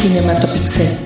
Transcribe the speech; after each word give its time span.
Cinematopixel. 0.00 0.96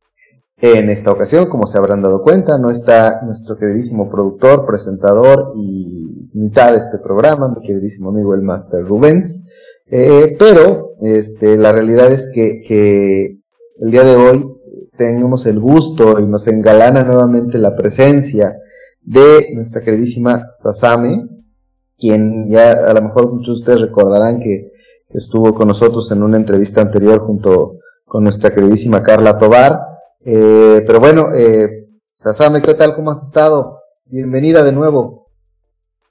En 0.59 0.91
esta 0.91 1.11
ocasión, 1.11 1.49
como 1.49 1.67
se 1.67 1.77
habrán 1.77 2.01
dado 2.01 2.23
cuenta, 2.23 2.57
no 2.57 2.71
está 2.71 3.21
nuestro 3.23 3.57
queridísimo 3.57 4.09
productor, 4.09 4.65
presentador 4.65 5.51
y 5.57 6.31
mitad 6.35 6.71
de 6.71 6.79
este 6.79 6.99
programa, 6.99 7.49
mi 7.49 7.67
queridísimo 7.67 8.11
amigo 8.11 8.33
el 8.33 8.43
Master 8.43 8.85
Rubens. 8.85 9.49
Eh, 9.91 10.37
pero 10.39 10.93
este, 11.03 11.57
la 11.57 11.73
realidad 11.73 12.13
es 12.13 12.31
que, 12.33 12.63
que 12.63 13.41
el 13.81 13.91
día 13.91 14.05
de 14.05 14.15
hoy 14.15 14.48
tenemos 14.99 15.47
el 15.47 15.59
gusto 15.59 16.21
y 16.21 16.27
nos 16.27 16.47
engalana 16.49 17.05
nuevamente 17.05 17.57
la 17.57 17.75
presencia 17.75 18.59
de 19.01 19.53
nuestra 19.55 19.81
queridísima 19.81 20.49
Sasame, 20.51 21.27
quien 21.97 22.49
ya 22.49 22.73
a 22.73 22.93
lo 22.93 23.03
mejor 23.03 23.33
muchos 23.33 23.47
de 23.47 23.61
ustedes 23.61 23.81
recordarán 23.81 24.41
que 24.41 24.73
estuvo 25.11 25.55
con 25.55 25.69
nosotros 25.69 26.11
en 26.13 26.23
una 26.23 26.37
entrevista 26.37 26.83
anterior 26.83 27.21
junto 27.21 27.79
con 28.05 28.25
nuestra 28.25 28.55
queridísima 28.55 29.03
Carla 29.03 29.39
Tobar. 29.39 29.81
Eh, 30.25 30.83
pero 30.87 31.01
bueno, 31.01 31.29
eh, 31.35 31.89
Sasame, 32.15 32.61
¿qué 32.61 32.75
tal? 32.75 32.95
¿Cómo 32.95 33.13
has 33.13 33.23
estado? 33.23 33.79
Bienvenida 34.05 34.63
de 34.65 34.73
nuevo. 34.73 35.29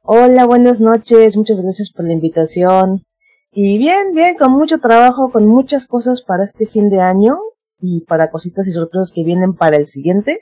Hola, 0.02 0.46
buenas 0.46 0.80
noches, 0.80 1.36
muchas 1.36 1.62
gracias 1.62 1.92
por 1.92 2.06
la 2.06 2.14
invitación. 2.14 3.04
Y 3.52 3.78
bien, 3.78 4.14
bien, 4.16 4.36
con 4.38 4.52
mucho 4.52 4.80
trabajo, 4.80 5.30
con 5.30 5.46
muchas 5.46 5.86
cosas 5.86 6.22
para 6.22 6.46
este 6.46 6.66
fin 6.68 6.90
de 6.90 7.02
año 7.02 7.38
y 7.80 8.02
para 8.02 8.32
cositas 8.32 8.68
y 8.68 8.72
sorpresas 8.72 9.12
que 9.14 9.24
vienen 9.24 9.54
para 9.54 9.78
el 9.78 9.88
siguiente. 9.88 10.40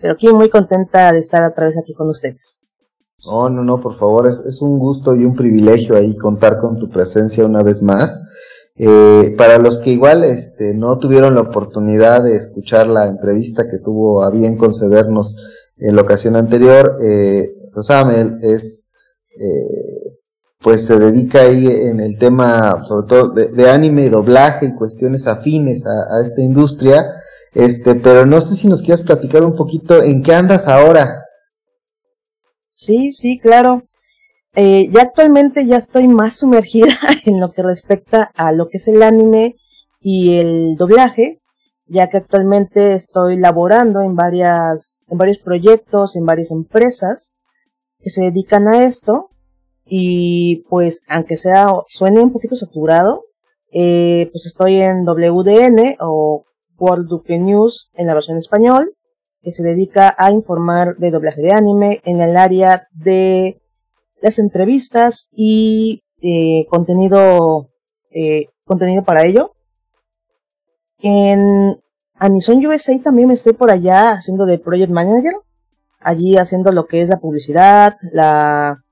Pero 0.00 0.14
aquí 0.14 0.28
muy 0.28 0.48
contenta 0.48 1.12
de 1.12 1.18
estar 1.18 1.44
otra 1.44 1.66
vez 1.66 1.76
aquí 1.76 1.94
con 1.94 2.08
ustedes. 2.08 2.60
No, 3.24 3.50
no, 3.50 3.62
no, 3.62 3.80
por 3.80 3.98
favor, 3.98 4.26
es, 4.26 4.40
es 4.40 4.62
un 4.62 4.78
gusto 4.78 5.14
y 5.14 5.24
un 5.24 5.34
privilegio 5.34 5.96
ahí 5.96 6.16
contar 6.16 6.58
con 6.58 6.78
tu 6.78 6.88
presencia 6.88 7.44
una 7.44 7.62
vez 7.62 7.82
más. 7.82 8.22
Eh, 8.76 9.34
para 9.36 9.58
los 9.58 9.78
que 9.78 9.90
igual 9.90 10.24
este, 10.24 10.72
no 10.72 10.98
tuvieron 10.98 11.34
la 11.34 11.42
oportunidad 11.42 12.24
de 12.24 12.34
escuchar 12.34 12.86
la 12.86 13.08
entrevista 13.08 13.68
que 13.70 13.76
tuvo 13.78 14.22
a 14.22 14.30
bien 14.30 14.56
concedernos 14.56 15.36
en 15.76 15.96
la 15.96 16.02
ocasión 16.02 16.34
anterior, 16.34 16.96
eh, 17.02 17.56
es 18.42 18.88
eh, 19.38 20.09
pues 20.60 20.86
se 20.86 20.98
dedica 20.98 21.40
ahí 21.40 21.66
en 21.66 22.00
el 22.00 22.18
tema, 22.18 22.84
sobre 22.86 23.08
todo 23.08 23.28
de, 23.30 23.70
anime 23.70 24.04
y 24.04 24.08
doblaje 24.10 24.66
y 24.66 24.74
cuestiones 24.74 25.26
afines 25.26 25.86
a, 25.86 26.20
esta 26.22 26.42
industria. 26.42 27.06
Este, 27.52 27.94
pero 27.94 28.26
no 28.26 28.40
sé 28.40 28.54
si 28.54 28.68
nos 28.68 28.82
quieras 28.82 29.02
platicar 29.02 29.42
un 29.42 29.56
poquito 29.56 30.02
en 30.02 30.22
qué 30.22 30.34
andas 30.34 30.68
ahora. 30.68 31.24
Sí, 32.72 33.12
sí, 33.12 33.38
claro. 33.38 33.84
Eh, 34.54 34.88
ya 34.90 35.02
actualmente 35.02 35.64
ya 35.66 35.76
estoy 35.76 36.08
más 36.08 36.36
sumergida 36.36 36.98
en 37.24 37.40
lo 37.40 37.52
que 37.52 37.62
respecta 37.62 38.30
a 38.34 38.52
lo 38.52 38.68
que 38.68 38.78
es 38.78 38.88
el 38.88 39.02
anime 39.02 39.56
y 40.00 40.36
el 40.38 40.76
doblaje, 40.76 41.40
ya 41.86 42.08
que 42.08 42.18
actualmente 42.18 42.92
estoy 42.92 43.38
laborando 43.38 44.02
en 44.02 44.14
varias, 44.14 44.98
en 45.08 45.16
varios 45.16 45.38
proyectos, 45.38 46.16
en 46.16 46.26
varias 46.26 46.50
empresas 46.50 47.38
que 48.00 48.10
se 48.10 48.22
dedican 48.22 48.68
a 48.68 48.84
esto 48.84 49.30
y 49.92 50.64
pues 50.70 51.02
aunque 51.08 51.36
sea 51.36 51.72
suene 51.88 52.20
un 52.20 52.32
poquito 52.32 52.54
saturado, 52.54 53.24
eh, 53.72 54.28
pues 54.32 54.46
estoy 54.46 54.76
en 54.76 55.04
WDN 55.04 55.96
o 56.00 56.44
World 56.78 57.08
Dupe 57.08 57.36
News 57.38 57.90
en 57.94 58.06
la 58.06 58.14
versión 58.14 58.38
español, 58.38 58.94
que 59.42 59.50
se 59.50 59.64
dedica 59.64 60.14
a 60.16 60.30
informar 60.30 60.94
de 60.98 61.10
doblaje 61.10 61.42
de 61.42 61.52
anime 61.52 62.00
en 62.04 62.20
el 62.20 62.36
área 62.36 62.86
de 62.92 63.60
las 64.22 64.38
entrevistas 64.38 65.28
y 65.32 66.04
eh, 66.22 66.66
contenido 66.70 67.70
eh, 68.12 68.46
contenido 68.64 69.02
para 69.02 69.24
ello. 69.24 69.54
En 70.98 71.80
Anison 72.14 72.64
USA 72.64 72.96
también 73.02 73.26
me 73.26 73.34
estoy 73.34 73.54
por 73.54 73.72
allá 73.72 74.12
haciendo 74.12 74.46
de 74.46 74.58
project 74.58 74.92
manager, 74.92 75.32
allí 75.98 76.36
haciendo 76.36 76.70
lo 76.70 76.86
que 76.86 77.02
es 77.02 77.08
la 77.08 77.18
publicidad, 77.18 77.96
la 78.12 78.84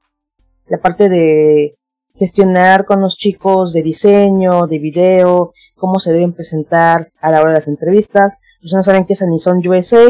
la 0.69 0.79
parte 0.79 1.09
de 1.09 1.77
gestionar 2.15 2.85
con 2.85 3.01
los 3.01 3.17
chicos 3.17 3.73
de 3.73 3.83
diseño, 3.83 4.67
de 4.67 4.79
video, 4.79 5.53
cómo 5.77 6.01
se 6.01 6.13
deben 6.13 6.33
presentar 6.33 7.09
a 7.21 7.31
la 7.31 7.41
hora 7.41 7.51
de 7.51 7.59
las 7.59 7.69
entrevistas. 7.69 8.39
Pues 8.61 8.73
no 8.73 8.83
saben 8.83 9.05
qué 9.05 9.13
es 9.13 9.23
Anison 9.23 9.67
USA. 9.67 10.05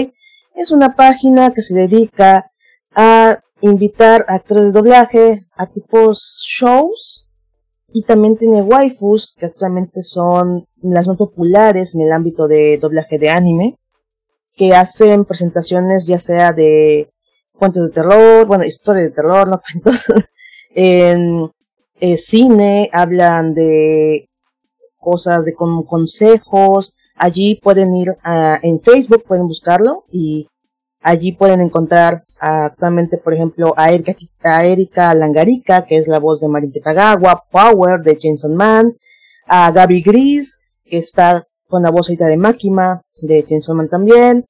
Es 0.55 0.71
una 0.71 0.97
página 0.97 1.53
que 1.53 1.63
se 1.63 1.75
dedica 1.75 2.51
a 2.95 3.39
invitar 3.61 4.25
a 4.29 4.35
actores 4.35 4.65
de 4.65 4.73
doblaje 4.73 5.47
a 5.57 5.67
tipos 5.67 6.45
shows 6.49 7.29
y 7.93 8.03
también 8.03 8.37
tiene 8.37 8.63
waifus 8.63 9.35
que 9.39 9.47
actualmente 9.47 10.03
son 10.03 10.67
las 10.83 11.07
más 11.07 11.17
populares 11.17 11.95
en 11.95 12.03
el 12.03 12.13
ámbito 12.13 12.47
de 12.47 12.79
doblaje 12.79 13.19
de 13.19 13.31
anime 13.31 13.79
que 14.55 14.75
hacen 14.75 15.25
presentaciones 15.25 16.05
ya 16.07 16.19
sea 16.19 16.53
de 16.53 17.11
cuentos 17.53 17.89
de 17.89 17.95
terror, 17.95 18.47
bueno, 18.47 18.65
historia 18.65 19.03
de 19.03 19.11
terror, 19.11 19.49
no 19.49 19.61
cuentos, 19.61 20.05
en 20.81 21.51
eh, 21.99 22.17
cine 22.17 22.89
hablan 22.93 23.53
de 23.53 24.29
cosas 24.97 25.45
de 25.45 25.53
consejos. 25.55 26.95
Allí 27.17 27.57
pueden 27.57 27.97
ir 27.97 28.17
a, 28.23 28.61
en 28.63 28.81
Facebook, 28.81 29.25
pueden 29.27 29.49
buscarlo 29.49 30.05
y 30.13 30.47
allí 31.03 31.33
pueden 31.33 31.61
encontrar 31.61 32.23
actualmente, 32.39 33.19
por 33.19 33.35
ejemplo, 33.35 33.75
a 33.77 33.91
Erika, 33.91 34.15
a 34.45 34.65
Erika 34.65 35.13
Langarica, 35.15 35.85
que 35.85 35.97
es 35.97 36.07
la 36.07 36.21
voz 36.21 36.41
de 36.41 36.47
Marin 36.47 36.73
Tagawa, 36.73 37.43
Power 37.51 38.01
de 38.03 38.17
Jason 38.23 38.55
Man, 38.55 38.97
a 39.49 39.73
Gaby 39.73 40.03
Gris, 40.03 40.61
que 40.85 40.99
está 40.99 41.45
con 41.67 41.83
la 41.83 41.91
voz 41.91 42.09
ahorita 42.09 42.27
de 42.27 42.37
Makima, 42.37 43.03
de 43.21 43.45
Jason 43.49 43.79
Man 43.79 43.89
también, 43.89 44.45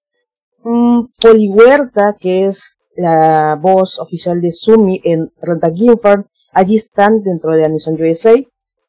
um, 0.62 1.08
Poli 1.18 1.48
Huerta, 1.48 2.16
que 2.20 2.44
es 2.44 2.77
la 2.98 3.56
voz 3.60 3.98
oficial 4.00 4.40
de 4.40 4.52
Sumi 4.52 5.00
en 5.04 5.30
Renta 5.40 5.70
Ginford. 5.72 6.26
Allí 6.52 6.76
están 6.76 7.22
dentro 7.22 7.54
de 7.54 7.64
Anison 7.64 7.94
USA 7.94 8.34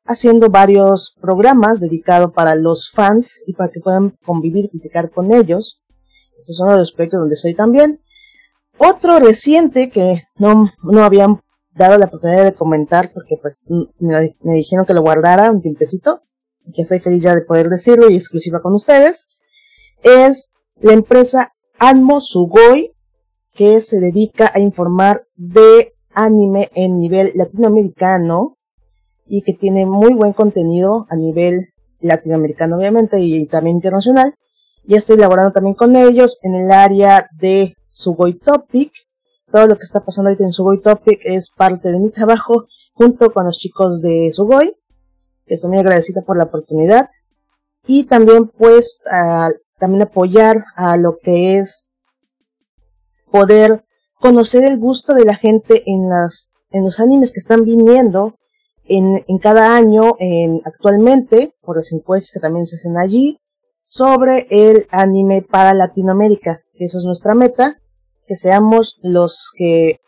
haciendo 0.06 0.50
varios 0.50 1.16
programas 1.22 1.80
dedicados 1.80 2.34
para 2.34 2.56
los 2.56 2.90
fans 2.90 3.44
y 3.46 3.54
para 3.54 3.70
que 3.70 3.80
puedan 3.80 4.18
convivir 4.26 4.66
y 4.66 4.70
platicar 4.70 5.12
con 5.12 5.32
ellos. 5.32 5.80
Esos 6.40 6.58
son 6.58 6.72
los 6.72 6.82
aspectos 6.82 7.20
donde 7.20 7.36
estoy 7.36 7.54
también. 7.54 8.02
Otro 8.80 9.20
reciente 9.20 9.92
que 9.92 10.24
no, 10.38 10.72
no 10.82 11.04
habían 11.04 11.42
dado 11.76 12.00
la 12.00 12.08
oportunidad 12.08 12.46
de 12.46 12.56
comentar 12.56 13.12
porque 13.14 13.38
pues 13.40 13.62
me, 14.00 14.34
dijeron 14.42 14.88
que 14.88 14.96
lo 14.96 15.02
guardara 15.02 15.52
un 15.52 15.62
tiempecito. 15.62 16.24
Que 16.74 16.82
estoy 16.82 17.00
feliz 17.00 17.22
ya 17.22 17.36
de 17.36 17.42
poder 17.42 17.70
decirlo 17.70 18.10
y 18.10 18.16
exclusiva 18.16 18.62
con 18.62 18.74
ustedes. 18.74 19.28
Es 20.02 20.50
la 20.82 20.94
empresa 20.94 21.54
Anmo 21.78 22.22
Sugoi 22.22 22.94
que 23.54 23.82
se 23.82 24.00
dedica 24.00 24.52
a 24.54 24.60
informar 24.60 25.24
de 25.36 25.94
anime 26.14 26.70
en 26.76 26.98
nivel 26.98 27.32
latinoamericano 27.36 28.58
y 29.26 29.42
que 29.44 29.54
tiene 29.54 29.86
muy 29.86 30.14
buen 30.14 30.34
contenido 30.34 31.06
a 31.10 31.16
nivel 31.16 31.70
latinoamericano 32.00 32.78
obviamente 32.78 33.20
y 33.20 33.46
también 33.46 33.78
internacional. 33.78 34.34
Ya 34.86 34.98
estoy 34.98 35.18
laborando 35.18 35.52
también 35.52 35.76
con 35.76 35.96
ellos 35.96 36.40
en 36.42 36.56
el 36.56 36.72
área 36.72 37.28
de 37.40 37.76
Sugoi 37.88 38.40
Topic. 38.40 38.92
Todo 39.52 39.68
lo 39.68 39.78
que 39.78 39.84
está 39.84 40.04
pasando 40.04 40.30
ahorita 40.30 40.46
en 40.46 40.54
Sugoi 40.54 40.82
Topic 40.82 41.20
es 41.24 41.52
parte 41.52 41.92
de 41.92 42.00
mi 42.00 42.10
trabajo 42.10 42.66
junto 42.94 43.32
con 43.32 43.46
los 43.46 43.58
chicos 43.58 44.02
de 44.02 44.32
Sugoi. 44.34 44.76
Estoy 45.46 45.70
muy 45.70 45.80
agradecida 45.80 46.22
por 46.22 46.38
la 46.38 46.46
oportunidad. 46.46 47.10
Y 47.86 48.06
también 48.06 48.48
pues 48.48 49.00
también 49.80 50.04
apoyar 50.04 50.58
a 50.76 50.98
lo 50.98 51.18
que 51.18 51.58
es 51.58 51.89
poder 53.32 53.84
conocer 54.20 54.64
el 54.64 54.78
gusto 54.78 55.14
de 55.14 55.26
la 55.26 55.36
gente 55.36 55.84
en 55.86 56.10
las 56.10 56.50
en 56.72 56.86
los 56.86 57.00
animes 57.00 57.32
que 57.32 57.40
están 57.40 57.64
viniendo 57.64 58.36
en, 58.86 59.24
en 59.28 59.38
cada 59.40 59.76
año 59.76 60.16
en 60.20 60.62
actualmente 60.66 61.54
por 61.62 61.78
las 61.78 61.92
encuestas 61.92 62.32
que 62.32 62.40
también 62.40 62.66
se 62.66 62.76
hacen 62.76 62.98
allí 62.98 63.40
sobre 63.86 64.48
el 64.50 64.88
anime 64.92 65.42
para 65.42 65.74
Latinoamérica 65.74 66.62
que 66.74 66.86
eso 66.86 67.00
es 67.00 67.06
nuestra 67.06 67.34
meta 67.34 67.80
que 68.28 68.36
seamos 68.36 68.98
los 69.02 69.52
que 69.58 70.00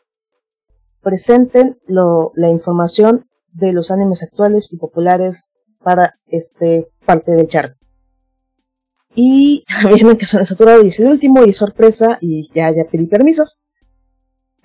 presenten 1.02 1.80
lo, 1.88 2.32
la 2.36 2.50
información 2.50 3.26
de 3.52 3.74
los 3.74 3.90
animes 3.90 4.22
actuales 4.24 4.72
y 4.72 4.78
populares 4.78 5.50
para 5.80 6.14
este 6.28 6.88
parte 7.06 7.32
del 7.32 7.48
charco 7.48 7.81
y 9.16 9.64
también 9.84 10.18
que 10.18 10.26
son 10.26 10.46
saturados 10.46 10.84
dice 10.84 11.04
el 11.04 11.10
último 11.10 11.44
y 11.44 11.54
sorpresa 11.54 12.18
y 12.22 12.50
ya, 12.54 12.72
ya 12.72 12.86
pedí 12.86 13.08
permiso. 13.08 13.46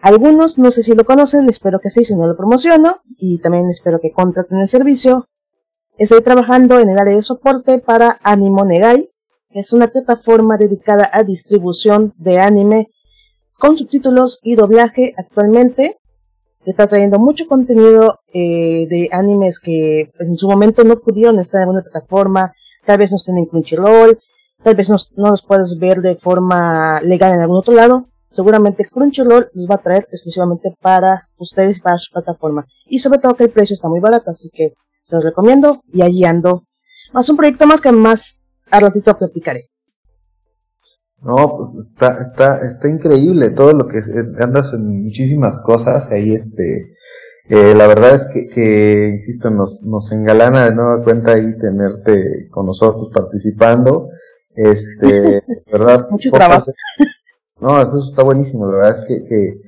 Algunos 0.00 0.58
no 0.58 0.70
sé 0.70 0.82
si 0.82 0.94
lo 0.94 1.04
conocen, 1.04 1.48
espero 1.48 1.80
que 1.80 1.90
sí, 1.90 2.04
si 2.04 2.14
no 2.14 2.26
lo 2.26 2.36
promociono 2.36 3.00
y 3.18 3.38
también 3.38 3.68
espero 3.70 4.00
que 4.00 4.12
contraten 4.12 4.58
el 4.58 4.68
servicio. 4.68 5.26
Estoy 5.98 6.22
trabajando 6.22 6.78
en 6.78 6.90
el 6.90 6.98
área 6.98 7.16
de 7.16 7.22
soporte 7.22 7.78
para 7.78 8.18
Animo 8.22 8.64
Negai, 8.64 9.10
que 9.50 9.60
es 9.60 9.72
una 9.72 9.88
plataforma 9.88 10.58
dedicada 10.58 11.08
a 11.12 11.24
distribución 11.24 12.12
de 12.18 12.38
anime 12.38 12.90
con 13.58 13.78
subtítulos 13.78 14.38
y 14.42 14.54
doblaje 14.54 15.14
actualmente. 15.16 15.98
Está 16.66 16.86
trayendo 16.86 17.18
mucho 17.18 17.46
contenido 17.46 18.20
eh, 18.34 18.86
de 18.88 19.08
animes 19.12 19.60
que 19.60 20.10
en 20.18 20.36
su 20.36 20.48
momento 20.48 20.84
no 20.84 20.98
pudieron 20.98 21.38
estar 21.38 21.60
en 21.60 21.68
alguna 21.68 21.82
plataforma, 21.82 22.52
tal 22.84 22.98
vez 22.98 23.10
no 23.10 23.16
estén 23.16 23.38
en 23.38 23.46
Crunchyroll, 23.46 24.18
tal 24.66 24.74
vez 24.74 24.88
no, 24.88 24.96
no 25.14 25.30
los 25.30 25.42
puedes 25.42 25.78
ver 25.78 26.00
de 26.00 26.16
forma 26.16 27.00
legal 27.00 27.34
en 27.34 27.40
algún 27.40 27.58
otro 27.58 27.72
lado. 27.72 28.08
Seguramente 28.32 28.84
Crunchyroll 28.84 29.48
los 29.54 29.70
va 29.70 29.76
a 29.76 29.82
traer 29.82 30.08
exclusivamente 30.10 30.74
para 30.82 31.28
ustedes 31.38 31.80
para 31.80 31.98
su 31.98 32.12
plataforma. 32.12 32.66
Y 32.88 32.98
sobre 32.98 33.20
todo 33.20 33.36
que 33.36 33.44
el 33.44 33.50
precio 33.50 33.74
está 33.74 33.88
muy 33.88 34.00
barato, 34.00 34.32
así 34.32 34.50
que 34.52 34.72
se 35.04 35.14
los 35.14 35.24
recomiendo 35.24 35.82
y 35.92 36.02
allí 36.02 36.24
ando. 36.24 36.64
Más 37.12 37.28
un 37.28 37.36
proyecto 37.36 37.64
más 37.68 37.80
que 37.80 37.92
más 37.92 38.40
a 38.72 38.80
ratito 38.80 39.16
platicaré. 39.16 39.68
No, 41.22 41.58
pues 41.58 41.76
está, 41.76 42.18
está, 42.20 42.58
está 42.66 42.88
increíble 42.88 43.50
todo 43.50 43.72
lo 43.72 43.86
que 43.86 44.00
andas 44.40 44.72
en 44.72 45.04
muchísimas 45.04 45.60
cosas 45.60 46.10
ahí, 46.10 46.34
este, 46.34 46.92
eh, 47.48 47.72
la 47.76 47.86
verdad 47.86 48.14
es 48.14 48.26
que, 48.26 48.48
que, 48.48 49.10
insisto, 49.14 49.48
nos, 49.48 49.84
nos 49.84 50.10
engalana 50.10 50.64
de 50.64 50.74
nueva 50.74 51.04
cuenta 51.04 51.34
ahí 51.34 51.56
tenerte 51.56 52.48
con 52.50 52.66
nosotros 52.66 53.10
participando, 53.14 54.08
este, 54.56 55.42
verdad. 55.70 56.08
Mucho 56.10 56.30
trabajo. 56.30 56.72
No, 57.60 57.80
eso 57.80 58.08
está 58.10 58.22
buenísimo, 58.22 58.66
la 58.66 58.76
verdad 58.76 58.90
es 58.90 59.04
que, 59.06 59.24
que, 59.24 59.60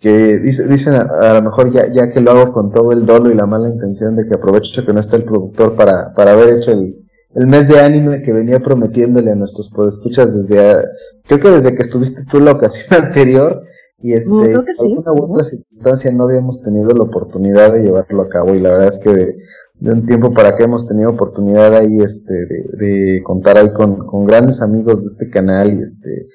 que 0.00 0.38
dicen 0.38 0.94
a, 0.94 1.34
lo 1.34 1.42
mejor 1.42 1.72
ya, 1.72 1.86
ya 1.86 2.10
que 2.10 2.20
lo 2.20 2.32
hago 2.32 2.52
con 2.52 2.70
todo 2.70 2.92
el 2.92 3.06
dolo 3.06 3.30
y 3.30 3.34
la 3.34 3.46
mala 3.46 3.68
intención 3.68 4.16
de 4.16 4.26
que 4.26 4.34
aprovecho 4.34 4.84
que 4.84 4.92
no 4.92 5.00
está 5.00 5.16
el 5.16 5.24
productor 5.24 5.74
para, 5.74 6.12
para 6.14 6.32
haber 6.32 6.58
hecho 6.58 6.72
el, 6.72 7.00
el 7.34 7.46
mes 7.46 7.68
de 7.68 7.80
anime 7.80 8.22
que 8.22 8.32
venía 8.32 8.60
prometiéndole 8.60 9.30
a 9.30 9.36
nuestros 9.36 9.70
podescuchas 9.70 10.34
desde, 10.34 10.84
creo 11.26 11.40
que 11.40 11.50
desde 11.50 11.74
que 11.74 11.82
estuviste 11.82 12.24
tú 12.30 12.38
en 12.38 12.46
la 12.46 12.52
ocasión 12.52 12.86
anterior, 13.04 13.62
y 14.02 14.14
este, 14.14 14.30
creo 14.30 14.64
que 14.64 14.72
sí. 14.72 14.82
alguna 14.84 15.12
u 15.12 15.32
otra 15.32 15.44
circunstancia 15.44 16.10
no 16.12 16.24
habíamos 16.24 16.62
tenido 16.62 16.90
la 16.90 17.04
oportunidad 17.04 17.72
de 17.72 17.82
llevarlo 17.82 18.22
a 18.22 18.28
cabo, 18.28 18.54
y 18.54 18.60
la 18.60 18.70
verdad 18.70 18.88
es 18.88 18.98
que 18.98 19.36
de, 19.80 19.90
un 19.92 20.06
tiempo 20.06 20.32
para 20.32 20.50
acá 20.50 20.64
hemos 20.64 20.86
tenido 20.86 21.10
oportunidad 21.10 21.74
ahí, 21.74 22.00
este, 22.00 22.32
de, 22.78 23.22
contar 23.22 23.58
ahí 23.58 23.72
con, 23.72 24.06
con 24.06 24.24
grandes 24.24 24.62
amigos 24.62 25.02
de 25.02 25.08
este 25.08 25.30
canal, 25.30 25.72
y 25.72 25.82
este, 25.82 26.26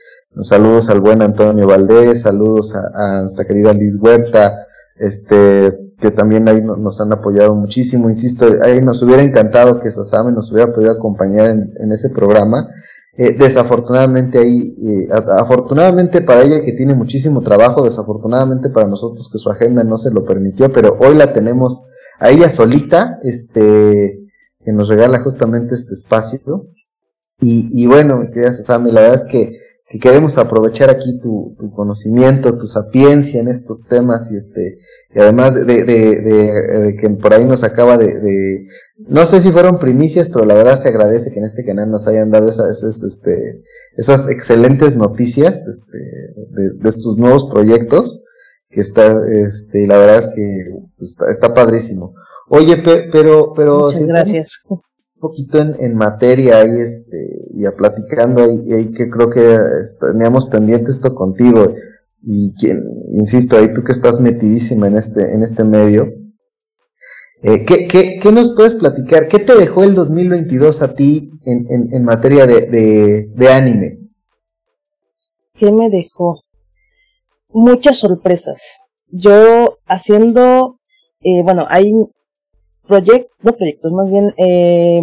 saludos 0.42 0.90
al 0.90 1.02
buen 1.02 1.22
Antonio 1.22 1.68
Valdés, 1.68 2.22
saludos 2.22 2.76
a, 2.76 3.20
a 3.20 3.22
nuestra 3.22 3.46
querida 3.46 3.74
Liz 3.74 3.98
Huerta, 4.02 4.66
este, 4.98 5.86
que 6.00 6.12
también 6.12 6.48
ahí 6.48 6.62
nos 6.62 7.00
han 7.00 7.14
apoyado 7.14 7.56
muchísimo, 7.56 8.10
insisto, 8.10 8.46
ahí 8.62 8.82
nos 8.82 9.02
hubiera 9.02 9.22
encantado 9.22 9.80
que 9.80 9.92
Sasame 9.92 10.32
nos 10.32 10.52
hubiera 10.52 10.74
podido 10.74 10.92
acompañar 10.92 11.50
en, 11.50 11.92
ese 11.92 12.10
programa. 12.10 12.70
Eh, 13.18 13.34
desafortunadamente 13.38 14.40
ahí, 14.40 14.76
eh, 14.78 15.08
afortunadamente 15.40 16.20
para 16.20 16.42
ella 16.42 16.62
que 16.62 16.74
tiene 16.74 16.94
muchísimo 16.96 17.42
trabajo, 17.42 17.86
desafortunadamente 17.86 18.70
para 18.70 18.88
nosotros 18.88 19.30
que 19.32 19.38
su 19.38 19.50
agenda 19.50 19.86
no 19.86 19.98
se 19.98 20.12
lo 20.12 20.26
permitió, 20.26 20.72
pero 20.74 20.98
hoy 21.00 21.16
la 21.16 21.32
tenemos 21.32 21.86
a 22.20 22.30
ella 22.30 22.50
solita, 22.50 23.20
este, 23.24 24.20
que 24.64 24.72
nos 24.72 24.90
regala 24.90 25.24
justamente 25.24 25.76
este 25.76 25.94
espacio. 25.94 26.68
Y, 27.40 27.70
y 27.72 27.86
bueno, 27.88 28.18
mi 28.18 28.32
querida 28.32 28.54
Sasame, 28.54 28.92
la 28.92 29.02
verdad 29.02 29.26
es 29.26 29.32
que 29.32 29.60
que 29.88 30.00
queremos 30.00 30.38
aprovechar 30.40 30.90
aquí 30.90 31.20
tu, 31.20 31.56
tu, 31.60 31.72
conocimiento, 31.72 32.58
tu 32.58 32.66
sapiencia 32.66 33.40
en 33.40 33.48
estos 33.48 33.84
temas 33.84 34.32
y 34.32 34.36
este 34.36 34.80
y 35.14 35.20
además 35.20 35.54
de, 35.54 35.64
de, 35.64 35.86
de, 35.86 36.96
que 37.00 37.10
por 37.12 37.34
ahí 37.34 37.46
nos 37.46 37.64
acaba 37.64 37.98
de, 37.98 38.66
no 38.98 39.26
sé 39.26 39.40
si 39.40 39.52
fueron 39.52 39.78
primicias, 39.78 40.30
pero 40.30 40.46
la 40.46 40.56
verdad 40.56 40.80
se 40.80 40.90
agradece 40.90 41.32
que 41.32 41.38
en 41.38 41.46
este 41.46 41.64
canal 41.64 41.92
nos 41.92 42.08
hayan 42.08 42.32
dado 42.32 42.50
esas, 42.50 42.78
esas 42.78 43.04
este, 43.04 43.62
esas 43.96 44.28
excelentes 44.28 44.96
noticias 44.96 45.68
este, 45.68 45.98
de, 46.00 46.90
estos 46.90 47.18
nuevos 47.18 47.50
proyectos 47.52 48.24
que 48.76 48.82
está 48.82 49.26
este 49.28 49.88
la 49.88 49.98
verdad 49.98 50.20
es 50.20 50.28
que 50.36 50.66
pues, 50.98 51.12
está, 51.12 51.32
está 51.32 51.54
padrísimo. 51.54 52.14
Oye, 52.50 52.78
pero 53.12 53.54
pero 53.56 53.86
Muchas 53.86 54.06
gracias 54.06 54.62
poquito 55.20 55.60
en, 55.60 55.76
en 55.80 55.96
materia 55.96 56.60
ahí, 56.60 56.82
este, 56.82 57.48
y 57.54 57.66
a 57.66 57.76
platicando 57.76 58.44
ahí, 58.44 58.72
ahí 58.74 58.92
que 58.92 59.10
creo 59.10 59.30
que 59.30 59.58
teníamos 60.00 60.48
pendiente 60.48 60.92
esto 60.92 61.16
contigo, 61.16 61.74
y 62.22 62.54
quien, 62.56 62.84
insisto, 63.14 63.58
ahí 63.58 63.74
tú 63.74 63.84
que 63.84 63.92
estás 63.92 64.20
metidísima 64.20 64.88
en 64.88 64.98
este, 64.98 65.34
en 65.34 65.42
este 65.42 65.64
medio, 65.64 66.14
eh, 67.42 67.66
¿qué, 67.66 67.88
qué, 67.88 68.20
qué, 68.22 68.32
nos 68.32 68.54
puedes 68.54 68.76
platicar? 68.76 69.28
¿Qué 69.28 69.40
te 69.40 69.56
dejó 69.56 69.84
el 69.84 69.96
2022 69.96 70.82
a 70.82 70.94
ti 70.94 71.32
en, 71.46 71.66
en, 71.70 71.94
en 71.94 72.04
materia 72.04 72.46
de, 72.46 72.62
de, 72.62 73.30
de, 73.36 73.50
anime? 73.50 74.00
¿Qué 75.54 75.72
me 75.72 75.90
dejó? 75.90 76.42
Muchas 77.58 78.00
sorpresas. 78.00 78.82
Yo 79.08 79.78
haciendo, 79.86 80.82
eh, 81.22 81.42
bueno, 81.42 81.66
hay 81.70 81.90
proyectos, 82.86 83.32
no 83.44 83.54
proyectos, 83.54 83.94
más 83.94 84.12
bien 84.12 84.34
eh, 84.38 85.02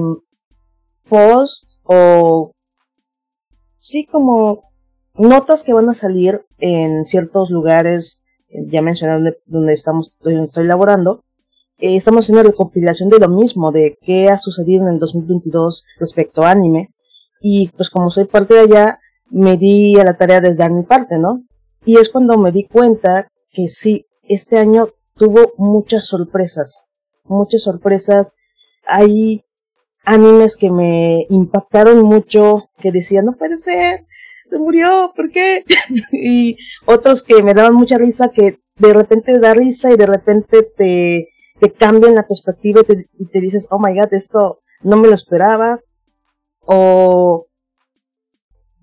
post 1.08 1.64
o 1.84 2.52
sí 3.78 4.04
como 4.04 4.64
notas 5.14 5.62
que 5.62 5.72
van 5.72 5.88
a 5.88 5.94
salir 5.94 6.44
en 6.58 7.06
ciertos 7.06 7.48
lugares, 7.48 8.20
ya 8.66 8.82
mencioné 8.82 9.34
donde, 9.46 9.72
estamos, 9.72 10.18
donde 10.20 10.44
estoy 10.44 10.68
eh, 11.78 11.96
estamos 11.96 12.26
haciendo 12.26 12.42
recopilación 12.42 13.08
de 13.08 13.18
lo 13.18 13.30
mismo, 13.30 13.72
de 13.72 13.96
qué 14.02 14.28
ha 14.28 14.36
sucedido 14.36 14.82
en 14.82 14.92
el 14.92 14.98
2022 14.98 15.86
respecto 15.98 16.42
a 16.42 16.50
anime, 16.50 16.90
y 17.40 17.70
pues 17.70 17.88
como 17.88 18.10
soy 18.10 18.26
parte 18.26 18.52
de 18.52 18.60
allá, 18.60 18.98
me 19.30 19.56
di 19.56 19.98
a 19.98 20.04
la 20.04 20.18
tarea 20.18 20.42
de 20.42 20.54
dar 20.54 20.70
mi 20.70 20.82
parte, 20.82 21.18
¿no? 21.18 21.44
Y 21.84 21.98
es 21.98 22.08
cuando 22.10 22.38
me 22.38 22.52
di 22.52 22.64
cuenta 22.64 23.28
que 23.50 23.68
sí, 23.68 24.06
este 24.22 24.58
año 24.58 24.88
tuvo 25.14 25.52
muchas 25.58 26.06
sorpresas, 26.06 26.88
muchas 27.24 27.62
sorpresas. 27.62 28.32
Hay 28.86 29.44
animes 30.04 30.56
que 30.56 30.70
me 30.70 31.26
impactaron 31.28 32.02
mucho, 32.02 32.70
que 32.78 32.92
decía, 32.92 33.22
no 33.22 33.32
puede 33.32 33.58
ser, 33.58 34.06
se 34.46 34.58
murió, 34.58 35.12
¿por 35.14 35.30
qué? 35.30 35.64
y 36.12 36.56
otros 36.86 37.22
que 37.22 37.42
me 37.42 37.54
daban 37.54 37.74
mucha 37.74 37.98
risa, 37.98 38.30
que 38.30 38.60
de 38.76 38.92
repente 38.92 39.38
da 39.38 39.54
risa 39.54 39.92
y 39.92 39.96
de 39.96 40.06
repente 40.06 40.62
te, 40.62 41.28
te 41.60 41.72
cambian 41.72 42.14
la 42.14 42.26
perspectiva 42.26 42.80
y 42.80 42.84
te, 42.84 43.06
y 43.18 43.26
te 43.26 43.40
dices, 43.40 43.66
oh 43.70 43.78
my 43.78 43.94
god, 43.94 44.12
esto 44.12 44.60
no 44.82 44.96
me 44.96 45.08
lo 45.08 45.14
esperaba. 45.14 45.80
O, 46.64 47.46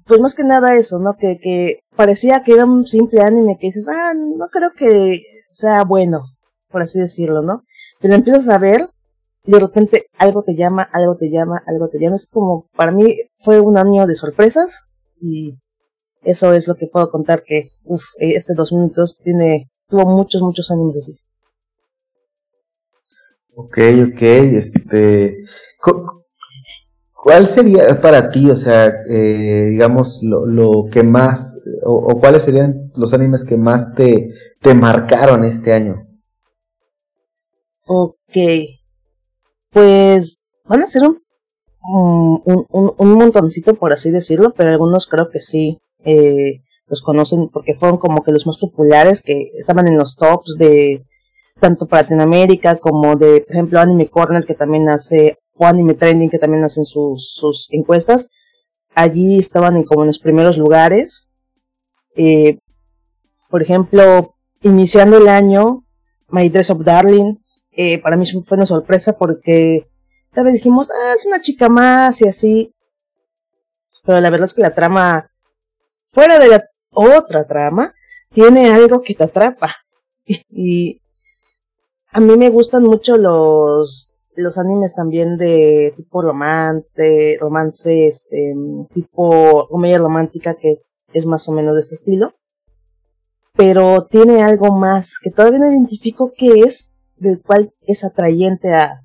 pues 0.10 0.20
más 0.20 0.36
que 0.36 0.44
nada 0.44 0.76
eso, 0.76 1.00
¿no? 1.00 1.16
Que, 1.18 1.40
que 1.40 1.84
parecía 1.96 2.44
que 2.44 2.52
era 2.52 2.66
un 2.66 2.86
simple 2.86 3.22
anime 3.22 3.58
que 3.58 3.68
dices, 3.68 3.88
ah, 3.88 4.14
no 4.14 4.50
creo 4.50 4.74
que 4.74 5.22
sea 5.50 5.86
bueno, 5.86 6.20
por 6.70 6.82
así 6.82 7.00
decirlo, 7.00 7.42
¿no? 7.42 7.64
pero 8.00 8.16
empiezas 8.16 8.48
a 8.50 8.58
ver 8.58 8.90
y 9.46 9.52
de 9.52 9.60
repente 9.60 10.08
algo 10.18 10.44
te 10.44 10.56
llama, 10.56 10.84
algo 10.84 11.16
te 11.16 11.30
llama, 11.30 11.62
algo 11.66 11.90
te 11.90 12.00
llama. 12.00 12.16
Es 12.16 12.28
como, 12.28 12.68
para 12.76 12.92
mí 12.92 13.18
fue 13.44 13.60
un 13.60 13.78
año 13.78 14.06
de 14.06 14.16
sorpresas 14.16 14.86
y 15.22 15.58
eso 16.22 16.54
es 16.54 16.68
lo 16.68 16.76
que 16.76 16.88
puedo 16.88 17.10
contar 17.10 17.44
que, 17.44 17.70
uff, 17.84 18.04
este 18.18 18.54
2002 18.54 19.20
tiene, 19.24 19.72
tuvo 19.88 20.06
muchos, 20.06 20.42
muchos 20.42 20.70
años 20.72 20.96
así. 20.98 21.18
Ok, 23.56 23.78
ok, 24.08 24.22
este, 24.22 25.38
¿cuál 27.24 27.48
sería 27.48 28.00
para 28.02 28.30
ti, 28.32 28.50
o 28.50 28.56
sea, 28.56 28.88
eh, 29.10 29.68
digamos, 29.72 30.22
lo, 30.24 30.46
lo, 30.46 30.86
que 30.92 31.04
más, 31.04 31.60
o, 31.84 32.20
cuáles 32.20 32.44
serían 32.44 32.90
los 32.98 33.14
animes 33.14 33.46
que 33.46 33.58
más 33.58 33.94
te, 33.94 34.34
te 34.62 34.74
marcaron 34.74 35.44
este 35.44 35.74
año? 35.74 36.08
Ok. 37.86 38.38
Pues 39.72 40.38
van 40.66 40.84
a 40.84 40.88
ser 40.88 41.04
un, 41.04 41.22
un, 41.82 42.66
un, 42.70 42.94
un 42.98 43.12
montoncito, 43.14 43.76
por 43.76 43.94
así 43.94 44.12
decirlo, 44.12 44.54
pero 44.56 44.70
algunos 44.70 45.08
creo 45.08 45.30
que 45.30 45.42
sí 45.42 45.80
eh, 46.04 46.62
los 46.88 47.02
conocen 47.02 47.50
porque 47.50 47.76
fueron 47.76 47.98
como 47.98 48.24
que 48.24 48.32
los 48.32 48.48
más 48.48 48.58
populares 48.58 49.22
que 49.22 49.52
estaban 49.58 49.88
en 49.88 49.98
los 49.98 50.16
tops 50.16 50.56
de 50.58 51.06
tanto 51.60 51.88
para 51.88 52.04
Latinoamérica 52.04 52.78
como 52.78 53.16
de, 53.16 53.42
por 53.42 53.52
ejemplo, 53.52 53.80
Anime 53.80 54.08
Corner 54.08 54.46
que 54.46 54.56
también 54.56 54.90
hace, 54.90 55.38
o 55.60 55.68
Anime 55.68 55.94
Trending 55.94 56.30
que 56.30 56.40
también 56.40 56.64
hacen 56.64 56.86
sus, 56.86 57.68
encuestas. 57.70 58.30
Allí 58.96 59.38
estaban 59.38 59.76
en, 59.76 59.84
como 59.84 60.02
en 60.02 60.08
los 60.08 60.20
primeros 60.20 60.58
lugares. 60.58 61.30
Eh, 62.16 62.58
por 63.50 63.62
ejemplo, 63.62 64.36
iniciando 64.62 65.18
el 65.18 65.28
año, 65.28 65.86
My 66.30 66.50
Dress 66.50 66.70
of 66.72 66.84
Darling 66.84 67.36
eh, 67.82 67.98
para 68.02 68.18
mí 68.18 68.26
fue 68.26 68.58
una 68.58 68.66
sorpresa 68.66 69.18
porque 69.18 69.88
tal 70.34 70.44
vez 70.44 70.56
dijimos, 70.56 70.90
ah, 70.92 71.14
es 71.16 71.26
una 71.26 71.42
chica 71.42 71.70
más 71.70 72.22
y 72.22 72.28
así. 72.28 72.76
Pero 74.04 74.20
la 74.20 74.30
verdad 74.30 74.48
es 74.48 74.54
que 74.54 74.62
la 74.62 74.76
trama, 74.76 75.32
fuera 76.10 76.40
de 76.40 76.50
la 76.50 76.66
otra 76.92 77.46
trama, 77.48 77.94
tiene 78.34 78.70
algo 78.72 79.02
que 79.02 79.16
te 79.16 79.24
atrapa. 79.24 79.76
Y, 80.50 81.02
a 82.12 82.20
mí 82.20 82.36
me 82.36 82.50
gustan 82.50 82.84
mucho 82.84 83.16
los, 83.16 84.09
los 84.40 84.58
animes 84.58 84.96
también 84.96 85.38
de 85.38 85.94
tipo 85.96 86.22
romance, 86.22 87.38
romance, 87.40 88.08
este, 88.08 88.56
tipo 88.94 89.68
comedia 89.70 89.98
romántica 89.98 90.56
que 90.56 90.82
es 91.14 91.26
más 91.26 91.48
o 91.50 91.52
menos 91.52 91.76
de 91.76 91.82
este 91.82 91.96
estilo. 91.96 92.34
pero 93.56 94.08
tiene 94.10 94.42
algo 94.44 94.72
más 94.72 95.20
que 95.20 95.32
todavía 95.32 95.60
no 95.60 95.68
identifico 95.72 96.32
qué 96.36 96.62
es, 96.62 96.92
del 97.18 97.42
cual 97.42 97.74
es 97.82 98.04
atrayente 98.04 98.74
a, 98.74 99.02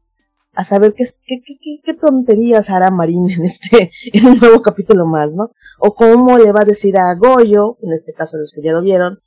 a 0.55 0.65
saber 0.65 0.95
qué, 0.95 1.05
qué, 1.27 1.41
qué, 1.83 1.95
tonterías 1.95 2.71
hará 2.71 2.91
Marín 2.91 3.31
en 3.31 3.45
este, 3.45 3.91
en 4.13 4.27
un 4.27 4.39
nuevo 4.39 4.63
capítulo 4.63 5.07
más, 5.07 5.35
¿no? 5.35 5.51
O 5.79 5.95
cómo 5.95 6.39
le 6.39 6.53
va 6.53 6.61
a 6.63 6.67
decir 6.67 6.97
a 6.97 7.15
Goyo, 7.15 7.77
en 7.83 7.93
este 7.93 8.13
caso 8.13 8.39
los 8.39 8.53
que 8.55 8.63
ya 8.63 8.73
lo 8.73 8.83
vieron, 8.83 9.19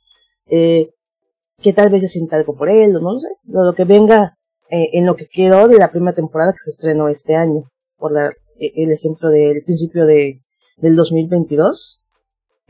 eh, 0.46 0.90
que 1.60 1.72
tal 1.72 1.90
vez 1.90 2.02
se 2.02 2.08
sienta 2.08 2.36
algo 2.36 2.56
por 2.56 2.70
él, 2.70 2.96
o 2.96 3.00
no 3.00 3.20
sé, 3.20 3.28
lo, 3.46 3.74
que 3.74 3.84
venga 3.84 4.37
eh, 4.70 4.90
en 4.92 5.06
lo 5.06 5.16
que 5.16 5.28
quedó 5.28 5.68
de 5.68 5.78
la 5.78 5.90
primera 5.90 6.14
temporada 6.14 6.52
que 6.52 6.62
se 6.64 6.70
estrenó 6.70 7.08
este 7.08 7.36
año, 7.36 7.70
por 7.96 8.14
dar 8.14 8.36
eh, 8.58 8.72
el 8.76 8.92
ejemplo 8.92 9.30
del 9.30 9.62
principio 9.64 10.06
de, 10.06 10.40
del 10.76 10.96
2022. 10.96 12.02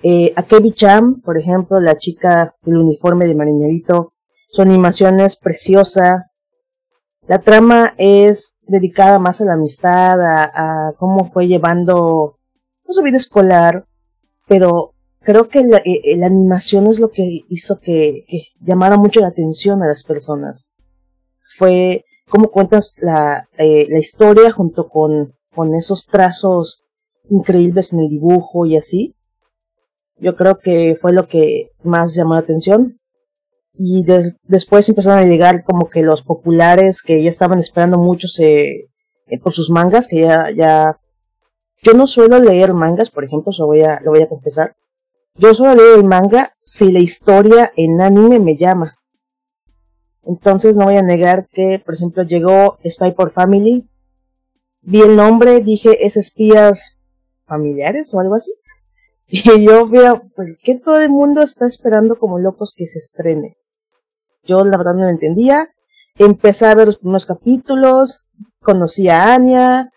Eh, 0.03 0.33
a 0.37 0.45
Kevin 0.45 0.75
Cham, 0.75 1.21
por 1.23 1.39
ejemplo, 1.39 1.81
la 1.81 1.99
chica 1.99 2.55
del 2.63 2.79
uniforme 2.79 3.27
de 3.27 3.35
marinerito, 3.35 4.13
su 4.51 4.63
animación 4.63 5.21
es 5.21 5.37
preciosa, 5.37 6.31
la 7.27 7.41
trama 7.41 7.95
es 7.99 8.57
dedicada 8.63 9.19
más 9.19 9.41
a 9.41 9.45
la 9.45 9.55
amistad, 9.55 10.19
a, 10.23 10.95
cómo 10.99 11.31
fue 11.31 11.47
llevando 11.49 12.39
pues, 12.85 12.97
su 12.97 13.03
vida 13.03 13.17
escolar, 13.17 13.87
pero 14.47 14.95
creo 15.21 15.49
que 15.49 15.65
la, 15.65 15.79
eh, 15.79 16.17
la, 16.17 16.27
animación 16.27 16.87
es 16.87 16.99
lo 16.99 17.11
que 17.11 17.41
hizo 17.49 17.81
que, 17.81 18.25
llamara 18.61 18.97
mucho 18.97 19.21
la 19.21 19.29
atención 19.29 19.83
a 19.83 19.89
las 19.89 20.05
personas. 20.05 20.71
Fue 21.59 22.05
cómo 22.29 22.51
cuentas 22.51 22.95
la, 22.99 23.49
eh, 23.59 23.87
la 23.89 23.99
historia 23.99 24.53
junto 24.53 24.89
con, 24.89 25.35
con 25.53 25.75
esos 25.75 26.07
trazos 26.07 26.85
increíbles 27.29 27.93
en 27.93 27.99
el 27.99 28.09
dibujo 28.09 28.65
y 28.65 28.77
así. 28.77 29.17
Yo 30.17 30.37
creo 30.37 30.59
que 30.59 30.97
fue 31.01 31.13
lo 31.13 31.27
que 31.27 31.71
más 31.83 32.15
llamó 32.15 32.35
la 32.35 32.41
atención 32.41 33.01
y 33.75 34.05
después 34.45 34.89
empezaron 34.89 35.19
a 35.19 35.25
llegar 35.25 35.65
como 35.65 35.89
que 35.89 36.03
los 36.03 36.23
populares 36.23 37.03
que 37.03 37.23
ya 37.23 37.31
estaban 37.31 37.59
esperando 37.59 37.99
mucho 37.99 38.29
eh, 38.39 38.89
por 39.43 39.53
sus 39.53 39.71
mangas, 39.71 40.07
que 40.07 40.21
ya, 40.21 40.51
ya, 40.55 40.99
yo 41.83 41.95
no 41.95 42.07
suelo 42.07 42.39
leer 42.39 42.73
mangas, 42.73 43.11
por 43.11 43.25
ejemplo, 43.25 43.53
eso 43.53 43.67
voy 43.67 43.83
a, 43.83 44.01
lo 44.01 44.13
voy 44.13 44.23
a 44.23 44.29
confesar. 44.29 44.77
Yo 45.35 45.55
suelo 45.55 45.77
leer 45.77 45.99
el 45.99 46.05
manga 46.05 46.55
si 46.61 46.91
la 46.91 46.99
historia 46.99 47.73
en 47.77 48.01
anime 48.01 48.41
me 48.41 48.57
llama. 48.57 48.98
Entonces 50.29 50.77
no 50.77 50.85
voy 50.85 50.97
a 50.97 51.03
negar 51.03 51.49
que, 51.49 51.83
por 51.83 51.95
ejemplo, 51.95 52.23
llegó 52.23 52.77
Spy 52.85 53.13
por 53.13 53.33
Family, 53.33 53.89
vi 54.83 55.01
el 55.01 55.17
nombre, 55.17 55.63
dije, 55.63 56.05
es 56.05 56.19
espías 56.19 56.99
familiares 57.47 58.13
o 58.13 58.21
algo 58.21 58.35
así. 58.35 58.53
Y 59.31 59.67
yo 59.67 59.89
veo, 59.89 60.23
pues, 60.37 60.57
que 60.63 60.75
todo 60.75 61.01
el 61.01 61.09
mundo 61.09 61.43
está 61.43 61.67
esperando 61.67 62.19
como 62.19 62.39
locos 62.39 62.75
que 62.77 62.87
se 62.87 62.99
estrene. 62.99 63.57
Yo 64.45 64.65
la 64.65 64.77
verdad 64.77 64.95
no 64.95 65.05
lo 65.05 65.09
entendía. 65.09 65.71
Empecé 66.17 66.67
a 66.67 66.75
ver 66.75 66.87
los 66.87 66.99
primeros 66.99 67.27
capítulos, 67.27 68.27
conocí 68.61 69.09
a 69.09 69.35
Anya. 69.35 69.91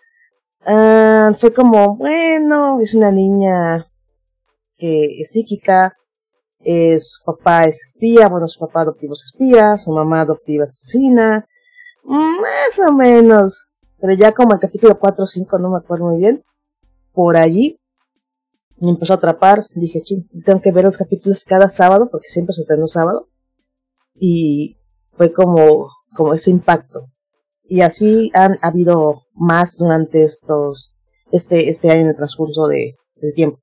Ah, 0.64 1.34
fue 1.38 1.52
como, 1.52 1.96
bueno, 1.96 2.80
es 2.80 2.94
una 2.94 3.10
niña 3.10 3.86
que 4.76 5.22
es 5.22 5.30
psíquica, 5.30 5.96
es, 6.64 7.12
su 7.12 7.24
papá 7.24 7.66
es 7.66 7.82
espía, 7.82 8.28
bueno, 8.28 8.48
su 8.48 8.58
papá 8.58 8.82
adoptivo 8.82 9.14
es 9.14 9.24
espía, 9.24 9.78
su 9.78 9.90
mamá 9.90 10.22
adoptiva 10.22 10.64
es 10.64 10.72
asesina, 10.72 11.46
más 12.04 12.78
o 12.86 12.92
menos, 12.92 13.68
pero 14.00 14.14
ya 14.14 14.32
como 14.32 14.54
el 14.54 14.60
capítulo 14.60 14.98
4 14.98 15.24
o 15.24 15.26
5, 15.26 15.58
no 15.58 15.70
me 15.70 15.78
acuerdo 15.78 16.06
muy 16.06 16.18
bien, 16.18 16.44
por 17.12 17.36
allí 17.36 17.78
me 18.82 18.90
empezó 18.90 19.12
a 19.12 19.16
atrapar, 19.16 19.68
dije, 19.76 20.02
ching, 20.02 20.28
tengo 20.44 20.60
que 20.60 20.72
ver 20.72 20.84
los 20.84 20.98
capítulos 20.98 21.44
cada 21.44 21.70
sábado, 21.70 22.08
porque 22.10 22.28
siempre 22.28 22.52
se 22.52 22.64
un 22.74 22.88
sábado, 22.88 23.28
y 24.16 24.76
fue 25.12 25.32
como, 25.32 25.88
como 26.16 26.34
ese 26.34 26.50
impacto. 26.50 27.06
Y 27.62 27.82
así 27.82 28.32
han 28.34 28.58
habido 28.60 29.22
más 29.34 29.76
durante 29.76 30.24
estos, 30.24 30.92
este, 31.30 31.70
este 31.70 31.92
año 31.92 32.00
en 32.00 32.08
el 32.08 32.16
transcurso 32.16 32.66
de, 32.66 32.96
del 33.16 33.32
tiempo. 33.34 33.61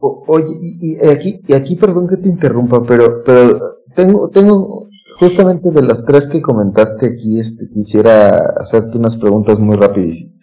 Oye, 0.00 0.54
y, 0.60 1.06
aquí, 1.08 1.40
y 1.46 1.54
aquí 1.54 1.76
perdón 1.76 2.06
que 2.08 2.16
te 2.16 2.28
interrumpa, 2.28 2.82
pero, 2.82 3.22
pero 3.24 3.60
tengo, 3.94 4.28
tengo, 4.30 4.88
justamente 5.18 5.70
de 5.70 5.82
las 5.82 6.04
tres 6.04 6.26
que 6.26 6.40
comentaste 6.40 7.06
aquí, 7.06 7.40
este, 7.40 7.68
quisiera 7.68 8.54
hacerte 8.56 8.98
unas 8.98 9.16
preguntas 9.16 9.58
muy 9.58 9.76
rapidísimas. 9.76 10.34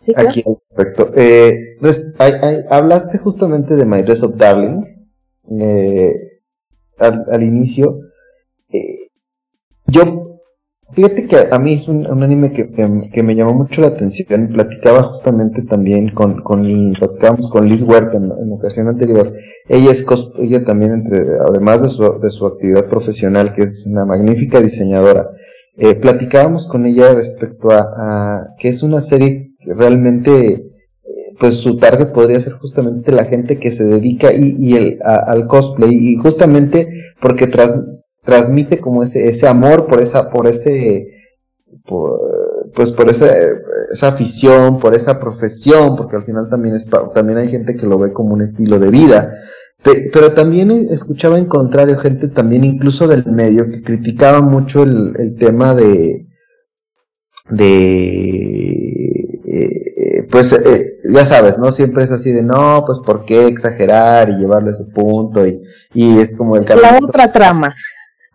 Sí, 0.00 0.12
Aquí 0.16 0.42
respecto. 0.70 1.10
Eh, 1.14 1.76
hablaste 2.68 3.18
justamente 3.18 3.76
de 3.76 3.86
My 3.86 4.02
Dress 4.02 4.24
of 4.24 4.36
Darling 4.36 4.84
eh, 5.60 6.14
al, 6.98 7.24
al, 7.30 7.42
inicio. 7.42 8.00
Eh, 8.70 9.10
yo, 9.86 10.31
fíjate 10.92 11.26
que 11.26 11.36
a 11.50 11.58
mí 11.58 11.74
es 11.74 11.88
un, 11.88 12.06
anime 12.22 12.52
que, 12.52 12.70
que, 12.70 13.22
me 13.22 13.34
llamó 13.34 13.54
mucho 13.54 13.80
la 13.80 13.88
atención. 13.88 14.48
Platicaba 14.48 15.02
justamente 15.02 15.62
también 15.62 16.10
con, 16.10 16.42
con 16.42 16.92
platicábamos 16.98 17.48
con 17.50 17.68
Liz 17.68 17.82
Huerta 17.82 18.16
en, 18.16 18.52
ocasión 18.52 18.88
anterior. 18.88 19.34
Ella 19.68 19.90
es 19.90 20.06
ella 20.38 20.64
también 20.64 20.92
entre, 20.92 21.38
además 21.48 21.82
de 21.82 21.88
su, 21.88 22.18
de 22.20 22.30
su 22.30 22.46
actividad 22.46 22.86
profesional, 22.86 23.54
que 23.54 23.62
es 23.62 23.86
una 23.86 24.04
magnífica 24.04 24.60
diseñadora. 24.60 25.30
Eh, 25.76 25.94
platicábamos 25.94 26.66
con 26.66 26.84
ella 26.84 27.14
respecto 27.14 27.70
a, 27.70 27.80
a, 27.80 28.46
que 28.58 28.68
es 28.68 28.82
una 28.82 29.00
serie 29.00 29.52
que 29.58 29.72
realmente 29.72 30.72
eh, 31.12 31.34
pues 31.38 31.54
su 31.54 31.78
target 31.78 32.12
podría 32.12 32.38
ser 32.40 32.54
justamente 32.54 33.10
la 33.10 33.24
gente 33.24 33.58
que 33.58 33.70
se 33.70 33.84
dedica 33.84 34.32
y, 34.32 34.54
y 34.58 34.74
el, 34.74 34.98
al 35.02 35.46
cosplay 35.46 35.90
y 35.92 36.16
justamente 36.16 36.88
porque 37.20 37.46
tras, 37.46 37.74
transmite 38.24 38.78
como 38.78 39.02
ese, 39.02 39.28
ese 39.28 39.46
amor 39.46 39.86
por 39.86 40.00
esa, 40.00 40.30
por 40.30 40.46
ese, 40.46 41.08
pues 42.74 42.90
por 42.92 43.10
esa, 43.10 43.26
esa 43.92 44.08
afición, 44.08 44.78
por 44.78 44.94
esa 44.94 45.18
profesión, 45.18 45.96
porque 45.96 46.16
al 46.16 46.24
final 46.24 46.48
también 46.48 46.74
es, 46.74 46.86
también 47.14 47.38
hay 47.38 47.48
gente 47.48 47.76
que 47.76 47.86
lo 47.86 47.98
ve 47.98 48.12
como 48.12 48.34
un 48.34 48.42
estilo 48.42 48.78
de 48.78 48.90
vida. 48.90 49.32
Pero 49.82 50.32
también 50.32 50.70
escuchaba 50.70 51.38
en 51.38 51.46
contrario 51.46 51.98
gente 51.98 52.28
también 52.28 52.62
incluso 52.62 53.08
del 53.08 53.26
medio 53.26 53.68
que 53.68 53.82
criticaba 53.82 54.40
mucho 54.40 54.84
el, 54.84 55.14
el 55.18 55.34
tema 55.34 55.74
de, 55.74 56.28
de 57.50 59.22
eh, 59.44 60.28
pues 60.30 60.52
eh, 60.52 60.98
ya 61.10 61.26
sabes, 61.26 61.58
¿no? 61.58 61.72
Siempre 61.72 62.04
es 62.04 62.12
así 62.12 62.32
de 62.32 62.42
no, 62.42 62.84
pues 62.86 63.00
por 63.00 63.24
qué 63.24 63.46
exagerar 63.46 64.28
y 64.30 64.38
llevarle 64.38 64.70
ese 64.70 64.84
punto 64.84 65.46
y, 65.46 65.62
y 65.94 66.18
es 66.18 66.36
como 66.36 66.56
el 66.56 66.64
La 66.64 66.98
otra 67.02 67.30
trama. 67.30 67.74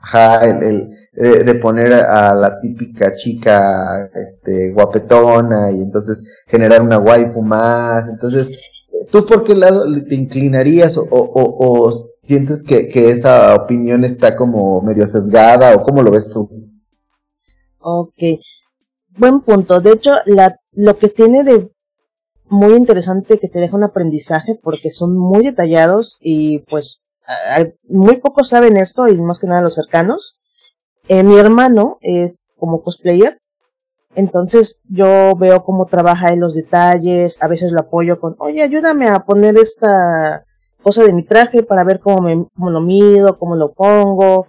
Ajá, 0.08 0.46
el, 0.46 0.64
el 0.64 1.46
de, 1.46 1.56
poner 1.56 1.94
a 1.94 2.34
la 2.36 2.60
típica 2.60 3.16
chica 3.16 4.10
este 4.14 4.72
guapetona 4.72 5.72
y 5.72 5.82
entonces 5.82 6.24
generar 6.46 6.82
una 6.82 7.00
waifu 7.00 7.42
más. 7.42 8.08
Entonces, 8.08 8.52
¿tú 9.12 9.26
por 9.26 9.44
qué 9.44 9.56
lado 9.56 9.84
te 10.08 10.16
inclinarías 10.16 10.96
o, 10.98 11.92
sientes 12.22 12.64
que, 12.64 12.88
que, 12.88 13.10
esa 13.10 13.56
opinión 13.56 14.04
está 14.04 14.36
como 14.36 14.82
medio 14.82 15.08
sesgada 15.08 15.76
o 15.76 15.84
cómo 15.84 16.04
lo 16.04 16.12
ves 16.12 16.30
tú? 16.30 16.50
Ok, 17.80 18.40
buen 19.18 19.42
punto. 19.42 19.82
De 19.82 19.94
hecho, 19.94 20.14
la, 20.26 20.60
lo 20.72 20.98
que 20.98 21.10
tiene 21.10 21.44
de 21.44 21.72
muy 22.50 22.76
interesante 22.76 23.40
que 23.40 23.50
te 23.50 23.60
deja 23.60 23.76
un 23.76 23.84
aprendizaje 23.84 24.58
porque 24.62 24.90
son 24.90 25.18
muy 25.18 25.44
detallados 25.44 26.18
y 26.22 26.60
pues 26.60 27.02
muy 27.88 28.17
pocos 28.17 28.50
saben 28.50 28.77
esto 28.77 29.07
y 29.07 29.19
más 29.19 29.39
que 29.39 29.48
nada 29.48 29.62
los 29.62 29.75
cercanos. 29.75 30.38
Eh, 31.07 31.24
mi 31.24 31.38
hermano 31.38 31.98
es 32.01 32.46
como 32.57 32.81
cosplayer, 32.81 33.39
entonces 34.15 34.79
yo 34.89 35.36
veo 35.36 35.63
cómo 35.63 35.86
trabaja 35.86 36.34
en 36.34 36.39
los 36.39 36.55
detalles, 36.55 37.38
a 37.39 37.48
veces 37.48 37.72
lo 37.72 37.81
apoyo 37.81 38.19
con, 38.19 38.36
oye, 38.39 38.63
ayúdame 38.63 39.07
a 39.07 39.25
poner 39.25 39.57
esta 39.57 40.43
cosa 40.81 41.03
de 41.03 41.13
mi 41.13 41.24
traje 41.24 41.63
para 41.63 41.84
ver 41.84 42.00
cómo, 42.00 42.22
me, 42.22 42.48
lo 42.72 42.81
mido, 42.81 43.38
cómo 43.38 43.55
lo 43.55 43.74
pongo, 43.74 44.48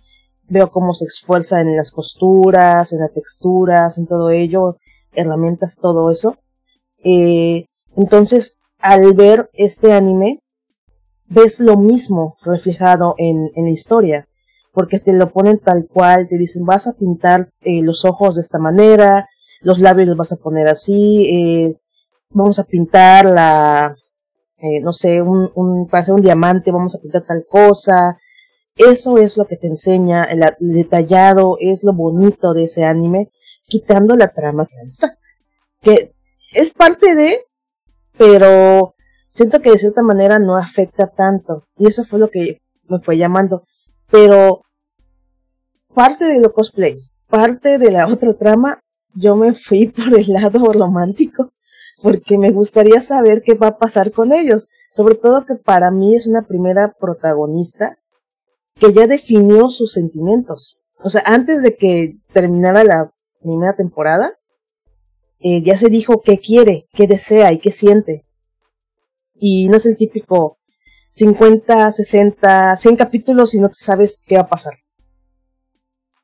veo 0.49 0.71
cómo 0.71 0.95
se 0.95 1.05
esfuerza 1.05 1.61
en 1.61 1.77
las 1.77 1.91
costuras, 1.91 2.93
en 2.93 3.01
las 3.01 3.13
texturas, 3.13 3.99
en 3.99 4.07
todo 4.07 4.31
ello, 4.31 4.79
herramientas, 5.13 5.77
todo 5.77 6.11
eso. 6.11 6.37
Eh, 7.05 7.67
entonces, 7.97 8.57
al 8.79 9.13
ver 9.13 9.51
este 9.53 9.93
anime, 9.93 10.41
ves 11.29 11.61
lo 11.61 11.77
mismo 11.77 12.37
reflejado 12.43 13.15
en, 13.19 13.51
en 13.55 13.65
la 13.65 13.71
historia, 13.71 14.29
porque 14.73 15.01
te 15.01 15.13
lo 15.13 15.31
ponen 15.31 15.59
tal 15.59 15.87
cual, 15.87 16.29
te 16.29 16.39
dicen 16.39 16.65
vas 16.65 16.87
a 16.87 16.93
pintar 16.93 17.51
eh, 17.63 17.83
los 17.83 18.05
ojos 18.05 18.35
de 18.35 18.43
esta 18.43 18.59
manera, 18.59 19.29
los 19.61 19.79
labios 19.79 20.09
los 20.09 20.17
vas 20.17 20.33
a 20.33 20.37
poner 20.37 20.69
así, 20.69 21.27
eh, 21.29 21.77
vamos 22.31 22.59
a 22.59 22.65
pintar 22.65 23.25
la, 23.25 23.97
eh, 24.59 24.81
no 24.81 24.93
sé, 24.93 25.23
un, 25.23 25.51
un, 25.55 25.89
para 25.89 26.03
hacer 26.03 26.15
un 26.15 26.21
diamante 26.21 26.71
vamos 26.71 26.95
a 26.95 26.99
pintar 26.99 27.23
tal 27.23 27.45
cosa, 27.49 28.19
eso 28.77 29.19
es 29.19 29.37
lo 29.37 29.47
que 29.47 29.57
te 29.57 29.67
enseña, 29.67 30.25
el, 30.25 30.41
detallado 30.61 31.57
es 31.61 31.83
lo 31.83 31.93
bonito 31.93 32.55
de 32.55 32.65
ese 32.65 32.85
anime, 32.85 33.31
quitando 33.67 34.17
la 34.17 34.29
trama 34.29 34.67
que 34.67 34.77
está, 34.87 35.19
que 35.83 36.15
es 36.53 36.71
parte 36.71 37.15
de, 37.15 37.39
pero 38.17 38.95
siento 39.31 39.61
que 39.61 39.71
de 39.71 39.79
cierta 39.79 40.03
manera 40.03 40.39
no 40.39 40.57
afecta 40.57 41.07
tanto. 41.09 41.65
Y 41.77 41.87
eso 41.87 42.05
fue 42.05 42.19
lo 42.19 42.29
que 42.31 42.61
me 42.89 43.01
fue 43.01 43.17
llamando. 43.17 43.65
Pero 44.11 44.63
parte 45.95 46.27
de 46.27 46.41
lo 46.41 46.53
cosplay, 46.53 46.99
parte 47.29 47.79
de 47.79 47.91
la 47.91 48.07
otra 48.13 48.35
trama, 48.35 48.81
yo 49.15 49.37
me 49.37 49.55
fui 49.55 49.89
por 49.89 50.19
el 50.19 50.27
lado 50.29 50.73
romántico, 50.73 51.53
porque 52.03 52.39
me 52.39 52.51
gustaría 52.51 53.03
saber 53.03 53.43
qué 53.43 53.55
va 53.55 53.69
a 53.69 53.79
pasar 53.79 54.13
con 54.13 54.33
ellos. 54.33 54.69
Sobre 54.93 55.15
todo 55.15 55.45
que 55.45 55.57
para 55.57 55.91
mí 55.91 56.15
es 56.15 56.27
una 56.27 56.43
primera 56.43 56.95
protagonista 56.99 57.99
que 58.75 58.93
ya 58.93 59.07
definió 59.07 59.69
sus 59.69 59.93
sentimientos. 59.93 60.79
O 61.03 61.11
sea, 61.11 61.23
antes 61.27 61.63
de 61.63 61.77
que 61.77 62.17
terminara 62.33 62.85
la 62.85 63.13
primera 63.41 63.77
temporada, 63.77 64.39
eh, 65.41 65.63
ya 65.63 65.77
se 65.77 65.89
dijo 65.89 66.21
qué 66.23 66.39
quiere, 66.39 66.87
qué 66.93 67.07
desea 67.07 67.53
y 67.53 67.61
qué 67.61 67.71
siente. 67.71 68.25
Y 69.39 69.69
no 69.69 69.77
es 69.77 69.87
el 69.87 69.97
típico 69.97 70.59
50, 71.11 71.93
60, 71.93 72.77
100 72.77 72.97
capítulos 72.97 73.55
y 73.55 73.61
no 73.61 73.71
sabes 73.73 74.23
qué 74.25 74.37
va 74.37 74.43
a 74.43 74.49
pasar. 74.49 74.75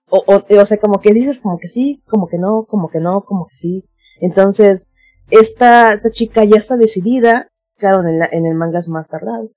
O, 0.08 0.22
o, 0.26 0.60
o 0.60 0.66
sea, 0.66 0.76
como 0.78 1.00
que 1.00 1.12
dices 1.12 1.40
como 1.40 1.58
que 1.58 1.68
sí, 1.68 2.02
como 2.06 2.28
que 2.28 2.38
no, 2.38 2.64
como 2.66 2.88
que 2.88 3.00
no, 3.00 3.22
como 3.22 3.46
que 3.46 3.56
sí. 3.56 3.84
Entonces, 4.20 4.86
esta, 5.30 5.94
esta 5.94 6.10
chica 6.10 6.44
ya 6.44 6.56
está 6.56 6.76
decidida, 6.76 7.48
claro, 7.76 8.06
en, 8.06 8.22
en 8.30 8.46
el 8.46 8.54
manga 8.54 8.78
es 8.78 8.88
más 8.88 9.08
tardado, 9.08 9.50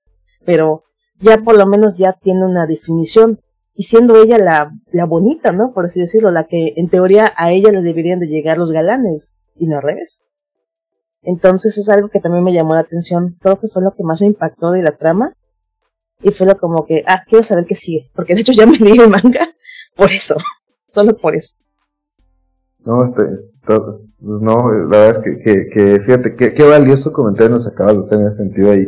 pero 0.44 0.84
ya 1.20 1.38
por 1.38 1.56
lo 1.56 1.66
menos 1.66 1.96
ya 1.96 2.12
tiene 2.12 2.46
una 2.46 2.66
definición 2.66 3.40
y 3.74 3.84
siendo 3.84 4.20
ella 4.20 4.38
la, 4.38 4.72
la 4.90 5.04
bonita, 5.04 5.52
¿no? 5.52 5.72
Por 5.72 5.84
así 5.84 6.00
decirlo, 6.00 6.30
la 6.30 6.44
que 6.44 6.74
en 6.76 6.88
teoría 6.88 7.32
a 7.36 7.52
ella 7.52 7.70
le 7.70 7.82
deberían 7.82 8.18
de 8.18 8.26
llegar 8.26 8.58
los 8.58 8.72
galanes 8.72 9.34
y 9.54 9.66
no 9.66 9.76
al 9.76 9.82
revés. 9.82 10.24
Entonces 11.22 11.76
es 11.78 11.88
algo 11.88 12.08
que 12.08 12.20
también 12.20 12.44
me 12.44 12.52
llamó 12.52 12.74
la 12.74 12.80
atención, 12.80 13.36
creo 13.40 13.58
que 13.58 13.68
fue 13.68 13.82
lo 13.82 13.94
que 13.94 14.04
más 14.04 14.20
me 14.20 14.28
impactó 14.28 14.70
de 14.70 14.82
la 14.82 14.96
trama 14.96 15.32
y 16.22 16.30
fue 16.30 16.46
lo 16.46 16.58
como 16.58 16.86
que, 16.86 17.04
ah, 17.06 17.22
quiero 17.28 17.42
saber 17.42 17.66
qué 17.66 17.74
sigue, 17.74 18.10
porque 18.14 18.34
de 18.34 18.42
hecho 18.42 18.52
ya 18.52 18.66
me 18.66 18.78
di 18.78 18.98
el 18.98 19.08
manga 19.08 19.48
por 19.96 20.12
eso, 20.12 20.36
solo 20.88 21.16
por 21.16 21.34
eso. 21.34 21.54
No, 22.84 23.02
este, 23.02 23.22
pues 23.66 24.06
no, 24.40 24.72
la 24.72 24.86
verdad 24.86 25.10
es 25.10 25.18
que, 25.18 25.38
que, 25.40 25.66
que 25.68 26.00
fíjate, 26.00 26.36
qué, 26.36 26.62
valioso 26.62 27.12
comentario 27.12 27.50
nos 27.50 27.66
acabas 27.66 27.94
de 27.94 27.98
hacer 28.00 28.20
en 28.20 28.26
ese 28.26 28.36
sentido 28.36 28.70
ahí. 28.70 28.86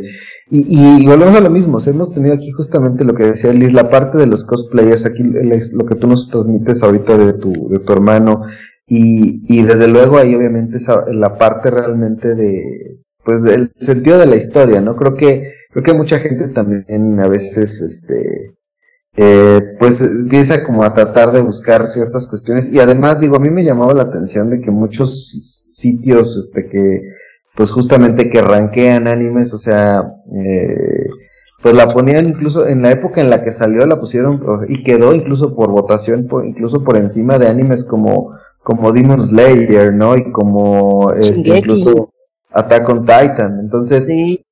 Y, 0.49 1.03
y, 1.03 1.05
volvemos 1.05 1.35
a 1.35 1.41
lo 1.41 1.49
mismo, 1.49 1.77
hemos 1.85 2.11
tenido 2.11 2.33
aquí 2.33 2.51
justamente 2.51 3.03
lo 3.03 3.13
que 3.13 3.25
decía 3.25 3.53
Liz, 3.53 3.73
la 3.73 3.89
parte 3.89 4.17
de 4.17 4.25
los 4.25 4.43
cosplayers, 4.43 5.05
aquí 5.05 5.23
lo 5.23 5.85
que 5.85 5.95
tú 5.95 6.07
nos 6.07 6.29
transmites 6.29 6.81
ahorita 6.81 7.15
de 7.15 7.33
tu, 7.33 7.51
de 7.69 7.79
tu 7.79 7.93
hermano, 7.93 8.43
y, 8.93 9.41
y 9.47 9.63
desde 9.63 9.87
luego 9.87 10.17
ahí 10.17 10.35
obviamente 10.35 10.75
esa, 10.75 11.05
la 11.07 11.37
parte 11.37 11.71
realmente 11.71 12.35
de, 12.35 12.97
pues 13.23 13.41
del 13.41 13.71
sentido 13.79 14.19
de 14.19 14.25
la 14.25 14.35
historia, 14.35 14.81
¿no? 14.81 14.97
Creo 14.97 15.15
que, 15.15 15.53
creo 15.71 15.81
que 15.81 15.93
mucha 15.93 16.19
gente 16.19 16.49
también 16.49 17.17
a 17.21 17.29
veces, 17.29 17.79
este, 17.79 18.53
eh, 19.15 19.61
pues 19.79 20.01
empieza 20.01 20.65
como 20.65 20.83
a 20.83 20.93
tratar 20.93 21.31
de 21.31 21.39
buscar 21.39 21.87
ciertas 21.87 22.27
cuestiones 22.27 22.69
y 22.69 22.81
además 22.81 23.21
digo 23.21 23.37
a 23.37 23.39
mí 23.39 23.49
me 23.49 23.63
llamaba 23.63 23.93
la 23.93 24.03
atención 24.03 24.49
de 24.49 24.59
que 24.59 24.71
muchos 24.71 25.67
sitios 25.71 26.35
este 26.37 26.67
que 26.69 27.01
pues 27.55 27.71
justamente 27.71 28.29
que 28.29 28.41
ranquean 28.41 29.07
animes 29.07 29.53
o 29.53 29.57
sea 29.57 30.03
eh, 30.33 31.07
pues 31.61 31.75
la 31.75 31.93
ponían 31.93 32.29
incluso 32.29 32.67
en 32.67 32.81
la 32.81 32.91
época 32.91 33.19
en 33.19 33.29
la 33.29 33.43
que 33.43 33.51
salió 33.51 33.85
la 33.85 33.99
pusieron 33.99 34.41
y 34.69 34.83
quedó 34.83 35.13
incluso 35.13 35.55
por 35.55 35.71
votación 35.71 36.27
por, 36.27 36.45
incluso 36.45 36.85
por 36.85 36.95
encima 36.95 37.37
de 37.37 37.49
animes 37.49 37.83
como 37.83 38.31
como 38.63 38.91
Demon 38.91 39.23
Slayer 39.23 39.93
no 39.93 40.15
y 40.17 40.31
como 40.31 41.11
este, 41.13 41.57
incluso 41.57 42.11
Attack 42.51 42.89
on 42.89 43.01
Titan 43.01 43.59
entonces 43.61 44.05
sí. 44.05 44.45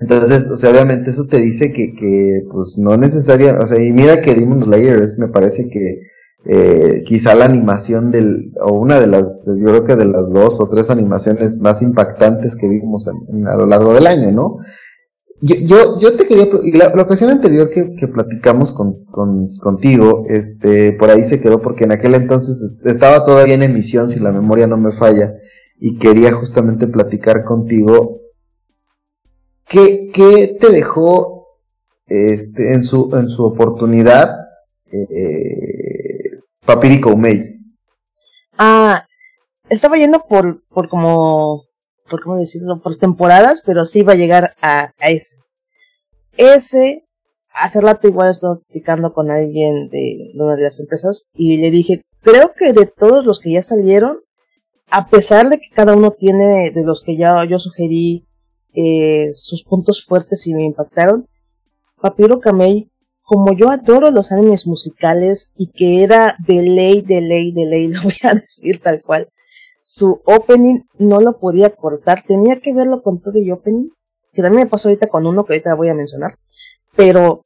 Entonces, 0.00 0.48
o 0.50 0.56
sea, 0.56 0.70
obviamente 0.70 1.10
eso 1.10 1.26
te 1.28 1.38
dice 1.38 1.72
que, 1.72 1.94
que 1.94 2.42
pues 2.50 2.76
no 2.78 2.96
necesaria, 2.96 3.56
o 3.60 3.66
sea, 3.66 3.80
y 3.80 3.92
mira 3.92 4.20
que 4.20 4.34
Demon 4.34 4.64
Slayer 4.64 5.00
es, 5.00 5.18
me 5.20 5.28
parece 5.28 5.68
que 5.68 6.00
eh, 6.46 7.04
quizá 7.06 7.34
la 7.34 7.46
animación 7.46 8.10
del, 8.10 8.52
o 8.60 8.74
una 8.74 9.00
de 9.00 9.06
las, 9.06 9.46
yo 9.46 9.64
creo 9.66 9.84
que 9.84 9.96
de 9.96 10.04
las 10.04 10.30
dos 10.30 10.60
o 10.60 10.68
tres 10.68 10.90
animaciones 10.90 11.58
más 11.60 11.80
impactantes 11.80 12.56
que 12.56 12.68
vimos 12.68 13.08
a 13.08 13.56
lo 13.56 13.66
largo 13.66 13.94
del 13.94 14.06
año, 14.06 14.30
¿no? 14.30 14.58
Yo, 15.40 15.98
yo, 15.98 16.16
te 16.16 16.26
quería, 16.26 16.46
la, 16.72 16.94
la 16.94 17.02
ocasión 17.02 17.28
anterior 17.28 17.68
que, 17.68 17.94
que 17.96 18.08
platicamos 18.08 18.72
con, 18.72 19.04
con, 19.06 19.54
contigo, 19.56 20.24
este, 20.28 20.92
por 20.92 21.10
ahí 21.10 21.22
se 21.24 21.40
quedó 21.40 21.60
porque 21.60 21.84
en 21.84 21.92
aquel 21.92 22.14
entonces 22.14 22.64
estaba 22.84 23.24
todavía 23.24 23.54
en 23.54 23.62
emisión, 23.62 24.08
si 24.08 24.20
la 24.20 24.32
memoria 24.32 24.66
no 24.66 24.78
me 24.78 24.92
falla, 24.92 25.34
y 25.78 25.98
quería 25.98 26.32
justamente 26.32 26.86
platicar 26.86 27.44
contigo 27.44 28.24
¿Qué, 29.66 30.10
qué 30.12 30.56
te 30.60 30.70
dejó 30.70 31.48
este, 32.06 32.74
en, 32.74 32.84
su, 32.84 33.10
en 33.16 33.28
su 33.28 33.44
oportunidad 33.44 34.36
eh, 34.92 36.38
Papirico 36.64 37.10
Umei? 37.10 37.60
Ah, 38.58 39.06
estaba 39.68 39.96
yendo 39.96 40.24
por, 40.28 40.62
por 40.68 40.88
como, 40.88 41.64
por 42.08 42.22
cómo 42.22 42.38
decirlo, 42.38 42.80
por 42.80 42.96
temporadas, 42.98 43.62
pero 43.64 43.86
sí 43.86 44.00
iba 44.00 44.12
a 44.12 44.16
llegar 44.16 44.54
a, 44.60 44.92
ese. 44.98 45.36
Ese, 46.36 47.04
hace 47.52 47.80
rato 47.80 48.08
igual 48.08 48.30
estaba 48.30 48.56
platicando 48.56 49.12
con 49.12 49.30
alguien 49.30 49.88
de 49.88 50.32
una 50.34 50.56
de 50.56 50.62
las 50.64 50.80
empresas 50.80 51.24
y 51.34 51.58
le 51.58 51.70
dije, 51.70 52.02
creo 52.22 52.52
que 52.56 52.72
de 52.72 52.86
todos 52.86 53.24
los 53.24 53.40
que 53.40 53.52
ya 53.52 53.62
salieron, 53.62 54.18
a 54.90 55.08
pesar 55.08 55.48
de 55.48 55.58
que 55.58 55.68
cada 55.74 55.94
uno 55.94 56.10
tiene 56.10 56.70
de 56.70 56.84
los 56.84 57.02
que 57.02 57.16
ya 57.16 57.44
yo 57.44 57.58
sugerí 57.58 58.26
eh, 58.74 59.30
sus 59.32 59.62
puntos 59.64 60.04
fuertes 60.04 60.46
y 60.46 60.54
me 60.54 60.64
impactaron. 60.64 61.28
Papiro 62.00 62.40
Kamei, 62.40 62.90
como 63.22 63.56
yo 63.56 63.70
adoro 63.70 64.10
los 64.10 64.32
animes 64.32 64.66
musicales 64.66 65.52
y 65.56 65.70
que 65.70 66.02
era 66.02 66.36
de 66.46 66.62
ley, 66.62 67.00
de 67.00 67.20
ley, 67.20 67.52
de 67.52 67.66
ley, 67.66 67.88
lo 67.92 68.02
voy 68.02 68.16
a 68.22 68.34
decir 68.34 68.80
tal 68.80 69.00
cual, 69.02 69.28
su 69.86 70.22
opening 70.24 70.80
no 70.96 71.20
lo 71.20 71.38
podía 71.38 71.68
cortar, 71.68 72.22
tenía 72.26 72.58
que 72.58 72.72
verlo 72.72 73.02
con 73.02 73.20
todo 73.20 73.38
y 73.38 73.50
opening, 73.50 73.90
que 74.32 74.40
también 74.40 74.64
me 74.64 74.70
pasó 74.70 74.88
ahorita 74.88 75.08
con 75.08 75.26
uno 75.26 75.44
que 75.44 75.52
ahorita 75.52 75.74
voy 75.74 75.90
a 75.90 75.94
mencionar, 75.94 76.38
pero 76.96 77.44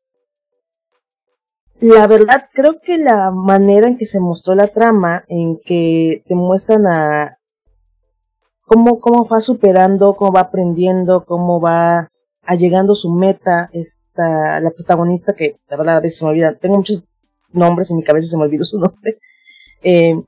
la 1.80 2.06
verdad 2.06 2.48
creo 2.52 2.80
que 2.80 2.96
la 2.96 3.32
manera 3.32 3.88
en 3.88 3.96
que 3.96 4.06
se 4.06 4.20
mostró 4.20 4.54
la 4.54 4.68
trama, 4.68 5.24
en 5.26 5.58
que 5.58 6.22
te 6.28 6.36
muestran 6.36 6.86
a, 6.86 7.38
cómo, 8.66 9.00
cómo 9.00 9.26
va 9.26 9.40
superando, 9.40 10.14
cómo 10.14 10.30
va 10.30 10.42
aprendiendo, 10.42 11.24
cómo 11.24 11.60
va 11.60 12.08
llegando 12.56 12.92
a 12.92 12.96
su 12.96 13.10
meta, 13.10 13.68
esta, 13.72 14.60
la 14.60 14.70
protagonista 14.70 15.32
que 15.32 15.56
la 15.68 15.76
verdad 15.76 15.96
a 15.96 16.00
veces 16.00 16.18
se 16.18 16.24
me 16.24 16.30
olvida, 16.30 16.54
tengo 16.54 16.76
muchos 16.76 17.02
nombres 17.50 17.90
en 17.90 17.96
mi 17.96 18.04
cabeza 18.04 18.28
se 18.28 18.36
me 18.36 18.44
olvidó 18.44 18.64
su 18.64 18.78
nombre, 18.78 19.18
eh, 19.82 20.22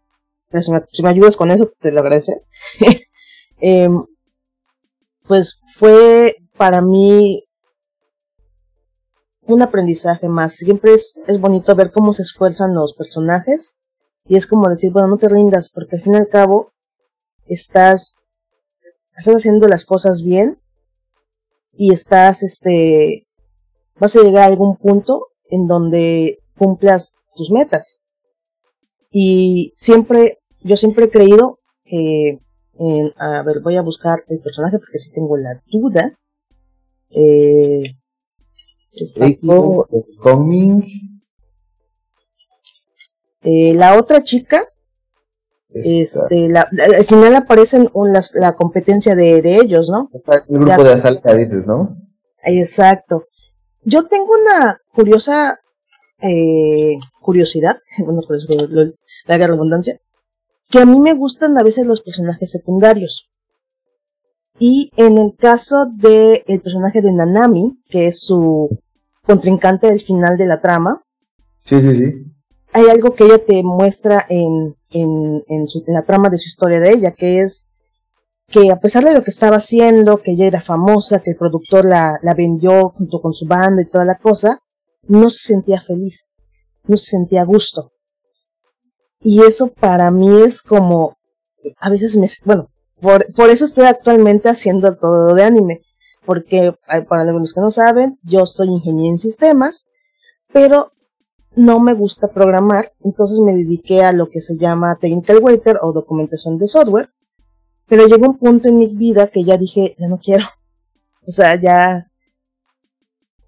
si 0.52 1.02
me, 1.02 1.08
ayudas 1.08 1.36
con 1.36 1.50
eso 1.50 1.70
te 1.78 1.92
lo 1.92 2.00
agradece. 2.00 2.42
eh, 3.60 3.88
pues 5.26 5.60
fue 5.76 6.36
para 6.56 6.82
mí 6.82 7.44
un 9.42 9.62
aprendizaje 9.62 10.28
más. 10.28 10.54
Siempre 10.54 10.94
es, 10.94 11.14
es 11.26 11.40
bonito 11.40 11.74
ver 11.74 11.92
cómo 11.92 12.14
se 12.14 12.22
esfuerzan 12.22 12.74
los 12.74 12.94
personajes 12.94 13.76
y 14.26 14.36
es 14.36 14.46
como 14.46 14.68
decir, 14.68 14.92
bueno, 14.92 15.08
no 15.08 15.18
te 15.18 15.28
rindas 15.28 15.70
porque 15.70 15.96
al 15.96 16.02
fin 16.02 16.14
y 16.14 16.16
al 16.16 16.28
cabo 16.28 16.72
estás 17.46 18.16
estás 19.20 19.36
haciendo 19.36 19.68
las 19.68 19.84
cosas 19.84 20.22
bien 20.22 20.58
y 21.72 21.92
estás, 21.92 22.42
este, 22.42 23.26
vas 23.98 24.16
a 24.16 24.22
llegar 24.22 24.42
a 24.42 24.46
algún 24.46 24.76
punto 24.76 25.28
en 25.44 25.66
donde 25.66 26.38
cumplas 26.56 27.14
tus 27.34 27.50
metas. 27.50 28.00
Y 29.10 29.72
siempre, 29.76 30.39
yo 30.62 30.77
siempre 30.77 31.07
he 31.07 31.11
creído 31.11 31.59
que, 31.85 32.40
en, 32.79 33.12
a 33.16 33.42
ver, 33.42 33.61
voy 33.61 33.77
a 33.77 33.83
buscar 33.83 34.25
el 34.29 34.40
personaje 34.40 34.79
porque 34.79 34.99
si 34.99 35.12
tengo 35.12 35.37
la 35.37 35.61
duda. 35.66 36.16
Eh, 37.11 37.83
eh, 43.42 43.75
la 43.75 43.99
otra 43.99 44.23
chica 44.23 44.64
este, 45.73 46.49
la, 46.49 46.68
al 46.96 47.05
final 47.05 47.37
aparecen 47.37 47.88
la 48.35 48.55
competencia 48.55 49.14
de, 49.14 49.40
de, 49.40 49.57
ellos, 49.57 49.88
¿no? 49.88 50.09
Está 50.12 50.44
el 50.49 50.59
grupo 50.59 50.83
de 50.83 50.92
Asalca, 50.92 51.33
dices, 51.35 51.66
¿no? 51.66 51.96
Exacto. 52.42 53.27
Yo 53.83 54.07
tengo 54.07 54.33
una 54.33 54.81
curiosa 54.92 55.61
eh, 56.20 56.99
curiosidad, 57.20 57.79
bueno, 57.99 58.23
por 58.27 58.37
eso 58.37 58.46
la 59.27 59.37
redundancia, 59.38 60.01
que 60.70 60.78
a 60.78 60.87
mí 60.87 61.00
me 61.00 61.14
gustan 61.14 61.59
a 61.59 61.62
veces 61.62 61.87
los 61.87 62.02
personajes 62.02 62.50
secundarios. 62.50 63.28
Y 64.59 64.90
en 64.96 65.18
el 65.18 65.35
caso 65.37 65.87
de 65.94 66.44
el 66.46 66.61
personaje 66.61 67.02
de 67.02 67.12
Nanami, 67.12 67.83
que 67.88 68.09
es 68.09 68.20
su 68.20 68.68
contrincante 69.26 69.88
del 69.88 70.00
final 70.00 70.37
de 70.37 70.46
la 70.46 70.61
trama, 70.61 71.02
sí, 71.64 71.80
sí, 71.80 71.94
sí. 71.94 72.12
Hay 72.72 72.87
algo 72.87 73.14
que 73.14 73.24
ella 73.24 73.44
te 73.44 73.62
muestra 73.64 74.24
en 74.28 74.76
en, 74.90 75.44
en, 75.48 75.68
su, 75.68 75.83
en 75.87 75.94
la 75.94 76.02
trama 76.02 76.28
de 76.28 76.38
su 76.38 76.48
historia 76.48 76.80
de 76.80 76.92
ella, 76.92 77.12
que 77.12 77.40
es 77.40 77.66
que 78.48 78.70
a 78.70 78.80
pesar 78.80 79.04
de 79.04 79.14
lo 79.14 79.22
que 79.22 79.30
estaba 79.30 79.56
haciendo, 79.56 80.20
que 80.20 80.33
ella 80.33 80.46
era 80.46 80.61
famosa, 80.61 81.20
que 81.20 81.30
el 81.30 81.37
productor 81.37 81.85
la, 81.85 82.18
la 82.22 82.35
vendió 82.35 82.90
junto 82.90 83.20
con 83.20 83.33
su 83.33 83.46
banda 83.46 83.83
y 83.83 83.88
toda 83.88 84.04
la 84.04 84.18
cosa, 84.18 84.59
no 85.06 85.30
se 85.30 85.52
sentía 85.52 85.80
feliz. 85.80 86.28
no 86.85 86.96
se 86.96 87.11
sentía 87.11 87.42
a 87.42 87.44
gusto. 87.44 87.92
Y 89.22 89.42
eso 89.42 89.68
para 89.68 90.11
mí 90.11 90.42
es 90.42 90.62
como, 90.62 91.18
a 91.78 91.90
veces 91.90 92.16
me, 92.16 92.28
bueno, 92.44 92.70
por, 93.00 93.33
por 93.35 93.50
eso 93.50 93.64
estoy 93.64 93.85
actualmente 93.87 94.48
haciendo 94.48 94.96
todo 94.96 95.35
de 95.35 95.44
anime, 95.44 95.83
porque 96.24 96.74
para 97.09 97.24
los 97.24 97.52
que 97.52 97.61
no 97.61 97.70
saben, 97.70 98.18
yo 98.22 98.46
soy 98.46 98.68
ingeniero 98.68 99.11
en 99.11 99.18
sistemas, 99.18 99.87
pero 100.52 100.92
no 101.54 101.80
me 101.80 101.94
gusta 101.94 102.28
programar, 102.28 102.92
entonces 103.04 103.38
me 103.40 103.54
dediqué 103.54 104.02
a 104.02 104.12
lo 104.12 104.30
que 104.30 104.40
se 104.40 104.56
llama 104.56 104.96
Technical 104.96 105.40
Writer 105.42 105.78
o 105.83 105.92
documentación 105.92 106.59
de 106.59 106.68
software, 106.68 107.11
pero 107.87 108.06
llegó 108.06 108.26
un 108.30 108.38
punto 108.38 108.68
en 108.68 108.78
mi 108.78 108.87
vida 108.87 109.28
que 109.28 109.44
ya 109.44 109.59
dije, 109.59 109.96
ya 109.98 110.09
no 110.09 110.18
quiero, 110.18 110.44
o 111.26 111.30
sea, 111.30 111.61
ya, 111.61 112.11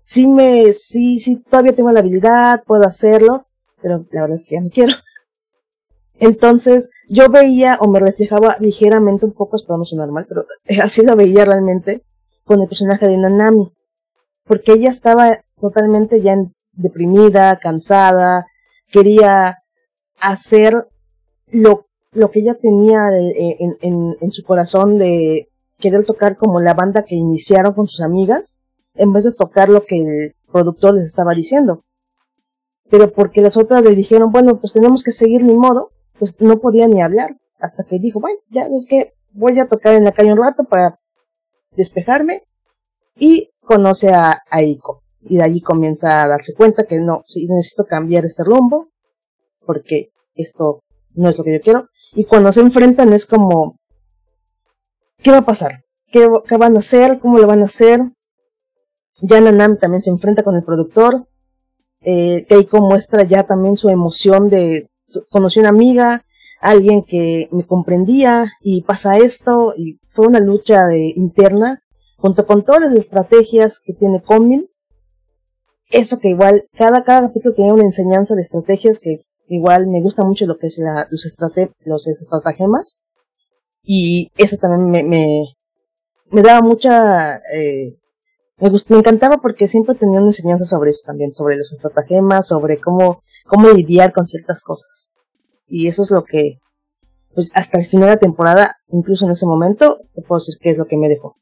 sí 0.05 0.27
me, 0.29 0.73
sí, 0.75 1.19
sí, 1.19 1.37
todavía 1.37 1.75
tengo 1.75 1.93
la 1.93 2.01
habilidad, 2.01 2.63
puedo 2.67 2.85
hacerlo, 2.85 3.47
pero 3.81 4.05
la 4.11 4.23
verdad 4.23 4.37
es 4.37 4.45
que 4.45 4.57
ya 4.57 4.61
no 4.61 4.71
quiero. 4.71 4.95
Entonces, 6.23 6.93
yo 7.09 7.29
veía 7.31 7.79
o 7.81 7.89
me 7.89 7.99
reflejaba 7.99 8.57
ligeramente 8.61 9.27
un 9.27 9.33
poco, 9.33 9.57
espero 9.57 9.77
no 9.77 9.85
sonar 9.85 10.13
mal, 10.13 10.25
pero 10.29 10.45
así 10.81 11.03
lo 11.03 11.17
veía 11.17 11.45
realmente 11.45 12.05
con 12.45 12.61
el 12.63 12.69
personaje 12.69 13.09
de 13.09 13.19
Nanami. 13.19 13.73
Porque 14.45 14.75
ella 14.75 14.91
estaba 14.91 15.41
totalmente 15.61 16.23
ya 16.23 16.37
deprimida, 16.75 17.59
cansada, 17.59 18.47
quería 18.93 19.65
hacer 20.21 20.87
lo, 21.49 21.87
lo 22.13 22.31
que 22.31 22.39
ella 22.39 22.55
tenía 22.55 23.09
en, 23.09 23.77
en, 23.81 24.17
en 24.21 24.31
su 24.31 24.45
corazón 24.45 24.99
de 24.99 25.49
querer 25.81 26.05
tocar 26.05 26.37
como 26.37 26.61
la 26.61 26.75
banda 26.75 27.03
que 27.03 27.17
iniciaron 27.17 27.75
con 27.75 27.89
sus 27.89 28.01
amigas, 28.01 28.61
en 28.95 29.13
vez 29.13 29.25
de 29.25 29.33
tocar 29.33 29.69
lo 29.69 29.85
que 29.85 29.99
el 29.99 30.37
productor 30.53 30.95
les 30.95 31.07
estaba 31.07 31.35
diciendo. 31.35 31.83
Pero 32.89 33.13
porque 33.13 33.41
las 33.41 33.57
otras 33.57 33.83
le 33.83 33.97
dijeron, 33.97 34.31
bueno, 34.31 34.61
pues 34.61 34.73
tenemos 34.73 35.03
que 35.03 35.11
seguir 35.11 35.43
mi 35.43 35.55
modo, 35.55 35.91
pues 36.19 36.41
no 36.41 36.59
podía 36.59 36.89
ni 36.89 37.03
hablar. 37.03 37.37
Hasta 37.59 37.85
que 37.85 37.99
dijo, 37.99 38.21
bueno, 38.21 38.39
ya 38.51 38.63
es 38.67 38.87
que 38.87 39.13
voy 39.33 39.59
a 39.59 39.69
tocar 39.69 39.95
en 39.95 40.05
la 40.05 40.13
calle 40.13 40.33
un 40.33 40.43
rato 40.43 40.65
para 40.65 40.99
despejarme. 41.77 42.43
Y 43.17 43.51
conoce 43.61 44.13
a, 44.13 44.39
a. 44.51 44.63
Y 44.63 44.79
de 45.37 45.43
allí 45.43 45.61
comienza 45.61 46.23
a 46.23 46.29
darse 46.29 46.55
cuenta 46.55 46.85
que 46.85 46.99
no, 46.99 47.23
sí, 47.27 47.47
necesito 47.47 47.85
cambiar 47.85 48.25
este 48.25 48.45
rumbo. 48.45 48.89
Porque 49.65 50.11
esto 50.35 50.83
no 51.15 51.29
es 51.29 51.39
lo 51.39 51.45
que 51.45 51.55
yo 51.55 51.61
quiero. 51.61 51.89
Y 52.15 52.25
cuando 52.25 52.53
se 52.53 52.61
enfrentan 52.61 53.13
es 53.13 53.27
como, 53.27 53.77
¿qué 55.19 55.31
va 55.31 55.39
a 55.39 55.47
pasar? 55.47 55.85
¿Qué, 56.11 56.29
qué 56.49 56.57
van 56.57 56.77
a 56.77 56.81
hacer? 56.81 57.21
¿Cómo 57.21 57.39
lo 57.39 57.47
van 57.47 57.63
a 57.63 57.67
hacer? 57.67 58.01
Ya 59.23 59.41
Nanami 59.41 59.79
también 59.79 60.03
se 60.03 60.11
enfrenta 60.11 60.43
con 60.43 60.57
el 60.57 60.65
productor. 60.65 61.27
Eh, 62.01 62.47
muestra 62.73 63.23
ya 63.23 63.45
también 63.45 63.77
su 63.77 63.89
emoción 63.89 64.51
de 64.51 64.89
conocí 65.31 65.61
una 65.61 65.69
amiga, 65.71 66.25
alguien 66.61 67.03
que 67.03 67.49
me 67.51 67.67
comprendía 67.67 68.53
y 68.61 68.83
pasa 68.83 69.19
esto 69.19 69.75
y 69.77 69.99
fue 70.15 70.27
una 70.27 70.41
lucha 70.41 70.87
de, 70.87 71.13
interna 71.17 71.83
junto 72.17 72.47
con 72.47 72.65
todas 72.65 72.83
las 72.83 72.95
estrategias 72.95 73.81
que 73.81 73.93
tiene 73.95 74.23
Comin. 74.23 74.69
Eso 75.91 76.19
que 76.19 76.29
igual 76.29 76.69
cada, 76.73 77.05
cada 77.05 77.29
capítulo 77.29 77.55
tiene 77.55 77.73
una 77.73 77.85
enseñanza 77.85 78.35
de 78.35 78.43
estrategias 78.43 78.99
que 78.99 79.25
igual 79.49 79.89
me 79.89 80.01
gusta 80.01 80.25
mucho 80.25 80.47
lo 80.47 80.57
que 80.57 80.69
es 80.69 80.79
la, 80.79 81.07
los, 81.11 81.27
estrate, 81.27 81.73
los 81.85 82.07
estratagemas 82.07 83.01
y 83.83 84.31
eso 84.37 84.57
también 84.57 84.91
me, 84.91 85.03
me, 85.03 85.45
me 86.31 86.43
daba 86.43 86.63
mucha 86.63 87.43
eh, 87.53 87.99
me, 88.63 88.71
me 88.71 88.99
encantaba 88.99 89.39
porque 89.39 89.67
siempre 89.67 89.97
tenía 89.97 90.21
una 90.21 90.31
enseñanza 90.31 90.65
sobre 90.65 90.91
eso 90.91 91.03
también, 91.05 91.35
sobre 91.35 91.57
los 91.57 91.73
estratagemas, 91.73 92.47
sobre 92.47 92.79
cómo 92.79 93.23
cómo 93.53 93.69
lidiar 93.69 94.15
con 94.15 94.27
ciertas 94.27 94.63
cosas. 94.63 95.11
Y 95.67 95.87
eso 95.87 96.03
es 96.03 96.11
lo 96.11 96.25
que, 96.25 96.59
pues 97.35 97.51
hasta 97.53 97.79
el 97.79 97.87
final 97.87 98.07
de 98.07 98.15
la 98.15 98.19
temporada, 98.19 98.77
incluso 98.89 99.27
en 99.27 99.33
ese 99.33 99.45
momento, 99.45 99.99
te 100.15 100.23
puedo 100.23 100.41
decir 100.41 100.55
que 100.59 100.71
es 100.71 100.79
lo 100.79 100.87
que 100.87 100.97
me 100.97 101.11
dejó. 101.11 101.37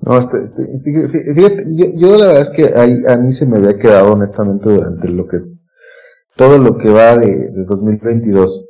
No, 0.00 0.18
este, 0.18 0.38
este, 0.44 0.70
este 0.72 1.34
fíjate, 1.34 1.64
yo, 1.96 2.16
la 2.16 2.28
verdad 2.28 2.42
es 2.42 2.50
que 2.50 2.72
ahí, 2.76 2.94
a 3.08 3.16
mí 3.16 3.32
se 3.32 3.46
me 3.46 3.56
había 3.56 3.76
quedado 3.76 4.12
honestamente 4.12 4.68
durante 4.70 5.08
lo 5.08 5.26
que, 5.26 5.38
todo 6.36 6.58
lo 6.58 6.76
que 6.76 6.90
va 6.90 7.16
de, 7.16 7.50
de 7.50 7.64
2022. 7.64 8.66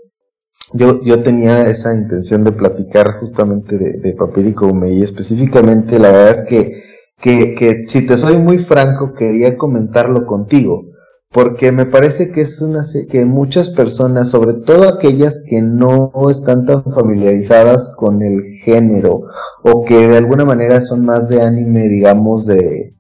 Yo, 0.73 1.03
yo 1.03 1.23
tenía 1.23 1.69
esa 1.69 1.95
intención 1.95 2.43
de 2.43 2.53
platicar 2.53 3.21
justamente 3.21 3.77
de, 3.77 3.99
de 3.99 4.15
Papirico 4.15 4.73
y 4.87 5.03
específicamente 5.03 5.99
la 5.99 6.11
verdad 6.11 6.31
es 6.31 6.43
que 6.43 6.86
que, 7.21 7.55
que 7.55 7.85
si 7.89 8.07
te 8.07 8.19
soy 8.19 8.39
muy 8.39 8.59
franco, 8.59 9.15
quería 9.15 9.57
comentarlo 9.57 10.25
contigo, 10.27 10.85
porque 11.31 11.73
me 11.73 11.87
parece 11.87 12.31
que 12.31 12.43
es 12.43 12.61
una 12.61 12.83
que 13.11 13.25
muchas 13.25 13.71
personas, 13.71 14.31
sobre 14.31 14.55
todo 14.55 14.89
aquellas 14.89 15.45
que 15.49 15.61
no 15.63 16.11
están 16.31 16.67
tan 16.67 16.85
familiarizadas 16.85 17.95
con 17.97 18.23
el 18.23 18.43
género 18.65 19.23
o 19.63 19.85
que 19.85 20.09
de 20.09 20.17
alguna 20.17 20.45
manera 20.45 20.81
son 20.81 21.05
más 21.05 21.29
de 21.29 21.43
anime, 21.43 21.89
digamos, 21.89 22.47
de 22.47 22.95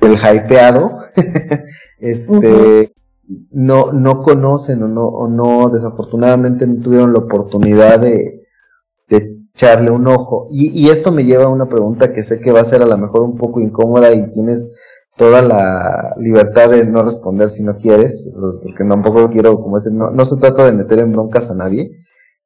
del 0.00 0.16
hypeado, 0.16 0.98
este 1.98 2.92
no 3.50 3.92
no 3.92 4.22
conocen 4.22 4.82
o 4.82 4.88
no 4.88 5.06
o 5.06 5.28
no 5.28 5.68
desafortunadamente 5.68 6.66
no 6.66 6.80
tuvieron 6.80 7.12
la 7.12 7.20
oportunidad 7.20 8.00
de 8.00 8.08
de 8.08 8.45
echarle 9.56 9.90
un 9.90 10.06
ojo. 10.06 10.48
Y, 10.52 10.88
esto 10.90 11.10
me 11.10 11.24
lleva 11.24 11.44
a 11.44 11.48
una 11.48 11.66
pregunta 11.66 12.12
que 12.12 12.22
sé 12.22 12.40
que 12.40 12.52
va 12.52 12.60
a 12.60 12.64
ser 12.64 12.82
a 12.82 12.86
lo 12.86 12.98
mejor 12.98 13.22
un 13.22 13.36
poco 13.36 13.60
incómoda 13.60 14.12
y 14.12 14.30
tienes 14.30 14.70
toda 15.16 15.40
la 15.40 16.14
libertad 16.18 16.70
de 16.70 16.84
no 16.84 17.02
responder 17.02 17.48
si 17.48 17.62
no 17.62 17.78
quieres, 17.78 18.36
porque 18.62 18.84
tampoco 18.84 19.30
quiero, 19.30 19.58
como 19.62 19.76
decir, 19.76 19.94
no, 19.94 20.10
no 20.10 20.24
se 20.26 20.36
trata 20.36 20.66
de 20.66 20.72
meter 20.72 20.98
en 20.98 21.12
broncas 21.12 21.50
a 21.50 21.54
nadie. 21.54 21.90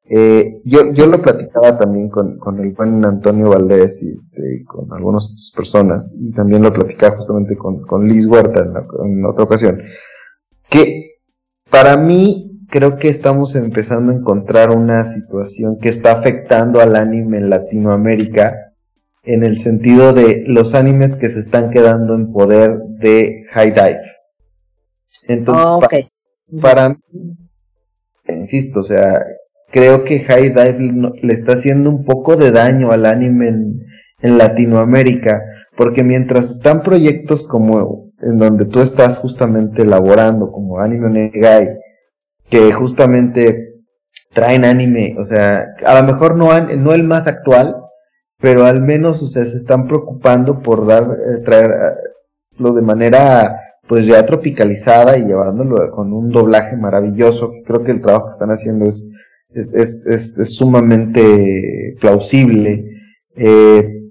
Eh, 0.09 0.61
yo, 0.63 0.91
yo 0.93 1.05
lo 1.05 1.21
platicaba 1.21 1.77
también 1.77 2.09
con, 2.09 2.37
con 2.37 2.59
el 2.59 2.71
buen 2.71 3.03
Antonio 3.03 3.49
Valdés 3.49 4.01
y 4.03 4.11
este, 4.11 4.63
con 4.65 4.91
algunas 4.93 5.51
personas, 5.55 6.13
y 6.17 6.31
también 6.31 6.63
lo 6.63 6.73
platicaba 6.73 7.17
justamente 7.17 7.57
con, 7.57 7.81
con 7.81 8.07
Liz 8.07 8.25
Huerta 8.25 8.71
en 9.03 9.25
otra 9.25 9.43
ocasión, 9.43 9.81
que 10.69 11.17
para 11.69 11.97
mí 11.97 12.50
creo 12.71 12.97
que 12.97 13.09
estamos 13.09 13.55
empezando 13.55 14.11
a 14.11 14.15
encontrar 14.15 14.71
una 14.71 15.05
situación 15.05 15.77
que 15.77 15.89
está 15.89 16.13
afectando 16.13 16.79
al 16.79 16.95
anime 16.95 17.37
en 17.37 17.49
Latinoamérica 17.49 18.73
en 19.23 19.43
el 19.43 19.59
sentido 19.59 20.13
de 20.13 20.43
los 20.47 20.73
animes 20.73 21.15
que 21.15 21.27
se 21.27 21.39
están 21.39 21.69
quedando 21.69 22.15
en 22.15 22.31
poder 22.31 22.79
de 22.99 23.43
High 23.51 23.71
Dive. 23.71 24.01
Entonces, 25.27 25.65
ah, 25.67 25.79
para, 26.59 26.89
mí, 26.89 26.95
insisto, 28.27 28.79
o 28.79 28.83
sea, 28.83 29.23
creo 29.69 30.03
que 30.03 30.21
High 30.21 30.49
Dive 30.49 31.11
le 31.21 31.33
está 31.33 31.53
haciendo 31.53 31.89
un 31.89 32.05
poco 32.05 32.37
de 32.37 32.51
daño 32.51 32.91
al 32.91 33.05
anime 33.05 33.49
en, 33.49 33.85
en 34.21 34.37
Latinoamérica, 34.37 35.43
porque 35.75 36.03
mientras 36.03 36.49
están 36.49 36.81
proyectos 36.81 37.43
como 37.43 38.11
en 38.21 38.37
donde 38.37 38.65
tú 38.65 38.79
estás 38.79 39.19
justamente 39.19 39.81
elaborando, 39.81 40.51
como 40.51 40.79
Anime 40.79 41.09
Negai, 41.09 41.67
que 42.51 42.71
justamente 42.73 43.81
traen 44.33 44.65
anime, 44.65 45.15
o 45.17 45.25
sea, 45.25 45.73
a 45.85 46.01
lo 46.01 46.05
mejor 46.05 46.35
no, 46.35 46.47
no 46.75 46.93
el 46.93 47.03
más 47.03 47.25
actual, 47.25 47.77
pero 48.39 48.65
al 48.65 48.81
menos, 48.81 49.23
o 49.23 49.27
sea, 49.27 49.43
se 49.45 49.57
están 49.57 49.87
preocupando 49.87 50.61
por 50.61 50.85
dar, 50.85 51.03
eh, 51.03 51.41
traerlo 51.43 52.73
de 52.75 52.81
manera, 52.81 53.57
pues 53.87 54.05
ya 54.05 54.25
tropicalizada 54.25 55.17
y 55.17 55.25
llevándolo 55.25 55.91
con 55.91 56.13
un 56.13 56.29
doblaje 56.29 56.75
maravilloso, 56.75 57.53
creo 57.65 57.83
que 57.83 57.91
el 57.91 58.01
trabajo 58.01 58.25
que 58.27 58.33
están 58.33 58.51
haciendo 58.51 58.85
es, 58.85 59.11
es, 59.53 59.73
es, 59.73 60.37
es, 60.37 60.55
sumamente 60.55 61.95
plausible. 61.99 62.85
Eh, 63.35 64.01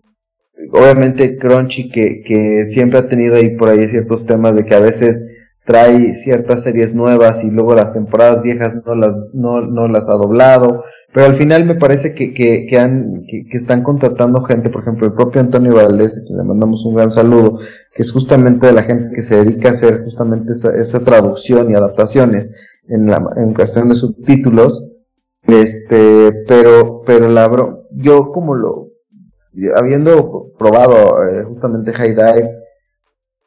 obviamente 0.72 1.36
Crunchy 1.36 1.90
que, 1.90 2.22
que 2.22 2.66
siempre 2.70 3.00
ha 3.00 3.08
tenido 3.08 3.36
ahí 3.36 3.56
por 3.56 3.68
ahí 3.68 3.86
ciertos 3.88 4.26
temas 4.26 4.54
de 4.54 4.64
que 4.64 4.74
a 4.74 4.80
veces 4.80 5.24
trae 5.64 6.14
ciertas 6.14 6.62
series 6.62 6.94
nuevas 6.94 7.44
y 7.44 7.50
luego 7.50 7.74
las 7.74 7.92
temporadas 7.92 8.42
viejas 8.42 8.76
no 8.84 8.94
las, 8.94 9.14
no, 9.32 9.60
no 9.60 9.88
las 9.88 10.08
ha 10.08 10.14
doblado, 10.14 10.82
pero 11.12 11.26
al 11.26 11.34
final 11.34 11.64
me 11.64 11.74
parece 11.74 12.14
que, 12.14 12.32
que, 12.32 12.66
que 12.66 12.78
han, 12.78 13.24
que, 13.28 13.44
están 13.56 13.82
contratando 13.82 14.42
gente, 14.42 14.70
por 14.70 14.82
ejemplo, 14.82 15.06
el 15.06 15.12
propio 15.12 15.40
Antonio 15.40 15.74
Valdés, 15.74 16.14
que 16.26 16.34
le 16.34 16.42
mandamos 16.44 16.84
un 16.86 16.94
gran 16.94 17.10
saludo, 17.10 17.58
que 17.94 18.02
es 18.02 18.12
justamente 18.12 18.66
de 18.66 18.72
la 18.72 18.82
gente 18.82 19.14
que 19.14 19.22
se 19.22 19.44
dedica 19.44 19.68
a 19.68 19.72
hacer 19.72 20.04
justamente 20.04 20.52
esa, 20.52 20.74
esa 20.74 21.00
traducción 21.00 21.70
y 21.70 21.74
adaptaciones 21.74 22.52
en 22.88 23.06
la, 23.06 23.22
en 23.36 23.54
cuestión 23.54 23.88
de 23.88 23.94
subtítulos, 23.94 24.88
este, 25.46 26.32
pero, 26.46 27.02
pero 27.04 27.28
la 27.28 27.46
bro, 27.48 27.86
yo 27.92 28.30
como 28.32 28.54
lo, 28.54 28.88
habiendo 29.76 30.52
probado 30.58 31.24
eh, 31.24 31.44
justamente 31.44 31.92
High 31.92 32.14
Dive, 32.14 32.50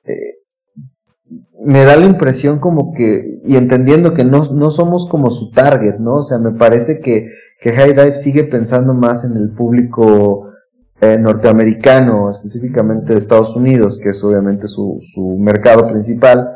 eh, 0.06 0.42
me 1.63 1.84
da 1.84 1.96
la 1.96 2.06
impresión 2.06 2.60
como 2.60 2.93
que, 2.93 3.39
y 3.46 3.56
entendiendo 3.56 4.13
que 4.13 4.26
no, 4.26 4.46
no 4.54 4.72
somos 4.72 5.08
como 5.08 5.32
su 5.32 5.52
target, 5.52 5.98
¿no? 6.00 6.15
O 6.15 6.24
sea, 6.24 6.38
me 6.38 6.52
parece 6.52 7.00
que, 7.00 7.30
que 7.60 7.72
High 7.72 7.93
Dive 7.93 8.13
sigue 8.15 8.43
pensando 8.43 8.93
más 8.93 9.24
en 9.24 9.38
el 9.38 9.52
público 9.52 10.52
eh, 11.02 11.17
norteamericano, 11.17 12.32
específicamente 12.32 13.13
de 13.13 13.19
Estados 13.19 13.56
Unidos, 13.56 14.00
que 14.02 14.10
es 14.10 14.24
obviamente 14.24 14.67
su, 14.67 15.00
su 15.02 15.38
mercado 15.38 15.88
principal, 15.88 16.50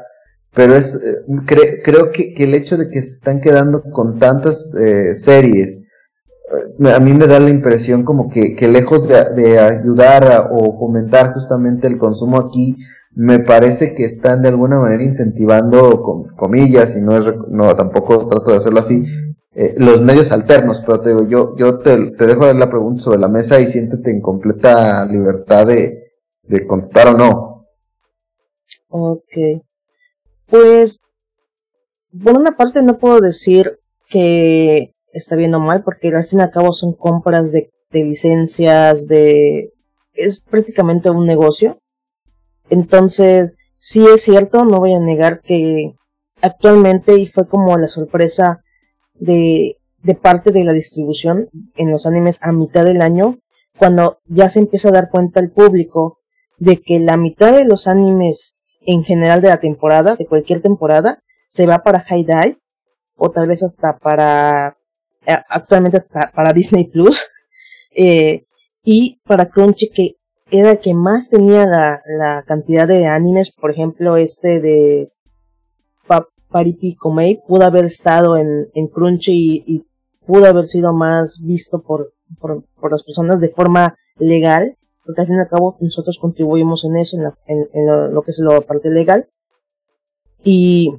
pero 0.57 0.75
es 0.75 0.95
eh, 0.95 1.17
creo 1.83 2.09
que, 2.11 2.33
el 2.35 2.55
hecho 2.55 2.77
de 2.77 2.89
que 2.89 3.01
se 3.03 3.13
están 3.13 3.41
quedando 3.41 3.83
con 3.83 4.17
tantas 4.17 4.73
eh, 4.73 5.13
series, 5.13 5.77
eh, 5.77 6.91
a 6.91 6.99
mí 6.99 7.13
me 7.13 7.27
da 7.27 7.39
la 7.39 7.49
impresión 7.49 8.03
como 8.03 8.27
que, 8.27 8.55
lejos 8.67 9.07
de, 9.07 9.59
ayudar 9.59 10.49
o 10.51 10.75
fomentar 10.79 11.33
justamente 11.33 11.85
el 11.85 11.99
consumo 11.99 12.37
aquí, 12.37 12.77
me 13.17 13.39
parece 13.39 13.95
que 13.95 14.05
están 14.05 14.43
de 14.43 14.49
alguna 14.49 14.79
manera 14.79 15.03
incentivando, 15.03 16.03
con 16.03 16.27
comillas, 16.35 16.95
y 16.95 17.01
no 17.01 17.17
es, 17.17 17.25
no, 17.49 17.75
tampoco 17.75 18.27
trato 18.27 18.51
de 18.51 18.57
hacerlo 18.57 18.79
así, 18.79 19.05
los 19.77 20.03
medios 20.03 20.31
alternos, 20.31 20.83
pero 20.85 21.01
te 21.01 21.09
digo, 21.09 21.27
yo, 21.27 21.57
yo 21.57 21.79
te, 21.79 21.97
dejo 21.97 22.53
la 22.53 22.69
pregunta 22.69 23.01
sobre 23.01 23.19
la 23.19 23.27
mesa 23.27 23.59
y 23.59 23.65
siéntete 23.65 24.11
en 24.11 24.21
completa 24.21 25.03
libertad 25.07 25.65
de, 25.65 26.11
de 26.43 26.67
contestar 26.67 27.07
o 27.07 27.17
no. 27.17 27.65
Ok. 28.89 29.63
Pues, 30.45 30.99
por 32.23 32.35
una 32.35 32.55
parte 32.55 32.83
no 32.83 32.99
puedo 32.99 33.19
decir 33.19 33.79
que 34.09 34.93
está 35.11 35.35
bien 35.35 35.55
o 35.55 35.59
mal, 35.59 35.83
porque 35.83 36.09
al 36.09 36.25
fin 36.25 36.37
y 36.37 36.43
al 36.43 36.51
cabo 36.51 36.71
son 36.71 36.93
compras 36.93 37.51
de, 37.51 37.71
licencias, 37.91 39.07
de... 39.07 39.73
es 40.13 40.39
prácticamente 40.39 41.09
un 41.09 41.25
negocio. 41.25 41.79
Entonces, 42.69 43.57
sí 43.75 44.05
es 44.05 44.21
cierto, 44.21 44.65
no 44.65 44.79
voy 44.79 44.93
a 44.93 44.99
negar 44.99 45.41
que 45.41 45.93
actualmente, 46.41 47.17
y 47.17 47.27
fue 47.27 47.47
como 47.47 47.77
la 47.77 47.87
sorpresa 47.87 48.61
de, 49.13 49.77
de 50.03 50.15
parte 50.15 50.51
de 50.51 50.63
la 50.63 50.73
distribución 50.73 51.49
en 51.75 51.91
los 51.91 52.05
animes 52.05 52.39
a 52.41 52.51
mitad 52.51 52.85
del 52.85 53.01
año, 53.01 53.39
cuando 53.77 54.19
ya 54.25 54.49
se 54.49 54.59
empieza 54.59 54.89
a 54.89 54.93
dar 54.93 55.09
cuenta 55.09 55.39
el 55.39 55.51
público 55.51 56.19
de 56.57 56.81
que 56.81 56.99
la 56.99 57.17
mitad 57.17 57.53
de 57.53 57.65
los 57.65 57.87
animes 57.87 58.57
en 58.81 59.03
general 59.03 59.41
de 59.41 59.49
la 59.49 59.59
temporada, 59.59 60.15
de 60.15 60.25
cualquier 60.25 60.61
temporada, 60.61 61.21
se 61.47 61.65
va 61.65 61.79
para 61.79 62.01
High 62.01 62.25
Dive 62.25 62.57
o 63.15 63.31
tal 63.31 63.47
vez 63.47 63.63
hasta 63.63 63.97
para 63.97 64.77
eh, 65.25 65.35
actualmente 65.49 65.97
hasta 65.97 66.31
para 66.31 66.53
Disney 66.53 66.85
Plus 66.85 67.25
eh, 67.95 68.45
y 68.83 69.19
para 69.25 69.49
Crunchy 69.49 69.89
que 69.89 70.15
era 70.49 70.77
que 70.77 70.93
más 70.93 71.29
tenía 71.29 71.65
la, 71.65 72.01
la 72.05 72.43
cantidad 72.43 72.87
de 72.87 73.07
animes, 73.07 73.51
por 73.51 73.71
ejemplo 73.71 74.17
este 74.17 74.61
de 74.61 75.11
pa 76.07 76.27
Paripi 76.49 76.95
Komei 76.95 77.41
pudo 77.45 77.65
haber 77.65 77.85
estado 77.85 78.37
en, 78.37 78.69
en 78.73 78.87
Crunchy 78.87 79.63
y, 79.65 79.83
pudo 80.25 80.45
haber 80.45 80.67
sido 80.67 80.91
más 80.91 81.39
visto 81.41 81.81
por, 81.81 82.11
por, 82.39 82.61
por 82.81 82.91
las 82.91 83.03
personas 83.03 83.39
de 83.39 83.47
forma 83.47 83.95
legal 84.17 84.75
porque 85.07 85.21
al 85.21 85.27
fin 85.27 85.37
y 85.37 85.39
al 85.39 85.47
cabo 85.47 85.77
nosotros 85.79 86.19
contribuimos 86.19 86.83
en 86.83 86.97
eso, 86.97 87.17
en, 87.47 88.13
lo, 88.13 88.21
que 88.21 88.31
es 88.31 88.39
la 88.39 88.59
parte 88.59 88.91
legal. 88.91 89.29
Y 90.43 90.93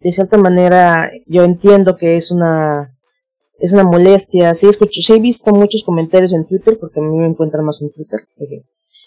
de 0.00 0.12
cierta 0.12 0.36
manera 0.36 1.10
yo 1.26 1.42
entiendo 1.42 1.96
que 1.96 2.18
es 2.18 2.30
una 2.30 2.89
es 3.60 3.72
una 3.72 3.84
molestia. 3.84 4.54
Sí, 4.54 4.66
escucho, 4.66 5.00
sí 5.02 5.12
he 5.12 5.20
visto 5.20 5.52
muchos 5.52 5.84
comentarios 5.84 6.32
en 6.32 6.46
Twitter, 6.46 6.78
porque 6.78 7.00
a 7.00 7.02
mí 7.02 7.16
me 7.16 7.26
encuentran 7.26 7.64
más 7.64 7.80
en 7.82 7.92
Twitter. 7.92 8.20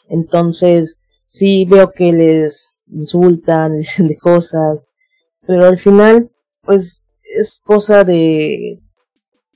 Entonces, 0.08 1.00
sí 1.28 1.66
veo 1.66 1.92
que 1.92 2.14
les 2.14 2.70
insultan, 2.88 3.76
dicen 3.78 4.08
de 4.08 4.18
cosas, 4.18 4.90
pero 5.46 5.66
al 5.66 5.80
final, 5.80 6.32
pues, 6.62 7.06
es 7.38 7.60
cosa 7.66 8.04
de, 8.04 8.80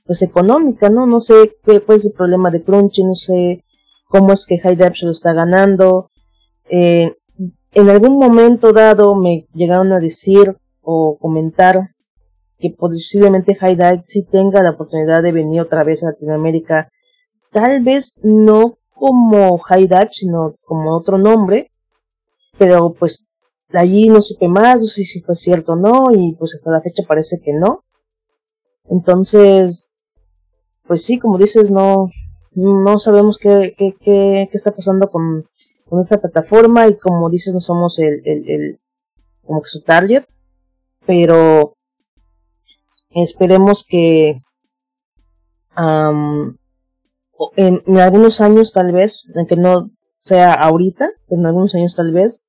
pues, 0.04 0.22
económica, 0.22 0.90
¿no? 0.90 1.06
No 1.06 1.20
sé 1.20 1.56
qué, 1.64 1.80
cuál 1.80 1.98
es 1.98 2.06
el 2.06 2.12
problema 2.12 2.50
de 2.50 2.62
Crunchy, 2.62 3.04
no 3.04 3.14
sé 3.14 3.64
cómo 4.08 4.32
es 4.32 4.46
que 4.46 4.58
High 4.58 4.76
se 4.76 5.06
lo 5.06 5.12
está 5.12 5.32
ganando. 5.32 6.10
Eh, 6.68 7.14
en 7.72 7.90
algún 7.90 8.18
momento 8.18 8.72
dado 8.72 9.14
me 9.14 9.46
llegaron 9.54 9.92
a 9.92 10.00
decir 10.00 10.56
o 10.82 11.18
comentar 11.18 11.94
que 12.58 12.70
posiblemente 12.70 13.54
High 13.54 13.76
Dive 13.76 14.04
sí 14.06 14.24
tenga 14.24 14.62
la 14.62 14.70
oportunidad 14.70 15.22
de 15.22 15.32
venir 15.32 15.60
otra 15.60 15.84
vez 15.84 16.02
a 16.02 16.06
Latinoamérica. 16.06 16.90
Tal 17.52 17.82
vez 17.82 18.14
no 18.22 18.78
como 18.90 19.58
High 19.58 19.86
Dive, 19.86 20.10
sino 20.12 20.56
como 20.64 20.96
otro 20.96 21.18
nombre. 21.18 21.70
Pero 22.58 22.92
pues 22.92 23.24
allí 23.72 24.08
no 24.08 24.20
supe 24.20 24.48
más, 24.48 24.80
no 24.80 24.88
sé 24.88 25.04
si 25.04 25.20
fue 25.20 25.36
cierto 25.36 25.72
o 25.72 25.76
no, 25.76 26.06
y 26.12 26.34
pues 26.34 26.54
hasta 26.54 26.70
la 26.70 26.80
fecha 26.80 27.04
parece 27.06 27.40
que 27.40 27.52
no. 27.52 27.84
Entonces, 28.90 29.88
pues 30.86 31.04
sí, 31.04 31.18
como 31.18 31.38
dices, 31.38 31.70
no, 31.70 32.10
no 32.54 32.98
sabemos 32.98 33.38
qué, 33.38 33.74
qué, 33.76 33.94
qué, 34.00 34.48
está 34.52 34.74
pasando 34.74 35.10
con, 35.10 35.46
con 35.88 36.00
esta 36.00 36.18
plataforma 36.20 36.88
y 36.88 36.98
como 36.98 37.30
dices 37.30 37.54
no 37.54 37.60
somos 37.60 37.98
el, 37.98 38.20
el, 38.24 38.50
el 38.50 38.80
como 39.44 39.62
que 39.62 39.68
su 39.68 39.82
target 39.82 40.24
pero 41.06 41.77
esperemos 43.10 43.84
que 43.88 44.40
en, 45.76 46.58
en, 47.56 47.98
algunos 47.98 48.40
años 48.40 48.72
tal 48.72 48.92
vez 48.92 49.22
aunque 49.36 49.56
no 49.56 49.90
sea 50.24 50.52
ahorita 50.54 51.10
en 51.28 51.46
algunos 51.46 51.74
años 51.74 51.94
tal 51.94 52.12
vez 52.12 52.42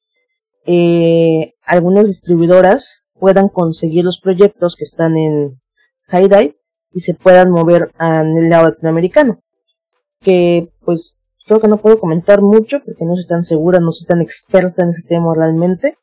eh, 0.65 1.54
algunas 1.63 2.08
distribuidoras 2.08 3.06
puedan 3.19 3.50
conseguir 3.50 4.06
los 4.06 4.19
proyectos 4.19 4.76
que 4.76 4.84
están 4.84 5.17
en 5.17 5.60
High 6.08 6.56
y 6.91 7.00
se 7.02 7.13
puedan 7.13 7.52
mover 7.52 7.91
al 7.98 8.50
lado 8.50 8.69
latinoamericano. 8.69 9.39
Que 10.22 10.72
pues 10.86 11.17
creo 11.48 11.60
que 11.60 11.67
no 11.67 11.78
puedo 11.78 12.00
comentar 12.00 12.41
mucho 12.41 12.82
porque 12.84 13.06
no 13.06 13.15
soy 13.15 13.28
tan 13.28 13.45
segura, 13.45 13.80
no 13.80 13.91
soy 13.91 14.08
tan 14.08 14.22
experta 14.22 14.84
en 14.84 14.89
ese 14.89 15.04
tema 15.04 15.34
realmente, 15.36 15.98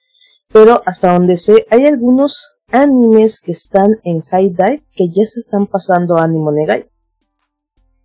pero 0.53 0.83
hasta 0.87 1.13
donde 1.13 1.37
sé 1.37 1.67
hay 1.71 1.87
algunos 1.87 2.56
animes 2.71 3.41
que 3.41 3.53
están 3.53 4.01
en 4.05 4.23
High 4.23 4.51
Dive 4.51 4.85
que 4.95 5.09
ya 5.09 5.27
se 5.27 5.41
están 5.41 5.67
pasando 5.67 6.17
a 6.17 6.25
Animo 6.25 6.53
Negai. 6.53 6.89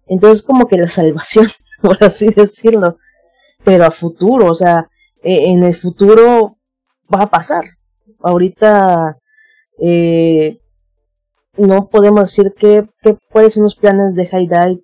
Entonces 0.08 0.44
como 0.44 0.68
que 0.68 0.78
la 0.78 0.90
salvación, 0.90 1.48
por 1.82 2.04
así 2.04 2.30
decirlo, 2.30 2.98
pero 3.64 3.86
a 3.86 3.92
futuro, 3.92 4.52
o 4.52 4.56
sea, 4.56 4.90
e, 5.24 5.52
en 5.52 5.64
el 5.64 5.76
futuro 5.76 6.58
va 7.14 7.24
a 7.24 7.30
pasar. 7.30 7.64
Ahorita 8.20 9.18
eh, 9.80 10.60
no 11.58 11.90
podemos 11.90 12.24
decir 12.24 12.54
que, 12.58 12.88
que 13.02 13.18
cuáles 13.32 13.54
son 13.54 13.64
los 13.64 13.76
planes 13.76 14.16
de 14.16 14.28
High 14.28 14.48
Dive 14.48 14.84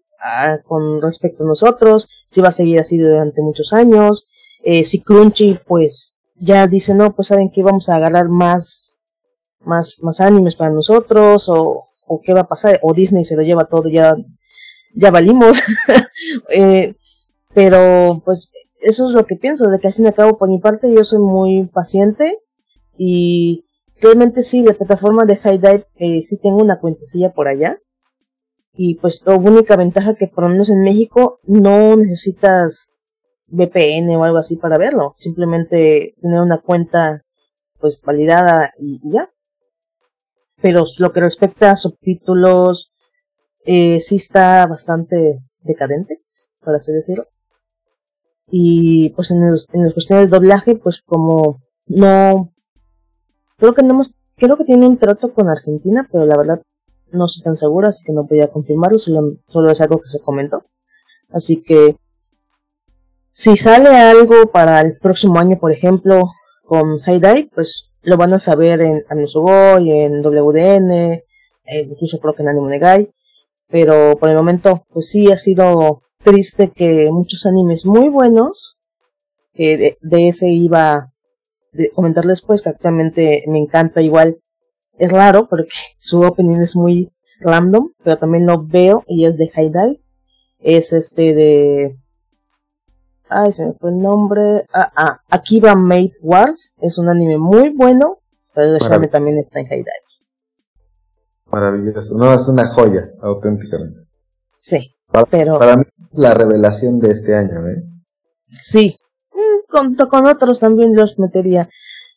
con 0.65 1.01
respecto 1.01 1.43
a 1.43 1.47
nosotros, 1.47 2.09
si 2.27 2.41
va 2.41 2.49
a 2.49 2.51
seguir 2.51 2.79
así 2.79 2.97
durante 2.97 3.41
muchos 3.41 3.71
años, 3.73 4.25
eh, 4.63 4.83
si 4.83 5.01
Crunchy 5.01 5.59
pues 5.65 6.19
ya 6.35 6.67
dice 6.67 6.93
no, 6.93 7.15
pues 7.15 7.29
saben 7.29 7.51
que 7.51 7.63
vamos 7.63 7.89
a 7.89 7.95
agarrar 7.95 8.27
más, 8.27 8.96
más, 9.67 9.97
más 10.01 10.19
animes 10.21 10.55
para 10.55 10.71
nosotros, 10.71 11.49
o, 11.49 11.89
o 12.07 12.21
qué 12.21 12.33
va 12.33 12.41
a 12.41 12.47
pasar, 12.47 12.79
o 12.81 12.93
Disney 12.93 13.25
se 13.25 13.35
lo 13.35 13.43
lleva 13.43 13.65
todo, 13.65 13.89
ya, 13.89 14.15
ya 14.95 15.11
valimos, 15.11 15.59
eh, 16.49 16.95
pero 17.53 18.21
pues 18.25 18.49
eso 18.79 19.09
es 19.09 19.13
lo 19.13 19.25
que 19.25 19.35
pienso, 19.35 19.67
de 19.67 19.79
que 19.79 19.87
al 19.87 19.93
fin 19.93 20.05
y 20.05 20.07
al 20.07 20.15
cabo 20.15 20.37
por 20.37 20.49
mi 20.49 20.59
parte 20.59 20.93
yo 20.93 21.03
soy 21.03 21.19
muy 21.19 21.65
paciente 21.67 22.39
y 22.97 23.65
realmente 23.99 24.43
sí, 24.43 24.63
la 24.63 24.73
plataforma 24.73 25.25
de 25.25 25.37
High 25.37 25.57
Dive 25.57 25.85
eh, 25.95 26.21
sí 26.21 26.37
tengo 26.37 26.57
una 26.57 26.79
cuentecilla 26.79 27.33
por 27.33 27.47
allá, 27.47 27.77
y 28.77 28.95
pues 28.95 29.21
la 29.25 29.35
única 29.35 29.75
ventaja 29.75 30.13
que 30.13 30.27
por 30.27 30.43
lo 30.43 30.51
menos 30.51 30.69
en 30.69 30.81
México 30.81 31.39
no 31.43 31.95
necesitas 31.97 32.93
VPN 33.47 34.15
o 34.15 34.23
algo 34.23 34.37
así 34.37 34.55
para 34.55 34.77
verlo. 34.77 35.15
Simplemente 35.17 36.15
tener 36.21 36.41
una 36.41 36.59
cuenta 36.59 37.23
pues 37.79 37.99
validada 38.01 38.73
y 38.77 39.01
ya. 39.03 39.31
Pero 40.61 40.85
lo 40.97 41.11
que 41.11 41.19
respecta 41.19 41.71
a 41.71 41.75
subtítulos, 41.75 42.91
eh, 43.65 43.99
sí 43.99 44.15
está 44.15 44.65
bastante 44.65 45.39
decadente, 45.61 46.21
por 46.61 46.75
así 46.75 46.91
decirlo. 46.91 47.27
Y 48.49 49.09
pues 49.09 49.31
en, 49.31 49.43
en 49.43 49.51
las 49.51 49.93
cuestiones 49.93 50.25
de 50.25 50.35
doblaje, 50.35 50.75
pues 50.75 51.01
como 51.01 51.61
no, 51.85 52.53
creo 53.57 53.73
que 53.73 53.83
no 53.83 53.91
hemos, 53.91 54.15
creo 54.35 54.57
que 54.57 54.63
tiene 54.63 54.87
un 54.87 54.97
trato 54.97 55.33
con 55.33 55.49
Argentina, 55.49 56.07
pero 56.11 56.25
la 56.25 56.37
verdad 56.37 56.61
no 57.11 57.25
estoy 57.25 57.43
tan 57.43 57.55
segura, 57.55 57.89
así 57.89 58.03
que 58.03 58.13
no 58.13 58.25
podía 58.25 58.51
confirmarlo, 58.51 58.99
solo, 58.99 59.37
solo 59.47 59.69
es 59.69 59.81
algo 59.81 60.01
que 60.01 60.09
se 60.09 60.19
comentó. 60.19 60.65
Así 61.29 61.61
que 61.61 61.97
si 63.31 63.55
sale 63.55 63.89
algo 63.89 64.51
para 64.51 64.81
el 64.81 64.97
próximo 64.97 65.39
año, 65.39 65.59
por 65.59 65.71
ejemplo, 65.71 66.31
con 66.63 66.99
High 67.01 67.49
pues 67.53 67.91
lo 68.07 68.15
van 68.15 68.33
a 68.33 68.39
saber 68.39 68.79
en 68.79 69.03
y 69.81 69.91
en 69.91 70.21
WDN, 70.21 70.91
eh, 70.91 71.23
incluso 71.89 72.19
creo 72.19 72.33
que 72.33 72.41
en 72.41 72.47
Anime 72.47 72.69
Negai. 72.69 73.11
Pero 73.67 74.15
por 74.17 74.29
el 74.29 74.37
momento, 74.37 74.85
pues 74.93 75.09
sí 75.09 75.29
ha 75.29 75.37
sido 75.37 76.03
triste 76.23 76.71
que 76.73 77.09
muchos 77.11 77.45
animes 77.45 77.85
muy 77.85 78.07
buenos, 78.07 78.77
que 79.53 79.97
de, 79.99 80.27
ese 80.29 80.47
iba 80.47 80.93
a 80.93 81.11
comentar 81.93 82.23
después, 82.23 82.61
que 82.61 82.69
actualmente 82.69 83.43
me 83.47 83.59
encanta 83.59 84.01
igual 84.01 84.37
es 84.97 85.11
raro 85.11 85.49
porque 85.49 85.67
su 85.99 86.21
opening 86.21 86.61
es 86.61 86.77
muy 86.77 87.11
random, 87.41 87.89
pero 88.05 88.17
también 88.17 88.45
lo 88.45 88.63
veo 88.65 89.03
y 89.05 89.25
es 89.25 89.35
de 89.35 89.49
High 89.49 89.99
Es 90.59 90.93
este 90.93 91.33
de 91.33 91.97
Ay, 93.29 93.53
se 93.53 93.65
me 93.65 93.73
fue 93.73 93.89
el 93.89 93.99
nombre. 93.99 94.65
Ah, 94.73 94.91
ah, 94.95 95.21
Akiba 95.29 95.75
Made 95.75 96.13
Wars. 96.21 96.73
Es 96.81 96.97
un 96.97 97.09
anime 97.09 97.37
muy 97.37 97.69
bueno, 97.69 98.17
pero 98.53 98.71
desgraciadamente 98.71 99.11
también 99.11 99.37
está 99.37 99.59
en 99.59 99.67
High 99.67 99.85
Maravilloso. 101.45 102.17
No, 102.17 102.33
es 102.33 102.47
una 102.47 102.67
joya, 102.67 103.09
auténticamente. 103.21 104.01
Sí, 104.55 104.95
para, 105.11 105.25
pero... 105.25 105.59
Para 105.59 105.77
mí 105.77 105.83
es 106.11 106.19
la 106.19 106.33
revelación 106.33 106.99
de 106.99 107.11
este 107.11 107.35
año, 107.35 107.67
¿eh? 107.67 107.83
Sí, 108.49 108.97
mm, 109.31 109.71
con, 109.71 109.95
con 109.95 110.25
otros 110.25 110.59
también 110.59 110.95
los 110.95 111.19
metería. 111.19 111.69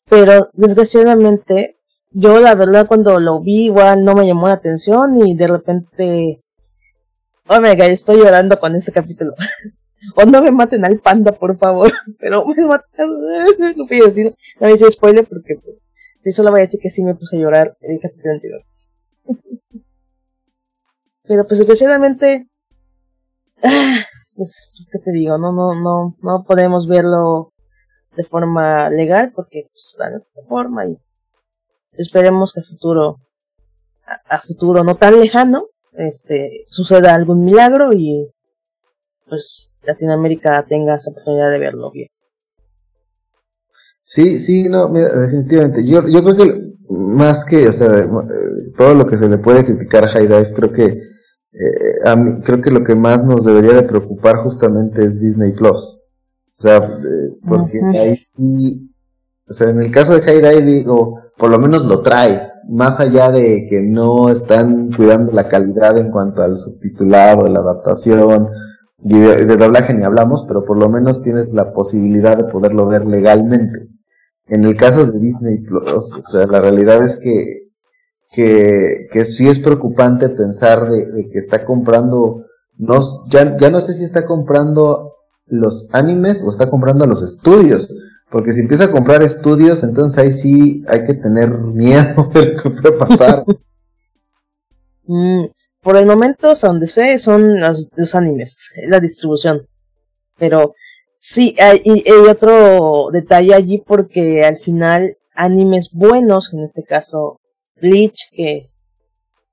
Pero 0.08 0.50
desgraciadamente, 0.54 1.78
yo 2.10 2.40
la 2.40 2.54
verdad 2.54 2.86
cuando 2.86 3.20
lo 3.20 3.40
vi 3.40 3.66
igual 3.66 4.04
no 4.04 4.14
me 4.14 4.26
llamó 4.26 4.48
la 4.48 4.54
atención 4.54 5.16
y 5.16 5.34
de 5.34 5.46
repente... 5.46 6.42
Oh 7.48 7.60
my 7.60 7.76
god, 7.76 7.90
estoy 7.90 8.18
llorando 8.18 8.58
con 8.58 8.74
este 8.74 8.92
capítulo. 8.92 9.34
o 10.16 10.24
no 10.24 10.42
me 10.42 10.50
maten 10.50 10.84
al 10.84 10.98
panda, 11.00 11.32
por 11.32 11.56
favor. 11.56 11.92
Pero 12.18 12.44
me 12.46 12.64
matan. 12.64 13.08
no 13.76 13.86
voy 13.86 14.00
a 14.00 14.08
no 14.60 14.68
voy 14.68 14.72
a 14.72 14.90
spoiler 14.90 15.26
porque 15.26 15.54
si 16.18 16.32
solo 16.32 16.50
voy 16.50 16.60
a 16.60 16.64
decir 16.64 16.80
que 16.80 16.90
sí 16.90 17.02
me 17.02 17.14
puse 17.14 17.36
a 17.36 17.40
llorar 17.40 17.76
el 17.80 18.00
capítulo. 18.00 18.62
Pero 21.24 21.46
pues 21.46 21.58
desgraciadamente, 21.58 22.48
pues, 23.60 24.70
pues 24.72 24.90
que 24.92 24.98
te 24.98 25.12
digo, 25.12 25.38
no, 25.38 25.52
no, 25.52 25.80
no, 25.80 26.16
no 26.22 26.44
podemos 26.44 26.88
verlo 26.88 27.52
de 28.16 28.24
forma 28.24 28.90
legal 28.90 29.32
porque 29.34 29.68
pues 29.72 29.94
la 29.98 30.20
forma 30.48 30.88
y 30.88 30.98
esperemos 31.92 32.52
que 32.52 32.60
a 32.60 32.64
futuro, 32.64 33.20
a, 34.04 34.40
futuro 34.40 34.82
no 34.84 34.96
tan 34.96 35.20
lejano, 35.20 35.66
este, 35.92 36.64
suceda 36.68 37.14
algún 37.14 37.44
milagro 37.44 37.92
y 37.92 38.28
pues 39.30 39.72
Latinoamérica 39.82 40.66
tenga 40.68 40.96
esa 40.96 41.10
oportunidad 41.10 41.50
de 41.50 41.58
verlo 41.58 41.90
bien. 41.90 42.08
Sí, 44.02 44.38
sí, 44.38 44.68
no, 44.68 44.88
mira, 44.88 45.08
definitivamente. 45.12 45.86
Yo, 45.86 46.06
yo 46.08 46.22
creo 46.24 46.36
que 46.36 46.70
más 46.88 47.44
que, 47.44 47.68
o 47.68 47.72
sea, 47.72 48.08
todo 48.76 48.94
lo 48.94 49.06
que 49.06 49.16
se 49.16 49.28
le 49.28 49.38
puede 49.38 49.64
criticar 49.64 50.04
a 50.04 50.08
High 50.08 50.26
Dive, 50.26 50.52
creo 50.52 50.72
que 50.72 50.84
eh, 50.84 52.08
a 52.08 52.16
mí, 52.16 52.42
creo 52.42 52.60
que 52.60 52.70
lo 52.70 52.82
que 52.82 52.94
más 52.94 53.24
nos 53.24 53.44
debería 53.44 53.74
de 53.74 53.82
preocupar 53.84 54.38
justamente 54.38 55.04
es 55.04 55.20
Disney 55.20 55.52
Plus. 55.52 56.00
O 56.58 56.62
sea, 56.62 56.76
eh, 56.78 57.38
porque 57.48 57.80
ahí, 57.82 58.90
o 59.48 59.52
sea, 59.52 59.70
en 59.70 59.80
el 59.80 59.90
caso 59.90 60.14
de 60.14 60.22
High 60.22 60.42
Dive 60.42 60.62
digo, 60.62 61.20
por 61.38 61.50
lo 61.50 61.58
menos 61.58 61.84
lo 61.86 62.02
trae, 62.02 62.50
más 62.68 63.00
allá 63.00 63.30
de 63.30 63.66
que 63.68 63.80
no 63.80 64.28
están 64.28 64.92
cuidando 64.92 65.32
la 65.32 65.48
calidad 65.48 65.96
en 65.98 66.10
cuanto 66.10 66.42
al 66.42 66.58
subtitulado, 66.58 67.48
la 67.48 67.60
adaptación, 67.60 68.48
de 69.02 69.56
doblaje 69.56 69.94
ni 69.94 70.04
hablamos, 70.04 70.44
pero 70.46 70.64
por 70.64 70.78
lo 70.78 70.88
menos 70.88 71.22
tienes 71.22 71.52
la 71.52 71.72
posibilidad 71.72 72.36
de 72.36 72.44
poderlo 72.44 72.86
ver 72.86 73.06
legalmente. 73.06 73.88
En 74.46 74.64
el 74.64 74.76
caso 74.76 75.06
de 75.06 75.18
Disney 75.18 75.58
Plus, 75.58 76.16
o 76.16 76.26
sea, 76.26 76.46
la 76.46 76.60
realidad 76.60 77.02
es 77.04 77.16
que 77.16 77.70
que, 78.30 79.08
que 79.12 79.24
sí 79.24 79.48
es 79.48 79.58
preocupante 79.58 80.28
pensar 80.28 80.88
de, 80.88 81.28
que 81.30 81.38
está 81.38 81.64
comprando, 81.64 82.46
no, 82.78 83.00
ya, 83.28 83.56
ya 83.56 83.70
no 83.70 83.80
sé 83.80 83.92
si 83.94 84.04
está 84.04 84.24
comprando 84.24 85.16
los 85.46 85.88
animes 85.92 86.42
o 86.42 86.50
está 86.50 86.70
comprando 86.70 87.06
los 87.06 87.22
estudios. 87.22 87.88
Porque 88.30 88.52
si 88.52 88.60
empieza 88.60 88.84
a 88.84 88.92
comprar 88.92 89.22
estudios, 89.22 89.82
entonces 89.82 90.18
ahí 90.18 90.30
sí 90.30 90.84
hay 90.86 91.02
que 91.02 91.14
tener 91.14 91.50
miedo 91.50 92.30
de 92.34 92.46
lo 92.46 92.62
que 92.62 92.70
puede 92.70 92.92
pasar. 92.92 93.44
Mm, 95.12 95.46
por 95.82 95.96
el 95.96 96.06
momento, 96.06 96.50
hasta 96.50 96.68
donde 96.68 96.88
sé, 96.88 97.18
son 97.18 97.58
los, 97.60 97.88
los 97.96 98.14
animes, 98.14 98.58
la 98.88 99.00
distribución. 99.00 99.66
Pero 100.38 100.74
sí, 101.16 101.54
hay, 101.60 101.82
hay, 101.84 102.28
otro 102.28 103.08
detalle 103.12 103.54
allí 103.54 103.78
porque 103.78 104.44
al 104.44 104.58
final 104.58 105.16
animes 105.34 105.90
buenos, 105.92 106.52
en 106.52 106.64
este 106.64 106.82
caso 106.82 107.40
Bleach 107.80 108.28
que 108.32 108.70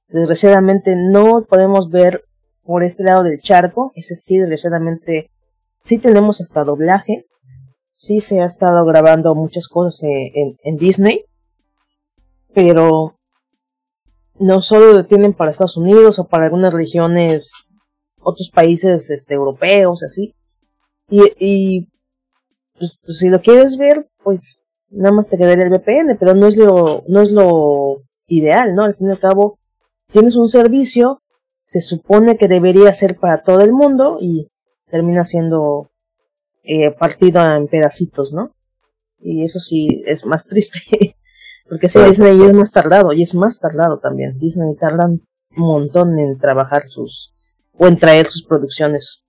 desgraciadamente 0.09 0.95
no 0.95 1.45
podemos 1.47 1.89
ver 1.89 2.23
por 2.63 2.83
este 2.83 3.03
lado 3.03 3.23
del 3.23 3.39
charco. 3.39 3.91
Ese 3.95 4.15
sí, 4.15 4.37
desgraciadamente 4.37 5.31
sí 5.79 5.97
tenemos 5.97 6.41
hasta 6.41 6.63
doblaje. 6.63 7.25
Sí 7.93 8.21
se 8.21 8.41
ha 8.41 8.45
estado 8.45 8.85
grabando 8.85 9.33
muchas 9.33 9.67
cosas 9.67 10.03
en, 10.03 10.57
en, 10.63 10.77
Disney. 10.77 11.25
Pero 12.53 13.16
no 14.39 14.61
solo 14.61 14.95
detienen 14.95 15.33
para 15.33 15.51
Estados 15.51 15.77
Unidos 15.77 16.19
o 16.19 16.27
para 16.27 16.45
algunas 16.45 16.73
regiones, 16.73 17.51
otros 18.19 18.49
países 18.49 19.09
este, 19.09 19.33
europeos, 19.35 20.03
así. 20.03 20.35
Y, 21.09 21.21
y 21.39 21.87
pues, 22.77 22.99
pues, 23.05 23.17
si 23.17 23.29
lo 23.29 23.41
quieres 23.41 23.77
ver, 23.77 24.09
pues 24.23 24.59
nada 24.89 25.13
más 25.13 25.29
te 25.29 25.37
quedaría 25.37 25.65
el 25.65 25.71
VPN, 25.71 26.17
pero 26.19 26.33
no 26.33 26.47
es 26.47 26.57
lo, 26.57 27.03
no 27.07 27.21
es 27.21 27.31
lo 27.31 28.03
ideal, 28.27 28.75
¿no? 28.75 28.83
Al 28.83 28.95
fin 28.95 29.07
y 29.07 29.11
al 29.11 29.19
cabo, 29.19 29.59
tienes 30.11 30.35
un 30.35 30.49
servicio, 30.49 31.21
se 31.67 31.81
supone 31.81 32.37
que 32.37 32.47
debería 32.47 32.93
ser 32.93 33.17
para 33.17 33.43
todo 33.43 33.61
el 33.61 33.73
mundo 33.73 34.17
y 34.21 34.49
termina 34.89 35.25
siendo 35.25 35.89
eh, 36.63 36.91
partido 36.91 37.41
en 37.55 37.67
pedacitos, 37.67 38.33
¿no? 38.33 38.51
Y 39.19 39.43
eso 39.43 39.59
sí 39.59 40.03
es 40.05 40.25
más 40.25 40.45
triste, 40.45 40.79
porque 41.69 41.89
si 41.89 41.99
Disney 41.99 42.41
es 42.41 42.53
más 42.53 42.71
tardado 42.71 43.13
y 43.13 43.23
es 43.23 43.35
más 43.35 43.59
tardado 43.59 43.99
también. 43.99 44.37
Disney 44.39 44.75
tarda 44.75 45.05
un 45.07 45.21
montón 45.55 46.17
en 46.17 46.37
trabajar 46.37 46.83
sus 46.89 47.33
o 47.77 47.87
en 47.87 47.97
traer 47.97 48.27
sus 48.27 48.43
producciones. 48.43 49.23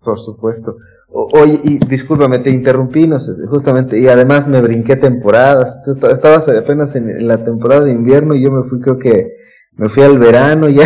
Por 0.00 0.18
supuesto. 0.18 0.76
Oye, 1.12 1.58
y 1.64 1.78
discúlpame, 1.78 2.38
te 2.38 2.50
interrumpí, 2.50 3.06
no 3.08 3.18
sé, 3.18 3.44
justamente, 3.48 3.98
y 3.98 4.06
además 4.06 4.46
me 4.46 4.60
brinqué 4.60 4.94
temporadas. 4.94 5.82
Tú 5.82 6.06
estabas 6.06 6.48
apenas 6.48 6.94
en, 6.94 7.26
la 7.26 7.44
temporada 7.44 7.84
de 7.84 7.92
invierno 7.92 8.34
y 8.34 8.42
yo 8.42 8.52
me 8.52 8.62
fui, 8.62 8.80
creo 8.80 8.96
que 8.96 9.36
me 9.72 9.88
fui 9.88 10.04
al 10.04 10.18
verano 10.18 10.68
ya. 10.68 10.84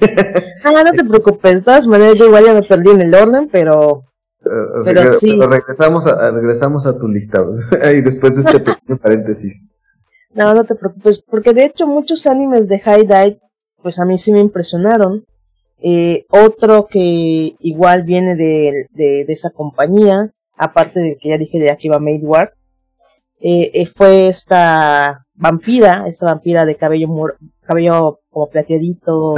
ah, 0.64 0.82
no 0.84 0.92
te 0.92 1.04
preocupes, 1.04 1.56
de 1.56 1.62
todas 1.62 1.86
maneras 1.86 2.16
yo 2.18 2.26
igual 2.26 2.46
ya 2.46 2.54
me 2.54 2.62
perdí 2.62 2.90
en 2.90 3.00
el 3.00 3.14
orden, 3.14 3.48
pero. 3.50 4.06
pero 4.84 5.12
sí. 5.12 5.38
regresamos 5.40 6.06
a, 6.08 6.32
regresamos 6.32 6.86
a 6.86 6.98
tu 6.98 7.06
lista, 7.06 7.44
y 7.94 8.00
después 8.00 8.34
de 8.34 8.40
este 8.40 8.58
pequeño 8.58 8.98
paréntesis. 8.98 9.70
No, 10.32 10.54
no 10.54 10.64
te 10.64 10.74
preocupes, 10.74 11.22
porque 11.28 11.52
de 11.52 11.64
hecho 11.64 11.86
muchos 11.86 12.26
animes 12.26 12.68
de 12.68 12.78
High 12.78 13.06
Dive, 13.06 13.40
pues 13.82 13.98
a 13.98 14.04
mí 14.04 14.18
sí 14.18 14.32
me 14.32 14.40
impresionaron. 14.40 15.24
Eh, 15.82 16.26
otro 16.30 16.86
que 16.88 17.56
igual 17.58 18.04
viene 18.04 18.36
de, 18.36 18.86
de, 18.92 19.24
esa 19.28 19.50
compañía, 19.50 20.30
aparte 20.56 21.00
de 21.00 21.16
que 21.16 21.30
ya 21.30 21.38
dije 21.38 21.58
de 21.58 21.70
Akiba 21.70 21.98
Made 21.98 22.20
War, 22.22 22.52
eh, 23.40 23.70
eh, 23.72 23.86
fue 23.86 24.28
esta 24.28 25.24
vampira, 25.34 26.04
esta 26.06 26.26
vampira 26.26 26.66
de 26.66 26.76
cabello 26.76 27.08
cabello 27.62 28.20
como 28.28 28.50
plateadito. 28.50 29.34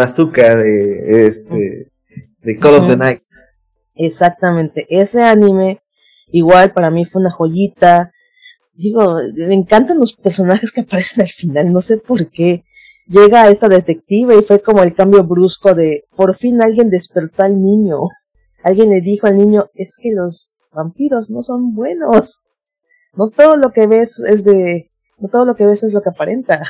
azúcar 0.00 0.58
de 0.58 1.26
este 1.28 1.92
de 2.42 2.58
Call 2.58 2.74
of 2.74 2.88
the 2.88 2.96
Night. 2.96 3.22
Exactamente, 3.94 4.86
ese 4.90 5.22
anime 5.22 5.80
igual 6.26 6.72
para 6.72 6.90
mí 6.90 7.04
fue 7.04 7.20
una 7.20 7.30
joyita. 7.30 8.12
Digo, 8.76 9.16
me 9.34 9.54
encantan 9.54 9.98
los 9.98 10.14
personajes 10.14 10.70
que 10.70 10.82
aparecen 10.82 11.22
al 11.22 11.28
final, 11.28 11.72
no 11.72 11.82
sé 11.82 11.96
por 11.96 12.30
qué 12.30 12.64
llega 13.06 13.48
esta 13.48 13.68
detective 13.68 14.36
y 14.38 14.42
fue 14.42 14.60
como 14.60 14.82
el 14.82 14.94
cambio 14.94 15.24
brusco 15.24 15.74
de 15.74 16.04
por 16.16 16.36
fin 16.36 16.60
alguien 16.60 16.90
despertó 16.90 17.42
al 17.42 17.62
niño. 17.62 18.08
Alguien 18.62 18.90
le 18.90 19.00
dijo 19.00 19.26
al 19.26 19.38
niño, 19.38 19.66
es 19.74 19.96
que 19.96 20.10
los 20.12 20.56
vampiros 20.72 21.30
no 21.30 21.42
son 21.42 21.74
buenos. 21.74 22.44
No 23.14 23.30
todo 23.30 23.56
lo 23.56 23.70
que 23.70 23.86
ves 23.86 24.18
es 24.18 24.44
de, 24.44 24.90
no 25.18 25.28
todo 25.28 25.44
lo 25.44 25.54
que 25.54 25.66
ves 25.66 25.82
es 25.82 25.92
lo 25.92 26.02
que 26.02 26.10
aparenta. 26.10 26.62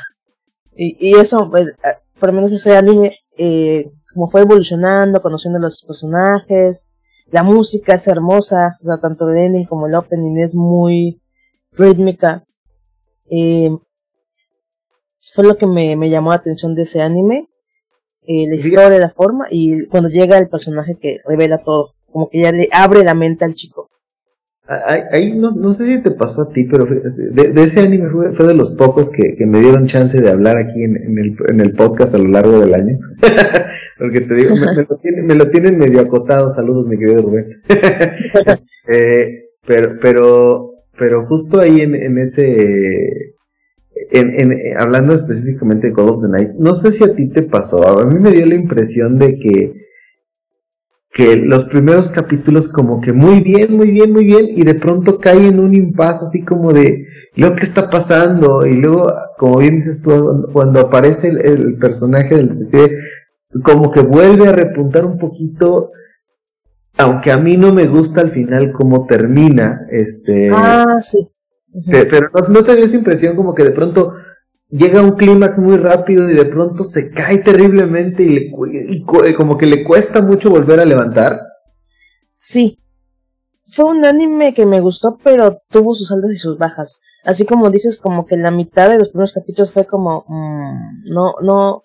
Y, 0.75 0.95
y 1.09 1.15
eso, 1.15 1.49
pues, 1.49 1.73
por 2.19 2.29
lo 2.29 2.35
menos 2.35 2.51
ese 2.51 2.77
anime, 2.77 3.17
eh, 3.37 3.91
como 4.13 4.29
fue 4.29 4.41
evolucionando, 4.41 5.21
conociendo 5.21 5.59
los 5.59 5.83
personajes, 5.85 6.85
la 7.31 7.43
música 7.43 7.95
es 7.95 8.07
hermosa, 8.07 8.77
o 8.79 8.85
sea, 8.85 8.97
tanto 8.97 9.27
el 9.27 9.37
ending 9.37 9.65
como 9.65 9.87
el 9.87 9.95
opening 9.95 10.37
es 10.37 10.55
muy 10.55 11.19
rítmica. 11.77 12.43
Eh, 13.29 13.69
fue 15.33 15.45
lo 15.45 15.57
que 15.57 15.67
me, 15.67 15.95
me 15.95 16.09
llamó 16.09 16.31
la 16.31 16.37
atención 16.37 16.75
de 16.75 16.83
ese 16.83 17.01
anime. 17.01 17.47
Eh, 18.23 18.45
la 18.49 18.55
historia, 18.55 18.99
la 18.99 19.09
forma 19.09 19.45
y 19.49 19.85
cuando 19.85 20.09
llega 20.09 20.37
el 20.37 20.49
personaje 20.49 20.97
que 20.99 21.19
revela 21.25 21.59
todo, 21.59 21.93
como 22.11 22.29
que 22.29 22.41
ya 22.41 22.51
le 22.51 22.67
abre 22.73 23.05
la 23.05 23.13
mente 23.13 23.45
al 23.45 23.53
chico. 23.53 23.89
Ahí 24.67 25.31
no, 25.33 25.51
no 25.51 25.71
sé 25.71 25.85
si 25.85 26.03
te 26.03 26.11
pasó 26.11 26.41
a 26.41 26.49
ti, 26.49 26.65
pero 26.65 26.85
de, 26.85 27.53
de 27.53 27.63
ese 27.63 27.79
anime 27.79 28.09
fue, 28.09 28.33
fue, 28.33 28.47
de 28.47 28.53
los 28.53 28.75
pocos 28.75 29.09
que, 29.11 29.37
que, 29.37 29.45
me 29.45 29.61
dieron 29.61 29.87
chance 29.87 30.19
de 30.19 30.29
hablar 30.29 30.57
aquí 30.57 30.83
en, 30.83 30.97
en, 30.97 31.17
el, 31.17 31.37
en 31.47 31.61
el 31.61 31.71
podcast 31.71 32.13
a 32.13 32.17
lo 32.17 32.27
largo 32.27 32.59
del 32.59 32.73
año. 32.73 32.99
Porque 33.97 34.21
te 34.21 34.33
digo, 34.33 34.57
me, 34.57 34.73
lo 34.75 34.97
tienen, 34.97 35.25
me, 35.25 35.35
lo 35.35 35.49
tienen, 35.49 35.77
medio 35.77 36.01
acotado. 36.01 36.49
Saludos, 36.49 36.85
mi 36.87 36.97
querido 36.97 37.21
Rubén. 37.21 37.61
eh, 38.89 39.45
pero, 39.65 39.97
pero, 40.01 40.76
pero 40.97 41.25
justo 41.27 41.59
ahí 41.59 41.81
en, 41.81 41.95
en 41.95 42.17
ese 42.17 43.35
en, 44.11 44.39
en, 44.39 44.77
hablando 44.77 45.13
específicamente 45.13 45.87
de 45.87 45.93
Call 45.93 46.09
of 46.09 46.21
the 46.21 46.29
Night, 46.29 46.51
no 46.57 46.73
sé 46.73 46.91
si 46.91 47.03
a 47.03 47.15
ti 47.15 47.29
te 47.29 47.43
pasó, 47.43 47.87
a 47.87 48.05
mí 48.05 48.19
me 48.19 48.31
dio 48.31 48.45
la 48.45 48.55
impresión 48.55 49.17
de 49.17 49.37
que, 49.37 49.73
que 51.11 51.35
los 51.35 51.65
primeros 51.65 52.09
capítulos 52.09 52.71
como 52.71 53.01
que 53.01 53.11
muy 53.13 53.41
bien, 53.41 53.75
muy 53.75 53.91
bien, 53.91 54.13
muy 54.13 54.25
bien, 54.25 54.49
y 54.55 54.63
de 54.63 54.75
pronto 54.75 55.19
cae 55.19 55.47
en 55.47 55.59
un 55.59 55.73
impasse 55.73 56.25
así 56.25 56.43
como 56.43 56.73
de, 56.73 57.07
lo 57.35 57.55
que 57.55 57.63
está 57.63 57.89
pasando? 57.89 58.65
Y 58.65 58.75
luego, 58.75 59.11
como 59.37 59.59
bien 59.59 59.75
dices 59.75 60.01
tú, 60.01 60.47
cuando 60.53 60.79
aparece 60.79 61.29
el, 61.29 61.77
personaje 61.77 62.35
del 62.35 62.59
detective, 62.59 62.99
como 63.63 63.91
que 63.91 64.01
vuelve 64.01 64.47
a 64.47 64.51
repuntar 64.51 65.05
un 65.05 65.17
poquito, 65.17 65.91
aunque 66.97 67.31
a 67.31 67.37
mí 67.37 67.57
no 67.57 67.73
me 67.73 67.87
gusta 67.87 68.21
al 68.21 68.31
final 68.31 68.71
cómo 68.71 69.05
termina, 69.05 69.87
este... 69.89 70.49
Ah, 70.51 70.99
sí. 71.01 71.29
Pero 71.85 72.29
no, 72.49 72.63
te 72.63 72.75
dio 72.75 72.85
esa 72.85 72.97
impresión 72.97 73.35
como 73.35 73.53
que 73.53 73.63
de 73.63 73.71
pronto 73.71 74.15
llega 74.69 75.01
un 75.01 75.11
clímax 75.11 75.59
muy 75.59 75.77
rápido 75.77 76.29
y 76.29 76.33
de 76.33 76.45
pronto 76.45 76.83
se 76.83 77.11
cae 77.11 77.39
terriblemente 77.39 78.23
y, 78.23 78.29
le, 78.29 78.51
y 78.89 79.03
como 79.03 79.57
que 79.57 79.67
le 79.67 79.83
cuesta 79.83 80.21
mucho 80.21 80.49
volver 80.49 80.79
a 80.79 80.85
levantar. 80.85 81.39
Sí. 82.33 82.79
Fue 83.69 83.85
un 83.85 84.05
anime 84.05 84.53
que 84.53 84.65
me 84.65 84.79
gustó, 84.79 85.17
pero 85.23 85.61
tuvo 85.69 85.93
sus 85.93 86.11
altas 86.11 86.31
y 86.31 86.37
sus 86.37 86.57
bajas. 86.57 86.99
Así 87.23 87.45
como 87.45 87.69
dices, 87.69 87.97
como 87.97 88.25
que 88.25 88.37
la 88.37 88.51
mitad 88.51 88.89
de 88.89 88.99
los 88.99 89.09
primeros 89.09 89.33
capítulos 89.33 89.71
fue 89.71 89.85
como, 89.85 90.23
mm, 90.27 91.13
no, 91.13 91.33
no, 91.41 91.81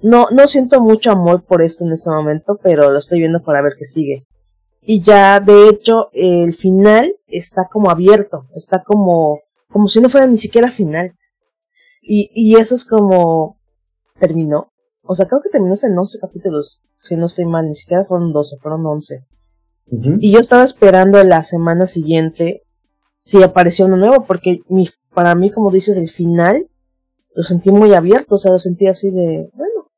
no, 0.00 0.26
no 0.30 0.48
siento 0.48 0.80
mucho 0.80 1.10
amor 1.10 1.44
por 1.44 1.62
esto 1.62 1.84
en 1.84 1.92
este 1.92 2.10
momento, 2.10 2.60
pero 2.62 2.90
lo 2.90 2.98
estoy 2.98 3.20
viendo 3.20 3.42
para 3.42 3.62
ver 3.62 3.72
qué 3.78 3.86
sigue. 3.86 4.26
Y 4.84 5.00
ya, 5.00 5.40
de 5.40 5.68
hecho, 5.68 6.10
el 6.12 6.54
final 6.54 7.14
está 7.28 7.68
como 7.70 7.90
abierto, 7.90 8.46
está 8.54 8.82
como, 8.82 9.40
como 9.68 9.88
si 9.88 10.00
no 10.00 10.08
fuera 10.08 10.26
ni 10.26 10.38
siquiera 10.38 10.70
final. 10.70 11.14
Y, 12.02 12.30
y 12.34 12.56
eso 12.56 12.74
es 12.74 12.84
como, 12.84 13.58
terminó. 14.18 14.72
O 15.02 15.14
sea, 15.14 15.26
creo 15.26 15.40
que 15.40 15.50
terminó 15.50 15.74
en 15.80 15.98
11 15.98 16.18
capítulos, 16.18 16.80
si 17.02 17.16
no 17.16 17.26
estoy 17.26 17.44
mal, 17.44 17.68
ni 17.68 17.76
siquiera 17.76 18.04
fueron 18.04 18.32
12, 18.32 18.56
fueron 18.58 18.86
11. 18.86 19.24
Y 20.20 20.32
yo 20.32 20.38
estaba 20.38 20.64
esperando 20.64 21.22
la 21.22 21.44
semana 21.44 21.86
siguiente 21.86 22.62
si 23.20 23.42
apareció 23.42 23.86
uno 23.86 23.96
nuevo, 23.96 24.24
porque 24.24 24.60
mi, 24.68 24.88
para 25.12 25.34
mí, 25.34 25.50
como 25.50 25.70
dices, 25.70 25.96
el 25.96 26.08
final 26.08 26.68
lo 27.34 27.42
sentí 27.42 27.70
muy 27.70 27.94
abierto, 27.94 28.36
o 28.36 28.38
sea, 28.38 28.52
lo 28.52 28.58
sentí 28.58 28.86
así 28.86 29.10
de, 29.10 29.50
bueno, 29.54 29.90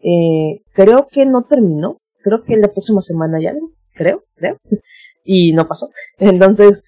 eh, 0.00 0.62
creo 0.72 1.08
que 1.10 1.26
no 1.26 1.42
terminó, 1.42 2.00
creo 2.22 2.42
que 2.42 2.56
la 2.56 2.68
próxima 2.68 3.00
semana 3.00 3.40
ya, 3.40 3.54
creo, 3.98 4.24
creo, 4.36 4.58
y 5.24 5.52
no 5.52 5.66
pasó. 5.66 5.90
Entonces, 6.18 6.84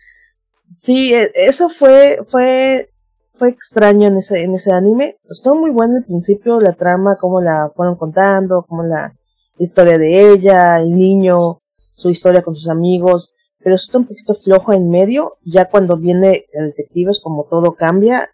sí, 0.81 1.13
e, 1.13 1.31
eso 1.35 1.69
fue, 1.69 2.21
fue, 2.31 2.89
fue 3.35 3.51
extraño 3.51 4.09
en 4.09 4.17
ese, 4.17 4.45
en 4.45 4.55
ese 4.55 4.73
anime. 4.73 5.19
Estuvo 5.29 5.57
muy 5.57 5.71
bueno 5.71 5.97
al 5.97 6.05
principio, 6.05 6.61
la 6.61 6.73
trama, 6.75 7.19
cómo 7.21 7.41
la 7.41 7.71
fueron 7.75 7.97
contando, 7.97 8.65
cómo 8.67 8.85
la 8.85 9.13
historia 9.59 9.99
de 9.99 10.31
ella, 10.33 10.79
el 10.79 10.95
niño, 10.95 11.61
su 11.95 12.09
historia 12.09 12.43
con 12.43 12.55
sus 12.55 12.69
amigos, 12.69 13.35
pero 13.63 13.75
está 13.75 13.99
un 13.99 14.07
poquito 14.07 14.35
flojo 14.35 14.73
en 14.73 14.89
medio, 14.89 15.37
ya 15.45 15.67
cuando 15.67 15.97
viene 15.97 16.47
el 16.53 16.69
detective 16.69 17.11
es 17.11 17.21
como 17.21 17.45
todo 17.45 17.75
cambia, 17.75 18.31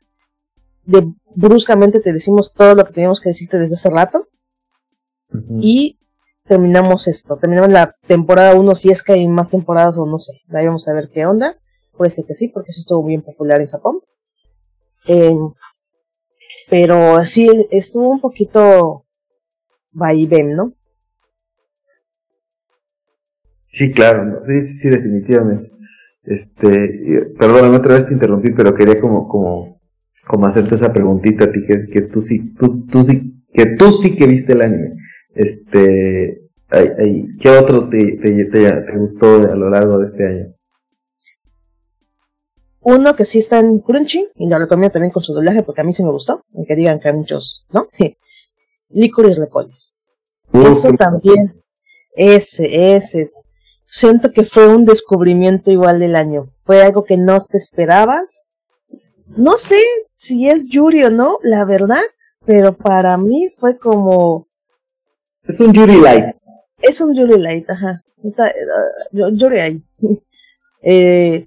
de 0.84 1.12
bruscamente 1.34 2.00
te 2.00 2.12
decimos 2.12 2.52
todo 2.54 2.76
lo 2.76 2.84
que 2.84 2.92
teníamos 2.92 3.20
que 3.20 3.30
decirte 3.30 3.58
desde 3.58 3.74
hace 3.74 3.90
rato, 3.90 4.28
y 5.60 5.98
terminamos 6.46 7.08
esto, 7.08 7.36
terminamos 7.36 7.70
la 7.70 7.94
temporada 8.06 8.54
1, 8.54 8.74
si 8.74 8.90
es 8.90 9.02
que 9.02 9.12
hay 9.12 9.28
más 9.28 9.50
temporadas 9.50 9.96
o 9.96 10.06
no 10.06 10.18
sé, 10.18 10.32
ahí 10.54 10.66
vamos 10.66 10.88
a 10.88 10.94
ver 10.94 11.10
qué 11.12 11.26
onda, 11.26 11.56
puede 11.96 12.10
ser 12.10 12.24
que 12.24 12.34
sí, 12.34 12.48
porque 12.48 12.70
eso 12.70 12.80
estuvo 12.80 13.04
bien 13.04 13.22
popular 13.22 13.60
en 13.60 13.68
Japón, 13.68 14.00
em, 15.06 15.52
pero 16.68 17.24
sí, 17.24 17.48
estuvo 17.70 18.10
un 18.10 18.20
poquito 18.20 19.04
va 20.00 20.12
y 20.12 20.26
ven, 20.26 20.54
¿no? 20.54 20.72
Sí, 23.68 23.92
claro, 23.92 24.42
sí, 24.42 24.60
sí, 24.60 24.78
sí, 24.78 24.88
definitivamente. 24.88 25.70
Este, 26.22 27.26
perdóname 27.38 27.76
otra 27.76 27.94
vez 27.94 28.06
te 28.06 28.14
interrumpí, 28.14 28.50
pero 28.52 28.74
quería 28.74 29.00
como, 29.00 29.28
como, 29.28 29.80
como 30.26 30.46
hacerte 30.46 30.74
esa 30.74 30.92
preguntita 30.92 31.44
a 31.44 31.52
ti, 31.52 31.64
que, 31.64 31.86
que 31.86 32.02
tú 32.02 32.20
sí, 32.20 32.54
tú, 32.54 32.86
tú 32.86 33.04
sí, 33.04 33.44
que 33.52 33.66
tú 33.76 33.92
sí 33.92 34.16
que 34.16 34.26
viste 34.26 34.52
el 34.52 34.62
anime. 34.62 34.96
Este, 35.36 36.48
¿qué 37.40 37.48
otro 37.50 37.88
te, 37.88 38.18
te, 38.22 38.44
te, 38.46 38.96
gustó 38.96 39.36
a 39.36 39.54
lo 39.54 39.68
largo 39.68 39.98
de 39.98 40.06
este 40.06 40.26
año? 40.26 40.54
Uno 42.80 43.16
que 43.16 43.24
sí 43.24 43.40
está 43.40 43.58
en 43.58 43.80
Crunchy, 43.80 44.28
y 44.36 44.48
lo 44.48 44.58
recomiendo 44.58 44.92
también 44.92 45.12
con 45.12 45.22
su 45.22 45.34
doblaje 45.34 45.62
porque 45.62 45.82
a 45.82 45.84
mí 45.84 45.92
sí 45.92 46.02
me 46.02 46.10
gustó, 46.10 46.42
aunque 46.54 46.76
digan 46.76 47.00
que 47.00 47.08
hay 47.08 47.14
muchos, 47.14 47.66
¿no? 47.70 47.88
Licorice 48.88 49.40
Repollo. 49.40 49.74
Eso 50.52 50.92
también, 50.92 51.62
ese, 52.14 52.96
ese, 52.96 53.30
siento 53.90 54.32
que 54.32 54.44
fue 54.44 54.68
un 54.68 54.84
descubrimiento 54.84 55.70
igual 55.70 55.98
del 55.98 56.16
año. 56.16 56.52
Fue 56.64 56.82
algo 56.82 57.04
que 57.04 57.16
no 57.16 57.44
te 57.44 57.58
esperabas. 57.58 58.48
No 59.26 59.58
sé 59.58 59.82
si 60.16 60.48
es 60.48 60.66
Yuri 60.68 61.04
o 61.04 61.10
no, 61.10 61.38
la 61.42 61.64
verdad, 61.64 62.02
pero 62.44 62.74
para 62.76 63.16
mí 63.16 63.48
fue 63.58 63.78
como... 63.78 64.46
Es 65.48 65.60
un 65.60 65.72
Yuri 65.72 66.00
Light. 66.00 66.36
Es 66.82 67.00
un 67.00 67.14
Yuri 67.14 67.38
Light, 67.38 67.70
ajá. 67.70 68.02
Está, 68.24 68.52
uh, 69.12 69.30
Yuri 69.30 69.58
ahí. 69.60 69.82
eh, 70.82 71.46